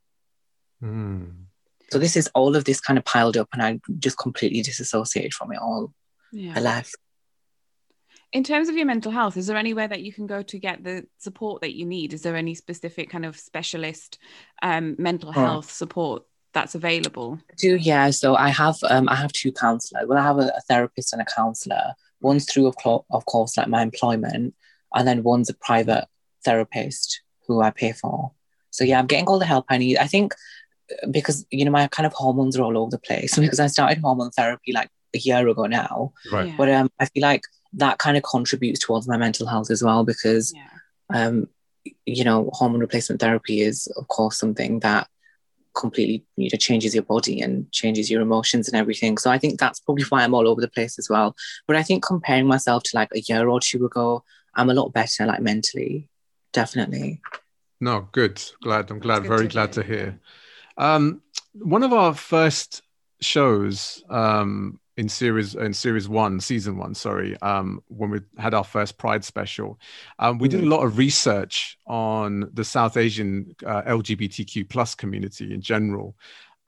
Mm. 0.84 1.46
So 1.92 2.00
this 2.00 2.16
is 2.16 2.30
all 2.34 2.56
of 2.56 2.66
this 2.66 2.82
kind 2.82 2.98
of 2.98 3.06
piled 3.06 3.38
up 3.38 3.50
and 3.54 3.62
I 3.62 3.80
just 4.00 4.18
completely 4.18 4.62
disassociated 4.62 5.34
from 5.34 5.52
it 5.52 5.60
all. 5.60 5.94
Yeah. 6.32 6.54
I 6.56 6.60
left. 6.60 6.96
In 8.34 8.44
terms 8.44 8.68
of 8.68 8.76
your 8.76 8.86
mental 8.86 9.12
health, 9.12 9.38
is 9.38 9.48
there 9.48 9.56
anywhere 9.56 9.88
that 9.88 10.02
you 10.02 10.12
can 10.12 10.28
go 10.28 10.42
to 10.44 10.60
get 10.60 10.84
the 10.84 11.06
support 11.20 11.62
that 11.62 11.74
you 11.74 11.86
need? 11.86 12.12
Is 12.12 12.22
there 12.22 12.36
any 12.36 12.54
specific 12.54 13.10
kind 13.10 13.26
of 13.26 13.38
specialist 13.38 14.18
um, 14.62 14.96
mental 15.00 15.32
health 15.32 15.72
support 15.72 16.24
that's 16.56 16.74
available? 16.74 17.40
I 17.52 17.54
do 17.58 17.76
yeah. 17.76 18.10
So 18.10 18.36
I 18.36 18.50
have 18.50 18.78
um, 18.90 19.08
I 19.08 19.16
have 19.16 19.32
two 19.32 19.52
counselors. 19.52 20.08
Well, 20.08 20.18
I 20.18 20.24
have 20.24 20.40
a, 20.40 20.52
a 20.58 20.62
therapist 20.68 21.14
and 21.14 21.22
a 21.22 21.26
counsellor. 21.26 21.94
One's 22.22 22.52
through 22.52 22.66
of, 22.66 22.76
cl- 22.82 23.06
of 23.12 23.26
course 23.26 23.56
like 23.58 23.68
my 23.68 23.84
employment, 23.84 24.56
and 24.96 25.08
then 25.08 25.22
one's 25.22 25.50
a 25.50 25.54
private 25.54 26.06
therapist 26.44 27.22
who 27.46 27.62
I 27.62 27.70
pay 27.70 27.92
for. 27.92 28.32
So 28.72 28.84
yeah, 28.84 28.98
I'm 28.98 29.06
getting 29.06 29.28
all 29.28 29.38
the 29.38 29.46
help 29.46 29.66
I 29.70 29.78
need. 29.78 29.98
I 29.98 30.08
think 30.08 30.34
uh, 30.92 31.08
because 31.12 31.46
you 31.52 31.66
know 31.66 31.72
my 31.72 31.88
kind 31.88 32.08
of 32.08 32.14
hormones 32.14 32.58
are 32.58 32.64
all 32.64 32.78
over 32.78 32.90
the 32.90 32.98
place 33.00 33.38
because 33.46 33.60
I 33.60 33.68
started 33.68 34.00
hormone 34.00 34.32
therapy 34.32 34.74
like 34.74 34.90
a 35.14 35.20
year 35.20 35.48
ago 35.48 35.68
now. 35.68 36.14
Right. 36.32 36.48
Yeah. 36.48 36.56
But 36.58 36.70
um, 36.72 36.90
I 37.00 37.06
feel 37.06 37.22
like 37.22 37.44
that 37.74 38.00
kind 38.00 38.18
of 38.18 38.24
contributes 38.24 38.80
towards 38.80 39.08
my 39.08 39.18
mental 39.18 39.46
health 39.46 39.70
as 39.70 39.84
well 39.84 40.06
because 40.06 40.54
yeah. 40.56 40.70
um, 41.14 41.48
you 42.06 42.24
know 42.24 42.50
hormone 42.54 42.80
replacement 42.80 43.22
therapy 43.22 43.62
is 43.62 43.88
of 43.98 44.08
course 44.08 44.40
something 44.40 44.80
that 44.80 45.08
completely 45.76 46.26
you 46.38 46.50
know 46.52 46.58
changes 46.58 46.94
your 46.94 47.04
body 47.04 47.42
and 47.42 47.72
changes 47.72 48.10
your 48.10 48.22
emotions 48.22 48.68
and 48.68 48.76
everything. 48.76 49.18
So 49.18 49.30
i 49.30 49.38
think 49.38 49.60
that's 49.60 49.80
probably 49.80 50.06
why 50.06 50.24
i'm 50.24 50.34
all 50.34 50.48
over 50.48 50.62
the 50.62 50.70
place 50.70 50.98
as 50.98 51.10
well. 51.10 51.36
But 51.68 51.76
i 51.76 51.84
think 51.84 52.04
comparing 52.04 52.48
myself 52.48 52.84
to 52.84 52.92
like 52.96 53.10
a 53.14 53.22
year 53.22 53.48
or 53.48 53.60
two 53.60 53.86
ago 53.86 54.24
i'm 54.56 54.70
a 54.70 54.74
lot 54.74 54.94
better 54.94 55.26
like 55.26 55.42
mentally. 55.42 56.10
Definitely. 56.54 57.22
No 57.82 58.08
good. 58.12 58.42
Glad 58.64 58.90
i'm 58.92 59.00
glad. 59.00 59.24
Very 59.26 59.48
to 59.48 59.54
glad 59.54 59.74
to 59.74 59.84
hear. 59.84 60.20
Um 60.78 61.22
one 61.54 61.84
of 61.84 61.94
our 61.94 62.14
first 62.14 62.82
shows 63.22 64.04
um 64.10 64.80
in 64.98 65.10
series 65.10 65.56
in 65.56 65.74
series 65.74 66.08
one, 66.08 66.40
season 66.40 66.78
one, 66.78 66.96
sorry, 66.96 67.40
um, 67.42 67.82
when 67.88 68.10
we 68.10 68.20
had 68.38 68.54
our 68.54 68.64
first 68.64 68.98
Pride 68.98 69.24
special, 69.26 69.80
um, 70.20 70.38
we 70.38 70.48
did 70.48 70.60
a 70.60 70.64
mm-hmm. 70.64 70.72
lot 70.72 70.86
of 70.86 70.98
research 70.98 71.78
on 71.86 72.50
the 72.54 72.64
South 72.64 72.96
Asian 72.96 73.56
uh, 73.66 73.82
LGBTQ 73.84 74.70
plus 74.70 74.96
community 74.96 75.54
in 75.54 75.62
general, 75.62 76.16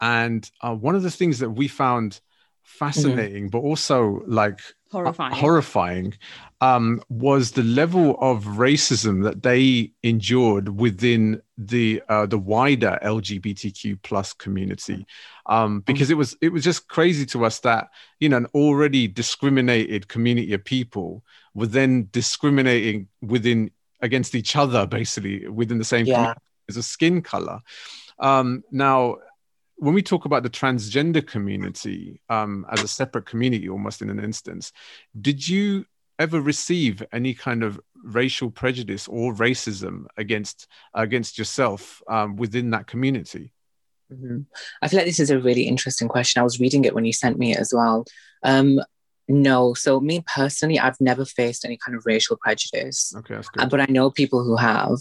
and 0.01 0.49
uh, 0.61 0.75
one 0.75 0.95
of 0.95 1.03
the 1.03 1.11
things 1.11 1.39
that 1.39 1.51
we 1.51 1.67
found 1.67 2.19
fascinating, 2.63 3.45
mm-hmm. 3.45 3.51
but 3.51 3.59
also 3.59 4.21
like 4.27 4.59
horrifying, 4.91 5.33
uh, 5.33 5.35
horrifying 5.35 6.13
um, 6.61 7.01
was 7.09 7.51
the 7.51 7.63
level 7.63 8.17
of 8.19 8.43
racism 8.45 9.23
that 9.23 9.43
they 9.43 9.91
endured 10.03 10.79
within 10.79 11.41
the 11.57 12.01
uh, 12.09 12.25
the 12.25 12.37
wider 12.37 12.99
LGBTQ 13.03 14.01
plus 14.03 14.33
community, 14.33 15.05
um, 15.45 15.81
mm. 15.81 15.85
because 15.85 16.09
it 16.09 16.17
was 16.17 16.35
it 16.41 16.49
was 16.49 16.63
just 16.63 16.87
crazy 16.87 17.25
to 17.27 17.45
us 17.45 17.59
that 17.59 17.89
you 18.19 18.29
know 18.29 18.37
an 18.37 18.47
already 18.53 19.07
discriminated 19.07 20.07
community 20.07 20.53
of 20.53 20.63
people 20.63 21.23
were 21.53 21.67
then 21.67 22.07
discriminating 22.11 23.07
within 23.21 23.71
against 24.01 24.35
each 24.35 24.55
other, 24.55 24.85
basically 24.85 25.47
within 25.47 25.77
the 25.77 25.83
same 25.83 26.05
yeah. 26.05 26.33
as 26.69 26.77
a 26.77 26.83
skin 26.83 27.21
color. 27.21 27.59
Um, 28.19 28.63
now, 28.71 29.17
when 29.77 29.93
we 29.93 30.01
talk 30.01 30.25
about 30.25 30.43
the 30.43 30.49
transgender 30.49 31.25
community 31.25 32.19
um, 32.29 32.65
as 32.71 32.83
a 32.83 32.87
separate 32.87 33.25
community, 33.25 33.69
almost 33.69 34.01
in 34.01 34.09
an 34.09 34.19
instance, 34.19 34.71
did 35.19 35.47
you 35.47 35.85
ever 36.19 36.41
receive 36.41 37.03
any 37.13 37.33
kind 37.33 37.63
of 37.63 37.79
racial 38.03 38.49
prejudice 38.49 39.07
or 39.07 39.33
racism 39.33 40.05
against 40.17 40.67
against 40.93 41.37
yourself 41.37 42.01
um, 42.07 42.35
within 42.35 42.71
that 42.71 42.87
community? 42.87 43.53
Mm-hmm. 44.11 44.41
I 44.81 44.87
feel 44.87 44.99
like 44.99 45.07
this 45.07 45.19
is 45.19 45.29
a 45.29 45.39
really 45.39 45.63
interesting 45.63 46.07
question. 46.07 46.39
I 46.39 46.43
was 46.43 46.59
reading 46.59 46.85
it 46.85 46.95
when 46.95 47.05
you 47.05 47.13
sent 47.13 47.37
me 47.37 47.51
it 47.51 47.59
as 47.59 47.73
well. 47.73 48.05
Um, 48.43 48.79
no, 49.27 49.73
so 49.73 49.99
me 49.99 50.23
personally, 50.33 50.79
I've 50.79 50.99
never 51.01 51.25
faced 51.25 51.65
any 51.65 51.77
kind 51.77 51.97
of 51.97 52.05
racial 52.05 52.37
prejudice. 52.37 53.13
Okay, 53.17 53.35
that's 53.35 53.49
good. 53.49 53.69
but 53.69 53.81
I 53.81 53.87
know 53.89 54.09
people 54.09 54.43
who 54.43 54.55
have. 54.55 54.97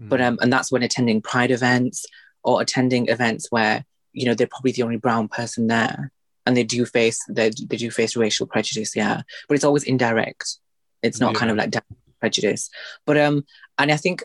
Mm. 0.00 0.08
But 0.08 0.20
um, 0.20 0.38
and 0.42 0.52
that's 0.52 0.72
when 0.72 0.82
attending 0.82 1.22
pride 1.22 1.50
events 1.50 2.04
or 2.42 2.60
attending 2.60 3.08
events 3.08 3.46
where 3.50 3.84
you 4.12 4.26
know 4.26 4.34
they're 4.34 4.46
probably 4.46 4.72
the 4.72 4.82
only 4.82 4.96
brown 4.96 5.28
person 5.28 5.66
there 5.66 6.10
and 6.46 6.56
they 6.56 6.64
do 6.64 6.84
face 6.84 7.24
they, 7.28 7.50
they 7.50 7.76
do 7.76 7.90
face 7.90 8.16
racial 8.16 8.46
prejudice 8.46 8.96
yeah 8.96 9.22
but 9.48 9.54
it's 9.54 9.64
always 9.64 9.84
indirect 9.84 10.58
it's 11.02 11.20
not 11.20 11.32
yeah. 11.32 11.38
kind 11.38 11.50
of 11.50 11.56
like 11.56 11.74
prejudice 12.20 12.70
but 13.06 13.16
um 13.16 13.44
and 13.78 13.90
i 13.90 13.96
think 13.96 14.24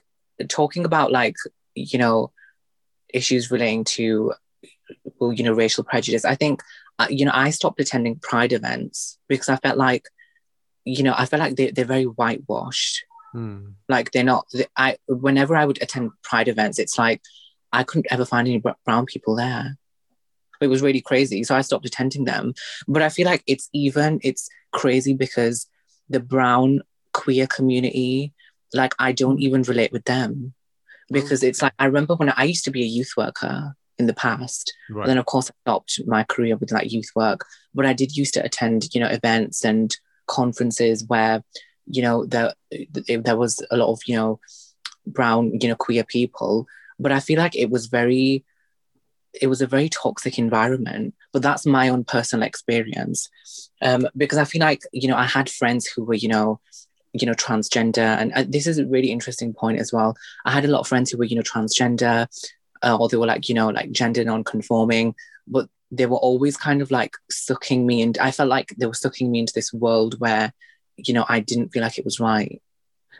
talking 0.49 0.86
about 0.86 1.11
like 1.11 1.36
you 1.75 1.97
know 1.97 2.31
issues 3.13 3.51
relating 3.51 3.83
to 3.83 4.33
well 5.19 5.31
you 5.31 5.43
know 5.43 5.53
racial 5.53 5.83
prejudice 5.83 6.25
i 6.25 6.36
think 6.36 6.61
uh, 6.99 7.07
you 7.09 7.25
know 7.25 7.31
i 7.33 7.49
stopped 7.49 7.79
attending 7.79 8.17
pride 8.17 8.53
events 8.53 9.17
because 9.27 9.49
i 9.49 9.55
felt 9.57 9.77
like 9.77 10.07
you 10.83 11.03
know 11.03 11.13
i 11.17 11.25
felt 11.25 11.39
like 11.39 11.55
they, 11.55 11.71
they're 11.71 11.86
very 11.86 12.03
whitewashed 12.03 13.03
hmm. 13.31 13.67
like 13.88 14.11
they're 14.11 14.23
not 14.23 14.45
i 14.77 14.97
whenever 15.07 15.55
i 15.55 15.65
would 15.65 15.81
attend 15.81 16.11
pride 16.23 16.47
events 16.47 16.79
it's 16.79 16.97
like 16.97 17.21
i 17.76 17.84
couldn't 17.84 18.07
ever 18.09 18.26
find 18.26 18.47
any 18.47 18.61
brown 18.86 19.05
people 19.05 19.36
there 19.36 19.78
it 20.61 20.67
was 20.67 20.82
really 20.82 21.01
crazy. 21.01 21.43
So 21.43 21.55
I 21.55 21.61
stopped 21.61 21.86
attending 21.86 22.26
them. 22.26 22.53
But 22.88 23.01
I 23.01 23.09
feel 23.09 23.26
like 23.26 23.43
it's 23.47 23.69
even, 23.73 24.19
it's 24.23 24.49
crazy 24.71 25.13
because 25.13 25.67
the 26.09 26.19
brown 26.19 26.82
queer 27.13 27.47
community, 27.47 28.34
like 28.73 28.93
I 28.99 29.11
don't 29.11 29.39
even 29.39 29.63
relate 29.63 29.91
with 29.91 30.05
them. 30.05 30.53
Because 31.11 31.43
it's 31.43 31.61
like, 31.61 31.73
I 31.78 31.86
remember 31.86 32.15
when 32.15 32.34
I 32.36 32.43
used 32.43 32.65
to 32.65 32.71
be 32.71 32.82
a 32.82 32.88
youth 32.88 33.11
worker 33.15 33.76
in 33.97 34.07
the 34.07 34.13
past. 34.13 34.73
Right. 34.89 35.07
then 35.07 35.17
of 35.17 35.26
course 35.26 35.49
I 35.49 35.53
stopped 35.63 36.01
my 36.05 36.23
career 36.23 36.57
with 36.57 36.71
like 36.71 36.91
youth 36.91 37.09
work. 37.15 37.45
But 37.73 37.86
I 37.86 37.93
did 37.93 38.17
used 38.17 38.34
to 38.36 38.43
attend, 38.43 38.93
you 38.93 38.99
know, 38.99 39.07
events 39.07 39.63
and 39.63 39.95
conferences 40.28 41.05
where, 41.07 41.43
you 41.86 42.01
know, 42.01 42.26
there, 42.26 42.53
there 43.05 43.38
was 43.38 43.63
a 43.69 43.78
lot 43.78 43.91
of, 43.91 43.99
you 44.07 44.15
know, 44.15 44.39
brown, 45.05 45.51
you 45.61 45.69
know, 45.69 45.76
queer 45.76 46.03
people. 46.03 46.65
But 47.00 47.12
I 47.12 47.20
feel 47.20 47.39
like 47.39 47.56
it 47.56 47.70
was 47.70 47.88
very, 47.88 48.43
it 49.39 49.48
was 49.48 49.62
a 49.62 49.68
very 49.68 49.89
toxic 49.89 50.39
environment. 50.39 51.14
But 51.34 51.41
that's 51.41 51.66
my 51.66 51.89
own 51.89 52.04
personal 52.04 52.48
experience. 52.48 53.30
Um, 53.82 54.08
because 54.16 54.38
I 54.38 54.46
feel 54.46 54.62
like, 54.62 54.82
you 54.93 55.08
know, 55.08 55.18
I 55.18 55.26
had 55.26 55.50
friends 55.50 55.86
who 55.88 56.04
were, 56.04 56.14
you 56.14 56.30
know, 56.30 56.60
you 57.14 57.26
know, 57.26 57.34
transgender. 57.34 57.98
And 57.98 58.34
uh, 58.34 58.43
this 58.48 58.68
is 58.68 58.78
a 58.78 58.86
really 58.86 59.12
interesting 59.12 59.54
point 59.54 59.80
as 59.80 59.93
well. 59.93 60.16
I 60.46 60.52
had 60.52 60.66
a 60.66 60.70
lot 60.70 60.82
of 60.82 60.88
friends 60.88 61.12
who 61.12 61.18
were, 61.18 61.26
you 61.26 61.36
know, 61.36 61.41
transgender, 61.41 62.28
uh, 62.84 62.98
or 62.98 63.10
they 63.10 63.18
were 63.18 63.26
like, 63.26 63.48
you 63.50 63.56
know, 63.56 63.70
like 63.70 63.91
gender 63.91 64.24
non-conforming, 64.24 65.16
but 65.48 65.70
they 65.91 66.06
were 66.06 66.18
always 66.18 66.58
kind 66.58 66.82
of 66.82 66.91
like 66.91 67.16
sucking 67.30 67.86
me 67.86 68.02
and 68.02 68.18
I 68.18 68.32
felt 68.32 68.50
like 68.50 68.74
they 68.78 68.86
were 68.86 68.93
sucking 68.93 69.32
me 69.32 69.39
into 69.39 69.54
this 69.54 69.74
world 69.74 70.20
where, 70.20 70.52
you 70.98 71.14
know, 71.14 71.26
I 71.28 71.39
didn't 71.39 71.70
feel 71.70 71.84
like 71.84 71.98
it 71.98 72.06
was 72.06 72.20
right. 72.20 72.62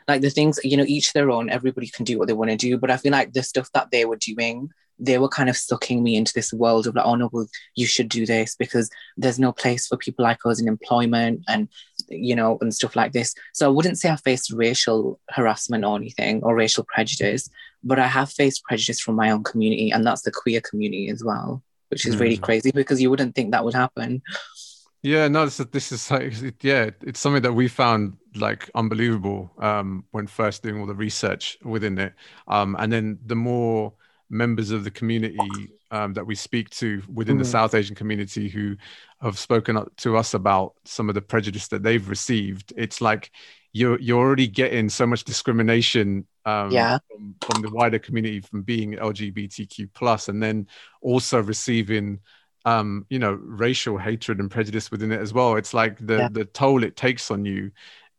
Like 0.08 0.20
the 0.20 0.30
things, 0.30 0.60
you 0.62 0.76
know, 0.76 0.84
each 0.86 1.12
their 1.12 1.30
own, 1.30 1.50
everybody 1.50 1.88
can 1.88 2.04
do 2.04 2.18
what 2.18 2.28
they 2.28 2.34
want 2.34 2.50
to 2.50 2.56
do. 2.56 2.78
But 2.78 2.90
I 2.90 2.96
feel 2.96 3.12
like 3.12 3.32
the 3.32 3.42
stuff 3.42 3.70
that 3.72 3.90
they 3.90 4.04
were 4.04 4.16
doing, 4.16 4.70
they 4.98 5.18
were 5.18 5.28
kind 5.28 5.48
of 5.48 5.56
sucking 5.56 6.02
me 6.02 6.16
into 6.16 6.32
this 6.32 6.52
world 6.52 6.86
of 6.86 6.94
like, 6.94 7.04
oh 7.04 7.16
no, 7.16 7.28
well, 7.32 7.48
you 7.74 7.86
should 7.86 8.08
do 8.08 8.24
this 8.24 8.54
because 8.54 8.88
there's 9.16 9.38
no 9.38 9.52
place 9.52 9.86
for 9.86 9.96
people 9.96 10.22
like 10.22 10.44
us 10.46 10.60
in 10.60 10.68
employment 10.68 11.42
and 11.48 11.68
you 12.08 12.36
know, 12.36 12.56
and 12.60 12.74
stuff 12.74 12.94
like 12.94 13.12
this. 13.12 13.34
So 13.52 13.66
I 13.66 13.70
wouldn't 13.70 13.98
say 13.98 14.10
I 14.10 14.16
faced 14.16 14.52
racial 14.52 15.20
harassment 15.30 15.84
or 15.84 15.96
anything 15.96 16.42
or 16.42 16.54
racial 16.54 16.84
prejudice, 16.84 17.50
but 17.82 17.98
I 17.98 18.06
have 18.06 18.30
faced 18.30 18.64
prejudice 18.64 19.00
from 19.00 19.16
my 19.16 19.30
own 19.30 19.42
community, 19.42 19.90
and 19.90 20.06
that's 20.06 20.22
the 20.22 20.30
queer 20.30 20.60
community 20.60 21.08
as 21.08 21.24
well 21.24 21.62
which 21.88 22.06
is 22.06 22.16
mm. 22.16 22.20
really 22.20 22.36
crazy 22.36 22.70
because 22.72 23.00
you 23.00 23.10
wouldn't 23.10 23.34
think 23.34 23.52
that 23.52 23.64
would 23.64 23.74
happen. 23.74 24.22
Yeah, 25.06 25.28
no, 25.28 25.44
this 25.44 25.60
is, 25.60 25.66
this 25.66 25.92
is 25.92 26.10
like, 26.10 26.34
yeah, 26.64 26.90
it's 27.02 27.20
something 27.20 27.42
that 27.42 27.52
we 27.52 27.68
found 27.68 28.16
like 28.34 28.68
unbelievable 28.74 29.52
um, 29.58 30.04
when 30.10 30.26
first 30.26 30.64
doing 30.64 30.80
all 30.80 30.86
the 30.86 30.96
research 30.96 31.56
within 31.62 31.96
it. 31.98 32.12
Um, 32.48 32.74
and 32.80 32.92
then 32.92 33.18
the 33.24 33.36
more 33.36 33.92
members 34.30 34.72
of 34.72 34.82
the 34.82 34.90
community 34.90 35.70
um, 35.92 36.12
that 36.14 36.26
we 36.26 36.34
speak 36.34 36.70
to 36.70 37.04
within 37.14 37.36
mm. 37.36 37.38
the 37.38 37.44
South 37.44 37.76
Asian 37.76 37.94
community 37.94 38.48
who 38.48 38.76
have 39.20 39.38
spoken 39.38 39.76
up 39.76 39.94
to 39.98 40.16
us 40.16 40.34
about 40.34 40.74
some 40.84 41.08
of 41.08 41.14
the 41.14 41.22
prejudice 41.22 41.68
that 41.68 41.84
they've 41.84 42.08
received, 42.08 42.72
it's 42.76 43.00
like 43.00 43.30
you're 43.72 44.00
you're 44.00 44.18
already 44.18 44.48
getting 44.48 44.88
so 44.88 45.06
much 45.06 45.22
discrimination 45.22 46.26
um, 46.46 46.72
yeah. 46.72 46.98
from, 47.08 47.36
from 47.42 47.62
the 47.62 47.70
wider 47.70 48.00
community 48.00 48.40
from 48.40 48.62
being 48.62 48.94
LGBTQ 48.94 49.88
plus, 49.94 50.28
and 50.28 50.42
then 50.42 50.66
also 51.00 51.40
receiving 51.40 52.18
um, 52.66 53.06
you 53.08 53.18
know 53.18 53.38
racial 53.40 53.96
hatred 53.96 54.40
and 54.40 54.50
prejudice 54.50 54.90
within 54.90 55.12
it 55.12 55.20
as 55.20 55.32
well. 55.32 55.56
It's 55.56 55.72
like 55.72 56.04
the 56.04 56.16
yeah. 56.16 56.28
the 56.30 56.44
toll 56.44 56.82
it 56.82 56.96
takes 56.96 57.30
on 57.30 57.46
you 57.46 57.70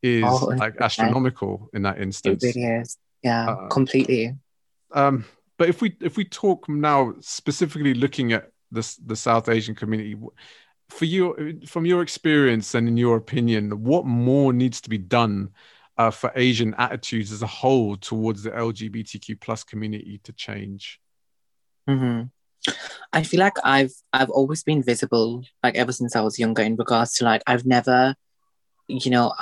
is 0.01 0.23
oh, 0.25 0.45
like 0.57 0.77
astronomical 0.79 1.69
in 1.73 1.83
that 1.83 2.01
instance. 2.01 2.43
It 2.43 2.55
really 2.55 2.67
is. 2.67 2.97
Yeah, 3.21 3.49
uh, 3.49 3.67
completely. 3.67 4.35
Um, 4.93 5.25
but 5.57 5.69
if 5.69 5.81
we 5.81 5.95
if 6.01 6.15
we 6.15 6.23
talk 6.23 6.67
now 6.69 7.13
specifically 7.19 7.93
looking 7.93 8.31
at 8.31 8.49
the 8.71 8.97
the 9.05 9.17
South 9.17 9.49
Asian 9.49 9.75
community, 9.75 10.15
for 10.89 11.05
you 11.05 11.59
from 11.67 11.85
your 11.85 12.01
experience 12.01 12.73
and 12.73 12.87
in 12.87 12.95
your 12.95 13.17
opinion, 13.17 13.83
what 13.83 14.05
more 14.05 14.53
needs 14.53 14.79
to 14.81 14.89
be 14.89 14.97
done 14.97 15.49
uh, 15.97 16.11
for 16.11 16.31
Asian 16.35 16.73
attitudes 16.75 17.33
as 17.33 17.41
a 17.41 17.47
whole 17.47 17.97
towards 17.97 18.43
the 18.43 18.51
LGBTQ 18.51 19.41
plus 19.41 19.65
community 19.65 20.21
to 20.23 20.31
change? 20.31 21.01
Mm-hmm. 21.89 22.27
I 23.13 23.24
feel 23.24 23.39
like 23.39 23.57
I've 23.63 23.93
I've 24.13 24.30
always 24.30 24.63
been 24.63 24.84
visible, 24.84 25.43
like 25.63 25.76
ever 25.76 25.91
since 25.91 26.15
I 26.15 26.22
was 26.22 26.39
younger, 26.39 26.61
in 26.61 26.76
regards 26.76 27.15
to 27.15 27.26
like 27.26 27.41
I've 27.47 27.65
never, 27.65 28.15
you 28.88 29.11
know, 29.11 29.34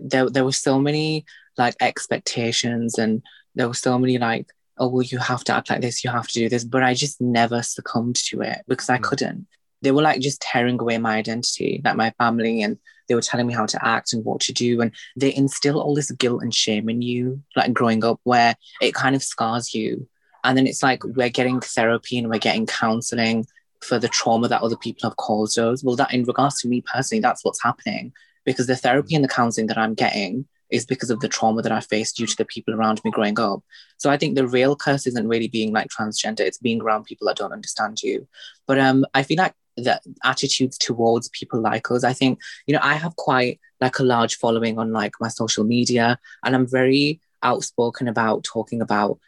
there 0.00 0.28
there 0.30 0.44
were 0.44 0.52
so 0.52 0.78
many 0.78 1.24
like 1.58 1.74
expectations 1.80 2.98
and 2.98 3.22
there 3.54 3.68
were 3.68 3.74
so 3.74 3.98
many 3.98 4.18
like 4.18 4.46
oh 4.78 4.88
well 4.88 5.02
you 5.02 5.18
have 5.18 5.44
to 5.44 5.52
act 5.52 5.68
like 5.68 5.80
this 5.80 6.04
you 6.04 6.10
have 6.10 6.26
to 6.28 6.38
do 6.38 6.48
this 6.48 6.64
but 6.64 6.82
I 6.82 6.94
just 6.94 7.20
never 7.20 7.62
succumbed 7.62 8.16
to 8.28 8.40
it 8.42 8.62
because 8.68 8.88
I 8.88 8.98
mm. 8.98 9.02
couldn't. 9.02 9.46
They 9.82 9.90
were 9.92 10.02
like 10.02 10.20
just 10.20 10.42
tearing 10.42 10.78
away 10.80 10.98
my 10.98 11.16
identity, 11.16 11.80
like 11.84 11.96
my 11.96 12.10
family 12.18 12.62
and 12.62 12.78
they 13.08 13.14
were 13.14 13.22
telling 13.22 13.46
me 13.46 13.54
how 13.54 13.66
to 13.66 13.84
act 13.84 14.12
and 14.12 14.24
what 14.24 14.40
to 14.42 14.52
do. 14.52 14.80
And 14.80 14.92
they 15.16 15.34
instill 15.34 15.80
all 15.80 15.94
this 15.94 16.10
guilt 16.12 16.42
and 16.42 16.54
shame 16.54 16.88
in 16.88 17.02
you, 17.02 17.42
like 17.56 17.72
growing 17.72 18.04
up, 18.04 18.20
where 18.24 18.54
it 18.80 18.94
kind 18.94 19.16
of 19.16 19.22
scars 19.22 19.74
you. 19.74 20.06
And 20.44 20.56
then 20.56 20.66
it's 20.66 20.82
like 20.82 21.04
we're 21.04 21.28
getting 21.28 21.60
therapy 21.60 22.18
and 22.18 22.28
we're 22.28 22.38
getting 22.38 22.66
counseling 22.66 23.46
for 23.82 23.98
the 23.98 24.08
trauma 24.08 24.48
that 24.48 24.62
other 24.62 24.76
people 24.76 25.08
have 25.08 25.16
caused 25.16 25.58
us. 25.58 25.82
Well, 25.82 25.96
that 25.96 26.12
in 26.12 26.24
regards 26.24 26.60
to 26.60 26.68
me 26.68 26.82
personally, 26.82 27.20
that's 27.20 27.44
what's 27.44 27.62
happening 27.62 28.12
because 28.44 28.66
the 28.66 28.76
therapy 28.76 29.14
and 29.14 29.24
the 29.24 29.28
counseling 29.28 29.66
that 29.68 29.78
I'm 29.78 29.94
getting 29.94 30.46
is 30.70 30.86
because 30.86 31.10
of 31.10 31.20
the 31.20 31.28
trauma 31.28 31.62
that 31.62 31.72
I 31.72 31.80
faced 31.80 32.16
due 32.16 32.26
to 32.26 32.36
the 32.36 32.44
people 32.44 32.74
around 32.74 33.02
me 33.04 33.10
growing 33.10 33.38
up. 33.40 33.62
So 33.98 34.08
I 34.08 34.16
think 34.16 34.36
the 34.36 34.46
real 34.46 34.76
curse 34.76 35.06
isn't 35.06 35.28
really 35.28 35.48
being 35.48 35.72
like 35.72 35.88
transgender, 35.88 36.40
it's 36.40 36.58
being 36.58 36.80
around 36.80 37.04
people 37.04 37.26
that 37.26 37.36
don't 37.36 37.52
understand 37.52 38.02
you. 38.02 38.28
But 38.66 38.78
um, 38.78 39.04
I 39.12 39.24
feel 39.24 39.38
like 39.38 39.54
the 39.76 40.00
attitudes 40.24 40.78
towards 40.78 41.28
people 41.30 41.60
like 41.60 41.90
us. 41.90 42.04
I 42.04 42.12
think, 42.12 42.40
you 42.66 42.74
know, 42.74 42.80
I 42.82 42.94
have 42.94 43.16
quite 43.16 43.60
like 43.80 43.98
a 43.98 44.04
large 44.04 44.36
following 44.36 44.78
on 44.78 44.92
like 44.92 45.14
my 45.20 45.28
social 45.28 45.64
media 45.64 46.18
and 46.44 46.54
I'm 46.54 46.66
very 46.66 47.20
outspoken 47.42 48.08
about 48.08 48.44
talking 48.44 48.82
about, 48.82 49.18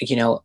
you 0.00 0.16
know, 0.16 0.42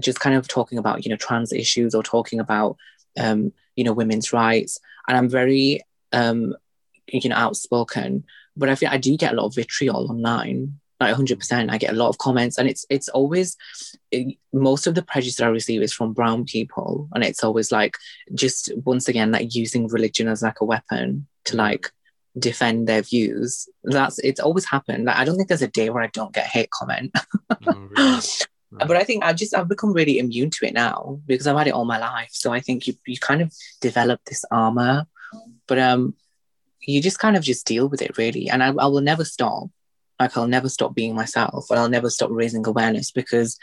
just 0.00 0.20
kind 0.20 0.36
of 0.36 0.48
talking 0.48 0.78
about, 0.78 1.04
you 1.04 1.10
know, 1.10 1.16
trans 1.16 1.52
issues 1.52 1.94
or 1.94 2.02
talking 2.02 2.40
about, 2.40 2.76
um, 3.18 3.52
you 3.76 3.84
know, 3.84 3.92
women's 3.92 4.32
rights. 4.32 4.78
And 5.08 5.16
I'm 5.16 5.28
very, 5.28 5.80
um, 6.12 6.54
you 7.06 7.28
know, 7.28 7.36
outspoken, 7.36 8.24
but 8.56 8.68
I 8.68 8.74
feel 8.74 8.88
I 8.90 8.98
do 8.98 9.16
get 9.16 9.32
a 9.32 9.36
lot 9.36 9.46
of 9.46 9.54
vitriol 9.54 10.10
online 10.10 10.80
like 11.00 11.14
100% 11.14 11.70
i 11.70 11.78
get 11.78 11.92
a 11.92 11.96
lot 11.96 12.08
of 12.08 12.18
comments 12.18 12.56
and 12.56 12.68
it's 12.68 12.86
it's 12.88 13.08
always 13.08 13.56
it, 14.10 14.36
most 14.52 14.86
of 14.86 14.94
the 14.94 15.02
prejudice 15.02 15.36
that 15.36 15.46
i 15.46 15.48
receive 15.48 15.82
is 15.82 15.92
from 15.92 16.12
brown 16.12 16.44
people. 16.44 17.08
And 17.14 17.24
it's 17.24 17.42
always 17.42 17.72
like 17.72 17.96
just 18.34 18.72
once 18.84 19.08
again 19.08 19.32
like 19.32 19.54
using 19.54 19.88
religion 19.88 20.28
as 20.28 20.42
like 20.42 20.60
a 20.60 20.64
weapon 20.64 21.26
to 21.46 21.56
like 21.56 21.90
defend 22.38 22.88
their 22.88 23.02
views. 23.02 23.68
That's 23.84 24.18
it's 24.20 24.40
always 24.40 24.64
happened. 24.64 25.04
Like 25.06 25.16
i 25.16 25.24
don't 25.24 25.36
think 25.36 25.48
there's 25.48 25.62
a 25.62 25.68
day 25.68 25.90
where 25.90 26.02
i 26.02 26.08
don't 26.08 26.34
get 26.34 26.46
hate 26.46 26.70
comment. 26.70 27.14
Oh, 27.66 27.88
really? 27.96 28.22
But 28.78 28.96
i 28.96 29.04
think 29.04 29.24
i 29.24 29.32
just 29.32 29.54
i've 29.54 29.68
become 29.68 29.92
really 29.92 30.18
immune 30.18 30.50
to 30.50 30.66
it 30.66 30.74
now 30.74 31.20
because 31.26 31.46
i've 31.46 31.56
had 31.56 31.66
it 31.66 31.74
all 31.74 31.84
my 31.84 31.98
life 31.98 32.30
so 32.32 32.52
i 32.52 32.60
think 32.60 32.86
you, 32.86 32.94
you 33.06 33.18
kind 33.18 33.40
of 33.40 33.52
develop 33.80 34.20
this 34.26 34.44
armor 34.50 35.06
but 35.66 35.78
um 35.78 36.14
you 36.80 37.00
just 37.00 37.18
kind 37.18 37.36
of 37.36 37.42
just 37.42 37.66
deal 37.66 37.88
with 37.88 38.02
it 38.02 38.18
really 38.18 38.48
and 38.50 38.62
I, 38.62 38.68
I 38.68 38.86
will 38.86 39.00
never 39.00 39.24
stop 39.24 39.70
like 40.20 40.36
I'll 40.36 40.46
never 40.46 40.68
stop 40.68 40.94
being 40.94 41.14
myself 41.14 41.70
and 41.70 41.78
I'll 41.78 41.88
never 41.88 42.10
stop 42.10 42.30
raising 42.30 42.66
awareness 42.66 43.10
because 43.10 43.58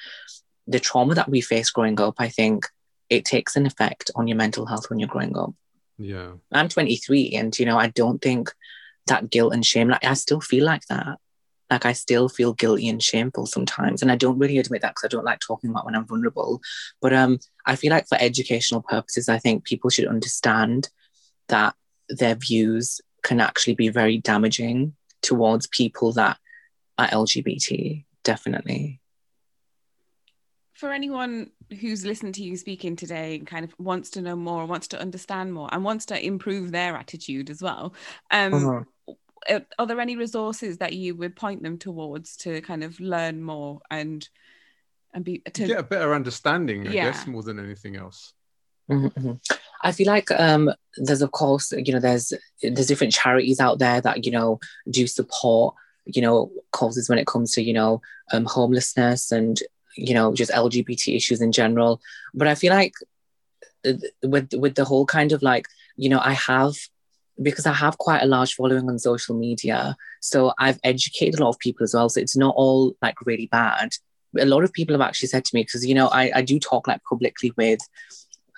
the 0.68 0.80
trauma 0.80 1.16
that 1.16 1.30
we 1.30 1.42
face 1.42 1.70
growing 1.70 2.00
up, 2.00 2.16
I 2.18 2.30
think 2.30 2.68
it 3.10 3.26
takes 3.26 3.56
an 3.56 3.66
effect 3.66 4.12
on 4.16 4.28
your 4.28 4.38
mental 4.38 4.66
health 4.66 4.90
when 4.90 5.00
you're 5.00 5.10
growing 5.10 5.38
up. 5.38 5.54
Yeah. 5.98 6.32
I'm 6.52 6.70
23 6.70 7.32
and 7.32 7.58
you 7.58 7.66
know, 7.66 7.78
I 7.78 7.88
don't 7.88 8.22
think 8.22 8.52
that 9.08 9.30
guilt 9.30 9.54
and 9.54 9.66
shame, 9.66 9.90
like 9.90 10.06
I 10.06 10.14
still 10.14 10.42
feel 10.42 10.66
like 10.66 10.86
that. 10.88 11.20
Like 11.72 11.86
I 11.86 11.94
still 11.94 12.30
feel 12.30 12.54
guilty 12.54 12.90
and 12.90 13.02
shameful 13.02 13.46
sometimes. 13.48 14.02
And 14.02 14.12
I 14.12 14.16
don't 14.16 14.38
really 14.38 14.60
admit 14.60 14.82
that 14.82 14.90
because 14.90 15.06
I 15.06 15.08
don't 15.08 15.26
like 15.26 15.40
talking 15.40 15.70
about 15.70 15.86
when 15.86 15.96
I'm 15.96 16.06
vulnerable. 16.06 16.62
But 17.02 17.14
um 17.14 17.40
I 17.66 17.76
feel 17.76 17.92
like 17.92 18.08
for 18.08 18.18
educational 18.20 18.82
purposes, 18.82 19.30
I 19.30 19.40
think 19.40 19.64
people 19.64 19.90
should 19.90 20.08
understand 20.08 20.90
that 21.48 21.76
their 22.10 22.36
views 22.36 23.02
can 23.24 23.40
actually 23.40 23.76
be 23.76 23.90
very 23.90 24.18
damaging 24.18 24.96
towards 25.22 25.68
people 25.68 26.12
that 26.14 26.38
are 26.98 27.08
LGBT, 27.08 28.06
definitely. 28.24 29.00
For 30.74 30.92
anyone 30.92 31.52
who's 31.80 32.06
listened 32.06 32.36
to 32.36 32.44
you 32.44 32.58
speaking 32.58 32.96
today 32.96 33.36
and 33.36 33.46
kind 33.46 33.64
of 33.64 33.74
wants 33.78 34.10
to 34.12 34.22
know 34.22 34.36
more, 34.36 34.66
wants 34.66 34.88
to 34.90 35.00
understand 35.00 35.54
more, 35.54 35.70
and 35.72 35.84
wants 35.84 36.08
to 36.08 36.26
improve 36.26 36.72
their 36.72 36.96
attitude 36.96 37.52
as 37.52 37.62
well, 37.62 37.94
um, 38.32 38.54
uh-huh. 38.54 38.84
Are 39.50 39.88
there 39.88 40.00
any 40.00 40.16
resources 40.16 40.78
that 40.78 40.94
you 40.94 41.16
would 41.16 41.36
point 41.36 41.64
them 41.64 41.78
towards 41.78 42.38
to 42.38 42.62
kind 42.62 42.84
of 42.84 43.00
learn 43.00 43.42
more 43.42 43.82
and 43.90 44.28
and 45.14 45.26
be 45.26 45.40
to 45.40 45.68
get 45.68 45.80
a 45.80 45.84
better 45.84 46.14
understanding? 46.14 46.88
I 46.88 46.92
yeah. 46.92 47.12
guess 47.12 47.28
more 47.28 47.44
than 47.44 47.60
anything 47.60 47.96
else. 47.96 48.34
Mm-hmm. 48.90 49.34
I 49.84 49.92
feel 49.92 50.08
like 50.08 50.30
um, 50.32 50.72
there's 50.98 51.22
of 51.22 51.32
course 51.32 51.72
you 51.72 51.94
know 51.94 52.00
there's 52.00 52.34
there's 52.62 52.88
different 52.88 53.14
charities 53.14 53.60
out 53.60 53.80
there 53.80 54.02
that 54.02 54.26
you 54.26 54.32
know 54.32 54.60
do 54.90 55.08
support 55.08 55.76
you 56.06 56.22
know 56.22 56.52
causes 56.72 57.10
when 57.10 57.20
it 57.20 57.28
comes 57.28 57.54
to 57.54 57.62
you 57.62 57.74
know 57.74 58.02
um, 58.34 58.46
homelessness 58.46 59.32
and 59.32 59.62
you 59.96 60.14
know 60.14 60.34
just 60.34 60.52
LGBT 60.52 61.16
issues 61.16 61.42
in 61.42 61.52
general. 61.52 62.02
But 62.34 62.48
I 62.48 62.56
feel 62.56 62.74
like 62.74 62.94
uh, 63.86 63.94
with 64.24 64.54
with 64.54 64.76
the 64.76 64.86
whole 64.86 65.06
kind 65.06 65.32
of 65.32 65.42
like 65.42 65.68
you 65.96 66.10
know 66.10 66.20
I 66.24 66.34
have 66.34 66.76
because 67.42 67.66
I 67.66 67.74
have 67.74 67.98
quite 67.98 68.22
a 68.22 68.28
large 68.28 68.56
following 68.56 68.90
on 68.90 69.00
social 69.00 69.36
media, 69.36 69.96
so 70.20 70.54
I've 70.60 70.80
educated 70.84 71.40
a 71.40 71.44
lot 71.44 71.50
of 71.50 71.60
people 71.60 71.84
as 71.84 71.94
well. 71.94 72.10
So 72.10 72.20
it's 72.20 72.38
not 72.38 72.54
all 72.56 72.96
like 73.02 73.16
really 73.26 73.48
bad. 73.48 73.90
A 74.40 74.46
lot 74.46 74.64
of 74.64 74.72
people 74.72 74.94
have 74.94 75.02
actually 75.02 75.28
said 75.28 75.46
to 75.46 75.56
me 75.56 75.64
because 75.64 75.86
you 75.86 75.96
know 75.96 76.08
I, 76.08 76.32
I 76.36 76.42
do 76.42 76.60
talk 76.60 76.88
like 76.88 77.04
publicly 77.04 77.54
with 77.58 77.80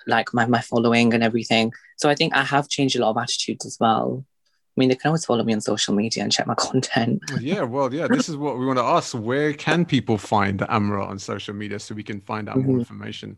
like 0.06 0.32
my, 0.34 0.46
my 0.46 0.60
following 0.60 1.14
and 1.14 1.22
everything. 1.22 1.72
So 1.96 2.08
I 2.08 2.14
think 2.14 2.34
I 2.34 2.42
have 2.42 2.68
changed 2.68 2.96
a 2.96 3.00
lot 3.00 3.10
of 3.10 3.16
attitudes 3.16 3.64
as 3.64 3.78
well. 3.80 4.24
I 4.76 4.80
mean, 4.80 4.88
they 4.88 4.96
can 4.96 5.08
always 5.08 5.24
follow 5.24 5.44
me 5.44 5.52
on 5.52 5.60
social 5.60 5.94
media 5.94 6.22
and 6.22 6.32
check 6.32 6.46
my 6.46 6.54
content. 6.58 7.22
yeah, 7.40 7.62
well, 7.62 7.92
yeah, 7.94 8.08
this 8.08 8.28
is 8.28 8.36
what 8.36 8.58
we 8.58 8.66
want 8.66 8.78
to 8.78 8.84
ask. 8.84 9.14
Where 9.14 9.52
can 9.52 9.84
people 9.84 10.18
find 10.18 10.62
Amra 10.68 11.06
on 11.06 11.18
social 11.18 11.54
media 11.54 11.78
so 11.78 11.94
we 11.94 12.02
can 12.02 12.20
find 12.20 12.48
out 12.48 12.56
mm-hmm. 12.56 12.70
more 12.70 12.78
information? 12.78 13.36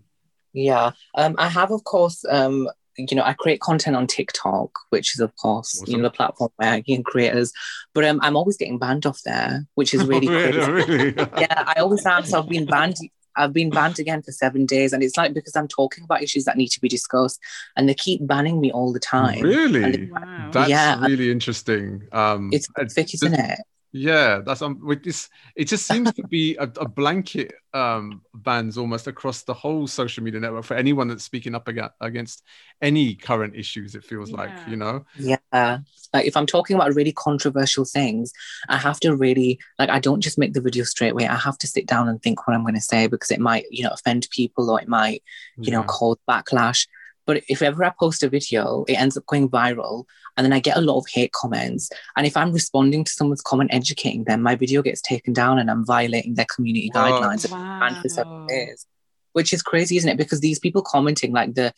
Yeah, 0.52 0.92
um, 1.14 1.34
I 1.36 1.48
have, 1.48 1.70
of 1.70 1.84
course, 1.84 2.24
um, 2.30 2.68
you 2.98 3.16
know, 3.16 3.22
I 3.22 3.34
create 3.34 3.60
content 3.60 3.96
on 3.96 4.06
TikTok, 4.06 4.70
which 4.90 5.14
is, 5.14 5.20
of 5.20 5.34
course, 5.36 5.80
awesome. 5.80 5.90
you 5.90 5.96
know, 5.96 6.04
the 6.04 6.10
platform 6.10 6.50
where 6.56 6.72
I 6.72 6.82
can 6.82 7.02
creators. 7.02 7.52
But 7.94 8.04
um, 8.04 8.20
I'm 8.22 8.36
always 8.36 8.56
getting 8.56 8.78
banned 8.78 9.06
off 9.06 9.20
there, 9.24 9.66
which 9.74 9.94
is 9.94 10.04
really, 10.04 10.28
really, 10.28 10.72
really? 10.72 11.14
yeah, 11.38 11.64
I 11.66 11.80
always 11.80 12.04
am. 12.06 12.24
So 12.24 12.38
I've 12.38 12.48
been 12.48 12.66
banned 12.66 12.96
I've 13.36 13.52
been 13.52 13.70
banned 13.70 13.98
again 13.98 14.22
for 14.22 14.32
seven 14.32 14.66
days. 14.66 14.92
And 14.92 15.02
it's 15.02 15.16
like 15.16 15.34
because 15.34 15.54
I'm 15.54 15.68
talking 15.68 16.04
about 16.04 16.22
issues 16.22 16.44
that 16.44 16.56
need 16.56 16.68
to 16.68 16.80
be 16.80 16.88
discussed 16.88 17.38
and 17.76 17.88
they 17.88 17.94
keep 17.94 18.26
banning 18.26 18.60
me 18.60 18.72
all 18.72 18.92
the 18.92 19.00
time. 19.00 19.42
Really? 19.42 20.10
wow. 20.10 20.50
That's 20.52 20.70
yeah. 20.70 21.00
really 21.04 21.30
interesting. 21.30 22.08
Um, 22.12 22.50
it's 22.52 22.68
thick, 22.94 23.14
isn't 23.14 23.34
it? 23.34 23.60
Yeah, 23.92 24.40
that's 24.44 24.62
um, 24.62 24.78
with 24.84 25.02
this. 25.02 25.30
It 25.54 25.66
just 25.66 25.86
seems 25.86 26.12
to 26.12 26.22
be 26.24 26.56
a, 26.56 26.64
a, 26.64 26.86
blanket 26.86 27.54
um 27.72 28.20
bans 28.34 28.76
almost 28.76 29.06
across 29.06 29.42
the 29.42 29.54
whole 29.54 29.86
social 29.86 30.22
media 30.22 30.40
network 30.40 30.64
for 30.64 30.74
anyone 30.74 31.08
that's 31.08 31.24
speaking 31.24 31.54
up 31.54 31.68
against 32.00 32.42
any 32.82 33.14
current 33.14 33.54
issues. 33.56 33.94
It 33.94 34.04
feels 34.04 34.30
yeah. 34.30 34.36
like 34.36 34.50
you 34.68 34.76
know. 34.76 35.06
Yeah, 35.18 35.78
like 36.12 36.26
if 36.26 36.36
I'm 36.36 36.46
talking 36.46 36.76
about 36.76 36.94
really 36.94 37.12
controversial 37.12 37.84
things, 37.84 38.32
I 38.68 38.76
have 38.76 39.00
to 39.00 39.16
really 39.16 39.58
like. 39.78 39.88
I 39.88 39.98
don't 39.98 40.20
just 40.20 40.38
make 40.38 40.52
the 40.52 40.60
video 40.60 40.84
straight 40.84 41.12
away. 41.12 41.26
I 41.26 41.36
have 41.36 41.58
to 41.58 41.66
sit 41.66 41.86
down 41.86 42.08
and 42.08 42.22
think 42.22 42.46
what 42.46 42.54
I'm 42.54 42.62
going 42.62 42.74
to 42.74 42.80
say 42.80 43.06
because 43.06 43.30
it 43.30 43.40
might, 43.40 43.64
you 43.70 43.84
know, 43.84 43.90
offend 43.92 44.28
people 44.30 44.70
or 44.70 44.80
it 44.80 44.88
might, 44.88 45.22
you 45.56 45.70
yeah. 45.70 45.78
know, 45.78 45.84
cause 45.84 46.18
backlash. 46.28 46.86
But 47.26 47.42
if 47.48 47.60
ever 47.60 47.84
I 47.84 47.92
post 47.98 48.22
a 48.22 48.28
video, 48.28 48.84
it 48.88 48.94
ends 48.94 49.16
up 49.16 49.26
going 49.26 49.48
viral 49.48 50.04
and 50.36 50.44
then 50.44 50.52
I 50.52 50.60
get 50.60 50.76
a 50.76 50.80
lot 50.80 50.98
of 50.98 51.06
hate 51.12 51.32
comments. 51.32 51.90
And 52.16 52.26
if 52.26 52.36
I'm 52.36 52.52
responding 52.52 53.04
to 53.04 53.12
someone's 53.12 53.42
comment 53.42 53.70
educating 53.72 54.24
them, 54.24 54.42
my 54.42 54.54
video 54.54 54.82
gets 54.82 55.00
taken 55.00 55.32
down 55.32 55.58
and 55.58 55.70
I'm 55.70 55.84
violating 55.84 56.34
their 56.34 56.46
community 56.54 56.90
Whoa. 56.94 57.00
guidelines 57.00 57.50
wow. 57.50 57.98
for 58.00 58.08
seven 58.08 58.48
years. 58.48 58.86
Which 59.32 59.52
is 59.52 59.62
crazy, 59.62 59.96
isn't 59.98 60.08
it? 60.08 60.16
Because 60.16 60.40
these 60.40 60.58
people 60.58 60.82
commenting 60.82 61.32
like 61.32 61.54
the 61.54 61.74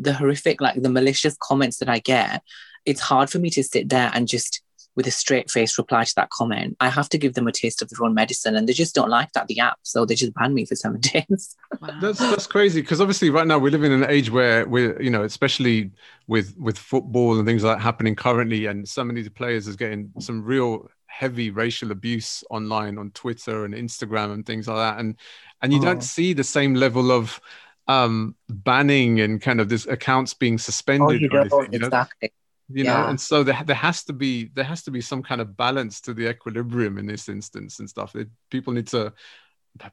the 0.00 0.14
horrific, 0.14 0.60
like 0.60 0.80
the 0.80 0.88
malicious 0.88 1.36
comments 1.42 1.78
that 1.78 1.88
I 1.88 1.98
get, 1.98 2.42
it's 2.86 3.00
hard 3.00 3.30
for 3.30 3.38
me 3.38 3.50
to 3.50 3.62
sit 3.64 3.88
there 3.88 4.10
and 4.14 4.28
just 4.28 4.62
with 4.94 5.06
a 5.06 5.10
straight 5.10 5.50
face 5.50 5.78
reply 5.78 6.04
to 6.04 6.14
that 6.16 6.30
comment. 6.30 6.76
I 6.80 6.90
have 6.90 7.08
to 7.10 7.18
give 7.18 7.34
them 7.34 7.46
a 7.46 7.52
taste 7.52 7.80
of 7.80 7.88
their 7.88 8.04
own 8.04 8.14
medicine, 8.14 8.56
and 8.56 8.68
they 8.68 8.72
just 8.72 8.94
don't 8.94 9.08
like 9.08 9.32
that 9.32 9.46
the 9.46 9.60
app, 9.60 9.78
so 9.82 10.04
they 10.04 10.14
just 10.14 10.34
ban 10.34 10.54
me 10.54 10.64
for 10.64 10.74
seven 10.74 11.00
days. 11.00 11.56
Wow. 11.80 11.98
That's 12.00 12.18
that's 12.18 12.46
crazy 12.46 12.82
because 12.82 13.00
obviously 13.00 13.30
right 13.30 13.46
now 13.46 13.58
we 13.58 13.70
live 13.70 13.84
in 13.84 13.92
an 13.92 14.08
age 14.08 14.30
where 14.30 14.66
we're 14.66 15.00
you 15.00 15.10
know 15.10 15.22
especially 15.22 15.90
with 16.26 16.56
with 16.58 16.78
football 16.78 17.38
and 17.38 17.46
things 17.46 17.64
like 17.64 17.76
that 17.76 17.82
happening 17.82 18.14
currently, 18.14 18.66
and 18.66 18.86
so 18.88 19.04
many 19.04 19.20
of 19.20 19.24
the 19.24 19.30
players 19.30 19.66
is 19.66 19.76
getting 19.76 20.12
some 20.18 20.42
real 20.42 20.88
heavy 21.06 21.50
racial 21.50 21.90
abuse 21.90 22.42
online 22.50 22.98
on 22.98 23.10
Twitter 23.10 23.64
and 23.64 23.74
Instagram 23.74 24.32
and 24.32 24.46
things 24.46 24.68
like 24.68 24.76
that, 24.76 25.00
and 25.00 25.16
and 25.62 25.72
you 25.72 25.78
oh. 25.78 25.84
don't 25.84 26.02
see 26.02 26.32
the 26.32 26.44
same 26.44 26.74
level 26.74 27.10
of 27.10 27.40
um 27.88 28.36
banning 28.48 29.20
and 29.20 29.42
kind 29.42 29.60
of 29.60 29.68
this 29.68 29.86
accounts 29.86 30.34
being 30.34 30.56
suspended 30.56 31.08
oh, 31.08 31.10
you 31.10 31.28
don't, 31.28 31.52
anything, 31.52 31.72
you 31.72 31.78
know? 31.80 31.86
exactly 31.86 32.32
you 32.74 32.84
yeah. 32.84 33.02
know 33.02 33.08
and 33.08 33.20
so 33.20 33.42
there, 33.42 33.60
there 33.64 33.76
has 33.76 34.04
to 34.04 34.12
be 34.12 34.50
there 34.54 34.64
has 34.64 34.82
to 34.84 34.90
be 34.90 35.00
some 35.00 35.22
kind 35.22 35.40
of 35.40 35.56
balance 35.56 36.00
to 36.02 36.14
the 36.14 36.28
equilibrium 36.28 36.98
in 36.98 37.06
this 37.06 37.28
instance 37.28 37.78
and 37.78 37.88
stuff. 37.88 38.14
It, 38.14 38.28
people 38.50 38.72
need 38.72 38.88
to 38.88 39.12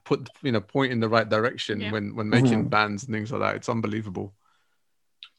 put 0.04 0.28
you 0.42 0.52
know 0.52 0.60
point 0.60 0.92
in 0.92 1.00
the 1.00 1.08
right 1.08 1.28
direction 1.28 1.80
yeah. 1.80 1.92
when 1.92 2.14
when 2.14 2.28
making 2.28 2.60
mm-hmm. 2.60 2.68
bans 2.68 3.04
and 3.04 3.14
things 3.14 3.32
like 3.32 3.40
that. 3.40 3.56
It's 3.56 3.68
unbelievable. 3.68 4.34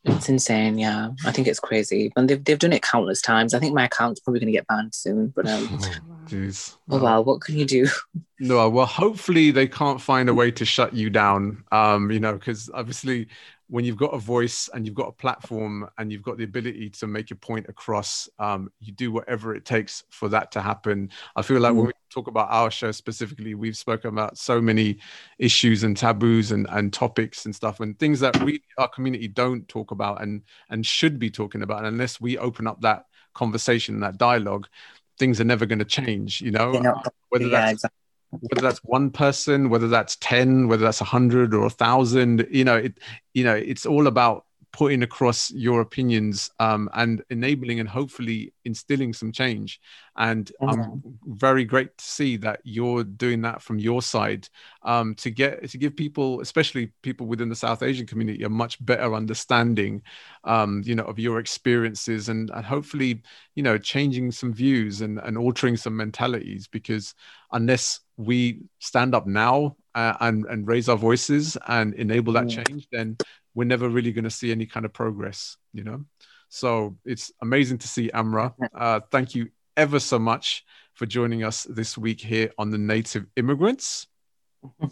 It's 0.04 0.30
insane 0.30 0.80
yeah. 0.80 1.10
I 1.26 1.32
think 1.32 1.48
it's 1.48 1.60
crazy. 1.60 2.12
And 2.16 2.28
they've, 2.28 2.44
they've 2.44 2.58
done 2.58 2.74
it 2.74 2.82
countless 2.82 3.22
times. 3.22 3.54
I 3.54 3.60
think 3.60 3.76
my 3.76 3.86
account's 3.86 4.20
probably 4.20 4.40
going 4.40 4.52
to 4.52 4.58
get 4.58 4.66
banned 4.68 4.96
soon 4.96 5.28
but 5.28 5.48
um 5.48 5.68
jeez. 6.26 6.76
oh, 6.90 7.00
well 7.00 7.24
what 7.24 7.42
can 7.42 7.58
you 7.58 7.66
do? 7.66 7.88
No 8.40 8.68
well 8.70 8.88
hopefully 8.88 9.52
they 9.52 9.68
can't 9.68 10.02
find 10.02 10.28
a 10.28 10.34
way 10.34 10.50
to 10.50 10.66
shut 10.66 10.96
you 10.96 11.12
down 11.12 11.64
um 11.72 12.10
you 12.10 12.20
know 12.20 12.34
because 12.34 12.72
obviously 12.74 13.28
when 13.72 13.86
you've 13.86 13.96
got 13.96 14.14
a 14.14 14.18
voice 14.18 14.70
and 14.74 14.86
you've 14.86 14.96
got 14.96 15.08
a 15.08 15.14
platform 15.14 15.90
and 15.98 16.12
you've 16.12 16.22
got 16.22 16.38
the 16.38 16.44
ability 16.44 16.90
to 16.90 17.08
make 17.08 17.30
your 17.30 17.38
point 17.38 17.66
across, 17.70 18.28
um, 18.38 18.70
you 18.82 18.92
do 18.92 19.14
whatever 19.14 19.56
it 19.56 19.64
takes 19.64 20.04
for 20.10 20.28
that 20.28 20.52
to 20.52 20.60
happen. 20.60 21.10
I 21.38 21.42
feel 21.42 21.62
like 21.62 21.72
mm. 21.72 21.78
when 21.78 21.86
we 21.86 21.94
talk 22.10 22.28
about 22.28 22.50
our 22.52 22.70
show 22.70 22.92
specifically, 22.92 23.56
we've 23.56 23.78
spoken 23.78 24.10
about 24.10 24.38
so 24.38 24.60
many 24.60 24.98
issues 25.40 25.84
and 25.84 25.96
taboos 25.96 26.52
and, 26.52 26.68
and 26.70 26.92
topics 26.92 27.46
and 27.46 27.56
stuff 27.56 27.80
and 27.80 27.98
things 27.98 28.20
that 28.20 28.44
we 28.44 28.62
our 28.78 28.90
community 28.90 29.30
don't 29.30 29.66
talk 29.70 29.92
about 29.92 30.22
and 30.22 30.42
and 30.70 30.86
should 30.86 31.18
be 31.18 31.32
talking 31.32 31.62
about. 31.62 31.78
And 31.78 31.88
unless 31.88 32.20
we 32.20 32.38
open 32.38 32.68
up 32.68 32.82
that 32.82 33.06
conversation, 33.34 34.02
that 34.02 34.18
dialogue, 34.18 34.68
things 35.18 35.40
are 35.40 35.46
never 35.46 35.66
going 35.66 35.80
to 35.80 35.86
change. 35.86 36.42
You 36.42 36.52
know, 36.52 36.74
whether 37.30 37.46
yeah, 37.46 37.52
that's 37.52 37.72
exactly 37.72 38.01
whether 38.32 38.62
that's 38.62 38.80
one 38.84 39.12
person 39.12 39.70
whether 39.70 39.88
that's 39.88 40.16
10 40.18 40.68
whether 40.68 40.84
that's 40.84 41.02
100 41.02 41.54
or 41.54 41.60
a 41.60 41.62
1000 41.64 42.48
you 42.50 42.64
know 42.64 42.78
it 42.78 42.98
you 43.34 43.44
know 43.44 43.56
it's 43.56 43.86
all 43.86 44.08
about 44.08 44.46
putting 44.74 45.04
across 45.04 45.52
your 45.52 45.82
opinions 45.82 46.50
um, 46.60 46.90
and 46.94 47.22
enabling 47.30 47.80
and 47.80 47.90
hopefully 47.90 48.54
instilling 48.64 49.12
some 49.12 49.32
change. 49.32 49.82
And 50.16 50.52
mm-hmm. 50.62 50.82
I'm 50.82 51.02
very 51.26 51.66
great 51.66 51.98
to 51.98 52.06
see 52.06 52.38
that 52.38 52.62
you're 52.64 53.04
doing 53.04 53.42
that 53.42 53.62
from 53.62 53.80
your 53.80 54.02
side 54.02 54.48
um, 54.84 55.16
to 55.16 55.30
get 55.30 55.70
to 55.70 55.78
give 55.78 55.96
people, 55.96 56.40
especially 56.42 56.92
people 57.02 57.28
within 57.28 57.50
the 57.50 57.56
South 57.56 57.84
Asian 57.84 58.08
community, 58.08 58.44
a 58.44 58.50
much 58.50 58.84
better 58.86 59.14
understanding, 59.14 60.02
um, 60.46 60.82
you 60.86 60.96
know, 60.96 61.04
of 61.04 61.20
your 61.20 61.40
experiences 61.40 62.30
and, 62.30 62.50
and 62.52 62.66
hopefully, 62.66 63.22
you 63.56 63.64
know, 63.64 63.78
changing 63.78 64.32
some 64.32 64.54
views 64.54 65.02
and, 65.02 65.20
and 65.20 65.38
altering 65.38 65.76
some 65.76 65.98
mentalities. 65.98 66.68
Because 66.68 67.14
unless 67.52 68.00
we 68.18 68.62
stand 68.80 69.16
up 69.16 69.28
now 69.28 69.76
uh, 69.96 70.14
and 70.22 70.46
and 70.46 70.68
raise 70.68 70.88
our 70.88 70.98
voices 70.98 71.58
and 71.68 71.94
enable 71.96 72.34
that 72.34 72.46
mm. 72.46 72.66
change, 72.66 72.88
then 72.92 73.18
we're 73.54 73.66
never 73.66 73.90
really 73.90 74.12
going 74.12 74.24
to 74.24 74.30
see 74.30 74.52
any 74.52 74.66
kind 74.66 74.86
of 74.86 74.94
progress, 74.94 75.58
you 75.74 75.84
know? 75.84 76.06
So 76.50 76.98
it's 77.06 77.32
amazing 77.42 77.78
to 77.80 77.88
see 77.88 78.12
Amra. 78.12 78.54
Uh, 78.74 79.00
thank 79.12 79.36
you 79.36 79.50
ever 79.78 80.00
so 80.00 80.20
much 80.20 80.66
for 80.94 81.06
joining 81.06 81.44
us 81.44 81.64
this 81.64 81.98
week 81.98 82.20
here 82.20 82.52
on 82.58 82.72
the 82.72 82.78
Native 82.78 83.26
Immigrants. 83.38 84.08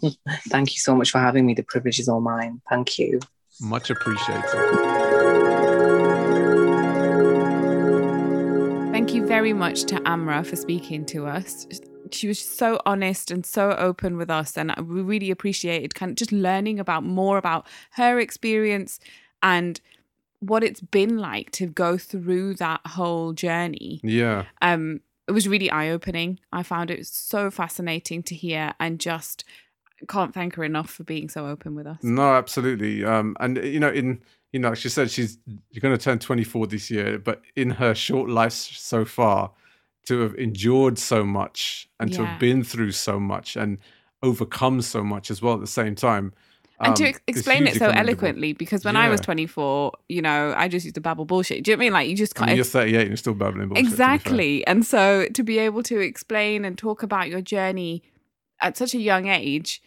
thank 0.48 0.72
you 0.72 0.78
so 0.78 0.94
much 0.96 1.10
for 1.10 1.18
having 1.18 1.46
me. 1.46 1.54
The 1.54 1.62
privilege 1.62 2.00
is 2.00 2.08
all 2.08 2.20
mine. 2.20 2.60
Thank 2.68 2.98
you. 2.98 3.20
Much 3.60 3.90
appreciated. 3.90 4.99
Thank 9.00 9.14
you 9.14 9.26
very 9.26 9.54
much 9.54 9.84
to 9.84 10.06
Amra 10.06 10.44
for 10.44 10.56
speaking 10.56 11.06
to 11.06 11.24
us. 11.24 11.66
She 12.12 12.28
was 12.28 12.38
so 12.38 12.78
honest 12.84 13.30
and 13.30 13.46
so 13.46 13.70
open 13.78 14.18
with 14.18 14.28
us 14.28 14.58
and 14.58 14.74
we 14.76 15.00
really 15.00 15.30
appreciated 15.30 15.94
kind 15.94 16.10
of 16.10 16.16
just 16.16 16.32
learning 16.32 16.78
about 16.78 17.02
more 17.02 17.38
about 17.38 17.66
her 17.92 18.20
experience 18.20 19.00
and 19.42 19.80
what 20.40 20.62
it's 20.62 20.82
been 20.82 21.16
like 21.16 21.50
to 21.52 21.66
go 21.66 21.96
through 21.96 22.56
that 22.56 22.82
whole 22.88 23.32
journey. 23.32 24.02
Yeah. 24.04 24.44
Um 24.60 25.00
it 25.26 25.32
was 25.32 25.48
really 25.48 25.70
eye-opening. 25.70 26.38
I 26.52 26.62
found 26.62 26.90
it 26.90 27.06
so 27.06 27.50
fascinating 27.50 28.22
to 28.24 28.34
hear 28.34 28.74
and 28.78 29.00
just 29.00 29.44
can't 30.08 30.34
thank 30.34 30.56
her 30.56 30.64
enough 30.64 30.90
for 30.90 31.04
being 31.04 31.30
so 31.30 31.46
open 31.46 31.74
with 31.74 31.86
us. 31.86 32.02
No 32.02 32.34
absolutely. 32.34 33.02
Um 33.02 33.34
and 33.40 33.56
you 33.64 33.80
know 33.80 33.88
in 33.88 34.20
you 34.52 34.58
know 34.58 34.74
she 34.74 34.88
said 34.88 35.10
she's 35.10 35.38
going 35.80 35.96
to 35.96 36.02
turn 36.02 36.18
24 36.18 36.66
this 36.66 36.90
year 36.90 37.18
but 37.18 37.40
in 37.56 37.70
her 37.70 37.94
short 37.94 38.28
life 38.28 38.52
so 38.52 39.04
far 39.04 39.52
to 40.06 40.20
have 40.20 40.34
endured 40.34 40.98
so 40.98 41.24
much 41.24 41.88
and 41.98 42.10
yeah. 42.10 42.16
to 42.16 42.26
have 42.26 42.40
been 42.40 42.64
through 42.64 42.92
so 42.92 43.20
much 43.20 43.56
and 43.56 43.78
overcome 44.22 44.82
so 44.82 45.02
much 45.02 45.30
as 45.30 45.40
well 45.40 45.54
at 45.54 45.60
the 45.60 45.66
same 45.66 45.94
time. 45.94 46.32
Um, 46.80 46.88
and 46.88 46.96
to 46.96 47.04
um, 47.04 47.08
ex- 47.10 47.20
explain 47.26 47.66
it 47.66 47.76
so 47.76 47.90
eloquently, 47.90 48.54
because 48.54 48.84
when 48.84 48.94
yeah. 48.94 49.02
I 49.02 49.08
was 49.10 49.20
24, 49.20 49.92
you 50.08 50.22
know, 50.22 50.54
I 50.56 50.68
just 50.68 50.84
used 50.84 50.94
to 50.94 51.00
babble 51.00 51.26
bullshit. 51.26 51.62
Do 51.62 51.70
you 51.70 51.76
know 51.76 51.82
I 51.82 51.84
mean? 51.84 51.92
Like, 51.92 52.08
you 52.08 52.16
just 52.16 52.34
can't. 52.34 52.54
you're 52.56 52.64
38 52.64 53.00
and 53.00 53.08
you're 53.10 53.16
still 53.18 53.34
babbling 53.34 53.68
bullshit. 53.68 53.86
Exactly. 53.86 54.66
And 54.66 54.84
so 54.86 55.26
to 55.34 55.42
be 55.42 55.58
able 55.58 55.82
to 55.84 56.00
explain 56.00 56.64
and 56.64 56.78
talk 56.78 57.02
about 57.02 57.28
your 57.28 57.42
journey 57.42 58.02
at 58.60 58.76
such 58.76 58.94
a 58.94 58.98
young 58.98 59.26
age 59.26 59.82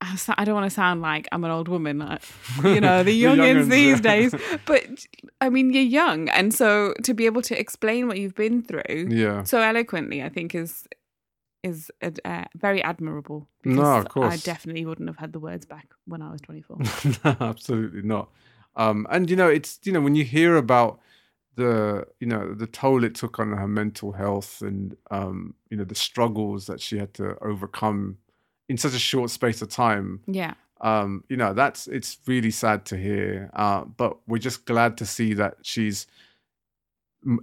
I 0.00 0.44
don't 0.44 0.54
want 0.54 0.66
to 0.66 0.74
sound 0.74 1.00
like 1.00 1.26
I'm 1.32 1.44
an 1.44 1.50
old 1.50 1.68
woman, 1.68 1.98
like, 1.98 2.22
you 2.64 2.80
know, 2.80 3.02
the 3.02 3.22
youngins 3.22 3.70
these 3.70 4.00
days. 4.00 4.34
But 4.66 4.86
I 5.40 5.48
mean, 5.48 5.72
you're 5.72 5.82
young, 5.82 6.28
and 6.28 6.52
so 6.52 6.94
to 7.04 7.14
be 7.14 7.26
able 7.26 7.42
to 7.42 7.58
explain 7.58 8.06
what 8.06 8.18
you've 8.18 8.34
been 8.34 8.62
through, 8.62 9.08
yeah, 9.08 9.44
so 9.44 9.60
eloquently, 9.60 10.22
I 10.22 10.28
think 10.28 10.54
is 10.54 10.86
is 11.62 11.90
uh, 12.02 12.44
very 12.54 12.82
admirable. 12.82 13.48
No, 13.64 13.82
of 13.82 14.08
course, 14.08 14.34
I 14.34 14.36
definitely 14.36 14.84
wouldn't 14.84 15.08
have 15.08 15.18
had 15.18 15.32
the 15.32 15.40
words 15.40 15.66
back 15.66 15.88
when 16.06 16.22
I 16.22 16.30
was 16.30 16.40
24. 16.42 16.78
no, 17.24 17.36
absolutely 17.40 18.02
not. 18.02 18.30
Um, 18.76 19.06
and 19.10 19.30
you 19.30 19.36
know, 19.36 19.48
it's 19.48 19.80
you 19.84 19.92
know 19.92 20.00
when 20.00 20.14
you 20.14 20.24
hear 20.24 20.56
about 20.56 21.00
the 21.56 22.06
you 22.20 22.26
know 22.26 22.52
the 22.52 22.66
toll 22.66 23.02
it 23.02 23.14
took 23.14 23.38
on 23.38 23.52
her 23.52 23.68
mental 23.68 24.12
health 24.12 24.60
and 24.62 24.96
um, 25.10 25.54
you 25.70 25.76
know 25.76 25.84
the 25.84 25.94
struggles 25.94 26.66
that 26.66 26.80
she 26.80 26.98
had 26.98 27.14
to 27.14 27.36
overcome 27.42 28.18
in 28.68 28.76
such 28.76 28.94
a 28.94 28.98
short 28.98 29.30
space 29.30 29.62
of 29.62 29.68
time. 29.68 30.20
Yeah. 30.26 30.54
Um, 30.80 31.24
you 31.28 31.36
know, 31.36 31.54
that's 31.54 31.86
it's 31.86 32.18
really 32.26 32.50
sad 32.50 32.84
to 32.86 32.96
hear. 32.96 33.50
Uh, 33.54 33.84
but 33.84 34.18
we're 34.26 34.38
just 34.38 34.66
glad 34.66 34.96
to 34.98 35.06
see 35.06 35.32
that 35.34 35.56
she's 35.62 36.06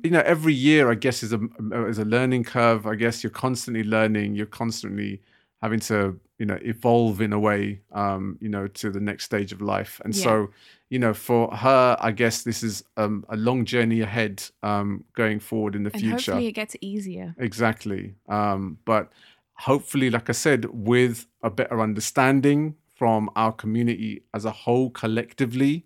you 0.04 0.12
know 0.12 0.22
every 0.26 0.54
year 0.54 0.90
i 0.90 0.96
guess 0.96 1.24
is 1.24 1.34
a 1.34 1.40
is 1.88 1.98
a 2.00 2.06
learning 2.06 2.44
curve 2.44 2.88
i 2.88 2.96
guess 2.96 3.22
you're 3.22 3.30
constantly 3.30 3.84
learning 3.84 4.34
you're 4.34 4.46
constantly 4.46 5.20
having 5.62 5.80
to 5.80 6.18
you 6.40 6.46
know 6.46 6.58
evolve 6.62 7.20
in 7.20 7.34
a 7.34 7.40
way 7.40 7.82
um 7.92 8.38
you 8.40 8.48
know 8.48 8.66
to 8.68 8.90
the 8.92 9.00
next 9.00 9.26
stage 9.26 9.52
of 9.52 9.62
life 9.62 10.00
and 10.06 10.16
Yeah. 10.16 10.24
so 10.24 10.50
you 10.90 11.00
know 11.00 11.14
for 11.14 11.54
her 11.54 11.98
i 12.00 12.12
guess 12.12 12.44
this 12.44 12.64
is 12.64 12.84
um, 12.96 13.26
a 13.28 13.36
long 13.36 13.66
journey 13.66 14.00
ahead 14.02 14.44
um 14.62 15.04
going 15.16 15.40
forward 15.40 15.76
in 15.76 15.84
the 15.84 15.92
and 15.92 16.02
future 16.02 16.32
hopefully 16.32 16.48
it 16.48 16.54
gets 16.54 16.76
easier. 16.80 17.36
Exactly. 17.38 18.14
Um, 18.30 18.78
but 18.86 19.12
hopefully, 19.56 20.10
like 20.10 20.30
I 20.30 20.34
said, 20.34 20.66
with 20.72 21.28
a 21.42 21.50
better 21.50 21.82
understanding 21.82 22.76
from 22.96 23.30
our 23.36 23.52
community 23.52 24.24
as 24.34 24.46
a 24.46 24.52
whole, 24.52 24.90
collectively, 24.90 25.86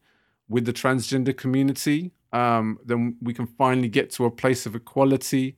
with 0.49 0.65
the 0.65 0.73
transgender 0.73 1.35
community, 1.35 2.11
um, 2.33 2.79
then 2.85 3.17
we 3.21 3.33
can 3.33 3.47
finally 3.47 3.89
get 3.89 4.09
to 4.11 4.25
a 4.25 4.31
place 4.31 4.65
of 4.65 4.75
equality. 4.75 5.57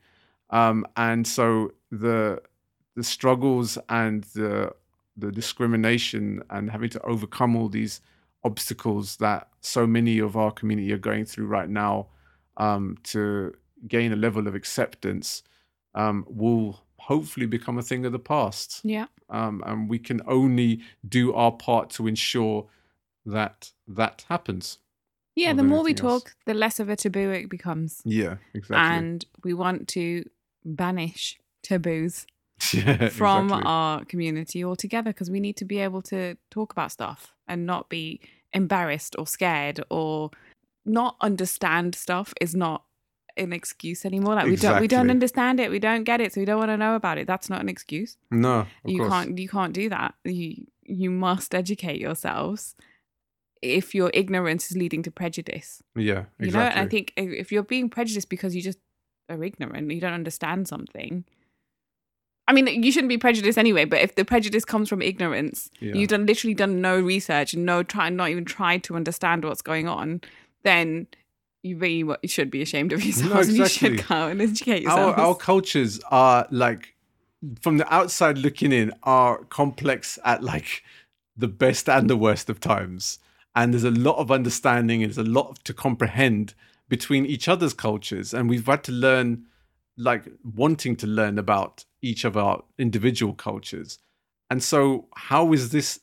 Um, 0.50 0.86
and 0.96 1.28
so 1.28 1.72
the 1.92 2.42
the 2.96 3.04
struggles 3.04 3.78
and 3.88 4.24
the 4.36 4.74
the 5.16 5.32
discrimination 5.32 6.42
and 6.50 6.70
having 6.70 6.90
to 6.90 7.02
overcome 7.02 7.56
all 7.56 7.70
these 7.70 8.02
obstacles 8.44 9.18
that 9.18 9.50
so 9.62 9.86
many 9.86 10.20
of 10.20 10.38
our 10.38 10.52
community 10.52 10.92
are 10.94 10.98
going 10.98 11.26
through 11.26 11.46
right 11.46 11.70
now 11.70 12.08
um, 12.58 12.98
to 13.04 13.54
gain 13.88 14.14
a 14.14 14.16
level 14.16 14.48
of 14.48 14.56
acceptance 14.56 15.44
um, 15.96 16.26
will 16.30 16.82
hopefully 17.10 17.48
become 17.48 17.80
a 17.80 17.82
thing 17.82 18.06
of 18.06 18.12
the 18.12 18.20
past. 18.20 18.82
Yeah. 18.84 19.08
Um, 19.32 19.64
and 19.66 19.90
we 19.90 19.98
can 19.98 20.22
only 20.28 20.82
do 21.08 21.34
our 21.34 21.52
part 21.52 21.90
to 21.92 22.06
ensure 22.06 22.68
that 23.26 23.72
that 23.88 24.26
happens. 24.30 24.78
Yeah, 25.36 25.54
the 25.54 25.64
more 25.64 25.84
we 25.84 25.92
else. 25.92 26.00
talk, 26.00 26.36
the 26.46 26.54
less 26.54 26.80
of 26.80 26.88
a 26.88 26.96
taboo 26.96 27.32
it 27.32 27.50
becomes. 27.50 28.02
Yeah, 28.06 28.36
exactly. 28.54 28.98
And 28.98 29.26
we 29.44 29.56
want 29.56 29.88
to 29.90 30.30
banish 30.64 31.40
taboos 31.64 32.28
yeah, 32.74 33.10
from 33.10 33.46
exactly. 33.46 33.66
our 33.66 34.06
community 34.06 34.64
altogether 34.64 35.12
because 35.12 35.32
we 35.32 35.40
need 35.40 35.58
to 35.58 35.66
be 35.66 35.80
able 35.80 36.04
to 36.04 36.38
talk 36.52 36.72
about 36.72 36.92
stuff 36.92 37.34
and 37.48 37.66
not 37.66 37.90
be 37.90 38.20
embarrassed 38.54 39.16
or 39.18 39.26
scared 39.26 39.80
or 39.90 40.30
not 40.86 41.16
understand 41.22 41.96
stuff 41.96 42.36
is 42.40 42.54
not 42.54 42.84
an 43.40 43.54
excuse 43.54 44.06
anymore. 44.06 44.36
Like 44.36 44.46
we 44.46 44.56
don't 44.56 44.80
we 44.82 44.88
don't 44.88 45.10
understand 45.10 45.60
it, 45.60 45.70
we 45.72 45.80
don't 45.80 46.04
get 46.04 46.22
it, 46.22 46.34
so 46.34 46.42
we 46.42 46.46
don't 46.46 46.60
want 46.60 46.70
to 46.70 46.78
know 46.78 46.96
about 46.96 47.18
it. 47.18 47.28
That's 47.28 47.50
not 47.50 47.62
an 47.62 47.70
excuse. 47.70 48.18
no, 48.32 48.60
of 48.60 48.68
you 48.86 49.00
course. 49.00 49.10
can't 49.12 49.38
you 49.38 49.48
can't 49.50 49.74
do 49.74 49.90
that. 49.90 50.14
You 50.24 50.66
you 50.84 51.10
must 51.12 51.54
educate 51.56 52.00
yourselves 52.00 52.76
if 53.62 53.94
your 53.94 54.10
ignorance 54.14 54.72
is 54.72 54.78
leading 54.78 55.04
to 55.04 55.12
prejudice. 55.12 55.84
Yeah, 55.96 56.26
exactly. 56.40 56.46
You 56.48 56.52
know, 56.54 56.60
and 56.62 56.80
I 56.80 56.88
think 56.88 57.14
if 57.18 57.52
you're 57.52 57.64
being 57.64 57.90
prejudiced 57.90 58.30
because 58.30 58.56
you 58.56 58.62
just 58.62 58.80
are 59.30 59.44
ignorant, 59.44 59.92
you 59.92 60.00
don't 60.02 60.14
understand 60.14 60.68
something. 60.68 61.26
I 62.48 62.52
mean, 62.52 62.82
you 62.82 62.92
shouldn't 62.92 63.10
be 63.10 63.18
prejudiced 63.20 63.60
anyway. 63.60 63.86
But 63.86 64.02
if 64.02 64.16
the 64.16 64.26
prejudice 64.26 64.66
comes 64.66 64.90
from 64.90 65.04
ignorance, 65.04 65.70
Yeah. 65.80 65.94
you've 65.94 66.10
done 66.10 66.26
literally 66.26 66.56
done 66.56 66.82
no 66.82 67.00
research, 67.00 67.54
no 67.56 67.84
try, 67.84 68.10
not 68.10 68.30
even 68.30 68.44
tried 68.46 68.84
to 68.86 68.96
understand 68.96 69.46
what's 69.46 69.62
going 69.62 69.88
on, 69.88 70.22
then 70.64 71.06
you 71.64 71.78
really 71.78 72.04
wa- 72.04 72.18
you 72.22 72.30
should 72.30 72.52
be 72.52 72.62
ashamed 72.62 72.94
of 72.94 73.04
yourselves, 73.04 73.48
and 73.48 73.58
you 73.58 73.64
exactly. 73.64 73.98
should 73.98 74.08
go 74.08 74.28
and 74.28 74.42
educate 74.42 74.86
our, 74.86 74.98
yourselves. 74.98 75.20
our 75.20 75.36
cultures 75.36 76.00
are 76.12 76.48
like 76.52 76.96
from 77.62 77.78
the 77.78 77.94
outside 77.94 78.38
looking 78.38 78.72
in 78.72 78.92
are 79.04 79.44
complex 79.46 80.20
at 80.26 80.44
like 80.44 80.84
the 81.38 81.48
best 81.48 81.88
and 81.88 82.10
the 82.10 82.18
worst 82.18 82.50
of 82.50 82.60
times. 82.60 83.20
And 83.56 83.74
there's 83.74 83.84
a 83.84 83.92
lot 83.92 84.18
of 84.18 84.32
understanding 84.32 85.02
and 85.02 85.10
there's 85.10 85.26
a 85.26 85.30
lot 85.30 85.64
to 85.64 85.74
comprehend 85.74 86.54
between 86.88 87.26
each 87.26 87.48
other's 87.48 87.74
cultures. 87.74 88.34
And 88.34 88.50
we've 88.50 88.66
had 88.66 88.84
to 88.86 88.92
learn 88.92 89.46
like 89.98 90.32
wanting 90.44 90.96
to 90.98 91.08
learn 91.08 91.40
about 91.40 91.86
each 92.02 92.24
of 92.26 92.38
our 92.38 92.64
individual 92.78 93.34
cultures. 93.34 94.00
And 94.50 94.64
so 94.64 95.08
how 95.16 95.54
is 95.54 95.70
this 95.70 96.00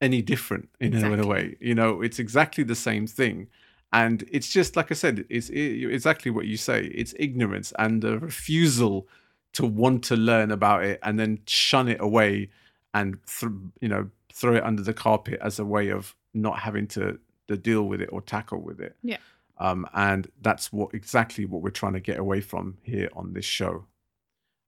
any 0.00 0.22
different 0.22 0.68
in, 0.80 0.94
a, 0.94 1.12
in 1.12 1.20
a 1.20 1.26
way 1.26 1.56
you 1.60 1.74
know 1.74 2.02
it's 2.02 2.18
exactly 2.18 2.64
the 2.64 2.74
same 2.74 3.06
thing 3.06 3.48
and 3.92 4.24
it's 4.30 4.50
just 4.50 4.76
like 4.76 4.90
i 4.90 4.94
said 4.94 5.24
it's 5.30 5.50
i 5.50 5.54
exactly 5.54 6.30
what 6.30 6.46
you 6.46 6.56
say 6.56 6.84
it's 6.94 7.14
ignorance 7.18 7.72
and 7.78 8.02
the 8.02 8.18
refusal 8.18 9.08
to 9.54 9.64
want 9.64 10.04
to 10.04 10.14
learn 10.16 10.50
about 10.50 10.84
it 10.84 10.98
and 11.02 11.18
then 11.18 11.38
shun 11.46 11.88
it 11.88 12.00
away 12.00 12.48
and 12.94 13.18
th- 13.40 13.52
you 13.80 13.88
know 13.88 14.08
throw 14.32 14.54
it 14.54 14.62
under 14.62 14.82
the 14.82 14.92
carpet 14.94 15.38
as 15.42 15.58
a 15.58 15.64
way 15.64 15.88
of 15.88 16.14
not 16.34 16.58
having 16.58 16.86
to, 16.86 17.18
to 17.48 17.56
deal 17.56 17.84
with 17.84 18.00
it 18.00 18.08
or 18.12 18.20
tackle 18.20 18.60
with 18.60 18.78
it 18.80 18.94
Yeah. 19.02 19.16
um, 19.58 19.86
and 19.94 20.30
that's 20.42 20.70
what 20.72 20.92
exactly 20.94 21.44
what 21.46 21.62
we're 21.62 21.70
trying 21.70 21.94
to 21.94 22.00
get 22.00 22.18
away 22.18 22.40
from 22.40 22.76
here 22.82 23.08
on 23.14 23.32
this 23.32 23.44
show 23.46 23.86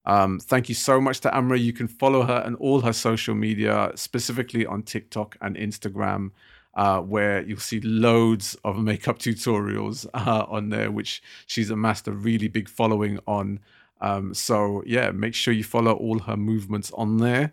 um, 0.06 0.40
thank 0.40 0.68
you 0.70 0.74
so 0.74 0.98
much 0.98 1.20
to 1.20 1.36
Amra. 1.36 1.58
You 1.58 1.74
can 1.74 1.86
follow 1.86 2.22
her 2.22 2.42
and 2.46 2.56
all 2.56 2.80
her 2.80 2.92
social 2.92 3.34
media, 3.34 3.92
specifically 3.96 4.64
on 4.64 4.82
TikTok 4.82 5.36
and 5.42 5.56
Instagram, 5.56 6.30
uh, 6.74 7.00
where 7.00 7.42
you'll 7.42 7.58
see 7.58 7.80
loads 7.80 8.56
of 8.64 8.78
makeup 8.78 9.18
tutorials 9.18 10.06
uh, 10.14 10.44
on 10.48 10.68
there, 10.68 10.90
which 10.90 11.22
she's 11.46 11.70
amassed 11.70 12.08
a 12.08 12.12
really 12.12 12.48
big 12.48 12.68
following 12.68 13.18
on. 13.26 13.60
Um, 14.00 14.32
so 14.34 14.82
yeah, 14.86 15.10
make 15.10 15.34
sure 15.34 15.52
you 15.52 15.64
follow 15.64 15.92
all 15.92 16.18
her 16.20 16.36
movements 16.36 16.90
on 16.92 17.18
there. 17.18 17.52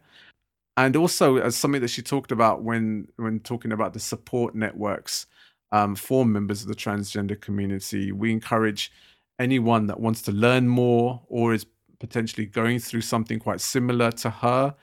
And 0.77 0.95
also, 0.95 1.37
as 1.37 1.55
something 1.55 1.81
that 1.81 1.89
she 1.89 2.03
talked 2.03 2.31
about 2.31 2.61
when 2.61 3.07
when 3.15 3.39
talking 3.39 3.71
about 3.71 3.93
the 3.93 3.99
support 3.99 4.53
networks 4.53 5.25
um, 5.71 5.95
for 5.95 6.23
members 6.25 6.61
of 6.61 6.67
the 6.67 6.75
transgender 6.75 7.39
community, 7.39 8.11
we 8.11 8.31
encourage 8.31 8.91
anyone 9.39 9.87
that 9.87 9.99
wants 9.99 10.21
to 10.23 10.31
learn 10.31 10.67
more 10.67 11.21
or 11.27 11.53
is 11.53 11.65
potentially 11.99 12.45
going 12.45 12.79
through 12.79 13.01
something 13.01 13.39
quite 13.39 13.59
similar 13.59 14.11
to 14.11 14.29
her 14.29 14.75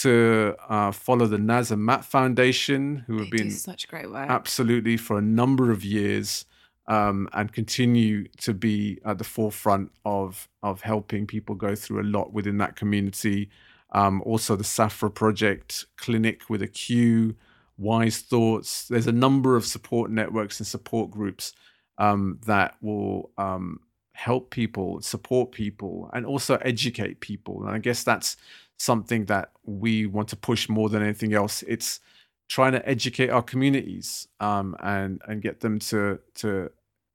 to 0.00 0.54
uh, 0.68 0.92
follow 0.92 1.26
the 1.26 1.38
Naz 1.38 1.70
and 1.70 1.84
Matt 1.84 2.04
Foundation, 2.04 3.04
who 3.06 3.18
have 3.18 3.30
They 3.30 3.36
do 3.38 3.44
been 3.44 3.50
such 3.50 3.88
great 3.88 4.10
work. 4.10 4.28
absolutely 4.28 4.96
for 4.96 5.16
a 5.18 5.22
number 5.22 5.70
of 5.70 5.84
years 5.84 6.44
um, 6.86 7.28
and 7.32 7.52
continue 7.52 8.28
to 8.38 8.52
be 8.52 8.98
at 9.04 9.18
the 9.18 9.24
forefront 9.24 9.90
of 10.04 10.48
of 10.62 10.82
helping 10.82 11.26
people 11.26 11.54
go 11.54 11.74
through 11.74 12.00
a 12.00 12.04
lot 12.04 12.32
within 12.32 12.58
that 12.58 12.76
community. 12.76 13.48
Um, 13.92 14.20
also, 14.22 14.56
the 14.56 14.64
Safra 14.64 15.12
Project 15.12 15.86
Clinic 15.96 16.50
with 16.50 16.62
a 16.62 16.68
Q, 16.68 17.34
Wise 17.78 18.18
Thoughts. 18.18 18.88
There's 18.88 19.06
a 19.06 19.12
number 19.12 19.56
of 19.56 19.64
support 19.64 20.10
networks 20.10 20.60
and 20.60 20.66
support 20.66 21.10
groups 21.10 21.52
um, 21.98 22.38
that 22.46 22.76
will 22.82 23.30
um, 23.38 23.80
help 24.12 24.50
people, 24.50 25.00
support 25.00 25.52
people, 25.52 26.10
and 26.12 26.26
also 26.26 26.56
educate 26.56 27.20
people. 27.20 27.62
And 27.62 27.70
I 27.70 27.78
guess 27.78 28.02
that's 28.02 28.36
something 28.78 29.26
that 29.26 29.50
we 29.64 30.06
want 30.06 30.28
to 30.28 30.36
push 30.36 30.68
more 30.68 30.88
than 30.88 31.02
anything 31.02 31.34
else. 31.34 31.62
It's 31.62 32.00
trying 32.48 32.72
to 32.72 32.88
educate 32.88 33.30
our 33.30 33.42
communities 33.42 34.28
um, 34.40 34.76
and 34.82 35.20
and 35.26 35.42
get 35.42 35.60
them 35.60 35.78
to 35.78 36.18
to 36.36 36.70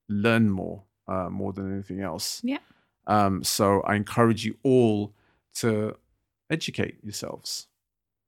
learn 0.10 0.50
more 0.50 0.84
uh, 1.08 1.30
more 1.30 1.54
than 1.54 1.72
anything 1.72 2.02
else. 2.02 2.42
Yeah. 2.44 2.60
Um, 3.08 3.44
so 3.44 3.82
I 3.82 3.96
encourage 3.96 4.46
you 4.46 4.58
all 4.64 5.14
to 5.56 5.98
educate 6.50 6.98
yourselves, 7.04 7.68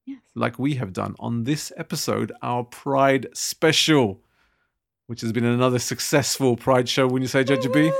yes. 0.05 0.19
like 0.35 0.57
we 0.57 0.75
have 0.75 0.93
done 0.93 1.15
on 1.19 1.43
this 1.43 1.71
episode, 1.77 2.31
our 2.41 2.63
Pride 2.63 3.27
special, 3.33 4.19
which 5.07 5.21
has 5.21 5.31
been 5.31 5.45
another 5.45 5.79
successful 5.79 6.55
Pride 6.55 6.87
show. 6.87 7.07
When 7.07 7.21
you 7.21 7.27
say, 7.27 7.43
Judge 7.43 7.71
B! 7.71 7.91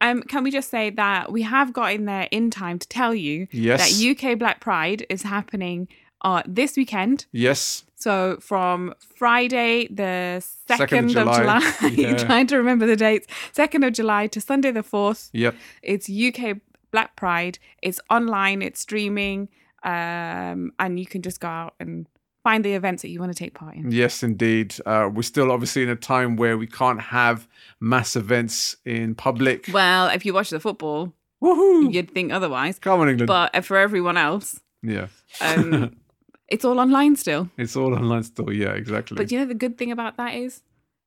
Um, 0.00 0.22
can 0.22 0.44
we 0.44 0.50
just 0.50 0.70
say 0.70 0.90
that 0.90 1.32
we 1.32 1.42
have 1.42 1.72
got 1.72 1.92
in 1.92 2.04
there 2.04 2.28
in 2.30 2.50
time 2.50 2.78
to 2.78 2.88
tell 2.88 3.14
you 3.14 3.48
yes, 3.50 3.98
that 4.00 4.32
UK 4.32 4.38
Black 4.38 4.60
Pride 4.60 5.04
is 5.08 5.22
happening 5.22 5.88
uh, 6.22 6.42
this 6.46 6.76
weekend. 6.76 7.26
yes, 7.32 7.84
So 7.94 8.38
from 8.40 8.94
Friday 9.16 9.86
the 9.88 10.42
Second 10.68 11.10
second 11.10 11.16
of 11.16 11.28
of 11.28 11.36
July. 11.36 11.60
July, 11.80 11.88
Yeah. 12.10 12.16
trying 12.16 12.46
to 12.48 12.56
remember 12.56 12.86
the 12.86 12.96
dates. 12.96 13.26
Second 13.52 13.84
of 13.84 13.92
July 13.92 14.26
to 14.28 14.40
Sunday 14.40 14.70
the 14.70 14.82
fourth. 14.82 15.30
yep, 15.32 15.54
It's 15.82 16.08
UK 16.10 16.58
Black 16.90 17.16
Pride. 17.16 17.58
It's 17.82 18.00
online. 18.10 18.62
It's 18.62 18.80
streaming, 18.80 19.48
um, 19.82 20.72
and 20.78 20.98
you 20.98 21.06
can 21.06 21.22
just 21.22 21.40
go 21.40 21.48
out 21.48 21.74
and 21.80 22.06
find 22.46 22.64
the 22.64 22.74
events 22.74 23.02
that 23.02 23.08
you 23.08 23.18
want 23.18 23.32
to 23.32 23.36
take 23.36 23.54
part 23.54 23.74
in. 23.74 23.90
Yes, 23.90 24.22
indeed. 24.22 24.76
Uh, 24.86 25.10
we're 25.12 25.22
still 25.22 25.50
obviously 25.50 25.82
in 25.82 25.88
a 25.88 25.96
time 25.96 26.36
where 26.36 26.56
we 26.56 26.68
can't 26.68 27.00
have 27.00 27.48
mass 27.80 28.14
events 28.14 28.76
in 28.84 29.16
public. 29.16 29.68
Well, 29.72 30.06
if 30.10 30.24
you 30.24 30.32
watch 30.32 30.50
the 30.50 30.60
football, 30.60 31.12
Woohoo! 31.42 31.92
you'd 31.92 32.12
think 32.12 32.30
otherwise. 32.30 32.78
Come 32.78 33.00
on, 33.00 33.08
England. 33.08 33.26
But 33.26 33.52
uh, 33.52 33.62
for 33.62 33.76
everyone 33.76 34.16
else, 34.16 34.60
yeah. 34.80 35.08
um, 35.40 35.96
it's 36.48 36.64
all 36.64 36.78
online 36.78 37.16
still. 37.16 37.50
it's 37.58 37.74
all 37.74 37.92
online 37.92 38.22
still. 38.22 38.52
Yeah, 38.52 38.74
exactly. 38.74 39.16
But 39.16 39.32
you 39.32 39.40
know 39.40 39.46
the 39.46 39.54
good 39.54 39.76
thing 39.76 39.90
about 39.90 40.16
that 40.18 40.36
is, 40.36 40.62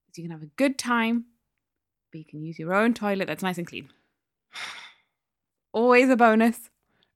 is 0.10 0.18
you 0.18 0.26
can 0.26 0.32
have 0.32 0.44
a 0.44 0.52
good 0.58 0.78
time, 0.78 1.24
but 2.12 2.18
you 2.18 2.26
can 2.26 2.44
use 2.44 2.60
your 2.60 2.74
own 2.74 2.94
toilet 2.94 3.28
that's 3.28 3.44
nice 3.44 3.58
and 3.58 3.66
clean. 3.66 3.88
Always 5.72 6.10
a 6.10 6.18
bonus. 6.18 6.70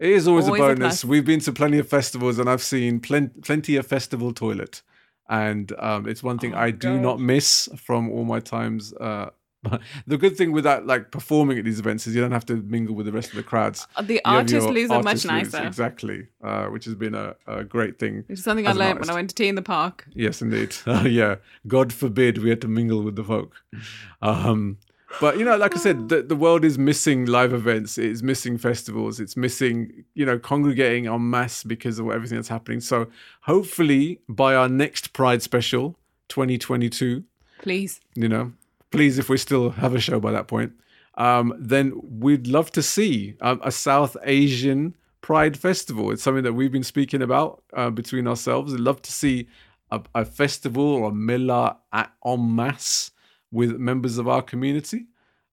It 0.03 0.09
is 0.19 0.27
always, 0.27 0.45
always 0.47 0.61
a 0.61 0.63
a 0.63 0.67
bonus. 0.75 0.79
plus. 0.79 1.05
We've 1.05 1.25
been 1.25 1.39
to 1.47 1.51
plenty 1.53 1.79
of 1.79 1.87
festivals 1.87 2.37
and 2.39 2.49
I've 2.49 2.61
seen 2.75 2.99
plen- 2.99 3.31
plenty 3.49 3.73
of 3.77 3.87
festival 3.87 4.33
toilet. 4.33 4.81
And 5.29 5.71
um, 5.79 6.07
it's 6.11 6.21
one 6.21 6.37
thing 6.39 6.53
Oh, 6.53 6.57
I 6.67 6.71
do 6.71 6.93
God. 6.95 7.01
not 7.01 7.19
miss 7.21 7.69
from 7.77 8.09
all 8.11 8.25
my 8.25 8.39
times 8.41 8.93
uh, 9.09 9.29
the 10.07 10.17
good 10.17 10.35
thing 10.35 10.51
with 10.51 10.65
that, 10.65 10.85
like 10.85 11.09
performing 11.09 11.57
at 11.57 11.63
these 11.63 11.79
events, 11.79 12.05
is 12.05 12.13
you 12.13 12.19
don't 12.21 12.33
have 12.39 12.45
to 12.47 12.57
mingle 12.57 12.95
with 12.95 13.05
the 13.05 13.13
rest 13.13 13.29
of 13.29 13.35
the 13.37 13.43
crowds. 13.43 13.87
Uh, 13.95 14.01
The 14.01 14.15
You 14.15 14.21
artist 14.25 14.67
lose 14.67 14.91
are 14.91 15.01
much 15.01 15.23
nicer. 15.25 15.63
Exactly, 15.65 16.27
uh, 16.43 16.65
which 16.65 16.83
has 16.83 16.95
been 16.95 17.15
a, 17.15 17.35
a 17.47 17.63
great 17.63 17.97
thing. 17.97 18.25
Which 18.27 18.39
is 18.39 18.43
something 18.43 18.67
I 18.67 18.73
learned 18.73 18.99
when 18.99 19.09
I 19.09 19.13
went 19.13 19.29
to 19.29 19.35
T 19.35 19.47
in 19.47 19.55
the 19.55 19.61
Park. 19.61 20.05
Yes, 20.13 20.41
indeed. 20.41 20.75
Uh, 20.85 21.03
yeah. 21.21 21.35
God 21.65 21.93
forbid 21.93 22.39
we 22.39 22.49
had 22.49 22.59
to 22.65 22.67
mingle 22.67 23.03
with 23.03 23.15
the 23.15 23.23
folk. 23.23 23.55
Um, 24.21 24.79
but 25.19 25.37
you 25.37 25.45
know, 25.45 25.57
like 25.57 25.75
I 25.75 25.79
said, 25.79 26.09
the, 26.09 26.21
the 26.21 26.35
world 26.35 26.65
is 26.65 26.77
missing 26.77 27.25
live 27.25 27.53
events. 27.53 27.97
It's 27.97 28.21
missing 28.21 28.57
festivals. 28.57 29.19
It's 29.19 29.37
missing, 29.37 30.05
you 30.13 30.25
know, 30.25 30.39
congregating 30.39 31.07
en 31.07 31.29
masse 31.29 31.63
because 31.63 31.99
of 31.99 32.09
everything 32.09 32.37
that's 32.37 32.47
happening. 32.47 32.79
So 32.79 33.07
hopefully, 33.41 34.19
by 34.27 34.55
our 34.55 34.69
next 34.69 35.13
Pride 35.13 35.41
special, 35.41 35.97
2022, 36.29 37.23
Please. 37.59 37.99
you 38.15 38.27
know, 38.27 38.53
please, 38.91 39.17
if 39.19 39.29
we 39.29 39.37
still 39.37 39.71
have 39.71 39.93
a 39.95 39.99
show 39.99 40.19
by 40.19 40.31
that 40.31 40.47
point, 40.47 40.73
um, 41.15 41.53
then 41.57 41.93
we'd 42.03 42.47
love 42.47 42.71
to 42.71 42.81
see 42.81 43.35
um, 43.41 43.61
a 43.63 43.71
South 43.71 44.17
Asian 44.23 44.95
Pride 45.21 45.57
Festival. 45.57 46.11
It's 46.11 46.23
something 46.23 46.43
that 46.43 46.53
we've 46.53 46.71
been 46.71 46.83
speaking 46.83 47.21
about 47.21 47.63
uh, 47.73 47.89
between 47.89 48.27
ourselves. 48.27 48.73
I'd 48.73 48.79
love 48.79 49.01
to 49.03 49.11
see 49.11 49.47
a, 49.91 50.01
a 50.15 50.25
festival 50.25 50.83
or 50.83 51.09
a 51.09 51.13
Mela 51.13 51.77
at, 51.91 52.11
en 52.25 52.55
masse 52.55 53.11
with 53.53 53.77
members 53.77 54.17
of 54.17 54.27
our 54.27 54.41
community. 54.41 55.05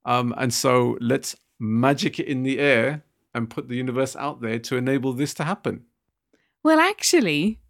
Um, 0.05 0.35
and 0.37 0.53
so 0.53 0.97
let's 1.01 1.37
magic 1.61 2.19
it 2.19 2.27
in 2.27 2.43
the 2.43 2.59
air 2.59 3.05
and 3.35 3.49
put 3.51 3.69
the 3.69 3.77
universe 3.77 4.17
out 4.17 4.41
there 4.41 4.59
to 4.59 4.77
enable 4.77 5.13
this 5.13 5.35
to 5.35 5.45
happen. 5.45 5.85
Well, 6.65 6.81
actually, 6.81 7.61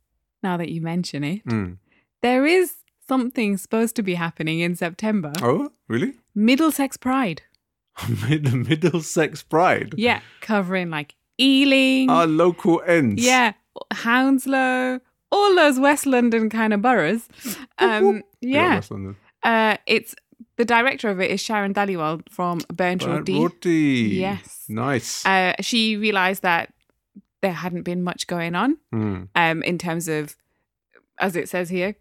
now 0.43 0.57
that 0.57 0.71
you 0.71 0.81
mention 0.81 1.25
it, 1.25 1.45
Mm. 1.45 1.77
there 2.23 2.47
is 2.47 2.75
something 3.09 3.57
supposed 3.57 3.97
to 3.97 4.03
be 4.03 4.15
happening 4.15 4.61
in 4.61 4.75
September. 4.77 5.33
Oh, 5.43 5.73
really? 5.89 6.15
Middlesex 6.35 6.97
Pride. 6.97 7.43
Mid- 8.29 8.53
Middlesex 8.69 9.43
Pride. 9.43 9.95
Yeah, 9.97 10.21
covering 10.41 10.91
like 10.91 11.15
Ealing. 11.39 12.09
Our 12.09 12.27
local 12.27 12.81
ends. 12.87 13.23
yeah, 13.25 13.53
Hounslow, 13.93 15.01
all 15.33 15.55
those 15.57 15.79
West 15.81 16.07
London 16.07 16.49
kind 16.51 16.73
of 16.73 16.83
boroughs. 16.83 17.29
Um, 17.79 18.23
yeah, 18.41 18.77
West 18.77 18.91
London. 18.91 19.17
Uh, 19.43 19.77
it's 19.87 20.15
the 20.57 20.65
director 20.65 21.09
of 21.09 21.21
it 21.21 21.31
is 21.31 21.43
Sharan 21.43 21.73
Dhaliwal 21.73 22.23
from 22.31 22.61
Burnt 22.73 23.05
Roti. 23.05 23.33
Yes. 24.21 24.65
Nice. 24.69 25.25
Uh, 25.25 25.55
she 25.61 25.97
realised 25.97 26.43
that 26.43 26.73
there 27.43 27.53
hadn't 27.53 27.83
been 27.83 28.03
much 28.03 28.27
going 28.27 28.55
on 28.55 28.77
Mm. 28.93 29.29
um, 29.35 29.63
in 29.63 29.79
terms 29.79 30.09
of, 30.09 30.37
as 31.19 31.37
it 31.37 31.49
says 31.49 31.71
here, 31.71 31.95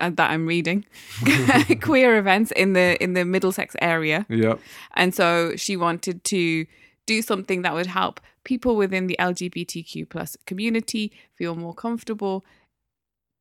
uh, 0.00 0.10
that 0.10 0.30
I'm 0.30 0.46
reading, 0.46 0.84
queer 1.82 2.18
events 2.18 2.52
in 2.52 2.74
the 2.74 3.02
in 3.02 3.14
the 3.14 3.24
Middlesex 3.24 3.74
area. 3.80 4.26
Yep. 4.28 4.60
And 4.94 5.14
so 5.14 5.56
she 5.56 5.76
wanted 5.76 6.22
to 6.24 6.66
do 7.06 7.22
something 7.22 7.62
that 7.62 7.74
would 7.74 7.86
help 7.86 8.20
people 8.44 8.76
within 8.76 9.06
the 9.06 9.16
LGBTQ 9.18 10.08
plus 10.08 10.36
community 10.46 11.12
feel 11.34 11.54
more 11.56 11.74
comfortable 11.74 12.44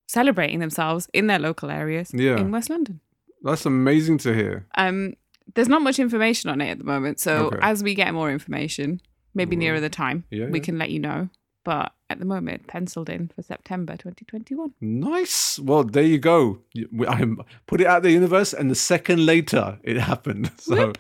celebrating 0.08 0.60
themselves 0.60 1.08
in 1.14 1.28
their 1.28 1.40
local 1.40 1.70
areas 1.70 2.12
Yeah. 2.14 2.38
in 2.38 2.52
West 2.52 2.70
London. 2.70 3.00
That's 3.44 3.66
amazing 3.66 4.18
to 4.20 4.34
hear. 4.34 4.66
Um, 4.76 5.14
there's 5.56 5.68
not 5.68 5.82
much 5.82 6.00
information 6.00 6.50
on 6.50 6.62
it 6.62 6.70
at 6.70 6.78
the 6.78 6.84
moment. 6.86 7.20
So 7.20 7.48
Okay. 7.48 7.60
as 7.62 7.84
we 7.84 7.94
get 7.96 8.14
more 8.14 8.32
information, 8.32 9.02
maybe 9.34 9.56
nearer 9.56 9.80
the 9.82 9.90
time, 9.90 10.24
Yeah, 10.32 10.48
we 10.48 10.60
yeah. 10.60 10.64
can 10.66 10.78
let 10.78 10.90
you 10.92 11.00
know. 11.00 11.30
But 11.66 11.94
at 12.10 12.20
the 12.20 12.26
moment, 12.26 12.68
penciled 12.68 13.10
in 13.10 13.30
for 13.34 13.42
September 13.42 13.94
2021. 13.94 14.74
Nice. 14.82 15.58
Well, 15.60 15.84
there 15.86 16.04
you 16.04 16.20
go. 16.20 16.60
I 17.08 17.26
put 17.68 17.80
it 17.82 17.88
out 17.88 18.04
the 18.04 18.12
universe, 18.12 18.54
and 18.54 18.70
the 18.70 18.76
second 18.76 19.26
later, 19.26 19.80
it 19.84 19.98
happened. 19.98 20.52
So 20.60 20.94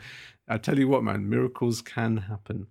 I 0.47 0.57
tell 0.57 0.77
you 0.79 0.87
what, 0.87 1.03
man, 1.03 1.29
miracles 1.29 1.81
can 1.81 2.17
happen. 2.17 2.67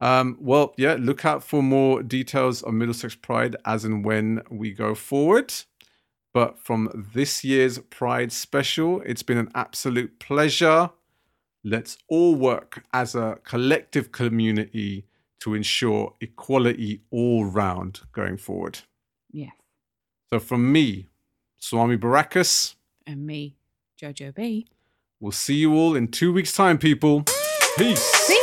Um, 0.00 0.36
well, 0.40 0.74
yeah, 0.76 0.96
look 0.98 1.24
out 1.24 1.42
for 1.42 1.62
more 1.62 2.02
details 2.02 2.62
on 2.62 2.78
Middlesex 2.78 3.14
Pride 3.14 3.56
as 3.64 3.84
and 3.84 4.04
when 4.04 4.42
we 4.50 4.72
go 4.72 4.94
forward. 4.94 5.52
But 6.36 6.58
from 6.58 7.06
this 7.14 7.44
year's 7.44 7.78
Pride 7.78 8.30
special, 8.30 9.00
it's 9.06 9.22
been 9.22 9.38
an 9.38 9.50
absolute 9.54 10.18
pleasure. 10.18 10.90
Let's 11.64 11.96
all 12.08 12.34
work 12.34 12.84
as 12.92 13.14
a 13.14 13.38
collective 13.42 14.12
community 14.12 15.06
to 15.40 15.54
ensure 15.54 16.12
equality 16.20 17.00
all 17.10 17.46
round 17.46 18.00
going 18.12 18.36
forward. 18.36 18.80
Yes. 19.32 19.52
So 20.28 20.38
from 20.38 20.70
me, 20.70 21.08
Swami 21.58 21.96
Barakas, 21.96 22.74
And 23.06 23.26
me, 23.26 23.56
Jojo 23.98 24.34
B. 24.34 24.66
we'll 25.18 25.32
see 25.32 25.54
you 25.54 25.72
all 25.72 25.96
in 25.96 26.08
two 26.08 26.34
weeks' 26.34 26.52
time, 26.52 26.76
people. 26.76 27.24
Peace. 27.78 28.35